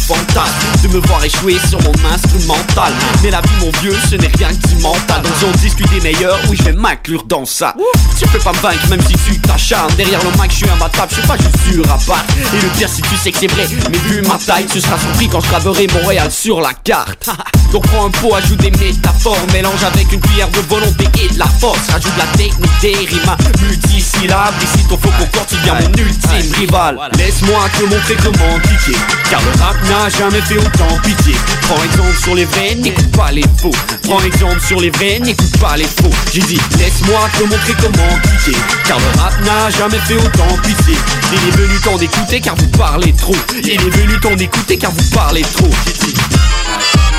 De 0.83 0.87
me 0.89 0.99
voir 1.07 1.23
échouer 1.23 1.57
sur 1.69 1.81
mon 1.81 1.93
instrumental. 2.13 2.93
Mais 3.23 3.31
la 3.31 3.41
vie 3.41 3.49
mon 3.59 3.71
vieux, 3.81 3.95
ce 4.09 4.15
n'est 4.15 4.31
rien 4.37 4.49
que 4.49 4.67
du 4.67 4.75
mental 4.81 5.21
Donc 5.21 5.33
on 5.47 5.57
discute 5.57 5.89
des 5.89 6.01
meilleurs, 6.01 6.39
oui 6.49 6.57
je 6.57 6.63
vais 6.63 6.73
m'inclure 6.73 7.23
dans 7.23 7.45
ça. 7.45 7.75
Tu 8.19 8.27
peux 8.27 8.39
pas 8.39 8.51
me 8.51 8.57
vaincre 8.57 8.87
même 8.89 9.01
si 9.01 9.13
tu 9.13 9.39
t'acharnes. 9.39 9.93
Derrière 9.95 10.19
le 10.23 10.31
mic, 10.41 10.51
je 10.51 10.57
suis 10.57 10.69
imbattable, 10.69 11.07
je 11.11 11.15
suis 11.15 11.27
pas 11.27 11.37
juste 11.37 11.57
sur 11.71 11.85
à 11.91 11.97
part. 11.97 12.25
Et 12.53 12.61
le 12.61 12.67
pire 12.77 12.89
si 12.89 13.01
tu 13.01 13.15
sais 13.15 13.31
que 13.31 13.37
c'est 13.39 13.51
vrai, 13.51 13.67
mais 13.89 13.97
vu 14.09 14.21
ma 14.23 14.37
taille 14.37 14.65
Tu 14.65 14.81
seras 14.81 14.99
surpris 14.99 15.29
quand 15.29 15.41
je 15.41 15.47
graverai 15.47 15.87
Montréal 15.93 16.29
sur 16.31 16.59
la 16.61 16.73
carte. 16.73 17.29
Donc 17.71 17.87
prends 17.87 18.05
un 18.05 18.09
pot, 18.09 18.35
ajoute 18.35 18.59
des 18.59 18.71
métaphores 18.81 19.37
Mélange 19.53 19.83
avec 19.83 20.11
une 20.11 20.19
cuillère 20.19 20.49
de 20.49 20.59
volonté 20.67 21.05
et 21.21 21.33
de 21.33 21.39
la 21.39 21.45
force. 21.45 21.89
Rajoute 21.89 22.17
la 22.17 22.25
technique 22.37 22.81
des 22.81 22.95
rimes 22.95 23.35
multisyllabes 23.61 24.53
Ici 24.61 24.85
ton 24.89 24.97
faux 24.97 25.13
concord, 25.17 25.45
tu 25.47 25.55
deviens 25.55 25.75
mon 25.75 25.93
ultime 25.93 26.53
rival. 26.57 26.97
Laisse-moi 27.17 27.59
te 27.77 27.83
montrer 27.83 28.17
comment 28.23 28.59
piquer. 28.61 28.97
Car 29.29 29.41
le 29.41 29.61
rap 29.61 29.75
n'a 29.87 30.09
jamais 30.09 30.41
fait 30.41 30.57
autant 30.57 30.97
pitié. 31.03 31.35
Prends 31.61 31.83
exemple 31.83 32.17
sur 32.21 32.35
les 32.35 32.45
vrais, 32.45 32.75
n'écoute 32.75 33.11
pas 33.15 33.31
les 33.31 33.45
faux. 33.61 33.71
Prends 34.03 34.21
exemple 34.21 34.59
sur 34.65 34.79
les 34.79 34.89
vrais, 34.89 35.19
n'écoute 35.19 35.57
pas 35.59 35.77
les 35.77 35.85
faux. 35.85 36.11
J'ai 36.33 36.41
dit 36.41 36.59
laisse-moi 36.79 37.19
te 37.37 37.43
montrer 37.43 37.75
comment 37.79 38.19
piquer. 38.23 38.57
Car 38.85 38.97
le 38.99 39.19
rap 39.19 39.33
n'a 39.45 39.69
jamais 39.69 39.99
fait 39.99 40.15
autant 40.15 40.57
pitié. 40.63 40.95
Il 41.31 41.47
est 41.47 41.57
venu 41.57 41.79
temps 41.79 41.97
d'écouter 41.97 42.41
car 42.41 42.55
vous 42.55 42.67
parlez 42.77 43.13
trop. 43.13 43.35
Il 43.63 43.69
est 43.69 43.77
venu 43.77 44.19
temps 44.19 44.35
d'écouter 44.35 44.77
car 44.77 44.91
vous 44.91 45.09
parlez 45.13 45.41
trop. 45.41 45.69
J'ai 45.85 45.93
dit, 45.93 46.15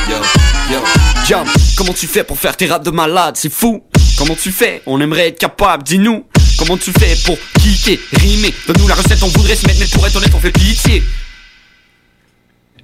Yo, 0.08 0.16
yo, 0.68 1.11
Jam, 1.26 1.46
comment 1.76 1.92
tu 1.92 2.08
fais 2.08 2.24
pour 2.24 2.38
faire 2.38 2.56
tes 2.56 2.66
raps 2.66 2.84
de 2.84 2.90
malade, 2.90 3.36
c'est 3.36 3.52
fou. 3.52 3.82
Comment 4.18 4.34
tu 4.34 4.50
fais? 4.50 4.82
On 4.86 5.00
aimerait 5.00 5.28
être 5.28 5.38
capable, 5.38 5.84
dis-nous. 5.84 6.24
Comment 6.58 6.76
tu 6.76 6.92
fais 6.92 7.16
pour 7.24 7.38
kicker, 7.60 7.98
rimer. 8.12 8.52
Donne-nous 8.66 8.88
la 8.88 8.94
recette, 8.94 9.22
on 9.22 9.28
voudrait 9.28 9.56
se 9.56 9.66
mettre, 9.66 9.78
mais 9.80 9.86
pour 9.86 10.06
être 10.06 10.16
honnête, 10.16 10.32
on 10.34 10.40
fait 10.40 10.50
pitié 10.52 11.02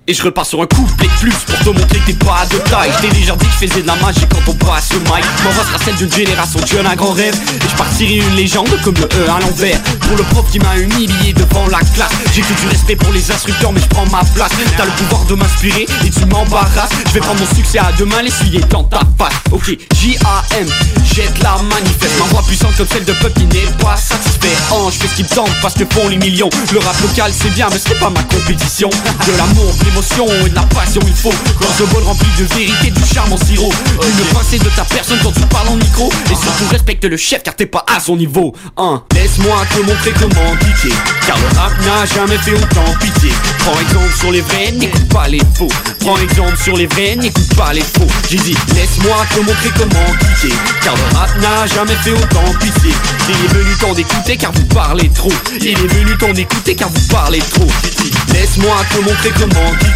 et 0.09 0.15
je 0.15 0.23
repars 0.23 0.47
sur 0.47 0.63
un 0.63 0.67
couplet 0.67 1.07
de 1.07 1.21
plus 1.21 1.35
pour 1.47 1.59
te 1.59 1.69
montrer 1.69 2.01
que 2.01 2.07
t'es 2.07 2.13
pas 2.15 2.47
de 2.51 2.57
taille. 2.71 2.91
T'es 3.03 3.09
déjà 3.09 3.37
dit 3.37 3.47
que 3.47 3.53
je 3.53 3.69
faisais 3.69 3.83
de 3.83 3.87
la 3.87 3.95
magie 3.97 4.27
quand 4.31 4.41
on 4.51 4.55
passe 4.55 4.93
le 4.95 5.01
mic. 5.01 5.25
Ma 5.45 5.51
voix 5.51 5.65
sera 5.65 5.79
celle 5.85 5.97
d'une 5.97 6.11
génération 6.11 6.59
de 6.61 6.67
jeunes 6.67 6.87
à 6.87 6.97
grand 6.97 7.13
rêve 7.13 7.35
Et 7.35 7.69
je 7.69 7.77
partirai 7.77 8.17
une 8.17 8.35
légende 8.35 8.71
comme 8.83 8.95
le 8.95 9.05
E 9.05 9.31
à 9.31 9.39
l'envers. 9.41 9.79
Pour 9.83 10.17
le 10.17 10.23
prof 10.25 10.51
qui 10.51 10.59
m'a 10.61 10.79
humilié 10.79 11.35
devant 11.35 11.67
la 11.69 11.81
classe. 11.95 12.13
J'ai 12.35 12.41
que 12.41 12.59
du 12.59 12.69
respect 12.69 12.97
pour 12.97 13.13
les 13.13 13.31
instructeurs 13.31 13.71
mais 13.73 13.81
je 13.81 13.87
prends 13.89 14.07
ma 14.07 14.25
place. 14.35 14.51
T'as 14.79 14.87
le 14.87 14.91
pouvoir 14.93 15.25
de 15.27 15.35
m'inspirer 15.35 15.87
et 16.05 16.11
tu 16.11 16.25
m'embarrasses. 16.25 16.91
Je 17.09 17.13
vais 17.13 17.21
prendre 17.21 17.41
mon 17.41 17.55
succès 17.55 17.79
à 17.79 17.93
deux 17.99 18.07
mains, 18.07 18.23
l'essuyer 18.23 18.61
dans 18.71 18.85
ta 18.85 19.01
face. 19.19 19.35
Ok, 19.53 19.77
J-A-M, 19.95 20.69
jette 21.05 21.43
la 21.43 21.57
manifeste. 21.63 22.19
Ma 22.19 22.25
voix 22.27 22.43
puissante 22.47 22.75
comme 22.79 22.89
celle 22.89 23.05
de 23.05 23.13
peuple 23.13 23.41
qui 23.41 23.47
n'est 23.47 23.73
pas 23.85 23.97
satisfait 23.97 24.57
Oh, 24.73 24.89
je 24.91 24.99
fais 25.01 25.09
ce 25.09 25.17
qui 25.17 25.23
me 25.25 25.29
tente 25.29 25.51
parce 25.61 25.75
que 25.75 25.85
font 25.85 26.09
les 26.09 26.17
millions. 26.17 26.49
Le 26.73 26.79
rap 26.79 26.99
local 27.03 27.31
c'est 27.39 27.51
bien 27.51 27.69
mais 27.71 27.79
c'est 27.79 27.99
pas 27.99 28.09
ma 28.09 28.23
compétition. 28.23 28.89
De 28.89 29.37
l'amour, 29.37 29.75
l'émotion 29.99 30.27
et 30.47 30.51
de 30.51 30.55
la 30.55 30.63
passion 30.63 31.01
il 31.07 31.15
faut 31.15 31.33
Dans 31.61 31.73
ce 31.77 31.83
bol 31.93 32.03
rempli 32.03 32.29
de 32.39 32.45
vérité, 32.55 32.91
du 32.91 33.05
charme 33.05 33.33
en 33.33 33.37
sirop. 33.37 33.73
Une 34.03 34.25
pincée 34.35 34.59
de 34.59 34.69
ta 34.71 34.85
personne 34.85 35.19
quand 35.23 35.33
tu 35.33 35.41
parles 35.47 35.69
en 35.69 35.77
micro. 35.77 36.11
Et 36.27 36.35
surtout 36.35 36.69
respecte 36.71 37.05
le 37.05 37.17
chef 37.17 37.43
car 37.43 37.55
t'es 37.55 37.67
pas 37.67 37.85
à 37.95 38.01
son 38.01 38.17
niveau. 38.17 38.55
Hein. 38.77 39.03
Laisse-moi 39.15 39.57
te 39.75 39.81
montrer 39.81 40.13
comment 40.13 40.57
piquer. 40.61 40.95
Car 41.27 41.37
le 41.39 41.59
rap 41.59 41.73
n'a 41.81 42.07
jamais 42.07 42.39
fait 42.39 42.53
autant 42.53 42.85
pitié. 43.01 43.31
Prends 43.61 43.81
exemple 43.81 44.17
sur 44.19 44.31
les 44.31 44.41
vrais, 44.41 44.73
n'écoute 44.73 45.09
pas 45.09 45.29
les 45.29 45.41
faux. 45.57 45.69
Prends 46.01 46.19
exemple 46.19 46.57
sur 46.63 46.77
les 46.77 46.87
vrais, 46.87 47.17
n'écoute 47.17 47.55
pas 47.57 47.73
les 47.73 47.83
faux. 47.83 48.07
J'ai 48.31 48.39
dit 48.39 48.57
laisse-moi 48.75 49.17
te 49.35 49.41
montrer 49.41 49.71
comment 49.77 50.13
piquer. 50.21 50.55
Car 50.83 50.95
le 50.95 51.17
rap 51.17 51.31
n'a 51.41 51.67
jamais 51.67 51.97
fait 51.97 52.13
autant 52.13 52.53
pitié. 52.61 52.93
Il 53.29 53.35
est 53.35 53.55
venu 53.55 53.75
temps 53.77 53.95
d'écouter 53.95 54.37
car 54.37 54.53
vous 54.53 54.67
parlez 54.67 55.09
trop. 55.11 55.33
Il 55.61 55.69
est 55.69 55.75
venu 55.75 56.17
temps 56.19 56.33
d'écouter 56.33 56.75
car 56.75 56.89
vous 56.89 57.07
parlez 57.09 57.41
trop. 57.41 57.67
J'ai 57.83 58.05
dit 58.05 58.13
laisse-moi 58.33 58.77
te 58.93 58.99
montrer 59.01 59.33
comment 59.39 59.71
piquer 59.79 59.88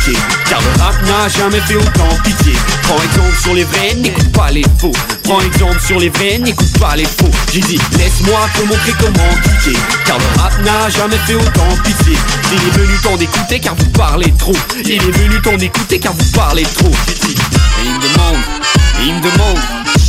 Car 0.48 0.60
le 0.60 0.82
rap 0.82 0.94
n'a 1.02 1.28
jamais 1.28 1.60
fait 1.60 1.76
autant 1.76 2.08
pitié. 2.24 2.54
Prends 2.84 3.02
exemple 3.02 3.36
sur 3.42 3.54
les 3.54 3.64
vrais, 3.64 3.94
n'écoute 3.94 4.32
pas 4.32 4.50
les 4.50 4.64
faux. 4.78 4.92
Prends 5.22 5.40
exemple 5.40 5.80
sur 5.80 6.00
les 6.00 6.08
vrais, 6.08 6.38
n'écoute 6.38 6.78
pas 6.78 6.96
les 6.96 7.04
faux. 7.04 7.30
J'ai 7.52 7.60
dit 7.60 7.78
laisse-moi 7.98 8.40
te 8.56 8.62
montrer 8.62 8.92
comment 8.98 9.34
piquer 9.42 9.78
Car 10.06 10.18
le 10.18 10.40
rap 10.40 10.52
n'a 10.64 10.88
jamais 10.90 11.18
fait 11.18 11.34
autant 11.34 11.68
pitié. 11.84 12.16
Il 12.52 12.58
est 12.58 12.78
venu 12.78 12.98
temps 13.02 13.16
d'écouter 13.16 13.60
car 13.60 13.74
vous 13.74 13.90
parlez 13.90 14.32
trop. 14.38 14.56
Il 14.82 14.92
est 14.92 14.98
venu 14.98 15.40
temps 15.42 15.56
d'écouter 15.56 15.98
car 15.98 16.14
vous 16.14 16.30
parlez 16.32 16.64
trop. 16.64 16.90
J'ai 17.08 17.14
dit 17.14 17.34
Et 17.34 17.84
il 17.84 17.92
me 17.92 18.00
demande, 18.00 18.42
et 19.00 19.06
il 19.06 19.14
me 19.14 19.20
demande 19.20 19.58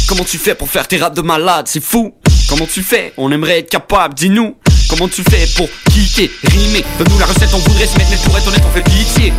Comment 0.07 0.23
tu 0.23 0.37
fais 0.37 0.55
pour 0.55 0.69
faire 0.69 0.87
tes 0.87 0.97
raps 0.97 1.15
de 1.15 1.21
malade, 1.21 1.65
c'est 1.67 1.83
fou. 1.83 2.13
Comment 2.49 2.65
tu 2.65 2.83
fais? 2.83 3.13
On 3.17 3.31
aimerait 3.31 3.59
être 3.59 3.69
capable, 3.69 4.13
dis-nous. 4.13 4.55
Comment 4.89 5.07
tu 5.07 5.23
fais 5.23 5.47
pour 5.55 5.67
kicker, 5.91 6.29
rimer? 6.43 6.85
Donne-nous 6.97 7.19
la 7.19 7.25
recette, 7.25 7.53
on 7.53 7.57
voudrait 7.57 7.87
se 7.87 7.97
mettre 7.97 8.11
Mais 8.11 8.17
pour 8.17 8.37
être 8.37 8.47
honnête, 8.47 8.63
on 8.65 8.73
fait 8.73 8.83
pitié 8.83 9.33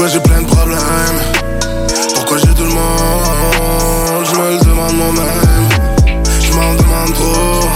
Pourquoi 0.00 0.14
j'ai 0.14 0.20
plein 0.20 0.40
de 0.40 0.46
problèmes? 0.46 1.20
Pourquoi 2.14 2.38
j'ai 2.38 2.54
tout 2.54 2.64
le 2.64 2.70
monde? 2.70 4.24
Je 4.24 4.34
me 4.34 4.50
le 4.52 4.58
demande 4.64 4.96
moi-même. 4.96 5.68
Je 6.40 6.52
m'en 6.54 6.74
demande 6.74 7.12
trop. 7.12 7.68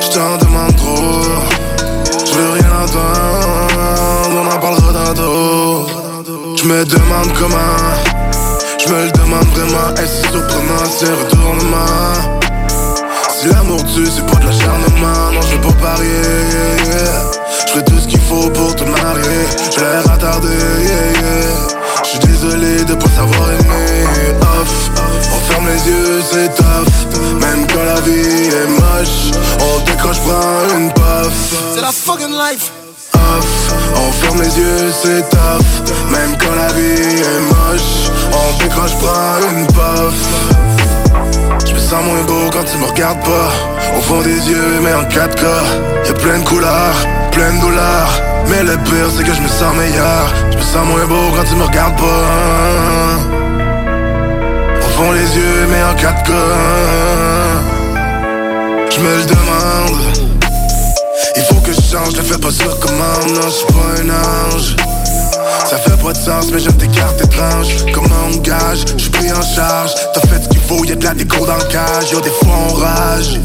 Je 0.00 0.08
t'en 0.08 0.38
demande 0.38 0.74
trop. 0.74 1.22
Je 2.24 2.32
veux 2.32 2.50
rien 2.50 2.70
entendre 2.82 4.30
On 4.30 4.56
en 4.56 4.58
parlera 4.58 5.04
tantôt. 5.04 5.86
Je 6.56 6.64
me 6.64 6.82
demande 6.86 7.30
comment. 7.38 7.58
Je 8.82 8.90
me 8.90 9.04
le 9.04 9.10
demande 9.10 9.46
vraiment 9.48 9.94
Est-ce 9.96 10.22
surprenant 10.22 10.86
ces 10.98 11.12
retournements 11.12 12.43
L'amour 13.50 13.84
tue 13.84 14.06
c'est 14.06 14.24
pas 14.26 14.38
de 14.40 14.46
l'acharnement. 14.46 15.32
Non 15.32 15.40
je 15.42 15.56
veux 15.56 15.60
pas 15.60 15.72
parier 15.72 16.22
Je 17.66 17.72
ferai 17.72 17.84
tout 17.84 17.98
ce 17.98 18.08
qu'il 18.08 18.20
faut 18.20 18.48
pour 18.50 18.74
te 18.74 18.84
marier. 18.84 19.40
Je 19.74 19.80
l'ai 19.80 19.98
retardé 19.98 20.48
Je 22.02 22.08
suis 22.08 22.18
désolé 22.20 22.84
de 22.84 22.94
pas 22.94 23.10
savoir 23.10 23.50
aimer. 23.52 24.36
Off, 24.40 24.90
on 25.34 25.38
ferme 25.50 25.66
les 25.68 25.90
yeux 25.90 26.22
c'est 26.30 26.54
tough. 26.54 27.40
Même 27.40 27.66
quand 27.66 27.84
la 27.84 28.00
vie 28.00 28.48
est 28.48 28.68
moche 28.68 29.32
On 29.60 29.84
décroche 29.84 30.20
prend 30.20 30.76
une 30.78 30.92
puff. 30.92 31.54
C'est 31.74 31.82
la 31.82 31.92
fucking 31.92 32.32
life. 32.32 32.72
off 33.14 33.74
On 33.96 34.12
ferme 34.12 34.40
les 34.40 34.58
yeux, 34.58 34.92
c'est 35.02 35.28
tough. 35.28 35.94
Même 36.10 36.36
quand 36.38 36.54
la 36.56 36.72
vie 36.72 37.20
est 37.20 37.40
moche 37.52 38.10
On 38.32 38.62
décroche, 38.62 38.92
prends 39.00 39.50
une 39.50 39.66
puff 39.66 40.63
Je 41.66 41.72
me 41.72 41.78
sens 41.78 42.04
moins 42.04 42.22
beau 42.22 42.50
quand 42.52 42.64
tu 42.64 42.76
me 42.78 42.84
regardes 42.86 43.22
pas. 43.22 43.50
Au 43.96 44.00
fond 44.00 44.20
des 44.22 44.50
yeux, 44.50 44.80
mais 44.82 44.92
en 44.92 45.04
4K 45.04 45.44
Y'a 46.06 46.12
plein 46.14 46.38
de 46.38 46.44
couleurs, 46.44 46.96
plein 47.32 47.52
de 47.54 47.60
douleurs. 47.60 48.22
Mais 48.48 48.62
le 48.62 48.76
pire, 48.78 49.08
c'est 49.16 49.24
que 49.24 49.32
je 49.32 49.40
me 49.40 49.48
sens 49.48 49.74
meilleur. 49.76 50.34
Je 50.50 50.56
me 50.56 50.62
sens 50.62 50.86
moins 50.86 51.06
beau 51.06 51.30
quand 51.36 51.44
tu 51.44 51.54
me 51.56 51.64
regardes 51.64 51.96
pas. 51.96 52.24
Au 54.78 54.88
fond 54.96 55.12
les 55.12 55.36
yeux, 55.36 55.66
mais 55.70 55.82
en 55.82 55.94
4K 55.94 56.32
Je 58.90 59.00
me 59.00 59.16
le 59.16 59.24
demande. 59.24 60.00
Il 61.36 61.42
faut 61.42 61.60
que 61.60 61.72
je 61.72 61.80
change, 61.80 62.16
le 62.16 62.22
fais 62.22 62.38
pas 62.38 62.50
sur 62.50 62.78
commande, 62.78 63.30
non, 63.34 63.48
je 63.48 63.72
pas 63.72 64.02
un 64.02 64.10
ange. 64.10 64.76
Ça 65.68 65.78
fait 65.78 65.96
pas 66.02 66.12
de 66.12 66.18
sens, 66.18 66.50
mais 66.52 66.58
j'aime 66.58 66.76
tes 66.76 66.88
cartes 66.88 67.20
étranges. 67.22 67.84
Comme 67.92 68.06
un 68.06 68.36
gage, 68.38 68.84
j'suis 68.96 69.10
pris 69.10 69.32
en 69.32 69.42
charge. 69.42 69.92
T'as 70.12 70.20
fait 70.20 70.42
ce 70.42 70.48
qu'il 70.48 70.60
faut, 70.60 70.84
y'a 70.84 70.94
de 70.94 71.04
la 71.04 71.14
déco 71.14 71.46
dans 71.46 71.56
le 71.56 71.64
cage. 71.64 72.12
Y'a 72.12 72.20
des 72.20 72.30
fois 72.30 72.54
on 72.68 72.74
rage. 72.74 73.40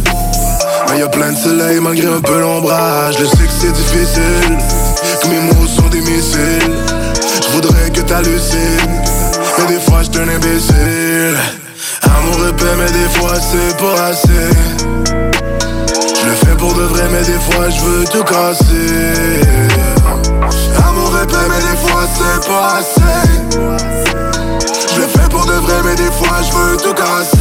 Mais 0.90 0.99
y'a 0.99 1.07
plein 1.07 1.31
de 1.31 1.38
soleil 1.38 1.80
malgré 1.80 2.07
un 2.07 2.22
peu 2.22 2.40
l'ombrage. 2.40 3.15
Je 3.19 3.26
sais 3.26 3.38
que 3.38 3.53
c'est 3.61 3.72
difficile, 3.72 4.57
que 5.22 5.27
mes 5.27 5.40
mots 5.40 5.68
sont 5.68 5.88
des 5.90 6.02
missiles. 6.02 6.73
Je 7.41 7.49
voudrais 7.53 7.90
que 7.91 8.02
t'hallucines, 8.02 9.02
mais 9.57 9.65
des 9.68 9.80
fois 9.80 10.02
j'suis 10.03 10.22
un 10.22 10.30
imbécile. 10.30 11.38
Amour 12.03 12.48
épais, 12.48 12.76
mais 12.77 12.91
des 12.91 13.19
fois 13.19 13.36
c'est 13.40 13.77
pas 13.77 14.06
assez. 14.07 14.49
Je 16.22 16.26
le 16.26 16.36
fais 16.36 16.56
pour 16.57 16.73
de 16.73 16.84
vrai, 16.84 17.03
mais 17.11 17.23
des 17.23 17.40
fois 17.40 17.69
je 17.69 17.81
veux 17.81 18.06
tout 18.06 18.23
casser. 18.23 19.89
Amour 20.88 21.12
épais, 21.24 21.48
mais 21.50 21.62
des 21.62 21.78
fois 21.88 22.04
c'est 22.16 22.41
pas 22.48 22.68
assez. 22.80 23.16
Je 24.94 25.02
le 25.02 25.08
fais 25.08 25.30
pour 25.30 25.46
de 25.46 25.54
vrai, 25.54 25.82
mais 25.86 25.96
des 25.96 26.12
fois 26.12 26.38
je 26.44 26.52
veux 26.58 26.78
tout 26.78 26.94
casser. 26.94 27.38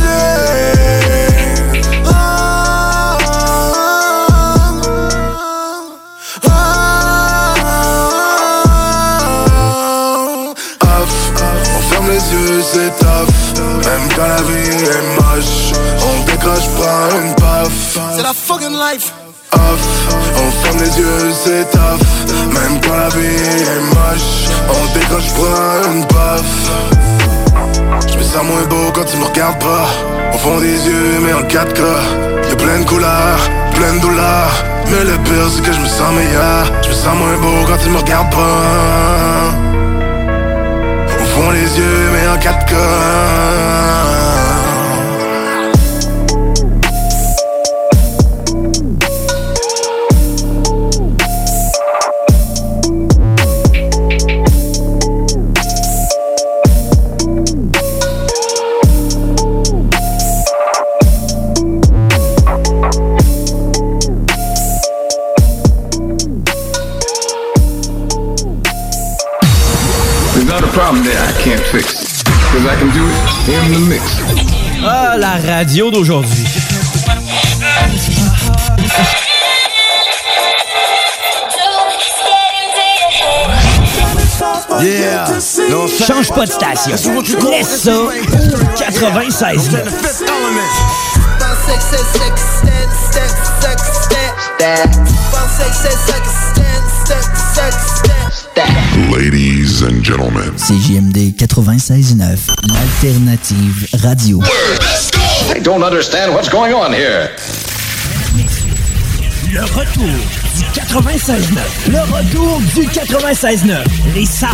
On 11.76 11.80
ferme 11.90 12.09
les 12.10 12.32
yeux, 12.32 12.62
c'est 12.72 12.90
tough. 12.98 13.34
Même 13.84 14.09
quand 14.14 14.26
la 14.26 14.42
vie 14.42 14.70
est 14.84 15.05
moche, 15.20 15.72
on 16.06 16.24
décroche 16.24 16.68
pas 16.80 17.09
une 17.22 17.34
paf. 17.34 17.98
C'est 18.16 18.22
la 18.22 18.32
fucking 18.32 18.72
life. 18.72 19.12
On 19.52 20.50
ferme 20.62 20.78
les 20.80 20.98
yeux, 20.98 21.32
c'est 21.44 21.70
tough. 21.70 22.06
Même 22.52 22.80
quand 22.82 22.96
la 22.96 23.08
vie 23.08 23.42
est 23.72 23.80
moche, 23.94 24.48
on 24.68 24.98
décroche 24.98 25.32
pas 25.34 25.88
une 25.92 26.04
paf. 26.06 26.42
Je 28.10 28.18
me 28.18 28.22
sens 28.22 28.44
moins 28.44 28.64
beau 28.68 28.92
quand 28.94 29.04
tu 29.04 29.16
me 29.16 29.24
regardes 29.24 29.58
pas. 29.58 29.86
Au 30.34 30.38
fond 30.38 30.58
des 30.58 30.86
yeux, 30.86 31.20
mais 31.22 31.32
en 31.32 31.42
4K. 31.42 31.82
Y'a 32.48 32.56
plein 32.56 32.80
de 32.80 32.84
couleurs, 32.84 33.50
plein 33.74 33.94
de 33.94 34.00
douleurs. 34.00 34.64
Mais 34.90 35.04
le 35.04 35.18
pire, 35.18 35.48
c'est 35.54 35.62
que 35.62 35.72
je 35.72 35.80
me 35.80 35.86
sens 35.86 36.12
meilleur. 36.14 36.72
Je 36.82 36.88
me 36.88 36.94
sens 36.94 37.16
moins 37.16 37.36
beau 37.38 37.66
quand 37.66 37.78
tu 37.82 37.90
me 37.90 37.98
regardes 37.98 38.30
pas. 38.30 39.54
Au 41.20 41.24
fond 41.24 41.50
les 41.50 41.78
yeux, 41.78 42.10
mais 42.12 42.28
en 42.28 42.38
4K. 42.38 42.74
Ah, 74.84 75.16
la 75.16 75.36
radio 75.36 75.90
d'aujourd'hui. 75.90 76.44
Yeah. 84.80 85.26
Change 86.06 86.28
pas 86.28 86.44
de 86.44 86.52
station. 86.52 87.22
Laisse 87.50 87.82
ça. 87.82 87.92
96. 88.76 89.70
Ladies 98.59 99.82
and 99.82 100.02
gentlemen. 100.02 100.51
CJMD 100.56 101.32
96.9, 101.36 102.51
l'alternative 102.66 103.86
radio. 104.02 104.39
Let's 104.39 105.12
go! 105.12 105.20
I 105.55 105.60
don't 105.60 105.85
understand 105.85 106.35
what's 106.35 106.48
going 106.48 106.74
on 106.74 106.93
here. 106.93 107.30
Le 109.52 109.62
retour 109.62 110.05
du 110.56 110.64
96.9. 110.74 111.93
Le 111.93 112.01
retour 112.12 112.60
du 112.74 112.89
96.9. 112.89 113.85
Les 114.16 114.26
salles 114.26 114.51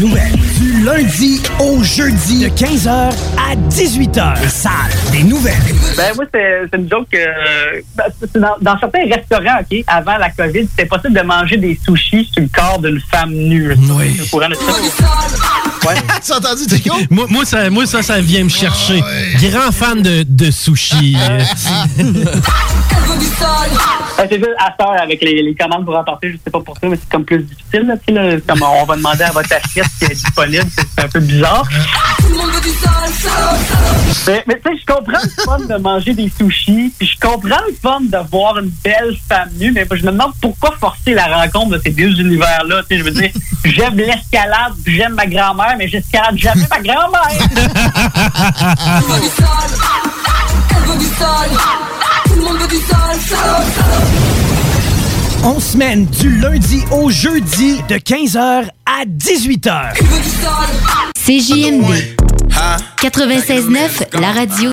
nouvelles. 0.00 0.36
Du 0.58 0.82
lundi 0.82 1.40
au 1.60 1.84
jeudi. 1.84 2.40
De 2.40 2.48
15h 2.48 2.88
à 2.90 3.54
18h. 3.70 4.42
Les 4.42 4.48
salles 4.48 4.72
nouvelles. 5.24 5.54
Ben, 5.96 6.12
moi, 6.16 6.24
c'est 6.32 6.62
c'est 6.70 6.78
une 6.78 6.88
joke. 6.88 7.08
euh, 7.14 7.80
ben, 7.96 8.04
dans, 8.34 8.56
dans 8.60 8.78
certains 8.78 9.04
restaurants, 9.06 9.60
OK, 9.60 9.84
avant 9.86 10.16
la 10.18 10.30
COVID, 10.30 10.66
c'était 10.68 10.86
possible 10.86 11.14
de 11.14 11.22
manger 11.22 11.56
des 11.56 11.78
sushis 11.84 12.28
sur 12.32 12.42
le 12.42 12.48
corps 12.52 12.78
d'une 12.78 13.00
femme 13.10 13.32
nue. 13.32 13.74
Oui. 13.90 14.20
Au 14.22 14.26
courant 14.26 14.48
de 14.48 14.54
ça. 14.54 14.72
Ouais. 15.86 15.94
Tu 16.24 16.32
as 16.32 16.36
entendu, 16.36 16.66
Tico? 16.66 16.94
moi, 17.10 17.26
moi, 17.28 17.44
ça, 17.44 17.70
moi, 17.70 17.86
ça, 17.86 18.02
ça 18.02 18.20
vient 18.20 18.44
me 18.44 18.48
chercher. 18.48 19.02
Grand 19.40 19.72
fan 19.72 20.02
de, 20.02 20.24
de 20.28 20.50
sushi. 20.50 21.16
euh. 21.30 21.42
Ah, 24.18 24.24
c'est 24.28 24.36
juste 24.36 24.50
à 24.58 24.84
avec 25.00 25.22
les, 25.22 25.42
les 25.42 25.54
commandes 25.54 25.84
pour 25.84 25.96
emporter, 25.96 26.32
je 26.32 26.36
sais 26.36 26.50
pas 26.50 26.60
pour 26.60 26.76
ça, 26.76 26.86
mais 26.88 26.96
c'est 26.96 27.08
comme 27.08 27.24
plus 27.24 27.42
difficile. 27.42 27.86
Là, 27.86 27.96
tu 27.96 28.12
sais, 28.12 28.12
là, 28.12 28.36
comme 28.46 28.62
on 28.62 28.84
va 28.84 28.96
demander 28.96 29.24
à 29.24 29.30
votre 29.30 29.50
assiette 29.52 29.86
qui 29.98 30.04
est 30.04 30.14
disponible, 30.14 30.66
c'est 30.76 30.86
c'est 30.94 31.04
un 31.04 31.08
peu 31.08 31.20
bizarre. 31.20 31.66
Mais, 34.26 34.44
mais 34.46 34.60
tu 34.62 34.70
sais, 34.70 34.78
je 34.80 34.86
comprends 34.86 35.22
le 35.22 35.42
fun 35.44 35.58
de 35.60 35.80
manger 35.80 36.14
des 36.14 36.30
sushis, 36.38 36.92
puis 36.98 37.08
je 37.08 37.18
comprends 37.18 37.60
le 37.66 37.74
fun 37.80 38.00
de 38.00 38.30
voir 38.30 38.58
une 38.58 38.70
belle 38.84 39.16
femme 39.28 39.50
nue, 39.58 39.72
mais 39.72 39.86
je 39.90 40.04
me 40.04 40.12
demande 40.12 40.32
pourquoi 40.40 40.72
forcer 40.78 41.14
la 41.14 41.26
rencontre 41.26 41.70
de 41.70 41.80
ces 41.82 41.90
deux 41.90 42.20
univers-là. 42.20 42.82
Tu 42.82 42.96
sais, 42.96 42.98
je 42.98 43.04
veux 43.04 43.10
dire, 43.12 43.30
j'aime 43.64 43.96
l'escalade, 43.96 44.74
j'aime 44.86 45.14
ma 45.14 45.26
grand-mère, 45.26 45.69
mais 45.76 45.88
j'escalade 45.88 46.36
jamais 46.36 46.66
ma 46.70 46.80
grand-mère. 46.80 47.28
On 55.42 55.58
semaine 55.58 56.04
du 56.06 56.38
lundi 56.38 56.82
au 56.90 57.10
jeudi 57.10 57.80
de 57.88 57.96
15h 57.96 58.68
à 58.84 59.04
18h. 59.06 59.94
CJMD 61.14 62.16
96.9, 62.98 64.20
la 64.20 64.32
radio 64.32 64.68